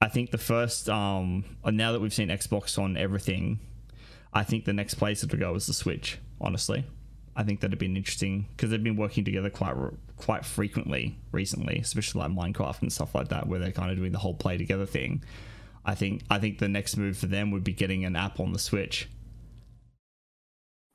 I 0.00 0.08
think 0.08 0.30
the 0.30 0.38
first 0.38 0.88
um 0.88 1.44
now 1.64 1.92
that 1.92 2.00
we've 2.00 2.14
seen 2.14 2.28
Xbox 2.28 2.78
on 2.78 2.96
everything, 2.96 3.60
I 4.32 4.44
think 4.44 4.64
the 4.64 4.72
next 4.72 4.94
place 4.94 5.20
to 5.20 5.36
go 5.36 5.54
is 5.54 5.66
the 5.66 5.74
Switch. 5.74 6.18
Honestly, 6.40 6.84
I 7.34 7.42
think 7.44 7.60
that'd 7.60 7.78
be 7.78 7.86
an 7.86 7.96
interesting 7.96 8.46
because 8.56 8.70
they've 8.70 8.82
been 8.82 8.96
working 8.96 9.24
together 9.24 9.50
quite 9.50 9.74
quite 10.16 10.44
frequently 10.44 11.18
recently, 11.32 11.78
especially 11.78 12.20
like 12.20 12.30
Minecraft 12.30 12.82
and 12.82 12.92
stuff 12.92 13.14
like 13.14 13.28
that, 13.28 13.46
where 13.46 13.58
they're 13.58 13.72
kind 13.72 13.90
of 13.90 13.96
doing 13.96 14.12
the 14.12 14.18
whole 14.18 14.34
play 14.34 14.56
together 14.58 14.86
thing. 14.86 15.22
I 15.84 15.94
think 15.94 16.22
I 16.30 16.38
think 16.38 16.58
the 16.58 16.68
next 16.68 16.96
move 16.96 17.16
for 17.16 17.26
them 17.26 17.50
would 17.50 17.64
be 17.64 17.72
getting 17.72 18.04
an 18.04 18.16
app 18.16 18.38
on 18.38 18.52
the 18.52 18.58
Switch 18.58 19.08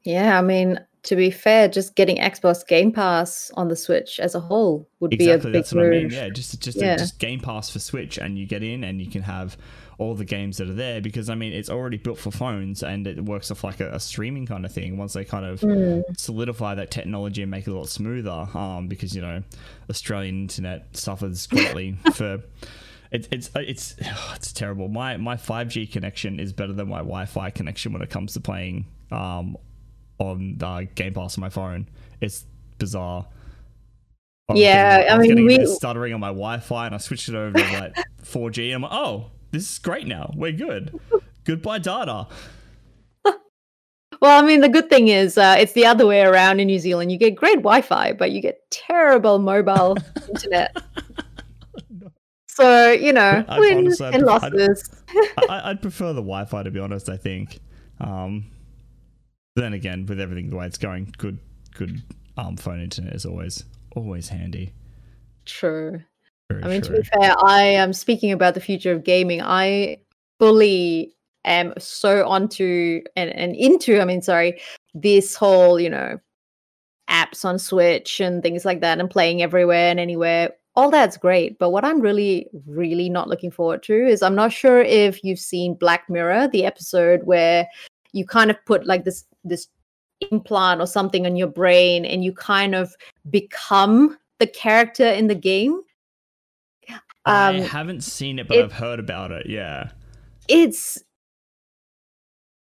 yeah, 0.07 0.37
I 0.37 0.41
mean, 0.41 0.79
to 1.03 1.17
be 1.17 1.29
fair, 1.29 1.67
just 1.67 1.95
getting 1.95 2.15
Xbox 2.15 2.65
Game 2.65 2.93
Pass 2.93 3.51
on 3.55 3.67
the 3.67 3.75
Switch 3.75 4.21
as 4.21 4.35
a 4.35 4.39
whole 4.39 4.87
would 5.01 5.11
exactly, 5.13 5.51
be 5.51 5.57
a 5.57 5.59
big 5.59 5.63
that's 5.63 5.73
what 5.73 5.85
I 5.85 5.89
mean. 5.89 6.09
Yeah, 6.09 6.29
just 6.29 6.61
just 6.61 6.77
Yeah. 6.77 6.95
just 6.95 7.19
Game 7.19 7.41
Pass 7.41 7.69
for 7.69 7.79
Switch, 7.79 8.17
and 8.17 8.39
you 8.39 8.45
get 8.45 8.63
in 8.63 8.85
and 8.85 9.01
you 9.01 9.07
can 9.07 9.23
have 9.23 9.57
all 9.99 10.13
the 10.13 10.25
games 10.25 10.57
that 10.57 10.69
are 10.69 10.73
there 10.73 11.01
because 11.01 11.27
I 11.29 11.33
mean 11.35 11.53
it's 11.53 11.69
already 11.71 11.97
built 11.97 12.19
for 12.19 12.29
phones 12.29 12.83
and 12.83 13.07
it 13.07 13.23
works 13.25 13.49
off 13.49 13.63
like 13.63 13.79
a, 13.79 13.93
a 13.95 13.99
streaming 13.99 14.45
kind 14.45 14.63
of 14.65 14.71
thing. 14.71 14.95
Once 14.97 15.13
they 15.13 15.25
kind 15.25 15.45
of 15.45 15.61
Mm. 15.61 16.03
solidify 16.17 16.75
that 16.75 16.91
technology 16.91 17.41
and 17.41 17.49
make 17.49 17.65
it 17.67 17.71
a 17.71 17.75
lot 17.75 17.89
smoother, 17.89 18.47
um, 18.53 18.87
because 18.87 19.15
you 19.15 19.21
know 19.21 19.41
Australian 19.89 20.41
internet 20.41 20.95
suffers 20.95 21.47
greatly 21.47 21.93
for. 22.13 22.41
It's 23.09 23.27
it's 23.31 23.49
it's 23.55 23.95
it's 24.35 24.51
terrible. 24.53 24.87
My 24.89 25.17
my 25.17 25.37
five 25.37 25.69
G 25.69 25.87
connection 25.87 26.39
is 26.39 26.53
better 26.53 26.73
than 26.73 26.89
my 26.89 26.97
Wi 26.99 27.25
Fi 27.25 27.49
connection 27.49 27.93
when 27.93 28.01
it 28.01 28.09
comes 28.09 28.33
to 28.33 28.39
playing 28.39 28.85
um 29.11 29.57
on 30.19 30.57
uh, 30.61 30.81
Game 30.95 31.13
Pass 31.13 31.37
on 31.37 31.41
my 31.41 31.49
phone. 31.49 31.87
It's 32.21 32.45
bizarre. 32.79 33.25
was 34.49 34.59
Yeah, 34.59 34.97
getting- 34.97 35.11
I 35.13 35.17
was 35.17 35.21
mean, 35.27 35.29
getting 35.29 35.45
a 35.45 35.57
bit 35.59 35.67
we- 35.69 35.75
stuttering 35.75 36.13
on 36.13 36.19
my 36.19 36.27
Wi-Fi, 36.29 36.85
and 36.87 36.95
I 36.95 36.97
switched 36.97 37.29
it 37.29 37.35
over 37.35 37.57
to 37.57 37.79
like 37.79 37.95
4G. 38.23 38.67
And 38.67 38.75
I'm 38.75 38.81
like, 38.83 38.91
oh, 38.93 39.31
this 39.51 39.69
is 39.71 39.79
great 39.79 40.07
now. 40.07 40.31
We're 40.35 40.51
good. 40.51 40.99
Goodbye, 41.45 41.79
data. 41.79 42.27
Well, 44.19 44.43
I 44.43 44.45
mean, 44.47 44.61
the 44.61 44.69
good 44.69 44.89
thing 44.89 45.09
is 45.09 45.37
uh, 45.37 45.57
it's 45.59 45.73
the 45.73 45.85
other 45.85 46.07
way 46.07 46.21
around 46.21 46.59
in 46.59 46.65
New 46.67 46.79
Zealand. 46.79 47.11
You 47.11 47.19
get 47.19 47.35
great 47.35 47.57
Wi-Fi, 47.57 48.13
but 48.13 48.31
you 48.31 48.41
get 48.41 48.59
terrible 48.71 49.37
mobile 49.39 49.97
internet. 50.29 50.75
So 52.49 52.89
you 52.91 53.13
know, 53.13 53.45
I'd 53.47 53.59
wins 53.59 54.01
honestly- 54.01 54.07
and 54.19 54.27
I'd- 54.27 54.45
I'd- 54.47 54.57
losses. 54.57 55.03
I, 55.47 55.61
I'd 55.69 55.79
prefer 55.79 56.07
the 56.07 56.21
Wi-Fi 56.23 56.63
to 56.63 56.71
be 56.71 56.79
honest. 56.79 57.07
I 57.07 57.15
think. 57.15 57.59
Um, 57.99 58.45
then 59.55 59.73
again, 59.73 60.07
with 60.07 60.19
everything 60.19 60.49
the 60.49 60.55
way 60.55 60.65
it's 60.65 60.79
going, 60.79 61.13
good, 61.19 61.37
good 61.75 62.01
um, 62.35 62.57
phone 62.57 62.81
internet 62.81 63.13
is 63.13 63.27
always 63.27 63.63
always 63.95 64.29
handy. 64.29 64.73
True. 65.45 66.01
Very 66.49 66.63
I 66.63 66.67
mean, 66.67 66.81
to 66.83 66.91
be 66.91 67.03
fair, 67.03 67.35
I 67.43 67.61
am 67.61 67.93
speaking 67.93 68.31
about 68.31 68.53
the 68.53 68.61
future 68.61 68.91
of 68.91 69.03
gaming. 69.03 69.41
I 69.41 69.97
fully 70.39 71.13
am 71.45 71.73
so 71.77 72.27
onto 72.27 73.01
and, 73.15 73.29
and 73.31 73.55
into, 73.55 73.99
I 73.99 74.05
mean, 74.05 74.21
sorry, 74.21 74.61
this 74.93 75.35
whole, 75.35 75.79
you 75.79 75.89
know, 75.89 76.19
apps 77.09 77.45
on 77.45 77.57
Switch 77.59 78.19
and 78.19 78.43
things 78.43 78.65
like 78.65 78.81
that 78.81 78.99
and 78.99 79.09
playing 79.09 79.41
everywhere 79.41 79.89
and 79.89 79.99
anywhere. 79.99 80.51
All 80.75 80.91
that's 80.91 81.17
great. 81.17 81.57
But 81.57 81.71
what 81.71 81.83
I'm 81.83 82.01
really, 82.01 82.47
really 82.67 83.09
not 83.09 83.27
looking 83.27 83.51
forward 83.51 83.83
to 83.83 84.07
is 84.07 84.21
I'm 84.21 84.35
not 84.35 84.53
sure 84.53 84.81
if 84.81 85.23
you've 85.23 85.39
seen 85.39 85.73
Black 85.73 86.09
Mirror, 86.09 86.49
the 86.49 86.65
episode 86.65 87.23
where 87.23 87.67
you 88.13 88.25
kind 88.25 88.51
of 88.51 88.57
put 88.65 88.85
like 88.85 89.03
this 89.03 89.25
this 89.43 89.67
implant 90.31 90.81
or 90.81 90.87
something 90.87 91.25
on 91.25 91.35
your 91.35 91.47
brain 91.47 92.05
and 92.05 92.23
you 92.23 92.33
kind 92.33 92.75
of 92.75 92.93
become 93.29 94.17
the 94.39 94.47
character 94.47 95.05
in 95.05 95.27
the 95.27 95.35
game. 95.35 95.81
I 97.27 97.57
Um, 97.57 97.61
haven't 97.63 98.01
seen 98.03 98.39
it, 98.39 98.47
but 98.47 98.57
it- 98.57 98.63
I've 98.63 98.71
heard 98.73 98.99
about 98.99 99.31
it. 99.31 99.47
Yeah. 99.47 99.89
it's 100.47 100.97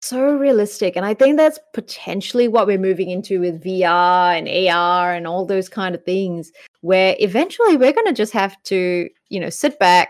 so 0.02 0.36
realistic 0.36 0.96
and 0.96 1.06
i 1.06 1.14
think 1.14 1.36
that's 1.38 1.60
potentially 1.74 2.48
what 2.48 2.66
we're 2.68 2.78
moving 2.78 3.10
into 3.10 3.40
with 3.42 3.62
vr 3.64 4.38
and 4.38 4.48
ar 4.70 5.12
and 5.14 5.26
all 5.28 5.44
those 5.46 5.68
kind 5.68 5.94
of 5.96 6.04
things 6.06 6.52
where 6.82 7.16
eventually 7.20 7.76
we're 7.76 7.92
going 7.92 8.06
to 8.06 8.14
just 8.14 8.32
have 8.32 8.56
to 8.64 9.10
you 9.30 9.40
know 9.40 9.50
sit 9.50 9.78
back 9.80 10.10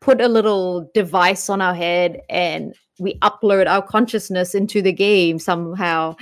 put 0.00 0.20
a 0.22 0.28
little 0.28 0.88
device 0.94 1.50
on 1.50 1.60
our 1.60 1.74
head 1.74 2.20
and 2.30 2.72
we 2.98 3.14
upload 3.18 3.66
our 3.66 3.82
consciousness 3.82 4.54
into 4.54 4.80
the 4.80 4.92
game 4.92 5.38
somehow 5.38 6.14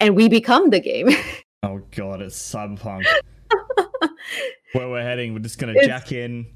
and 0.00 0.16
we 0.16 0.28
become 0.28 0.70
the 0.70 0.80
game 0.80 1.08
Oh 1.64 1.80
god, 1.94 2.22
it's 2.22 2.36
cyberpunk. 2.36 3.04
Where 4.72 4.88
we're 4.88 5.02
heading, 5.02 5.34
we're 5.34 5.40
just 5.40 5.58
gonna 5.58 5.72
It's- 5.72 5.86
jack 5.86 6.12
in 6.12 6.46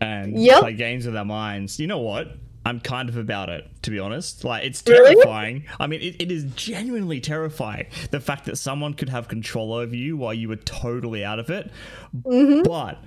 and 0.00 0.38
Yep. 0.40 0.60
play 0.60 0.72
games 0.74 1.06
with 1.06 1.16
our 1.16 1.24
minds. 1.24 1.78
You 1.78 1.86
know 1.86 1.98
what? 1.98 2.36
I'm 2.64 2.78
kind 2.80 3.08
of 3.08 3.16
about 3.16 3.48
it, 3.48 3.64
to 3.82 3.90
be 3.90 3.98
honest. 3.98 4.44
Like, 4.44 4.64
it's 4.64 4.82
Really? 4.86 5.14
terrifying. 5.14 5.64
I 5.78 5.86
mean, 5.86 6.00
it, 6.02 6.16
it 6.20 6.30
is 6.30 6.44
genuinely 6.54 7.18
terrifying. 7.20 7.86
The 8.10 8.20
fact 8.20 8.44
that 8.46 8.56
someone 8.56 8.92
could 8.94 9.08
have 9.08 9.28
control 9.28 9.72
over 9.72 9.96
you 9.96 10.16
while 10.16 10.34
you 10.34 10.48
were 10.48 10.56
totally 10.56 11.24
out 11.24 11.38
of 11.38 11.48
it. 11.50 11.70
Mhm. 12.14 12.64
But 12.64 12.98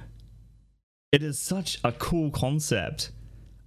it 1.12 1.22
is 1.22 1.38
such 1.38 1.80
a 1.84 1.92
cool 1.92 2.32
concept 2.32 3.12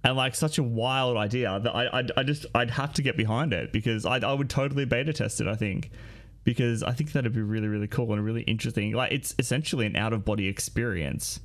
and 0.03 0.15
like 0.17 0.35
such 0.35 0.57
a 0.57 0.63
wild 0.63 1.15
idea 1.17 1.59
that 1.63 1.73
I, 1.73 1.99
I, 2.01 2.03
I 2.17 2.23
just 2.23 2.45
I'd 2.53 2.71
have 2.71 2.93
to 2.93 3.01
get 3.01 3.15
behind 3.15 3.53
it 3.53 3.71
because 3.71 4.05
I, 4.05 4.17
I 4.17 4.33
would 4.33 4.49
totally 4.49 4.83
beta 4.85 5.13
test 5.13 5.39
it. 5.41 5.47
I 5.47 5.55
think 5.55 5.89
because 6.47 6.81
I 6.81 6.93
think 6.93 7.11
that'd 7.11 7.33
be 7.33 7.41
really 7.41 7.67
really 7.67 7.89
cool 7.89 8.13
and 8.13 8.23
really 8.23 8.43
interesting. 8.43 8.93
Like 8.93 9.11
it's 9.11 9.35
essentially 9.37 9.85
an 9.85 9.97
out 9.97 10.13
of 10.13 10.23
body 10.23 10.47
experience. 10.47 11.41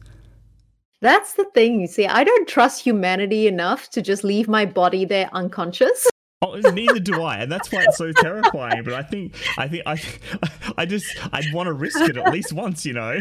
that's 1.01 1.33
the 1.35 1.45
thing 1.53 1.81
you 1.81 1.89
see 1.89 2.07
i 2.07 2.23
don't 2.23 2.47
trust 2.49 2.81
humanity 2.81 3.49
enough 3.49 3.91
to 3.91 4.01
just 4.01 4.23
leave 4.23 4.47
my 4.47 4.65
body 4.65 5.05
there 5.05 5.29
unconscious 5.33 6.07
Oh, 6.45 6.57
neither 6.57 6.99
do 6.99 7.23
I, 7.23 7.37
and 7.37 7.51
that's 7.53 7.71
why 7.71 7.85
it's 7.85 7.97
so 7.97 8.11
terrifying. 8.11 8.83
But 8.83 8.95
I 8.95 9.03
think 9.03 9.35
I 9.59 9.69
think 9.69 9.83
I 9.87 10.03
I 10.77 10.87
just 10.87 11.07
I'd 11.33 11.53
want 11.53 11.69
to 11.69 11.73
risk 11.73 12.01
it 12.01 12.17
at 12.17 12.33
least 12.33 12.53
once, 12.53 12.85
you 12.85 12.93
know. 12.95 13.21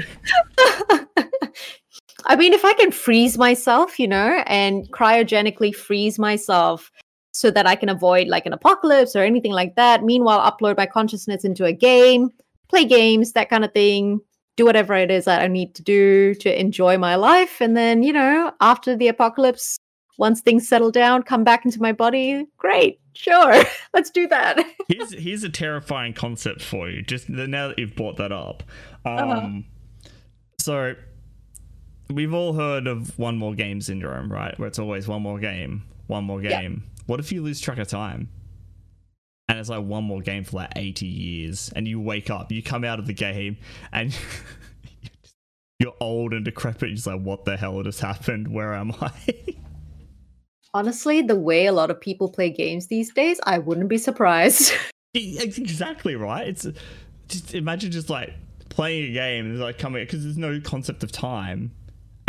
I 2.26 2.36
mean, 2.36 2.54
if 2.54 2.66
I 2.66 2.74
can 2.74 2.92
freeze 2.92 3.38
myself, 3.38 4.00
you 4.00 4.08
know, 4.08 4.44
and 4.48 4.92
cryogenically 4.92 5.74
freeze 5.74 6.18
myself 6.18 6.92
so 7.32 7.50
that 7.52 7.66
I 7.68 7.76
can 7.76 7.90
avoid 7.90 8.28
like 8.28 8.46
an 8.46 8.54
apocalypse 8.54 9.16
or 9.16 9.24
anything 9.24 9.52
like 9.54 9.76
that, 9.76 10.04
meanwhile, 10.04 10.40
upload 10.52 10.78
my 10.78 10.86
consciousness 10.86 11.44
into 11.44 11.66
a 11.66 11.74
game, 11.74 12.30
play 12.70 12.86
games, 12.86 13.32
that 13.34 13.50
kind 13.50 13.64
of 13.66 13.72
thing, 13.74 14.20
do 14.58 14.66
whatever 14.66 14.94
it 14.96 15.10
is 15.10 15.26
that 15.26 15.42
I 15.42 15.48
need 15.48 15.74
to 15.76 15.82
do 15.84 16.36
to 16.36 16.60
enjoy 16.60 16.98
my 16.98 17.16
life. 17.16 17.62
And 17.62 17.76
then, 17.78 18.04
you 18.04 18.12
know, 18.14 18.52
after 18.60 18.96
the 18.98 19.08
apocalypse, 19.08 19.78
once 20.18 20.42
things 20.42 20.68
settle 20.68 20.92
down, 20.92 21.24
come 21.24 21.44
back 21.44 21.64
into 21.66 21.82
my 21.82 21.94
body. 21.94 22.46
Great, 22.58 23.00
sure, 23.14 23.64
let's 23.94 24.10
do 24.10 24.28
that. 24.28 24.60
here's 24.90 25.14
here's 25.14 25.44
a 25.44 25.50
terrifying 25.50 26.14
concept 26.14 26.62
for 26.62 26.90
you. 26.90 27.02
Just 27.02 27.30
now 27.30 27.70
that 27.70 27.80
you've 27.80 27.96
brought 27.96 28.18
that 28.18 28.32
up, 28.32 28.62
um, 29.06 29.30
Uh-huh. 29.30 30.10
so 30.60 30.96
we've 32.10 32.34
all 32.34 32.54
heard 32.54 32.88
of 32.88 33.18
one 33.18 33.38
more 33.38 33.56
game 33.56 33.80
syndrome, 33.82 34.32
right? 34.32 34.58
Where 34.60 34.68
it's 34.68 34.80
always 34.80 35.08
one 35.08 35.22
more 35.22 35.40
game, 35.40 35.84
one 36.08 36.26
more 36.26 36.42
game. 36.42 36.84
What 37.06 37.20
if 37.20 37.32
you 37.32 37.42
lose 37.42 37.60
track 37.60 37.78
of 37.78 37.88
time? 37.88 38.30
And 39.48 39.60
it's 39.60 39.70
like 39.70 39.84
one 39.84 40.04
more 40.04 40.22
game 40.22 40.44
for 40.44 40.58
like 40.58 40.72
80 40.76 41.06
years, 41.06 41.72
and 41.76 41.88
you 41.88 42.00
wake 42.00 42.30
up, 42.30 42.52
you 42.52 42.64
come 42.64 42.86
out 42.86 43.00
of 43.00 43.08
the 43.08 43.14
game, 43.14 43.58
and 43.92 44.16
you're 45.80 45.94
old 46.00 46.34
and 46.34 46.46
decrepit. 46.46 46.90
You're 46.90 46.96
just 46.96 47.08
like, 47.08 47.22
what 47.22 47.44
the 47.44 47.58
hell 47.58 47.82
just 47.84 48.00
happened? 48.00 48.54
Where 48.54 48.74
am 48.74 48.94
I? 49.02 49.12
Honestly, 50.74 51.22
the 51.22 51.36
way 51.36 51.66
a 51.66 51.74
lot 51.74 51.92
of 51.92 52.00
people 52.00 52.30
play 52.30 52.50
games 52.50 52.88
these 52.88 53.14
days, 53.14 53.42
I 53.44 53.58
wouldn't 53.58 53.90
be 53.90 53.98
surprised. 53.98 54.74
It's 55.14 55.58
exactly 55.58 56.16
right. 56.16 56.48
It's 56.48 56.66
just 57.28 57.54
imagine 57.54 57.92
just 57.92 58.10
like 58.10 58.34
playing 58.70 59.12
a 59.12 59.14
game 59.14 59.46
and 59.46 59.60
like 59.60 59.78
coming 59.78 60.04
because 60.06 60.24
there's 60.24 60.38
no 60.38 60.62
concept 60.62 61.04
of 61.04 61.12
time, 61.12 61.72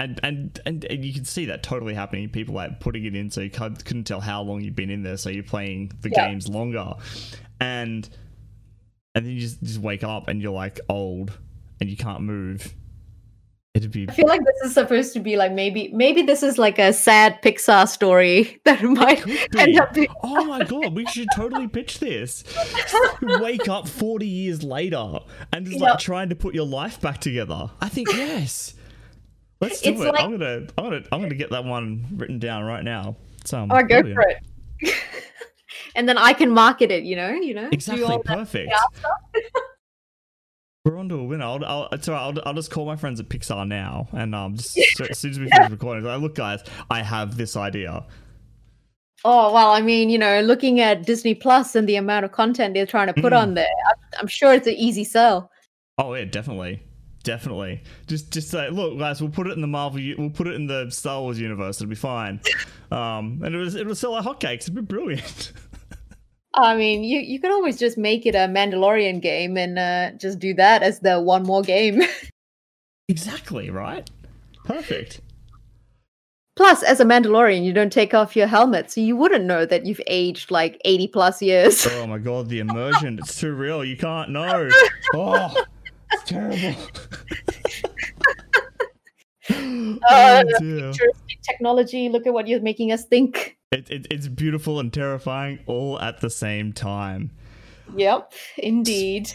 and, 0.02 0.20
and 0.22 0.60
and 0.66 0.84
and 0.84 1.04
you 1.04 1.12
can 1.14 1.24
see 1.24 1.46
that 1.46 1.62
totally 1.62 1.94
happening. 1.94 2.28
People 2.28 2.54
like 2.54 2.80
putting 2.80 3.04
it 3.04 3.14
in 3.14 3.30
so 3.30 3.40
you 3.40 3.50
couldn't 3.50 4.04
tell 4.04 4.20
how 4.20 4.42
long 4.42 4.60
you've 4.60 4.76
been 4.76 4.90
in 4.90 5.02
there, 5.02 5.16
so 5.16 5.30
you're 5.30 5.42
playing 5.44 5.92
the 6.00 6.10
Yeah. 6.10 6.28
games 6.28 6.48
longer, 6.48 6.94
and 7.60 8.08
and 9.14 9.26
then 9.26 9.32
you 9.32 9.40
just 9.40 9.62
just 9.62 9.78
wake 9.78 10.04
up 10.04 10.28
and 10.28 10.40
you're 10.42 10.52
like 10.52 10.80
old 10.88 11.38
and 11.80 11.88
you 11.90 11.96
can't 11.96 12.22
move. 12.22 12.74
It'd 13.74 13.90
be 13.90 14.06
I 14.06 14.12
feel 14.12 14.26
like 14.28 14.42
this 14.44 14.68
is 14.68 14.74
supposed 14.74 15.14
to 15.14 15.20
be 15.20 15.36
like 15.36 15.52
maybe 15.52 15.88
maybe 15.94 16.20
this 16.20 16.42
is 16.42 16.58
like 16.58 16.78
a 16.78 16.92
sad 16.92 17.40
Pixar 17.40 17.88
story 17.88 18.60
that 18.64 18.82
might 18.82 19.26
end 19.56 19.80
up 19.80 19.94
being 19.94 20.08
Oh 20.22 20.44
my 20.44 20.62
god, 20.64 20.94
we 20.94 21.06
should 21.06 21.28
totally 21.34 21.68
pitch 21.68 21.98
this. 21.98 22.44
Wake 23.22 23.68
up 23.68 23.88
40 23.88 24.26
years 24.26 24.62
later 24.62 25.20
and 25.54 25.64
just 25.64 25.80
like 25.80 25.98
trying 25.98 26.28
to 26.28 26.36
put 26.36 26.54
your 26.54 26.66
life 26.66 27.00
back 27.00 27.18
together. 27.18 27.70
I 27.80 27.88
think 27.88 28.08
yes. 28.12 28.74
Let's 29.62 29.80
do 29.80 29.90
It's 29.92 30.00
it. 30.00 30.04
like- 30.12 30.20
I'm 30.22 30.32
gonna 30.32 30.66
I'm 30.76 30.84
gonna 30.84 31.02
I'm 31.12 31.22
gonna 31.22 31.34
get 31.36 31.50
that 31.50 31.64
one 31.64 32.04
written 32.16 32.38
down 32.40 32.64
right 32.64 32.82
now. 32.84 33.16
So, 33.44 33.58
um, 33.60 33.70
oh 33.72 33.80
go 33.82 34.02
brilliant. 34.02 34.14
for 34.14 34.22
it. 34.28 34.94
and 35.96 36.08
then 36.08 36.18
I 36.18 36.32
can 36.32 36.50
market 36.50 36.90
it, 36.90 37.04
you 37.04 37.14
know, 37.16 37.30
you 37.30 37.54
know. 37.54 37.68
Exactly 37.72 38.18
perfect. 38.24 38.72
We're 40.84 40.98
on 40.98 41.08
to 41.10 41.14
a 41.14 41.24
winner. 41.24 41.44
I'll, 41.44 41.64
I'll, 41.64 41.88
it's 41.92 42.08
all 42.08 42.14
right, 42.16 42.22
I'll, 42.22 42.42
I'll 42.48 42.54
just 42.54 42.72
call 42.72 42.86
my 42.86 42.96
friends 42.96 43.20
at 43.20 43.28
Pixar 43.28 43.68
now, 43.68 44.08
and 44.12 44.34
um, 44.34 44.56
just 44.56 44.76
so, 44.96 45.04
as 45.04 45.16
soon 45.18 45.30
as 45.30 45.38
we 45.38 45.48
finish 45.48 45.70
recording, 45.70 46.02
like, 46.04 46.20
look, 46.20 46.34
guys, 46.34 46.64
I 46.90 47.02
have 47.02 47.36
this 47.36 47.56
idea. 47.56 48.04
Oh 49.24 49.52
well, 49.54 49.70
I 49.70 49.80
mean, 49.80 50.10
you 50.10 50.18
know, 50.18 50.40
looking 50.40 50.80
at 50.80 51.06
Disney 51.06 51.36
Plus 51.36 51.76
and 51.76 51.88
the 51.88 51.94
amount 51.94 52.24
of 52.24 52.32
content 52.32 52.74
they're 52.74 52.84
trying 52.86 53.06
to 53.06 53.14
put 53.14 53.32
Mm. 53.32 53.38
on 53.42 53.54
there, 53.54 53.68
I'm, 53.88 53.96
I'm 54.22 54.26
sure 54.26 54.52
it's 54.52 54.66
an 54.66 54.74
easy 54.74 55.04
sell. 55.04 55.48
Oh 55.98 56.12
yeah, 56.14 56.24
definitely, 56.24 56.82
definitely. 57.22 57.82
Just 58.06 58.30
just 58.30 58.50
say, 58.50 58.70
look, 58.70 58.98
guys, 58.98 59.20
we'll 59.20 59.30
put 59.30 59.46
it 59.46 59.52
in 59.52 59.60
the 59.60 59.66
Marvel, 59.66 60.00
we'll 60.18 60.30
put 60.30 60.46
it 60.46 60.54
in 60.54 60.66
the 60.66 60.90
Star 60.90 61.20
Wars 61.20 61.40
universe. 61.40 61.80
It'll 61.80 61.88
be 61.88 61.94
fine. 61.94 62.40
Um, 62.90 63.40
and 63.44 63.54
it 63.54 63.58
was 63.58 63.74
it'll 63.74 63.94
sell 63.94 64.12
like 64.12 64.24
hotcakes. 64.24 64.62
It'd 64.62 64.74
be 64.74 64.82
brilliant. 64.82 65.52
I 66.54 66.76
mean, 66.76 67.02
you 67.02 67.20
you 67.20 67.40
could 67.40 67.50
always 67.50 67.78
just 67.78 67.96
make 67.96 68.26
it 68.26 68.34
a 68.34 68.46
Mandalorian 68.48 69.20
game 69.22 69.56
and 69.56 69.78
uh, 69.78 70.10
just 70.18 70.38
do 70.38 70.52
that 70.54 70.82
as 70.82 71.00
the 71.00 71.20
one 71.20 71.44
more 71.44 71.62
game. 71.62 72.02
exactly 73.08 73.70
right. 73.70 74.08
Perfect. 74.64 75.20
Plus, 76.54 76.82
as 76.82 77.00
a 77.00 77.04
Mandalorian, 77.04 77.64
you 77.64 77.72
don't 77.72 77.92
take 77.92 78.12
off 78.12 78.36
your 78.36 78.46
helmet, 78.46 78.90
so 78.90 79.00
you 79.00 79.16
wouldn't 79.16 79.46
know 79.46 79.64
that 79.64 79.86
you've 79.86 80.02
aged 80.06 80.50
like 80.50 80.78
80 80.84 81.08
plus 81.08 81.40
years. 81.40 81.86
Oh 81.90 82.06
my 82.06 82.18
god, 82.18 82.50
the 82.50 82.58
immersion, 82.58 83.18
it's 83.18 83.40
too 83.40 83.54
real. 83.54 83.82
You 83.82 83.96
can't 83.96 84.30
know. 84.30 84.68
Oh, 85.14 85.54
it's 86.12 86.24
terrible. 86.26 86.74
Uh, 90.08 90.44
futuristic 90.58 91.42
technology, 91.42 92.08
look 92.08 92.26
at 92.26 92.32
what 92.32 92.46
you're 92.46 92.60
making 92.60 92.92
us 92.92 93.04
think. 93.04 93.56
It, 93.72 93.90
it, 93.90 94.06
it's 94.10 94.28
beautiful 94.28 94.78
and 94.80 94.92
terrifying 94.92 95.60
all 95.66 95.98
at 96.00 96.20
the 96.20 96.30
same 96.30 96.72
time. 96.72 97.30
Yep, 97.96 98.32
indeed. 98.58 99.30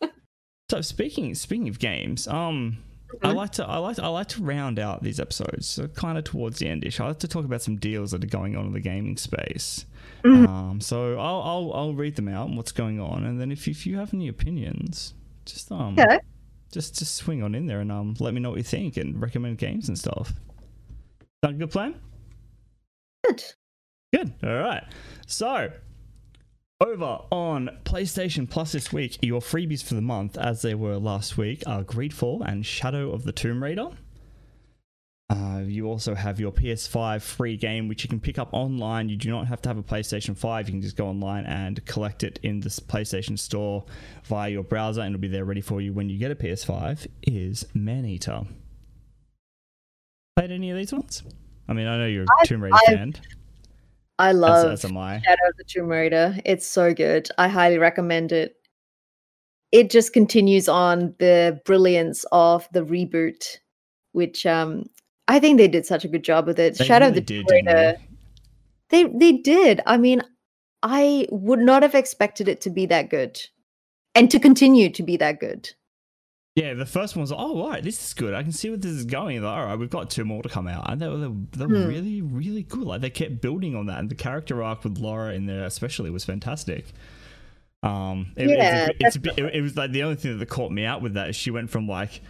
so 0.70 0.80
speaking 0.80 1.34
speaking 1.34 1.68
of 1.68 1.78
games, 1.78 2.26
um, 2.28 2.78
I 3.22 3.32
like 3.32 3.52
to 3.52 3.66
I 3.66 3.78
like 3.78 3.96
to, 3.96 4.04
I 4.04 4.08
like 4.08 4.28
to 4.28 4.42
round 4.42 4.78
out 4.78 5.02
these 5.02 5.20
episodes 5.20 5.68
so 5.68 5.88
kind 5.88 6.18
of 6.18 6.24
towards 6.24 6.58
the 6.58 6.66
endish. 6.66 7.00
I 7.00 7.08
like 7.08 7.18
to 7.20 7.28
talk 7.28 7.44
about 7.44 7.62
some 7.62 7.76
deals 7.76 8.12
that 8.12 8.24
are 8.24 8.28
going 8.28 8.56
on 8.56 8.66
in 8.66 8.72
the 8.72 8.80
gaming 8.80 9.16
space. 9.16 9.86
Mm-hmm. 10.22 10.46
Um, 10.46 10.80
so 10.80 11.18
I'll, 11.18 11.42
I'll 11.42 11.72
I'll 11.74 11.94
read 11.94 12.16
them 12.16 12.28
out 12.28 12.48
and 12.48 12.56
what's 12.56 12.72
going 12.72 13.00
on, 13.00 13.24
and 13.24 13.40
then 13.40 13.52
if 13.52 13.68
if 13.68 13.86
you 13.86 13.98
have 13.98 14.14
any 14.14 14.28
opinions, 14.28 15.14
just 15.44 15.70
um 15.72 15.96
just 16.72 16.98
just 16.98 17.14
swing 17.14 17.42
on 17.42 17.54
in 17.54 17.66
there 17.66 17.80
and 17.80 17.92
um 17.92 18.14
let 18.20 18.34
me 18.34 18.40
know 18.40 18.50
what 18.50 18.58
you 18.58 18.64
think 18.64 18.96
and 18.96 19.20
recommend 19.20 19.58
games 19.58 19.88
and 19.88 19.98
stuff. 19.98 20.32
That 21.42 21.50
a 21.50 21.54
good 21.54 21.70
plan? 21.70 21.94
Good. 23.24 23.44
Good. 24.12 24.32
All 24.42 24.58
right. 24.58 24.84
So 25.26 25.70
over 26.80 27.20
on 27.30 27.70
PlayStation 27.84 28.48
Plus 28.48 28.72
this 28.72 28.92
week, 28.92 29.18
your 29.22 29.40
freebies 29.40 29.82
for 29.82 29.94
the 29.94 30.02
month, 30.02 30.36
as 30.36 30.62
they 30.62 30.74
were 30.74 30.96
last 30.96 31.36
week, 31.36 31.62
are 31.66 31.84
Greedfall 31.84 32.46
and 32.46 32.64
Shadow 32.64 33.10
of 33.12 33.24
the 33.24 33.32
Tomb 33.32 33.62
Raider. 33.62 33.90
Uh, 35.34 35.60
you 35.60 35.86
also 35.86 36.14
have 36.14 36.38
your 36.38 36.52
PS5 36.52 37.20
free 37.20 37.56
game, 37.56 37.88
which 37.88 38.04
you 38.04 38.08
can 38.08 38.20
pick 38.20 38.38
up 38.38 38.50
online. 38.52 39.08
You 39.08 39.16
do 39.16 39.30
not 39.30 39.48
have 39.48 39.60
to 39.62 39.68
have 39.68 39.78
a 39.78 39.82
PlayStation 39.82 40.36
5. 40.36 40.68
You 40.68 40.72
can 40.74 40.82
just 40.82 40.96
go 40.96 41.08
online 41.08 41.44
and 41.46 41.84
collect 41.86 42.22
it 42.22 42.38
in 42.42 42.60
the 42.60 42.68
PlayStation 42.68 43.36
Store 43.36 43.84
via 44.24 44.50
your 44.50 44.62
browser, 44.62 45.00
and 45.00 45.14
it'll 45.14 45.20
be 45.20 45.28
there 45.28 45.44
ready 45.44 45.60
for 45.60 45.80
you 45.80 45.92
when 45.92 46.08
you 46.08 46.18
get 46.18 46.30
a 46.30 46.36
PS5. 46.36 47.08
Is 47.26 47.66
Maneater. 47.74 48.42
Played 50.36 50.52
any 50.52 50.70
of 50.70 50.76
these 50.76 50.92
ones? 50.92 51.24
I 51.68 51.72
mean, 51.72 51.88
I 51.88 51.96
know 51.96 52.06
you're 52.06 52.24
a 52.24 52.46
Tomb 52.46 52.62
Raider 52.62 52.76
fan. 52.86 53.14
I 54.18 54.32
love 54.32 54.66
as, 54.70 54.84
as 54.84 54.90
Shadow 54.90 55.48
of 55.48 55.56
the 55.56 55.64
Tomb 55.66 55.88
Raider. 55.88 56.36
It's 56.44 56.66
so 56.66 56.94
good. 56.94 57.28
I 57.38 57.48
highly 57.48 57.78
recommend 57.78 58.30
it. 58.30 58.54
It 59.72 59.90
just 59.90 60.12
continues 60.12 60.68
on 60.68 61.16
the 61.18 61.60
brilliance 61.64 62.24
of 62.30 62.68
the 62.72 62.84
reboot, 62.84 63.58
which 64.12 64.46
um 64.46 64.84
I 65.26 65.40
think 65.40 65.58
they 65.58 65.68
did 65.68 65.86
such 65.86 66.04
a 66.04 66.08
good 66.08 66.22
job 66.22 66.46
with 66.46 66.58
it. 66.58 66.78
They 66.78 66.84
Shadow 66.84 67.06
really 67.06 67.20
the 67.20 67.42
did. 67.42 67.98
They 68.90 69.04
they 69.04 69.32
did. 69.32 69.80
I 69.86 69.96
mean, 69.96 70.22
I 70.82 71.26
would 71.30 71.60
not 71.60 71.82
have 71.82 71.94
expected 71.94 72.48
it 72.48 72.60
to 72.62 72.70
be 72.70 72.86
that 72.86 73.10
good. 73.10 73.40
And 74.14 74.30
to 74.30 74.38
continue 74.38 74.90
to 74.90 75.02
be 75.02 75.16
that 75.16 75.40
good. 75.40 75.70
Yeah, 76.54 76.74
the 76.74 76.86
first 76.86 77.16
one 77.16 77.22
was 77.22 77.32
oh 77.32 77.68
right, 77.68 77.82
this 77.82 78.04
is 78.04 78.14
good. 78.14 78.32
I 78.32 78.44
can 78.44 78.52
see 78.52 78.68
where 78.68 78.78
this 78.78 78.92
is 78.92 79.04
going. 79.04 79.42
Like, 79.42 79.56
all 79.56 79.66
right, 79.66 79.76
we've 79.76 79.90
got 79.90 80.08
two 80.08 80.24
more 80.24 80.40
to 80.42 80.48
come 80.48 80.68
out, 80.68 80.88
and 80.88 81.02
they 81.02 81.08
were 81.08 81.16
they, 81.16 81.66
were 81.66 81.82
hmm. 81.82 81.88
really 81.88 82.22
really 82.22 82.62
good. 82.62 82.84
Like 82.84 83.00
they 83.00 83.10
kept 83.10 83.40
building 83.40 83.74
on 83.74 83.86
that, 83.86 83.98
and 83.98 84.08
the 84.08 84.14
character 84.14 84.62
arc 84.62 84.84
with 84.84 84.98
Lara 84.98 85.34
in 85.34 85.46
there 85.46 85.64
especially 85.64 86.10
was 86.10 86.24
fantastic. 86.24 86.92
Um, 87.82 88.32
it, 88.36 88.48
yeah, 88.48 88.86
it's, 88.86 88.88
a, 88.88 89.06
it's 89.06 89.16
a 89.16 89.20
bit, 89.20 89.38
it, 89.38 89.54
it, 89.56 89.60
was 89.62 89.76
like 89.76 89.90
the 89.90 90.04
only 90.04 90.16
thing 90.16 90.38
that 90.38 90.48
caught 90.48 90.70
me 90.70 90.84
out 90.84 91.02
with 91.02 91.14
that 91.14 91.28
is 91.30 91.36
she 91.36 91.50
went 91.50 91.70
from 91.70 91.88
like 91.88 92.22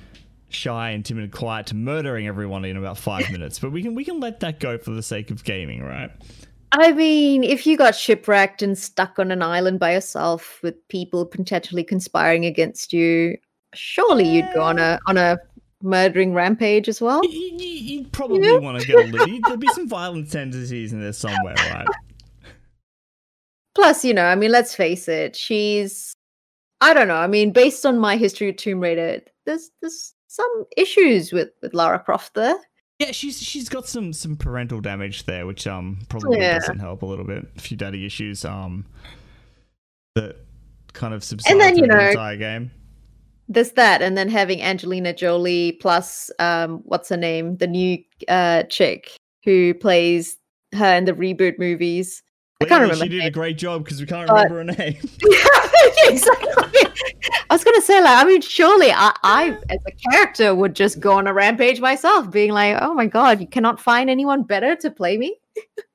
shy 0.54 0.90
and 0.90 1.04
timid 1.04 1.24
and 1.24 1.32
quiet 1.32 1.66
to 1.66 1.74
murdering 1.74 2.26
everyone 2.26 2.64
in 2.64 2.76
about 2.76 2.98
five 2.98 3.30
minutes. 3.32 3.58
But 3.58 3.72
we 3.72 3.82
can 3.82 3.94
we 3.94 4.04
can 4.04 4.20
let 4.20 4.40
that 4.40 4.60
go 4.60 4.78
for 4.78 4.90
the 4.90 5.02
sake 5.02 5.30
of 5.30 5.44
gaming, 5.44 5.82
right? 5.82 6.10
I 6.72 6.92
mean, 6.92 7.44
if 7.44 7.66
you 7.66 7.76
got 7.76 7.94
shipwrecked 7.94 8.60
and 8.60 8.76
stuck 8.76 9.18
on 9.18 9.30
an 9.30 9.42
island 9.42 9.78
by 9.78 9.92
yourself 9.92 10.58
with 10.62 10.88
people 10.88 11.24
potentially 11.24 11.84
conspiring 11.84 12.44
against 12.44 12.92
you, 12.92 13.36
surely 13.74 14.28
you'd 14.28 14.48
go 14.54 14.62
on 14.62 14.78
a 14.78 14.98
on 15.06 15.16
a 15.16 15.38
murdering 15.82 16.34
rampage 16.34 16.88
as 16.88 17.00
well. 17.00 17.22
You, 17.24 18.00
would 18.00 18.12
probably 18.12 18.48
yeah. 18.48 18.58
want 18.58 18.80
to 18.80 18.86
get 18.86 18.96
a 18.96 19.08
little. 19.08 19.38
There'd 19.46 19.60
be 19.60 19.68
some 19.68 19.88
violent 19.88 20.32
tendencies 20.32 20.92
in 20.92 21.00
there 21.00 21.12
somewhere, 21.12 21.54
right? 21.54 21.86
Plus, 23.74 24.04
you 24.04 24.14
know, 24.14 24.24
I 24.24 24.34
mean, 24.34 24.50
let's 24.50 24.74
face 24.74 25.08
it, 25.08 25.36
she's. 25.36 26.16
I 26.80 26.92
don't 26.92 27.08
know. 27.08 27.16
I 27.16 27.28
mean, 27.28 27.52
based 27.52 27.86
on 27.86 27.98
my 27.98 28.16
history 28.16 28.48
of 28.48 28.56
Tomb 28.56 28.80
Raider, 28.80 29.20
there's 29.46 29.70
there's 29.80 30.14
some 30.34 30.64
issues 30.76 31.32
with 31.32 31.50
with 31.62 31.74
Lara 31.74 31.98
Croft 31.98 32.34
there. 32.34 32.56
Yeah, 32.98 33.12
she's 33.12 33.42
she's 33.42 33.68
got 33.68 33.86
some 33.86 34.12
some 34.12 34.36
parental 34.36 34.80
damage 34.80 35.24
there, 35.26 35.46
which 35.46 35.66
um 35.66 36.00
probably 36.08 36.38
yeah. 36.38 36.58
doesn't 36.58 36.78
help 36.78 37.02
a 37.02 37.06
little 37.06 37.24
bit. 37.24 37.46
A 37.56 37.60
few 37.60 37.76
daddy 37.76 38.06
issues 38.06 38.44
um 38.44 38.86
that 40.14 40.36
kind 40.92 41.12
of 41.12 41.24
subside 41.24 41.50
and 41.50 41.60
then, 41.60 41.76
you 41.76 41.86
know, 41.86 41.96
the 41.96 42.10
entire 42.10 42.36
game 42.36 42.70
there's 43.48 43.72
that, 43.72 44.00
and 44.00 44.16
then 44.16 44.28
having 44.28 44.62
Angelina 44.62 45.12
Jolie 45.12 45.72
plus 45.72 46.30
um, 46.38 46.80
what's 46.84 47.08
her 47.10 47.16
name, 47.16 47.56
the 47.58 47.66
new 47.66 47.98
uh, 48.28 48.62
chick 48.64 49.16
who 49.44 49.74
plays 49.74 50.36
her 50.74 50.94
in 50.94 51.04
the 51.04 51.12
reboot 51.12 51.58
movies. 51.58 52.22
I 52.64 52.68
can't 52.68 52.82
remember. 52.82 53.04
She 53.04 53.08
did 53.08 53.24
a 53.24 53.30
great 53.30 53.58
job 53.58 53.84
because 53.84 54.00
we 54.00 54.06
can't 54.06 54.28
remember 54.28 54.56
her 54.56 54.64
name. 54.64 54.76
yeah, 55.22 55.68
exactly. 56.06 56.82
I 57.50 57.54
was 57.54 57.64
gonna 57.64 57.80
say, 57.82 58.02
like, 58.02 58.24
I 58.24 58.26
mean, 58.26 58.40
surely 58.40 58.90
I, 58.90 59.12
I, 59.22 59.58
as 59.70 59.78
a 59.86 60.10
character, 60.10 60.54
would 60.54 60.74
just 60.74 61.00
go 61.00 61.12
on 61.12 61.26
a 61.26 61.32
rampage 61.32 61.80
myself, 61.80 62.30
being 62.30 62.52
like, 62.52 62.76
"Oh 62.80 62.94
my 62.94 63.06
god, 63.06 63.40
you 63.40 63.46
cannot 63.46 63.80
find 63.80 64.10
anyone 64.10 64.42
better 64.42 64.76
to 64.76 64.90
play 64.90 65.16
me." 65.16 65.36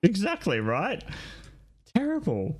exactly 0.03 0.59
right. 0.59 1.03
Terrible. 1.95 2.59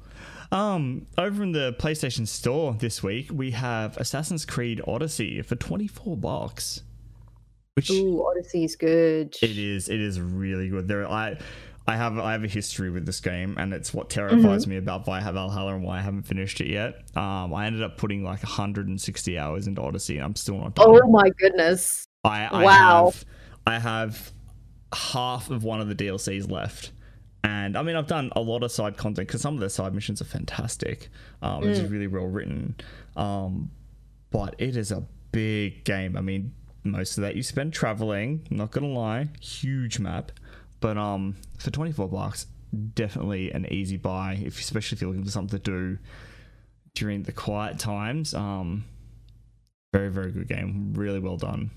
Um, 0.51 1.05
over 1.17 1.43
in 1.43 1.51
the 1.51 1.75
PlayStation 1.79 2.27
Store 2.27 2.73
this 2.73 3.03
week, 3.03 3.29
we 3.31 3.51
have 3.51 3.95
Assassin's 3.97 4.45
Creed 4.45 4.81
Odyssey 4.87 5.41
for 5.41 5.55
twenty 5.55 5.87
four 5.87 6.17
bucks. 6.17 6.81
Which 7.75 7.91
Ooh, 7.91 8.25
Odyssey 8.27 8.65
is 8.65 8.75
good. 8.75 9.35
It 9.41 9.57
is. 9.57 9.87
It 9.87 10.01
is 10.01 10.19
really 10.19 10.69
good. 10.69 10.87
There, 10.87 11.07
I. 11.07 11.37
I 11.89 11.95
have 11.95 12.19
I 12.19 12.33
have 12.33 12.43
a 12.43 12.47
history 12.47 12.91
with 12.91 13.07
this 13.07 13.19
game, 13.19 13.55
and 13.57 13.73
it's 13.73 13.95
what 13.95 14.11
terrifies 14.11 14.61
mm-hmm. 14.61 14.69
me 14.69 14.77
about 14.77 15.05
Valhalla 15.05 15.73
and 15.73 15.83
why 15.83 15.97
I 15.97 16.01
haven't 16.01 16.21
finished 16.21 16.61
it 16.61 16.67
yet. 16.67 17.01
Um, 17.17 17.51
I 17.51 17.65
ended 17.65 17.81
up 17.81 17.97
putting 17.97 18.23
like 18.23 18.43
160 18.43 19.39
hours 19.39 19.65
into 19.65 19.81
Odyssey, 19.81 20.17
and 20.17 20.23
I'm 20.23 20.35
still 20.35 20.59
not 20.59 20.75
done. 20.75 20.85
Oh 20.87 21.07
my 21.09 21.31
goodness! 21.39 22.05
I, 22.23 22.45
I 22.45 22.63
wow. 22.63 23.05
Have, 23.05 23.25
I 23.65 23.79
have 23.79 24.31
half 24.93 25.49
of 25.49 25.63
one 25.63 25.81
of 25.81 25.87
the 25.87 25.95
DLCs 25.95 26.51
left, 26.51 26.91
and 27.43 27.75
I 27.75 27.81
mean, 27.81 27.95
I've 27.95 28.05
done 28.05 28.31
a 28.35 28.41
lot 28.41 28.61
of 28.61 28.71
side 28.71 28.95
content 28.95 29.27
because 29.27 29.41
some 29.41 29.55
of 29.55 29.59
the 29.59 29.69
side 29.71 29.95
missions 29.95 30.21
are 30.21 30.25
fantastic. 30.25 31.09
Um, 31.41 31.63
mm. 31.63 31.69
It's 31.69 31.79
really 31.89 32.05
well 32.05 32.27
written. 32.27 32.75
Um, 33.15 33.71
but 34.29 34.53
it 34.59 34.77
is 34.77 34.91
a 34.91 35.07
big 35.31 35.85
game. 35.85 36.15
I 36.15 36.21
mean, 36.21 36.53
most 36.83 37.17
of 37.17 37.23
that 37.23 37.35
you 37.35 37.41
spend 37.41 37.73
traveling. 37.73 38.45
Not 38.51 38.69
gonna 38.69 38.89
lie, 38.89 39.29
huge 39.41 39.97
map. 39.97 40.31
But 40.79 40.97
um, 40.97 41.35
for 41.57 41.71
twenty 41.71 41.91
four 41.91 42.07
bucks, 42.07 42.47
definitely 42.93 43.51
an 43.51 43.71
easy 43.71 43.97
buy. 43.97 44.39
If 44.43 44.59
especially 44.59 44.95
if 44.95 45.01
you're 45.01 45.09
looking 45.09 45.25
for 45.25 45.31
something 45.31 45.59
to 45.59 45.63
do 45.63 45.97
during 46.95 47.23
the 47.23 47.31
quiet 47.31 47.79
times. 47.79 48.33
Um, 48.33 48.85
very 49.93 50.09
very 50.09 50.31
good 50.31 50.47
game. 50.47 50.93
Really 50.95 51.19
well 51.19 51.37
done. 51.37 51.71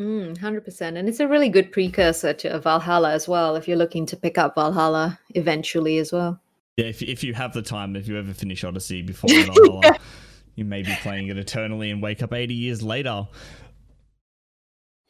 Mm, 0.00 0.38
100%. 0.38 0.96
And 0.96 1.08
it's 1.10 1.20
a 1.20 1.28
really 1.28 1.50
good 1.50 1.70
precursor 1.72 2.32
to 2.32 2.58
Valhalla 2.58 3.12
as 3.12 3.28
well, 3.28 3.54
if 3.54 3.68
you're 3.68 3.76
looking 3.76 4.06
to 4.06 4.16
pick 4.16 4.38
up 4.38 4.54
Valhalla 4.54 5.18
eventually 5.34 5.98
as 5.98 6.10
well. 6.10 6.40
Yeah, 6.78 6.86
if, 6.86 7.02
if 7.02 7.22
you 7.22 7.34
have 7.34 7.52
the 7.52 7.60
time, 7.60 7.94
if 7.96 8.08
you 8.08 8.16
ever 8.16 8.32
finish 8.32 8.64
Odyssey 8.64 9.02
before 9.02 9.28
Valhalla, 9.28 9.98
you 10.54 10.64
may 10.64 10.80
be 10.82 10.94
playing 11.02 11.28
it 11.28 11.36
eternally 11.36 11.90
and 11.90 12.02
wake 12.02 12.22
up 12.22 12.32
80 12.32 12.54
years 12.54 12.82
later. 12.82 13.28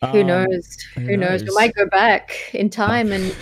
Who 0.03 0.21
um, 0.21 0.27
knows? 0.27 0.79
Who, 0.95 1.01
who 1.03 1.17
knows? 1.17 1.43
knows? 1.43 1.51
We 1.51 1.55
might 1.55 1.75
go 1.75 1.87
back 1.87 2.55
in 2.55 2.71
time 2.71 3.13
and 3.13 3.37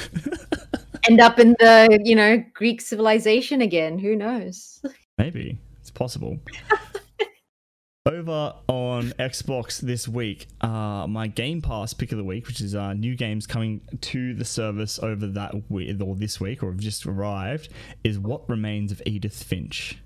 end 1.09 1.21
up 1.21 1.39
in 1.39 1.55
the, 1.61 2.01
you 2.03 2.17
know, 2.17 2.45
Greek 2.53 2.81
civilization 2.81 3.61
again. 3.61 3.99
Who 3.99 4.17
knows? 4.17 4.81
Maybe. 5.19 5.59
It's 5.81 5.91
possible. 5.91 6.39
Over 8.07 8.55
on 8.69 9.13
Xbox 9.19 9.81
this 9.81 10.09
week, 10.09 10.47
uh, 10.63 11.07
my 11.07 11.27
Game 11.27 11.61
Pass 11.61 11.93
pick 11.93 12.11
of 12.11 12.19
the 12.19 12.25
week, 12.25 12.47
which 12.47 12.61
is 12.61 12.75
uh, 12.75 12.95
new 12.95 13.15
games 13.15 13.47
coming 13.47 13.83
to 14.01 14.33
the 14.33 14.47
service 14.47 14.99
over 14.99 15.27
that 15.27 15.71
week 15.71 16.01
or 16.01 16.15
this 16.15 16.41
week 16.41 16.63
or 16.63 16.71
have 16.71 16.81
just 16.81 17.05
arrived, 17.05 17.69
is 18.05 18.19
What 18.19 18.49
Remains 18.49 18.93
of 18.93 19.03
Edith 19.05 19.43
Finch. 19.43 19.99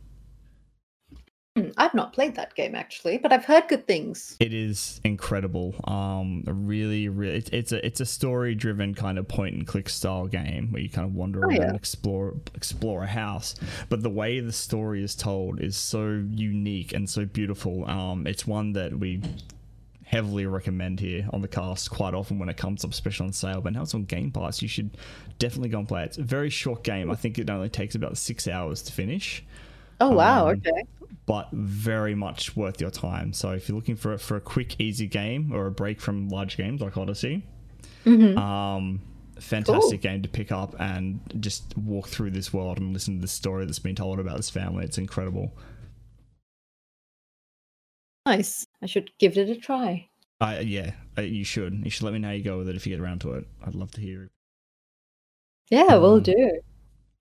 Hmm, 1.55 1.69
I've 1.77 1.93
not 1.93 2.15
played 2.15 2.37
that 2.37 2.55
game 2.55 2.75
actually, 2.75 3.19
but 3.19 3.31
I've 3.31 3.45
heard 3.45 3.69
good 3.69 3.87
things. 3.87 4.39
It 4.41 4.55
is 4.55 5.03
incredible. 5.05 5.75
Um, 5.85 6.45
really, 6.47 7.11
really, 7.11 7.37
it's, 7.37 7.51
it's 7.51 7.73
a 7.73 7.87
it's 7.87 8.01
a 8.01 8.07
story 8.07 8.55
driven 8.55 8.95
kind 8.95 9.19
of 9.19 9.29
point 9.29 9.55
and 9.55 9.67
click 9.67 9.91
style 9.91 10.27
game 10.27 10.73
where 10.73 10.81
you 10.81 10.89
kind 10.89 11.07
of 11.07 11.15
wander 11.15 11.41
Oh, 11.45 11.49
around 11.49 11.57
yeah. 11.57 11.67
and 11.69 11.77
explore 11.77 12.35
explore 12.55 13.03
a 13.03 13.07
house. 13.07 13.55
But 13.91 14.03
the 14.03 14.09
way 14.09 14.41
the 14.41 14.53
story 14.53 15.05
is 15.05 15.15
told 15.15 15.61
is 15.61 15.77
so 15.77 16.25
unique 16.31 16.95
and 16.95 17.09
so 17.09 17.27
beautiful. 17.27 17.85
Um, 17.89 18.27
it's 18.27 18.47
one 18.47 18.73
that 18.73 18.99
we 18.99 19.21
heavily 20.07 20.47
recommend 20.47 21.01
here 21.01 21.29
on 21.35 21.43
the 21.43 21.49
cast 21.49 21.91
quite 21.91 22.15
often 22.15 22.39
when 22.39 22.49
it 22.49 22.57
comes 22.57 22.83
up, 22.83 22.93
especially 22.93 23.27
on 23.27 23.33
sale. 23.35 23.61
But 23.61 23.75
now 23.75 23.83
it's 23.83 23.95
on 23.95 24.05
Game 24.05 24.31
Pass, 24.31 24.63
you 24.63 24.69
should 24.69 24.97
definitely 25.39 25.69
go 25.69 25.81
and 25.81 25.89
play 25.89 26.03
it. 26.05 26.07
It's 26.07 26.19
a 26.19 26.23
very 26.23 26.49
short 26.49 26.83
game. 26.83 27.11
I 27.11 27.15
think 27.15 27.39
it 27.39 27.51
only 27.51 27.69
takes 27.69 27.95
about 27.95 28.17
six 28.17 28.49
hours 28.49 28.81
to 28.85 28.93
finish 28.93 29.45
Oh 30.01 30.11
wow, 30.11 30.49
Um, 30.49 30.57
okay. 30.59 30.85
but 31.27 31.49
very 31.53 32.15
much 32.15 32.57
worth 32.57 32.81
your 32.81 32.91
time. 32.91 33.33
So 33.33 33.51
if 33.53 33.69
you're 33.69 33.77
looking 33.77 33.97
for 33.97 34.17
for 34.19 34.37
a 34.37 34.41
quick, 34.41 34.81
easy 34.81 35.07
game 35.07 35.53
or 35.53 35.67
a 35.67 35.71
break 35.71 36.01
from 36.01 36.29
large 36.29 36.57
games 36.57 36.81
like 36.81 36.97
Odyssey, 36.97 37.47
Mhm. 38.05 38.37
um, 38.37 39.01
fantastic 39.39 40.03
Cool. 40.03 40.11
game 40.11 40.23
to 40.23 40.29
pick 40.29 40.51
up 40.53 40.75
and 40.81 41.21
just 41.41 41.77
walk 41.79 42.09
through 42.09 42.31
this 42.33 42.53
world 42.53 42.79
and 42.79 42.93
listen 42.93 43.17
to 43.17 43.21
the 43.23 43.29
story 43.29 43.65
that's 43.65 43.79
been 43.79 43.95
told 43.97 44.19
about 44.19 44.37
this 44.37 44.51
family. 44.51 44.85
It's 44.85 44.99
incredible. 44.99 45.53
Nice. 48.27 48.67
I 48.81 48.87
should 48.87 49.11
give 49.19 49.37
it 49.37 49.49
a 49.49 49.57
try. 49.57 50.09
Uh, 50.41 50.61
yeah, 50.65 50.93
uh, 51.19 51.23
you 51.23 51.45
should. 51.45 51.75
You 51.85 51.91
should 51.91 52.03
let 52.05 52.13
me 52.13 52.19
know 52.19 52.29
how 52.29 52.35
you 52.35 52.43
go 52.43 52.59
with 52.59 52.69
it 52.69 52.77
if 52.77 52.87
you 52.87 52.95
get 52.97 53.03
around 53.03 53.21
to 53.23 53.33
it. 53.33 53.47
I'd 53.65 53.75
love 53.75 53.91
to 53.93 54.01
hear. 54.01 54.31
Yeah, 55.71 55.97
we'll 55.97 56.15
Um, 56.17 56.23
do. 56.23 56.61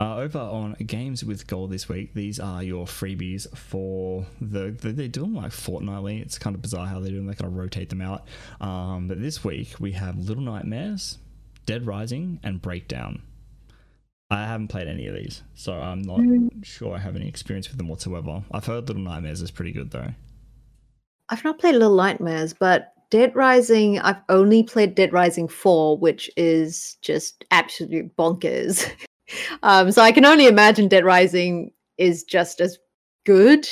Uh, 0.02 0.18
over 0.18 0.40
on 0.40 0.74
Games 0.84 1.24
with 1.24 1.46
Gold 1.46 1.70
this 1.70 1.88
week, 1.88 2.16
these 2.16 2.40
are 2.40 2.64
your 2.64 2.86
freebies 2.88 3.46
for 3.56 4.26
the, 4.42 4.72
the 4.72 4.92
they 4.92 5.08
do 5.08 5.22
them 5.22 5.36
like 5.36 5.52
fortnightly. 5.52 6.20
It's 6.22 6.40
kind 6.40 6.56
of 6.56 6.62
bizarre 6.64 6.88
how 6.88 7.00
they 7.00 7.10
do 7.10 7.18
them. 7.18 7.28
They 7.28 7.36
kind 7.36 7.52
of 7.52 7.56
rotate 7.56 7.90
them 7.90 8.02
out. 8.02 8.28
Um, 8.60 9.08
but 9.08 9.22
this 9.22 9.44
week 9.44 9.76
we 9.80 9.92
have 9.92 10.18
Little 10.18 10.42
Nightmares, 10.44 11.20
Dead 11.68 11.86
Rising, 11.86 12.40
and 12.42 12.60
Breakdown. 12.60 13.22
I 14.32 14.46
haven't 14.48 14.70
played 14.70 14.88
any 14.88 15.06
of 15.06 15.14
these, 15.14 15.44
so 15.54 15.74
I'm 15.74 16.02
not 16.02 16.18
Mm. 16.20 16.66
sure 16.66 16.96
I 16.96 17.00
have 17.00 17.16
any 17.16 17.28
experience 17.28 17.68
with 17.70 17.78
them 17.78 17.88
whatsoever. 17.88 18.44
I've 18.52 18.66
heard 18.66 18.88
Little 18.88 19.04
Nightmares 19.04 19.42
is 19.44 19.52
pretty 19.52 19.72
good 19.72 19.92
though. 19.92 20.14
I've 21.30 21.44
not 21.44 21.60
played 21.60 21.74
Little 21.76 21.96
Nightmares, 21.96 22.54
but 22.54 22.94
Dead 23.12 23.36
Rising, 23.36 24.00
I've 24.00 24.22
only 24.30 24.64
played 24.64 24.96
Dead 24.96 25.14
Rising 25.14 25.48
4, 25.48 25.98
which 26.00 26.32
is 26.38 26.98
just 27.02 27.46
absolutely 27.52 28.10
bonkers. 28.18 28.90
um, 29.64 29.92
so 29.92 30.02
I 30.02 30.12
can 30.12 30.26
only 30.26 30.48
imagine 30.48 30.88
Dead 30.88 31.06
Rising 31.06 31.72
is 31.98 32.24
just 32.24 32.62
as 32.62 32.78
good. 33.26 33.68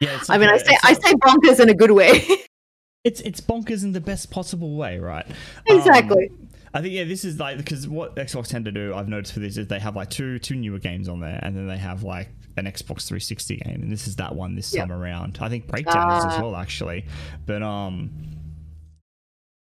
Yeah, 0.00 0.16
it's 0.16 0.30
I 0.30 0.38
mean, 0.38 0.48
I 0.48 0.56
say 0.58 0.76
I 0.82 0.92
say 0.94 1.12
bonkers 1.14 1.60
in 1.60 1.68
a 1.68 1.74
good 1.74 1.92
way. 1.92 2.24
it's 3.04 3.20
it's 3.20 3.40
bonkers 3.40 3.82
in 3.84 3.92
the 3.92 4.00
best 4.00 4.30
possible 4.30 4.76
way, 4.76 4.98
right? 4.98 5.26
Exactly. 5.66 6.28
Um, 6.28 6.48
I 6.74 6.80
think 6.80 6.94
yeah, 6.94 7.04
this 7.04 7.24
is 7.24 7.38
like 7.38 7.58
because 7.58 7.86
what 7.86 8.16
Xbox 8.16 8.48
tend 8.48 8.64
to 8.64 8.72
do, 8.72 8.94
I've 8.94 9.08
noticed 9.08 9.34
for 9.34 9.40
this 9.40 9.56
is 9.58 9.66
they 9.66 9.78
have 9.78 9.94
like 9.94 10.10
two 10.10 10.38
two 10.38 10.54
newer 10.54 10.78
games 10.78 11.08
on 11.08 11.20
there, 11.20 11.38
and 11.42 11.56
then 11.56 11.66
they 11.66 11.76
have 11.76 12.02
like 12.02 12.28
an 12.56 12.64
Xbox 12.66 13.06
360 13.06 13.56
game, 13.56 13.82
and 13.82 13.90
this 13.92 14.06
is 14.06 14.16
that 14.16 14.34
one 14.34 14.54
this 14.56 14.74
Yeah. 14.74 14.82
time 14.82 14.92
around. 14.92 15.38
I 15.40 15.48
think 15.48 15.66
Breakdown 15.66 16.10
is 16.10 16.24
as 16.24 16.38
Ah. 16.38 16.42
well 16.42 16.56
actually, 16.56 17.04
but 17.46 17.62
um, 17.62 18.10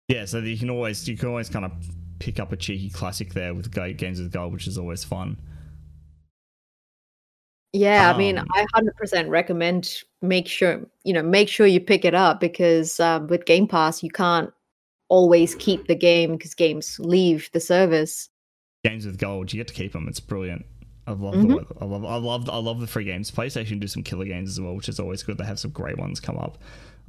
yeah, 0.07 0.25
so 0.25 0.39
you 0.39 0.57
can 0.57 0.69
always 0.69 1.07
you 1.07 1.17
can 1.17 1.29
always 1.29 1.49
kind 1.49 1.65
of 1.65 1.71
pick 2.19 2.39
up 2.39 2.51
a 2.51 2.57
cheeky 2.57 2.89
classic 2.89 3.33
there 3.33 3.53
with 3.53 3.71
games 3.97 4.19
with 4.19 4.31
gold, 4.31 4.53
which 4.53 4.67
is 4.67 4.77
always 4.77 5.03
fun. 5.03 5.37
Yeah, 7.73 8.09
I 8.09 8.17
mean, 8.17 8.39
Um, 8.39 8.47
I 8.53 8.65
hundred 8.73 8.95
percent 8.95 9.29
recommend 9.29 10.03
make 10.21 10.47
sure 10.47 10.85
you 11.03 11.13
know 11.13 11.21
make 11.21 11.47
sure 11.49 11.67
you 11.67 11.79
pick 11.79 12.03
it 12.03 12.15
up 12.15 12.39
because 12.39 12.99
um, 12.99 13.27
with 13.27 13.45
Game 13.45 13.67
Pass 13.67 14.01
you 14.01 14.09
can't 14.09 14.51
always 15.07 15.55
keep 15.55 15.87
the 15.87 15.95
game 15.95 16.33
because 16.33 16.53
games 16.55 16.99
leave 16.99 17.49
the 17.53 17.59
service. 17.59 18.29
Games 18.83 19.05
with 19.05 19.17
gold, 19.19 19.53
you 19.53 19.59
get 19.59 19.67
to 19.67 19.73
keep 19.73 19.93
them. 19.93 20.07
It's 20.07 20.19
brilliant. 20.19 20.65
I 21.05 21.11
love 21.11 21.41
the 21.41 21.47
Mhm. 21.47 21.57
way, 21.57 21.63
I 21.81 21.85
love 21.85 22.05
I 22.05 22.15
love 22.15 22.49
I 22.49 22.57
love 22.57 22.79
the 22.79 22.87
free 22.87 23.03
games. 23.03 23.29
PlayStation 23.31 23.79
do 23.79 23.87
some 23.87 24.03
killer 24.03 24.25
games 24.25 24.49
as 24.49 24.59
well, 24.61 24.75
which 24.75 24.89
is 24.89 24.99
always 24.99 25.21
good. 25.21 25.37
They 25.37 25.45
have 25.45 25.59
some 25.59 25.71
great 25.71 25.97
ones 25.97 26.19
come 26.19 26.37
up. 26.37 26.57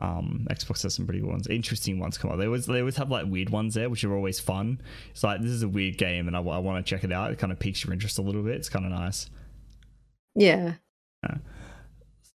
Um, 0.00 0.46
Xbox 0.50 0.82
has 0.82 0.94
some 0.94 1.06
pretty 1.06 1.20
good 1.20 1.28
ones, 1.28 1.46
interesting 1.46 1.98
ones 1.98 2.16
come 2.16 2.30
up. 2.30 2.38
They 2.38 2.46
always 2.46 2.66
they 2.66 2.80
always 2.80 2.96
have 2.96 3.10
like 3.10 3.26
weird 3.26 3.50
ones 3.50 3.74
there, 3.74 3.90
which 3.90 4.02
are 4.02 4.14
always 4.14 4.40
fun. 4.40 4.80
It's 5.10 5.22
like 5.22 5.42
this 5.42 5.50
is 5.50 5.62
a 5.62 5.68
weird 5.68 5.98
game, 5.98 6.26
and 6.26 6.36
I, 6.36 6.40
want 6.40 6.84
to 6.84 6.88
check 6.88 7.04
it 7.04 7.12
out. 7.12 7.30
It 7.32 7.38
kind 7.38 7.52
of 7.52 7.58
piques 7.58 7.84
your 7.84 7.92
interest 7.92 8.18
a 8.18 8.22
little 8.22 8.42
bit. 8.42 8.56
It's 8.56 8.70
kind 8.70 8.86
of 8.86 8.92
nice. 8.92 9.28
Yeah. 10.34 10.74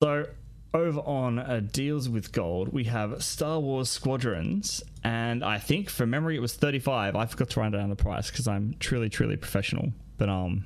So 0.01 0.28
over 0.74 0.99
on 0.99 1.39
uh, 1.39 1.61
deals 1.72 2.09
with 2.09 2.34
gold, 2.34 2.74
we 2.74 2.84
have 2.86 3.24
Star 3.24 3.59
Wars 3.59 3.89
Squadrons, 3.89 4.84
and 5.03 5.43
I 5.43 5.57
think 5.59 5.89
from 5.89 6.09
memory 6.09 6.36
it 6.36 6.41
was 6.41 6.55
thirty 6.55 6.80
five. 6.80 7.16
I 7.16 7.26
forgot 7.26 7.49
to 7.51 7.59
write 7.61 7.72
down 7.72 7.89
the 7.89 7.95
price 7.95 8.30
because 8.30 8.47
I'm 8.47 8.76
truly 8.80 9.07
truly 9.09 9.38
professional. 9.38 9.93
But 10.18 10.28
um, 10.30 10.66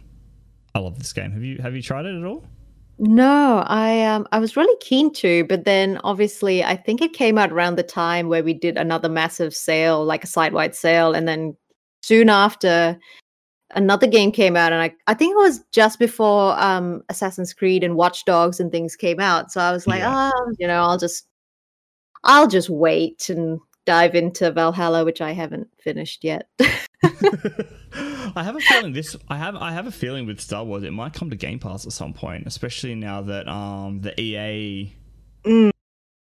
I 0.74 0.80
love 0.80 0.98
this 0.98 1.14
game. 1.14 1.32
Have 1.32 1.44
you 1.44 1.60
have 1.62 1.76
you 1.76 1.84
tried 1.84 2.06
it 2.06 2.18
at 2.18 2.26
all? 2.26 2.44
No, 3.00 3.64
I 3.68 4.04
um 4.06 4.28
I 4.32 4.40
was 4.40 4.58
really 4.58 4.76
keen 4.82 5.14
to, 5.16 5.44
but 5.46 5.66
then 5.66 6.00
obviously 6.04 6.64
I 6.64 6.76
think 6.76 7.00
it 7.02 7.14
came 7.14 7.38
out 7.38 7.52
around 7.52 7.76
the 7.76 7.84
time 7.84 8.28
where 8.28 8.44
we 8.44 8.54
did 8.56 8.76
another 8.78 9.08
massive 9.10 9.54
sale, 9.54 10.04
like 10.04 10.24
a 10.24 10.28
site-wide 10.28 10.74
sale, 10.76 11.14
and 11.14 11.28
then 11.28 11.56
soon 12.02 12.30
after 12.30 12.98
another 13.72 14.08
game 14.08 14.32
came 14.32 14.58
out 14.58 14.74
and 14.74 14.82
I 14.82 14.96
I 15.08 15.14
think 15.16 15.34
it 15.34 15.38
was 15.38 15.64
just 15.72 16.00
before 16.00 16.60
um 16.62 17.04
Assassin's 17.10 17.54
Creed 17.54 17.84
and 17.84 17.96
Watch 17.98 18.26
Dogs 18.26 18.60
and 18.60 18.72
things 18.72 18.96
came 18.96 19.20
out. 19.22 19.52
So 19.52 19.62
I 19.62 19.72
was 19.72 19.88
like, 19.88 20.02
Yeah. 20.02 20.32
oh, 20.36 20.54
you 20.60 20.68
know, 20.68 20.84
I'll 20.84 20.98
just 21.00 21.28
I'll 22.24 22.48
just 22.48 22.70
wait 22.70 23.30
and 23.30 23.60
dive 23.88 24.14
into 24.14 24.52
Valhalla, 24.52 25.04
which 25.06 25.22
I 25.22 25.32
haven't 25.32 25.68
finished 25.82 26.24
yet. 26.24 26.50
I 28.36 28.44
have 28.44 28.56
a 28.56 28.60
feeling 28.60 28.92
this. 28.94 29.16
I 29.30 29.38
have. 29.38 29.56
I 29.56 29.72
have 29.72 29.88
a 29.88 29.92
feeling 29.92 30.28
with 30.28 30.40
Star 30.42 30.64
Wars, 30.64 30.84
it 30.84 30.92
might 30.92 31.14
come 31.14 31.30
to 31.32 31.36
Game 31.36 31.58
Pass 31.58 31.86
at 31.88 31.94
some 31.94 32.14
point, 32.14 32.46
especially 32.46 32.94
now 32.94 33.22
that 33.22 33.48
um 33.48 34.02
the 34.02 34.20
EA 34.22 34.94
Mm. 35.46 35.70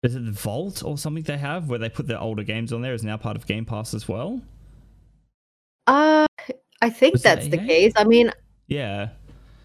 is 0.04 0.14
it 0.14 0.24
the 0.24 0.30
Vault 0.30 0.84
or 0.84 0.96
something 0.96 1.24
they 1.24 1.36
have 1.38 1.68
where 1.68 1.80
they 1.80 1.88
put 1.88 2.06
their 2.06 2.20
older 2.20 2.44
games 2.44 2.72
on 2.72 2.80
there 2.82 2.94
is 2.94 3.02
now 3.02 3.16
part 3.16 3.36
of 3.36 3.46
Game 3.46 3.64
Pass 3.64 3.92
as 3.92 4.06
well. 4.06 4.40
Uh 5.88 6.26
I 6.80 6.90
think 6.90 7.14
Was 7.14 7.22
that 7.22 7.36
that's 7.36 7.48
the 7.48 7.58
case. 7.58 7.92
I 7.96 8.04
mean, 8.04 8.30
Yeah. 8.68 9.08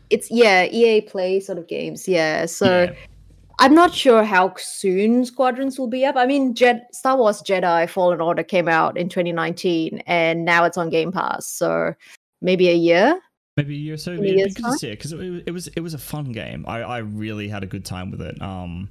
it's 0.09 0.31
yeah, 0.31 0.63
EA 0.65 1.01
Play 1.01 1.39
sort 1.39 1.59
of 1.59 1.67
games. 1.67 2.07
Yeah. 2.07 2.47
So 2.47 2.83
yeah. 2.85 2.93
I'm 3.59 3.75
not 3.75 3.93
sure 3.93 4.23
how 4.23 4.53
soon 4.57 5.25
Squadrons 5.25 5.77
will 5.77 5.87
be 5.87 6.05
up. 6.05 6.15
I 6.15 6.25
mean, 6.25 6.53
Jed- 6.53 6.87
Star 6.91 7.17
Wars 7.17 7.41
Jedi 7.41 7.89
Fallen 7.89 8.21
Order 8.21 8.43
came 8.43 8.67
out 8.67 8.97
in 8.97 9.09
2019, 9.09 10.01
and 10.07 10.45
now 10.45 10.63
it's 10.63 10.77
on 10.77 10.89
Game 10.89 11.11
Pass. 11.11 11.45
So 11.47 11.93
maybe 12.41 12.69
a 12.69 12.75
year. 12.75 13.19
Maybe 13.57 13.75
a 13.75 13.77
year 13.77 13.93
or 13.95 13.97
so. 13.97 14.11
Maybe 14.11 14.21
a 14.21 14.23
It'd 14.23 14.35
be 14.35 14.39
year's 14.39 14.53
good 14.53 14.65
to 14.65 14.77
see 14.77 14.87
it 14.87 14.97
because 14.97 15.11
it, 15.13 15.43
it 15.47 15.51
was 15.51 15.67
it 15.67 15.81
was 15.81 15.93
a 15.93 15.99
fun 15.99 16.31
game. 16.31 16.65
I, 16.67 16.81
I 16.81 16.97
really 16.99 17.47
had 17.47 17.63
a 17.63 17.67
good 17.67 17.85
time 17.85 18.11
with 18.11 18.21
it. 18.21 18.41
Um, 18.41 18.89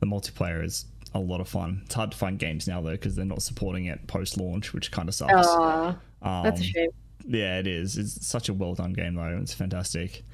the 0.00 0.06
multiplayer 0.06 0.64
is 0.64 0.86
a 1.14 1.18
lot 1.18 1.40
of 1.40 1.48
fun. 1.48 1.82
It's 1.84 1.94
hard 1.94 2.10
to 2.12 2.16
find 2.16 2.38
games 2.38 2.66
now 2.66 2.80
though 2.80 2.92
because 2.92 3.14
they're 3.16 3.24
not 3.24 3.42
supporting 3.42 3.86
it 3.86 4.06
post 4.06 4.38
launch, 4.38 4.72
which 4.72 4.90
kind 4.90 5.08
of 5.08 5.14
sucks. 5.14 5.46
Uh, 5.46 5.94
um, 6.22 6.44
that's 6.44 6.60
a 6.60 6.64
shame. 6.64 6.90
Yeah, 7.26 7.58
it 7.58 7.66
is. 7.66 7.98
It's 7.98 8.26
such 8.26 8.48
a 8.48 8.54
well 8.54 8.74
done 8.74 8.92
game 8.92 9.14
though. 9.14 9.38
It's 9.40 9.54
fantastic. 9.54 10.24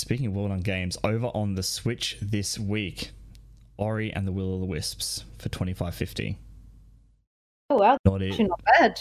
Speaking 0.00 0.26
of 0.26 0.34
well 0.34 0.48
done 0.48 0.60
games, 0.60 0.96
over 1.04 1.26
on 1.28 1.54
the 1.54 1.62
Switch 1.62 2.16
this 2.22 2.58
week, 2.58 3.10
Ori 3.76 4.12
and 4.12 4.26
the 4.26 4.32
Will 4.32 4.54
of 4.54 4.60
the 4.60 4.66
Wisps 4.66 5.24
for 5.38 5.48
twenty 5.50 5.74
five 5.74 5.94
fifty. 5.94 6.38
Oh 7.68 7.76
wow, 7.76 7.96
Not 8.04 8.22
it. 8.22 8.38
not 8.40 8.60
bad. 8.78 9.00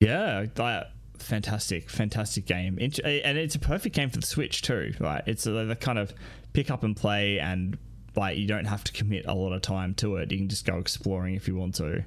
Yeah, 0.00 0.46
that 0.54 0.92
fantastic, 1.18 1.90
fantastic 1.90 2.46
game, 2.46 2.78
and 2.80 3.38
it's 3.38 3.54
a 3.54 3.58
perfect 3.58 3.94
game 3.94 4.08
for 4.10 4.16
the 4.18 4.26
Switch 4.26 4.62
too. 4.62 4.94
Right, 4.98 5.22
it's 5.26 5.46
a, 5.46 5.50
the 5.66 5.76
kind 5.76 5.98
of 5.98 6.12
pick 6.54 6.70
up 6.70 6.82
and 6.82 6.96
play, 6.96 7.38
and 7.38 7.76
like 8.16 8.38
you 8.38 8.46
don't 8.48 8.64
have 8.64 8.82
to 8.84 8.92
commit 8.92 9.26
a 9.26 9.34
lot 9.34 9.52
of 9.52 9.60
time 9.62 9.94
to 9.96 10.16
it. 10.16 10.32
You 10.32 10.38
can 10.38 10.48
just 10.48 10.64
go 10.66 10.78
exploring 10.78 11.34
if 11.34 11.46
you 11.46 11.54
want 11.56 11.74
to. 11.76 12.04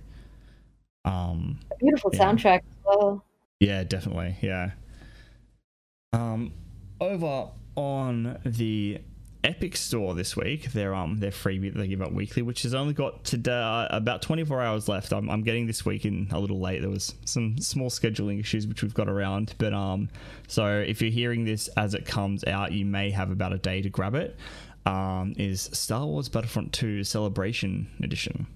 Um, 1.05 1.60
Beautiful 1.80 2.10
Yeah. 2.14 2.19
soundtrack 2.26 2.57
as 2.60 2.77
well. 2.85 3.23
yeah, 3.60 3.84
definitely, 3.84 4.38
yeah. 4.41 4.72
Um, 6.14 6.51
over 6.99 7.49
on 7.75 8.39
the 8.45 8.99
Epic 9.43 9.75
Store 9.75 10.15
this 10.15 10.37
week, 10.37 10.71
their 10.71 10.95
um 10.95 11.17
their 11.19 11.31
freebie 11.31 11.73
that 11.73 11.77
they 11.77 11.87
give 11.87 12.01
out 12.01 12.13
weekly, 12.13 12.41
which 12.41 12.63
has 12.63 12.73
only 12.73 12.93
got 12.93 13.23
today 13.25 13.51
uh, 13.51 13.87
about 13.89 14.21
24 14.21 14.61
hours 14.61 14.87
left. 14.87 15.11
I'm, 15.11 15.29
I'm 15.29 15.43
getting 15.43 15.67
this 15.67 15.85
week 15.85 16.05
in 16.05 16.27
a 16.31 16.39
little 16.39 16.59
late. 16.59 16.81
There 16.81 16.89
was 16.89 17.13
some 17.25 17.57
small 17.57 17.89
scheduling 17.89 18.39
issues 18.39 18.65
which 18.67 18.81
we've 18.81 18.93
got 18.93 19.09
around, 19.09 19.53
but 19.57 19.73
um, 19.73 20.09
so 20.47 20.67
if 20.67 21.01
you're 21.01 21.11
hearing 21.11 21.43
this 21.43 21.67
as 21.75 21.93
it 21.93 22.05
comes 22.05 22.45
out, 22.45 22.71
you 22.71 22.85
may 22.85 23.11
have 23.11 23.31
about 23.31 23.51
a 23.51 23.57
day 23.57 23.81
to 23.81 23.89
grab 23.89 24.15
it. 24.15 24.37
Um, 24.85 25.33
is 25.37 25.69
Star 25.73 26.05
Wars 26.05 26.29
Battlefront 26.29 26.73
2 26.73 27.03
Celebration 27.03 27.89
Edition, 28.01 28.47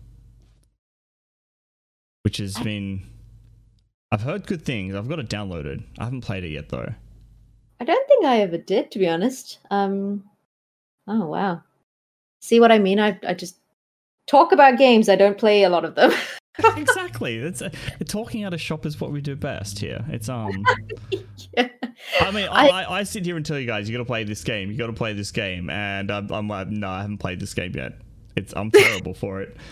which 2.23 2.37
has 2.37 2.57
been. 2.59 3.03
I've 4.09 4.21
heard 4.21 4.47
good 4.47 4.63
things. 4.63 4.95
I've 4.95 5.09
got 5.09 5.19
it 5.19 5.29
downloaded. 5.29 5.83
I 5.99 6.05
haven't 6.05 6.21
played 6.21 6.45
it 6.45 6.49
yet 6.49 6.69
though. 6.69 6.93
I 7.79 7.85
don't 7.85 8.07
think 8.07 8.25
I 8.25 8.41
ever 8.41 8.57
did, 8.57 8.91
to 8.91 8.99
be 8.99 9.07
honest. 9.07 9.59
Um, 9.69 10.23
oh 11.07 11.27
wow. 11.27 11.61
See 12.39 12.59
what 12.59 12.71
I 12.71 12.79
mean? 12.79 12.99
I, 12.99 13.19
I 13.27 13.33
just 13.33 13.57
talk 14.25 14.51
about 14.51 14.77
games. 14.77 15.09
I 15.09 15.15
don't 15.15 15.37
play 15.37 15.63
a 15.63 15.69
lot 15.69 15.85
of 15.85 15.95
them. 15.95 16.11
exactly. 16.77 17.37
It's 17.37 17.61
uh, 17.61 17.69
talking 18.07 18.43
out 18.43 18.53
of 18.53 18.61
shop 18.61 18.85
is 18.85 18.99
what 18.99 19.11
we 19.11 19.21
do 19.21 19.35
best 19.35 19.79
here. 19.79 20.03
It's 20.09 20.29
um. 20.29 20.63
yeah. 21.57 21.69
I 22.21 22.31
mean, 22.31 22.47
I, 22.49 22.67
I, 22.67 22.99
I, 22.99 23.03
sit 23.03 23.25
here 23.25 23.37
and 23.37 23.45
tell 23.45 23.59
you 23.59 23.65
guys, 23.65 23.89
you 23.89 23.95
got 23.95 24.03
to 24.03 24.07
play 24.07 24.23
this 24.23 24.43
game. 24.43 24.71
You 24.71 24.77
got 24.77 24.87
to 24.87 24.93
play 24.93 25.13
this 25.13 25.31
game, 25.31 25.69
and 25.69 26.11
I'm, 26.11 26.31
I'm 26.31 26.47
like, 26.47 26.67
no, 26.69 26.87
I 26.89 27.01
haven't 27.01 27.17
played 27.17 27.39
this 27.39 27.53
game 27.53 27.73
yet. 27.75 27.93
It's 28.35 28.53
I'm 28.55 28.71
terrible 28.71 29.13
for 29.13 29.41
it. 29.41 29.55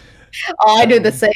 Oh, 0.65 0.76
I 0.76 0.86
do 0.86 0.99
the 0.99 1.14
same. 1.14 1.32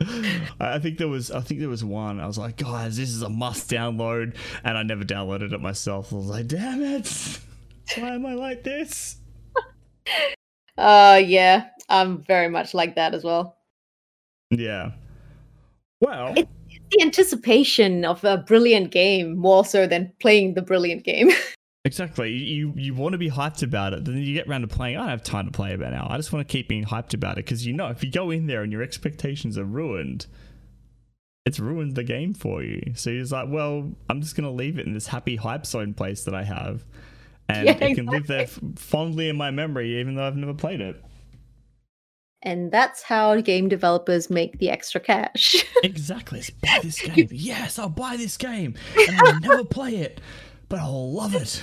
I 0.60 0.78
think 0.78 0.98
there 0.98 1.08
was 1.08 1.30
I 1.30 1.40
think 1.40 1.60
there 1.60 1.68
was 1.68 1.84
one. 1.84 2.20
I 2.20 2.26
was 2.26 2.38
like, 2.38 2.56
guys, 2.56 2.96
this 2.96 3.10
is 3.10 3.22
a 3.22 3.28
must 3.28 3.70
download, 3.70 4.36
and 4.64 4.78
I 4.78 4.82
never 4.82 5.04
downloaded 5.04 5.52
it 5.52 5.60
myself. 5.60 6.12
I 6.12 6.16
was 6.16 6.26
like, 6.26 6.46
damn 6.46 6.82
it, 6.82 7.40
why 7.96 8.14
am 8.14 8.26
I 8.26 8.34
like 8.34 8.62
this? 8.62 9.16
Uh, 10.78 11.20
yeah, 11.22 11.66
I'm 11.90 12.22
very 12.24 12.48
much 12.48 12.72
like 12.72 12.94
that 12.94 13.14
as 13.14 13.22
well. 13.22 13.58
Yeah. 14.48 14.92
Well, 16.00 16.32
it's 16.34 16.48
the 16.90 17.02
anticipation 17.02 18.06
of 18.06 18.24
a 18.24 18.38
brilliant 18.38 18.90
game 18.90 19.36
more 19.36 19.62
so 19.66 19.86
than 19.86 20.10
playing 20.20 20.54
the 20.54 20.62
brilliant 20.62 21.04
game. 21.04 21.30
Exactly. 21.84 22.30
You 22.30 22.74
you 22.76 22.94
want 22.94 23.12
to 23.12 23.18
be 23.18 23.30
hyped 23.30 23.62
about 23.62 23.94
it, 23.94 24.04
then 24.04 24.18
you 24.18 24.34
get 24.34 24.46
around 24.46 24.62
to 24.62 24.66
playing. 24.66 24.96
I 24.96 25.00
don't 25.00 25.08
have 25.08 25.22
time 25.22 25.46
to 25.46 25.52
play 25.52 25.72
about 25.72 25.92
now. 25.92 26.06
I 26.10 26.16
just 26.18 26.30
want 26.32 26.46
to 26.46 26.52
keep 26.52 26.68
being 26.68 26.84
hyped 26.84 27.14
about 27.14 27.38
it 27.38 27.46
because 27.46 27.66
you 27.66 27.72
know 27.72 27.86
if 27.86 28.04
you 28.04 28.10
go 28.10 28.30
in 28.30 28.46
there 28.46 28.62
and 28.62 28.70
your 28.70 28.82
expectations 28.82 29.56
are 29.56 29.64
ruined, 29.64 30.26
it's 31.46 31.58
ruined 31.58 31.94
the 31.94 32.04
game 32.04 32.34
for 32.34 32.62
you. 32.62 32.92
So 32.96 33.08
you're 33.08 33.22
just 33.22 33.32
like, 33.32 33.48
well, 33.48 33.90
I'm 34.10 34.20
just 34.20 34.36
gonna 34.36 34.50
leave 34.50 34.78
it 34.78 34.86
in 34.86 34.92
this 34.92 35.06
happy 35.06 35.36
hype 35.36 35.64
zone 35.64 35.94
place 35.94 36.24
that 36.24 36.34
I 36.34 36.44
have, 36.44 36.84
and 37.48 37.66
yeah, 37.66 37.72
it 37.72 37.78
can 37.78 37.88
exactly. 37.88 38.18
live 38.18 38.26
there 38.26 38.46
fondly 38.76 39.30
in 39.30 39.36
my 39.36 39.50
memory, 39.50 40.00
even 40.00 40.16
though 40.16 40.26
I've 40.26 40.36
never 40.36 40.54
played 40.54 40.82
it. 40.82 41.02
And 42.42 42.70
that's 42.70 43.02
how 43.02 43.40
game 43.40 43.68
developers 43.68 44.28
make 44.28 44.58
the 44.58 44.70
extra 44.70 45.00
cash. 45.00 45.64
exactly. 45.82 46.38
Let's 46.38 46.50
buy 46.50 46.78
this 46.82 47.00
game. 47.00 47.28
yes, 47.30 47.78
I'll 47.78 47.88
buy 47.88 48.16
this 48.18 48.36
game, 48.36 48.74
and 49.08 49.18
I'll 49.18 49.40
never 49.40 49.64
play 49.64 49.96
it 49.96 50.20
but 50.70 50.78
I'll 50.78 51.12
love 51.12 51.34
it. 51.34 51.60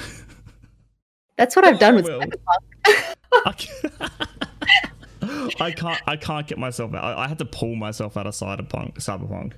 That's 1.38 1.56
what 1.56 1.66
I've 1.66 1.80
done 1.80 1.96
with 1.96 2.06
Cyberpunk. 2.06 2.68
I 5.62 5.72
can't. 5.72 6.02
I 6.06 6.16
can't 6.18 6.46
get 6.46 6.60
myself 6.60 6.94
out. 6.94 7.04
I, 7.04 7.24
I 7.24 7.28
had 7.28 7.40
to 7.40 7.46
pull 7.46 7.76
myself 7.76 8.18
out 8.18 8.28
of 8.28 8.34
Cyberpunk. 8.34 8.96
Cyberpunk. 8.98 9.54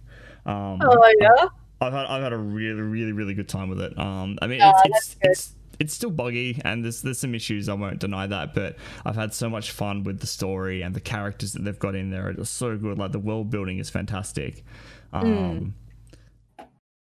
Um, 0.46 0.80
oh 0.82 1.14
yeah. 1.20 1.48
I've 1.82 1.94
had 1.94 2.06
I've 2.06 2.24
had 2.24 2.34
a 2.34 2.38
really 2.38 2.82
really 2.82 3.12
really 3.12 3.34
good 3.34 3.50
time 3.50 3.70
with 3.70 3.82
it. 3.82 3.98
Um, 3.98 4.38
I 4.42 4.48
mean, 4.48 4.62
oh, 4.62 4.72
it's, 4.86 4.96
it's, 4.96 5.18
it's 5.22 5.56
it's 5.80 5.94
still 5.94 6.12
buggy 6.12 6.62
and 6.64 6.84
there's 6.84 7.02
there's 7.02 7.20
some 7.20 7.34
issues. 7.34 7.70
I 7.70 7.74
won't 7.74 8.00
deny 8.00 8.28
that, 8.28 8.54
but 8.54 8.76
I've 9.06 9.16
had 9.16 9.34
so 9.34 9.50
much 9.50 9.72
fun 9.72 10.04
with 10.04 10.20
the 10.20 10.28
story 10.28 10.82
and 10.82 10.94
the 10.94 11.02
characters 11.02 11.54
that 11.54 11.64
they've 11.64 11.80
got 11.80 11.96
in 11.96 12.12
there. 12.12 12.30
It's 12.30 12.50
so 12.50 12.78
good. 12.78 12.98
Like 13.00 13.14
the 13.14 13.20
world 13.20 13.50
building 13.50 13.80
is 13.80 13.90
fantastic. 13.90 14.64
Um, 15.12 15.26
mm 15.26 15.72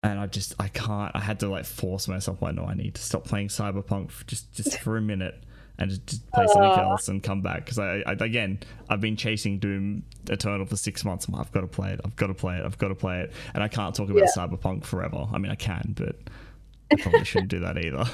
and 0.06 0.20
I 0.20 0.28
just 0.28 0.54
I 0.60 0.68
can't. 0.68 1.12
I 1.16 1.20
had 1.20 1.40
to 1.40 1.48
like 1.48 1.66
force 1.66 2.08
myself. 2.08 2.42
Like, 2.42 2.54
no, 2.56 2.64
I 2.64 2.76
need 2.76 2.94
to 2.96 3.02
stop 3.02 3.26
playing 3.26 3.48
Cyberpunk 3.48 4.12
for 4.12 4.24
just 4.26 4.54
just 4.54 4.80
for 4.82 4.98
a 4.98 5.02
minute 5.02 5.44
and 5.78 5.90
just, 5.90 6.06
just 6.06 6.32
play 6.32 6.46
something 6.48 6.80
else 6.80 7.10
and 7.10 7.22
come 7.22 7.42
back 7.42 7.66
because 7.66 7.80
I, 7.80 8.02
I, 8.06 8.14
again 8.14 8.60
I've 8.88 9.02
been 9.02 9.18
chasing 9.18 9.60
Doom 9.60 10.04
Eternal 10.30 10.68
for 10.68 10.78
six 10.78 11.04
months. 11.04 11.28
I've 11.36 11.52
got 11.52 11.62
to 11.62 11.68
play 11.68 11.92
it. 11.92 12.02
I've 12.06 12.16
got 12.16 12.28
to 12.28 12.36
play 12.36 12.58
it. 12.58 12.64
I've 12.64 12.78
got 12.78 12.90
to 12.90 12.96
play 12.96 13.22
it, 13.22 13.34
and 13.56 13.64
I 13.64 13.68
can't 13.68 13.96
talk 13.96 14.10
about 14.10 14.24
yeah. 14.24 14.32
Cyberpunk 14.38 14.86
forever. 14.86 15.26
I 15.34 15.40
mean, 15.40 15.52
I 15.52 15.56
can, 15.56 15.96
but 15.98 16.16
I 16.92 17.02
probably 17.02 17.26
shouldn't 17.26 17.50
do 17.50 17.62
that 17.62 17.78
either. 17.84 18.06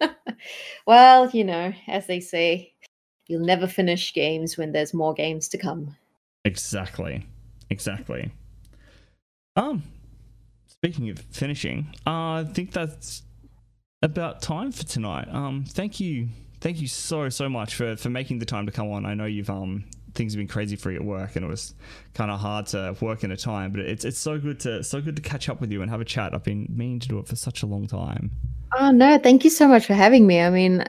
well, 0.86 1.28
you 1.30 1.44
know, 1.44 1.72
as 1.88 2.06
they 2.06 2.20
say, 2.20 2.72
you'll 3.26 3.44
never 3.44 3.66
finish 3.66 4.14
games 4.14 4.56
when 4.56 4.70
there's 4.70 4.94
more 4.94 5.12
games 5.12 5.48
to 5.48 5.58
come. 5.58 5.96
Exactly. 6.44 7.26
Exactly. 7.68 8.32
Um, 9.56 9.82
Speaking 10.82 11.10
of 11.10 11.18
finishing, 11.18 11.94
uh, 12.06 12.40
I 12.40 12.46
think 12.54 12.72
that's 12.72 13.22
about 14.00 14.40
time 14.40 14.72
for 14.72 14.82
tonight. 14.82 15.28
Um, 15.30 15.62
thank 15.68 16.00
you, 16.00 16.28
thank 16.62 16.80
you 16.80 16.88
so 16.88 17.28
so 17.28 17.50
much 17.50 17.74
for 17.74 17.96
for 17.96 18.08
making 18.08 18.38
the 18.38 18.46
time 18.46 18.64
to 18.64 18.72
come 18.72 18.90
on. 18.90 19.04
I 19.04 19.12
know 19.12 19.26
you've 19.26 19.50
um 19.50 19.84
things 20.14 20.32
have 20.32 20.38
been 20.38 20.48
crazy 20.48 20.76
for 20.76 20.90
you 20.90 20.96
at 20.96 21.04
work, 21.04 21.36
and 21.36 21.44
it 21.44 21.48
was 21.48 21.74
kind 22.14 22.30
of 22.30 22.40
hard 22.40 22.66
to 22.68 22.96
work 23.02 23.24
in 23.24 23.30
a 23.30 23.36
time. 23.36 23.72
But 23.72 23.80
it's 23.80 24.06
it's 24.06 24.18
so 24.18 24.38
good 24.38 24.58
to 24.60 24.82
so 24.82 25.02
good 25.02 25.16
to 25.16 25.22
catch 25.22 25.50
up 25.50 25.60
with 25.60 25.70
you 25.70 25.82
and 25.82 25.90
have 25.90 26.00
a 26.00 26.04
chat. 26.04 26.32
I've 26.32 26.44
been 26.44 26.66
meaning 26.70 26.98
to 27.00 27.08
do 27.08 27.18
it 27.18 27.28
for 27.28 27.36
such 27.36 27.62
a 27.62 27.66
long 27.66 27.86
time. 27.86 28.30
Oh 28.78 28.90
no, 28.90 29.18
thank 29.18 29.44
you 29.44 29.50
so 29.50 29.68
much 29.68 29.84
for 29.84 29.92
having 29.92 30.26
me. 30.26 30.40
I 30.40 30.48
mean, 30.48 30.84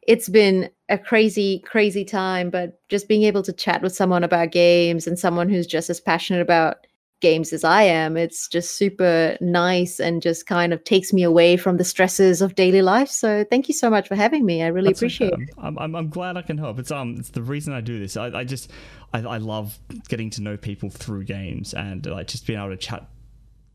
it's 0.00 0.30
been 0.30 0.70
a 0.88 0.96
crazy 0.96 1.58
crazy 1.60 2.06
time, 2.06 2.48
but 2.48 2.80
just 2.88 3.06
being 3.06 3.24
able 3.24 3.42
to 3.42 3.52
chat 3.52 3.82
with 3.82 3.94
someone 3.94 4.24
about 4.24 4.50
games 4.50 5.06
and 5.06 5.18
someone 5.18 5.50
who's 5.50 5.66
just 5.66 5.90
as 5.90 6.00
passionate 6.00 6.40
about 6.40 6.86
games 7.20 7.52
as 7.52 7.64
I 7.64 7.82
am, 7.82 8.16
it's 8.16 8.48
just 8.48 8.76
super 8.76 9.36
nice 9.40 10.00
and 10.00 10.22
just 10.22 10.46
kind 10.46 10.72
of 10.72 10.82
takes 10.84 11.12
me 11.12 11.22
away 11.22 11.56
from 11.56 11.76
the 11.76 11.84
stresses 11.84 12.42
of 12.42 12.54
daily 12.54 12.82
life. 12.82 13.08
So 13.08 13.44
thank 13.44 13.68
you 13.68 13.74
so 13.74 13.90
much 13.90 14.08
for 14.08 14.14
having 14.14 14.44
me. 14.44 14.62
I 14.62 14.68
really 14.68 14.88
That's 14.88 15.00
appreciate 15.00 15.32
okay. 15.32 15.42
it. 15.42 15.50
I'm, 15.58 15.78
I'm, 15.78 15.94
I'm, 15.94 16.08
glad 16.08 16.36
I 16.36 16.42
can 16.42 16.58
help. 16.58 16.78
It's 16.78 16.90
um 16.90 17.16
it's 17.18 17.30
the 17.30 17.42
reason 17.42 17.72
I 17.72 17.80
do 17.80 17.98
this. 17.98 18.16
I, 18.16 18.26
I 18.26 18.44
just 18.44 18.70
I, 19.12 19.20
I 19.20 19.36
love 19.38 19.78
getting 20.08 20.30
to 20.30 20.42
know 20.42 20.56
people 20.56 20.90
through 20.90 21.24
games 21.24 21.74
and 21.74 22.04
like 22.06 22.26
just 22.26 22.46
being 22.46 22.58
able 22.58 22.70
to 22.70 22.76
chat 22.76 23.08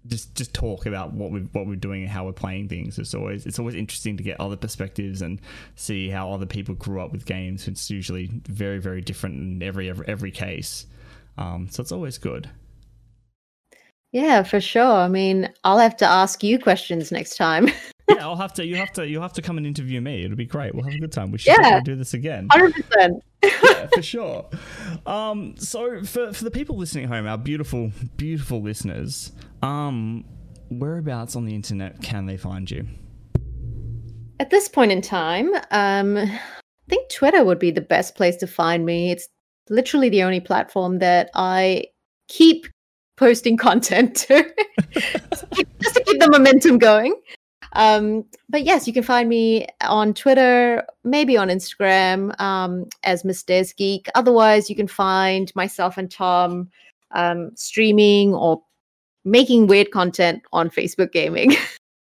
just 0.07 0.35
just 0.35 0.53
talk 0.53 0.85
about 0.85 1.13
what 1.13 1.31
we 1.31 1.41
what 1.51 1.65
we're 1.65 1.75
doing 1.75 2.03
and 2.03 2.11
how 2.11 2.25
we're 2.25 2.33
playing 2.33 2.69
things. 2.69 2.99
It's 2.99 3.13
always 3.13 3.45
it's 3.45 3.59
always 3.59 3.75
interesting 3.75 4.17
to 4.17 4.23
get 4.23 4.39
other 4.39 4.55
perspectives 4.55 5.21
and 5.21 5.39
see 5.75 6.09
how 6.09 6.31
other 6.31 6.45
people 6.45 6.75
grew 6.75 7.01
up 7.01 7.11
with 7.11 7.25
games. 7.25 7.67
It's 7.67 7.89
usually 7.89 8.29
very 8.47 8.79
very 8.79 9.01
different 9.01 9.35
in 9.37 9.63
every 9.63 9.89
every, 9.89 10.07
every 10.07 10.31
case. 10.31 10.85
Um, 11.37 11.67
so 11.69 11.81
it's 11.81 11.91
always 11.91 12.17
good. 12.17 12.49
Yeah, 14.15 14.43
for 14.43 14.61
sure. 14.61 14.93
I 14.93 15.09
mean, 15.09 15.51
I'll 15.65 15.77
have 15.77 15.97
to 15.97 16.05
ask 16.05 16.41
you 16.41 16.57
questions 16.57 17.11
next 17.11 17.35
time. 17.35 17.67
yeah, 18.09 18.21
I'll 18.21 18.37
have 18.37 18.53
to. 18.53 18.65
You 18.65 18.77
have 18.77 18.93
to. 18.93 19.05
You 19.05 19.19
have 19.19 19.33
to 19.33 19.41
come 19.41 19.57
and 19.57 19.67
interview 19.67 19.99
me. 19.99 20.23
It'll 20.23 20.37
be 20.37 20.45
great. 20.45 20.73
We'll 20.73 20.85
have 20.85 20.93
a 20.93 20.99
good 20.99 21.11
time. 21.11 21.33
We 21.33 21.37
should 21.37 21.57
yeah. 21.61 21.81
do 21.81 21.97
this 21.97 22.13
again. 22.13 22.47
Hundred 22.49 22.75
percent. 22.75 23.21
Yeah, 23.43 23.87
for 23.93 24.01
sure. 24.01 24.49
Um, 25.05 25.57
so 25.57 26.01
for 26.05 26.31
for 26.31 26.45
the 26.45 26.49
people 26.49 26.77
listening 26.77 27.03
at 27.03 27.09
home, 27.09 27.27
our 27.27 27.37
beautiful, 27.37 27.91
beautiful 28.15 28.61
listeners, 28.61 29.33
um, 29.61 30.23
whereabouts 30.69 31.35
on 31.35 31.43
the 31.43 31.53
internet 31.53 32.01
can 32.01 32.25
they 32.25 32.37
find 32.37 32.71
you? 32.71 32.87
At 34.39 34.49
this 34.49 34.69
point 34.69 34.93
in 34.93 35.01
time, 35.01 35.53
um, 35.71 36.15
I 36.15 36.39
think 36.87 37.09
Twitter 37.09 37.43
would 37.43 37.59
be 37.59 37.71
the 37.71 37.81
best 37.81 38.15
place 38.15 38.37
to 38.37 38.47
find 38.47 38.85
me. 38.85 39.11
It's 39.11 39.27
literally 39.69 40.07
the 40.07 40.23
only 40.23 40.39
platform 40.39 40.99
that 40.99 41.31
I 41.33 41.87
keep 42.29 42.67
posting 43.15 43.57
content 43.57 44.15
to 44.27 44.53
just 44.93 45.95
to 45.95 46.03
keep 46.05 46.19
the 46.19 46.29
momentum 46.29 46.77
going. 46.77 47.15
Um, 47.73 48.23
but 48.49 48.63
yes, 48.63 48.87
you 48.87 48.93
can 48.93 49.03
find 49.03 49.27
me 49.27 49.67
on 49.81 50.13
Twitter, 50.13 50.85
maybe 51.03 51.35
on 51.37 51.49
Instagram 51.49 52.39
um, 52.39 52.87
as 53.03 53.25
Miss 53.25 53.43
Desi 53.43 53.75
Geek. 53.75 54.07
Otherwise, 54.15 54.69
you 54.69 54.75
can 54.75 54.87
find 54.87 55.53
myself 55.55 55.97
and 55.97 56.09
Tom 56.09 56.69
um, 57.11 57.51
streaming 57.55 58.33
or 58.33 58.61
making 59.25 59.67
weird 59.67 59.91
content 59.91 60.41
on 60.53 60.69
Facebook 60.69 61.11
Gaming 61.11 61.51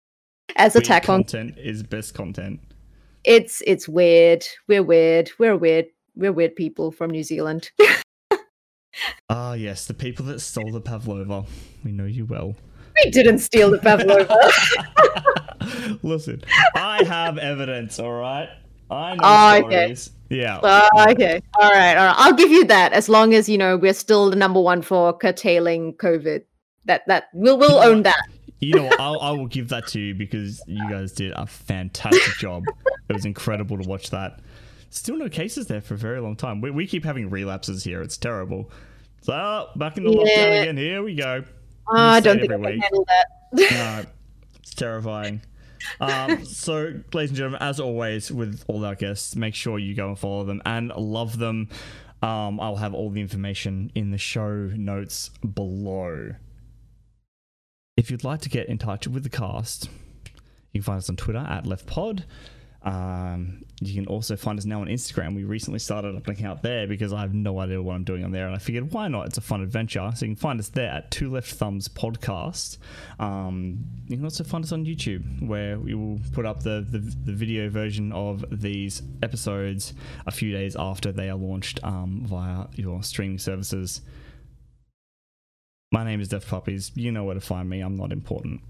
as 0.57 0.75
weird 0.75 0.85
Attack 0.85 1.09
on. 1.09 1.21
Content 1.21 1.55
is 1.59 1.83
best 1.83 2.15
content. 2.15 2.61
It's 3.25 3.63
it's 3.67 3.89
weird. 3.89 4.45
We're 4.69 4.83
weird. 4.83 5.31
We're 5.39 5.57
weird. 5.57 5.87
We're 6.17 6.33
weird 6.33 6.55
people 6.57 6.91
from 6.91 7.11
New 7.11 7.23
Zealand. 7.23 7.71
Ah, 9.29 9.55
yes, 9.55 9.87
the 9.87 9.95
people 9.95 10.27
that 10.27 10.41
stole 10.41 10.71
the 10.71 10.81
Pavlova. 10.81 11.45
We 11.85 11.93
know 11.93 12.05
you 12.05 12.27
well. 12.27 12.55
We 13.03 13.11
didn't 13.11 13.39
steal 13.39 13.71
the 13.71 13.79
Pavlova. 13.79 14.37
Listen, 16.03 16.43
I 16.75 17.03
have 17.05 17.39
evidence, 17.39 17.99
all 17.99 18.13
right? 18.13 18.49
I 18.91 19.15
know 19.15 19.21
oh, 19.23 19.59
stories. 19.59 20.11
Okay. 20.31 20.41
Yeah. 20.41 20.59
Uh, 20.59 20.89
okay. 21.11 21.41
All 21.59 21.71
right. 21.71 21.97
All 21.97 22.07
right. 22.07 22.15
I'll 22.19 22.35
give 22.35 22.51
you 22.51 22.65
that 22.67 22.93
as 22.93 23.09
long 23.09 23.35
as, 23.35 23.49
you 23.49 23.59
know, 23.59 23.77
we're 23.77 23.95
still 23.95 24.31
the 24.31 24.37
number 24.37 24.61
one 24.61 24.83
for 24.83 25.13
curtailing 25.13 25.95
COVID. 25.95 26.43
That, 26.85 27.03
that, 27.07 27.25
we'll, 27.33 27.59
we'll 27.59 27.79
own 27.79 28.03
that. 28.03 28.21
You 28.61 28.75
know, 28.77 28.91
I'll, 28.99 29.21
I 29.21 29.31
will 29.33 29.47
give 29.47 29.69
that 29.71 29.89
to 29.89 30.01
you 30.01 30.15
because 30.15 30.63
you 30.67 30.89
guys 30.89 31.13
did 31.13 31.33
a 31.33 31.47
fantastic 31.47 32.35
job. 32.39 32.65
It 33.09 33.13
was 33.13 33.25
incredible 33.25 33.77
to 33.79 33.89
watch 33.89 34.11
that. 34.11 34.41
Still 34.95 35.17
no 35.17 35.31
cases 35.31 35.69
there 35.69 35.81
for 35.81 35.95
a 35.95 35.97
very 35.97 36.21
long 36.21 36.37
time. 36.37 36.61
We, 36.61 36.71
we 36.71 36.87
keep 36.87 37.03
having 37.03 37.31
relapses 37.31 37.83
here. 37.83 38.03
It's 38.03 38.19
terrible. 38.19 38.71
So 39.23 39.71
back 39.77 39.97
in 39.97 40.05
the 40.05 40.11
yeah. 40.11 40.19
lockdown 40.19 40.63
again. 40.63 40.77
Here 40.77 41.03
we 41.03 41.15
go. 41.15 41.45
Uh, 41.89 41.99
I 41.99 42.21
don't 42.21 42.39
think 42.39 42.53
I 42.53 42.57
can 42.57 42.81
handle 42.81 43.07
that. 43.07 43.71
no, 43.73 44.05
it's 44.59 44.75
terrifying. 44.75 45.41
Um, 45.99 46.45
so, 46.45 46.93
ladies 47.15 47.31
and 47.31 47.37
gentlemen, 47.37 47.63
as 47.63 47.81
always 47.81 48.31
with 48.31 48.65
all 48.69 48.85
our 48.85 48.95
guests, 48.95 49.35
make 49.35 49.55
sure 49.55 49.79
you 49.79 49.95
go 49.95 50.09
and 50.09 50.19
follow 50.19 50.45
them 50.45 50.61
and 50.67 50.91
love 50.91 51.39
them. 51.39 51.71
Um, 52.23 52.61
I'll 52.61 52.77
have 52.77 52.93
all 52.93 53.09
the 53.09 53.21
information 53.23 53.91
in 53.95 54.11
the 54.11 54.19
show 54.19 54.51
notes 54.77 55.31
below. 55.39 56.35
If 57.97 58.11
you'd 58.11 58.25
like 58.25 58.43
to 58.43 58.51
get 58.51 58.69
in 58.69 58.77
touch 58.77 59.09
with 59.09 59.23
the 59.23 59.31
cast, 59.31 59.89
you 60.73 60.81
can 60.81 60.83
find 60.83 60.99
us 60.99 61.09
on 61.09 61.17
Twitter 61.17 61.39
at 61.49 61.65
LeftPod. 61.65 62.25
Um, 62.85 63.65
you 63.81 63.95
can 63.95 64.07
also 64.07 64.37
find 64.37 64.59
us 64.59 64.65
now 64.65 64.81
on 64.81 64.87
Instagram. 64.87 65.35
We 65.35 65.45
recently 65.45 65.79
started 65.79 66.17
up 66.17 66.27
an 66.27 66.33
account 66.33 66.63
there 66.63 66.87
because 66.87 67.13
I 67.13 67.21
have 67.21 67.35
no 67.35 67.59
idea 67.59 67.83
what 67.83 67.95
I'm 67.95 68.05
doing 68.05 68.25
on 68.25 68.33
there, 68.33 68.47
and 68.47 68.55
I 68.55 68.59
figured 68.59 68.93
why 68.93 69.09
not? 69.09 69.27
It's 69.27 69.39
a 69.39 69.41
fun 69.41 69.63
adventure. 69.63 70.11
So 70.15 70.25
you 70.27 70.31
can 70.35 70.37
find 70.37 70.61
us 70.61 70.69
there 70.69 70.91
at 70.91 71.11
Two 71.11 71.31
Left 71.31 71.51
Thumbs 71.51 71.89
Podcast. 71.89 72.79
Um, 73.19 73.85
you 74.09 74.17
can 74.17 74.25
also 74.25 74.45
find 74.45 74.65
us 74.65 74.73
on 74.73 74.85
YouTube, 74.85 75.47
where 75.47 75.79
we 75.79 75.95
will 75.95 76.21
put 76.33 76.47
up 76.47 76.63
the, 76.63 76.87
the, 76.89 76.99
the 76.99 77.33
video 77.33 77.69
version 77.69 78.13
of 78.13 78.45
these 78.51 79.03
episodes 79.23 79.95
a 80.27 80.31
few 80.31 80.53
days 80.53 80.77
after 80.77 81.13
they 81.13 81.29
are 81.29 81.37
launched 81.37 81.83
um, 81.85 82.23
via 82.25 82.67
your 82.75 83.03
streaming 83.03 83.39
services. 83.39 84.01
My 85.93 86.05
name 86.05 86.21
is 86.21 86.29
Def 86.29 86.49
Puppies. 86.49 86.93
You 86.95 87.13
know 87.13 87.25
where 87.25 87.35
to 87.35 87.41
find 87.41 87.69
me. 87.69 87.81
I'm 87.81 87.97
not 87.97 88.13
important. 88.13 88.63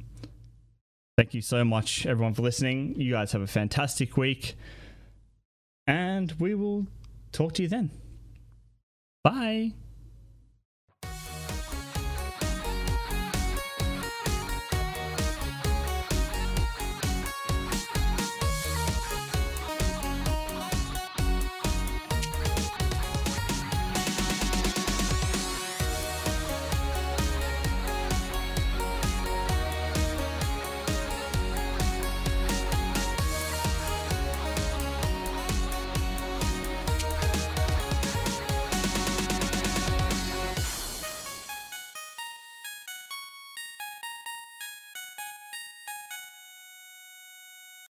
Thank 1.19 1.35
you 1.35 1.43
so 1.43 1.63
much, 1.65 2.07
everyone, 2.07 2.33
for 2.33 2.43
listening. 2.43 2.99
You 2.99 3.13
guys 3.13 3.33
have 3.33 3.43
a 3.43 3.47
fantastic 3.47 4.17
week. 4.17 4.55
And 5.87 6.33
we 6.39 6.55
will 6.55 6.87
talk 7.33 7.53
to 7.55 7.63
you 7.63 7.69
then. 7.69 7.91
Bye. 9.23 9.73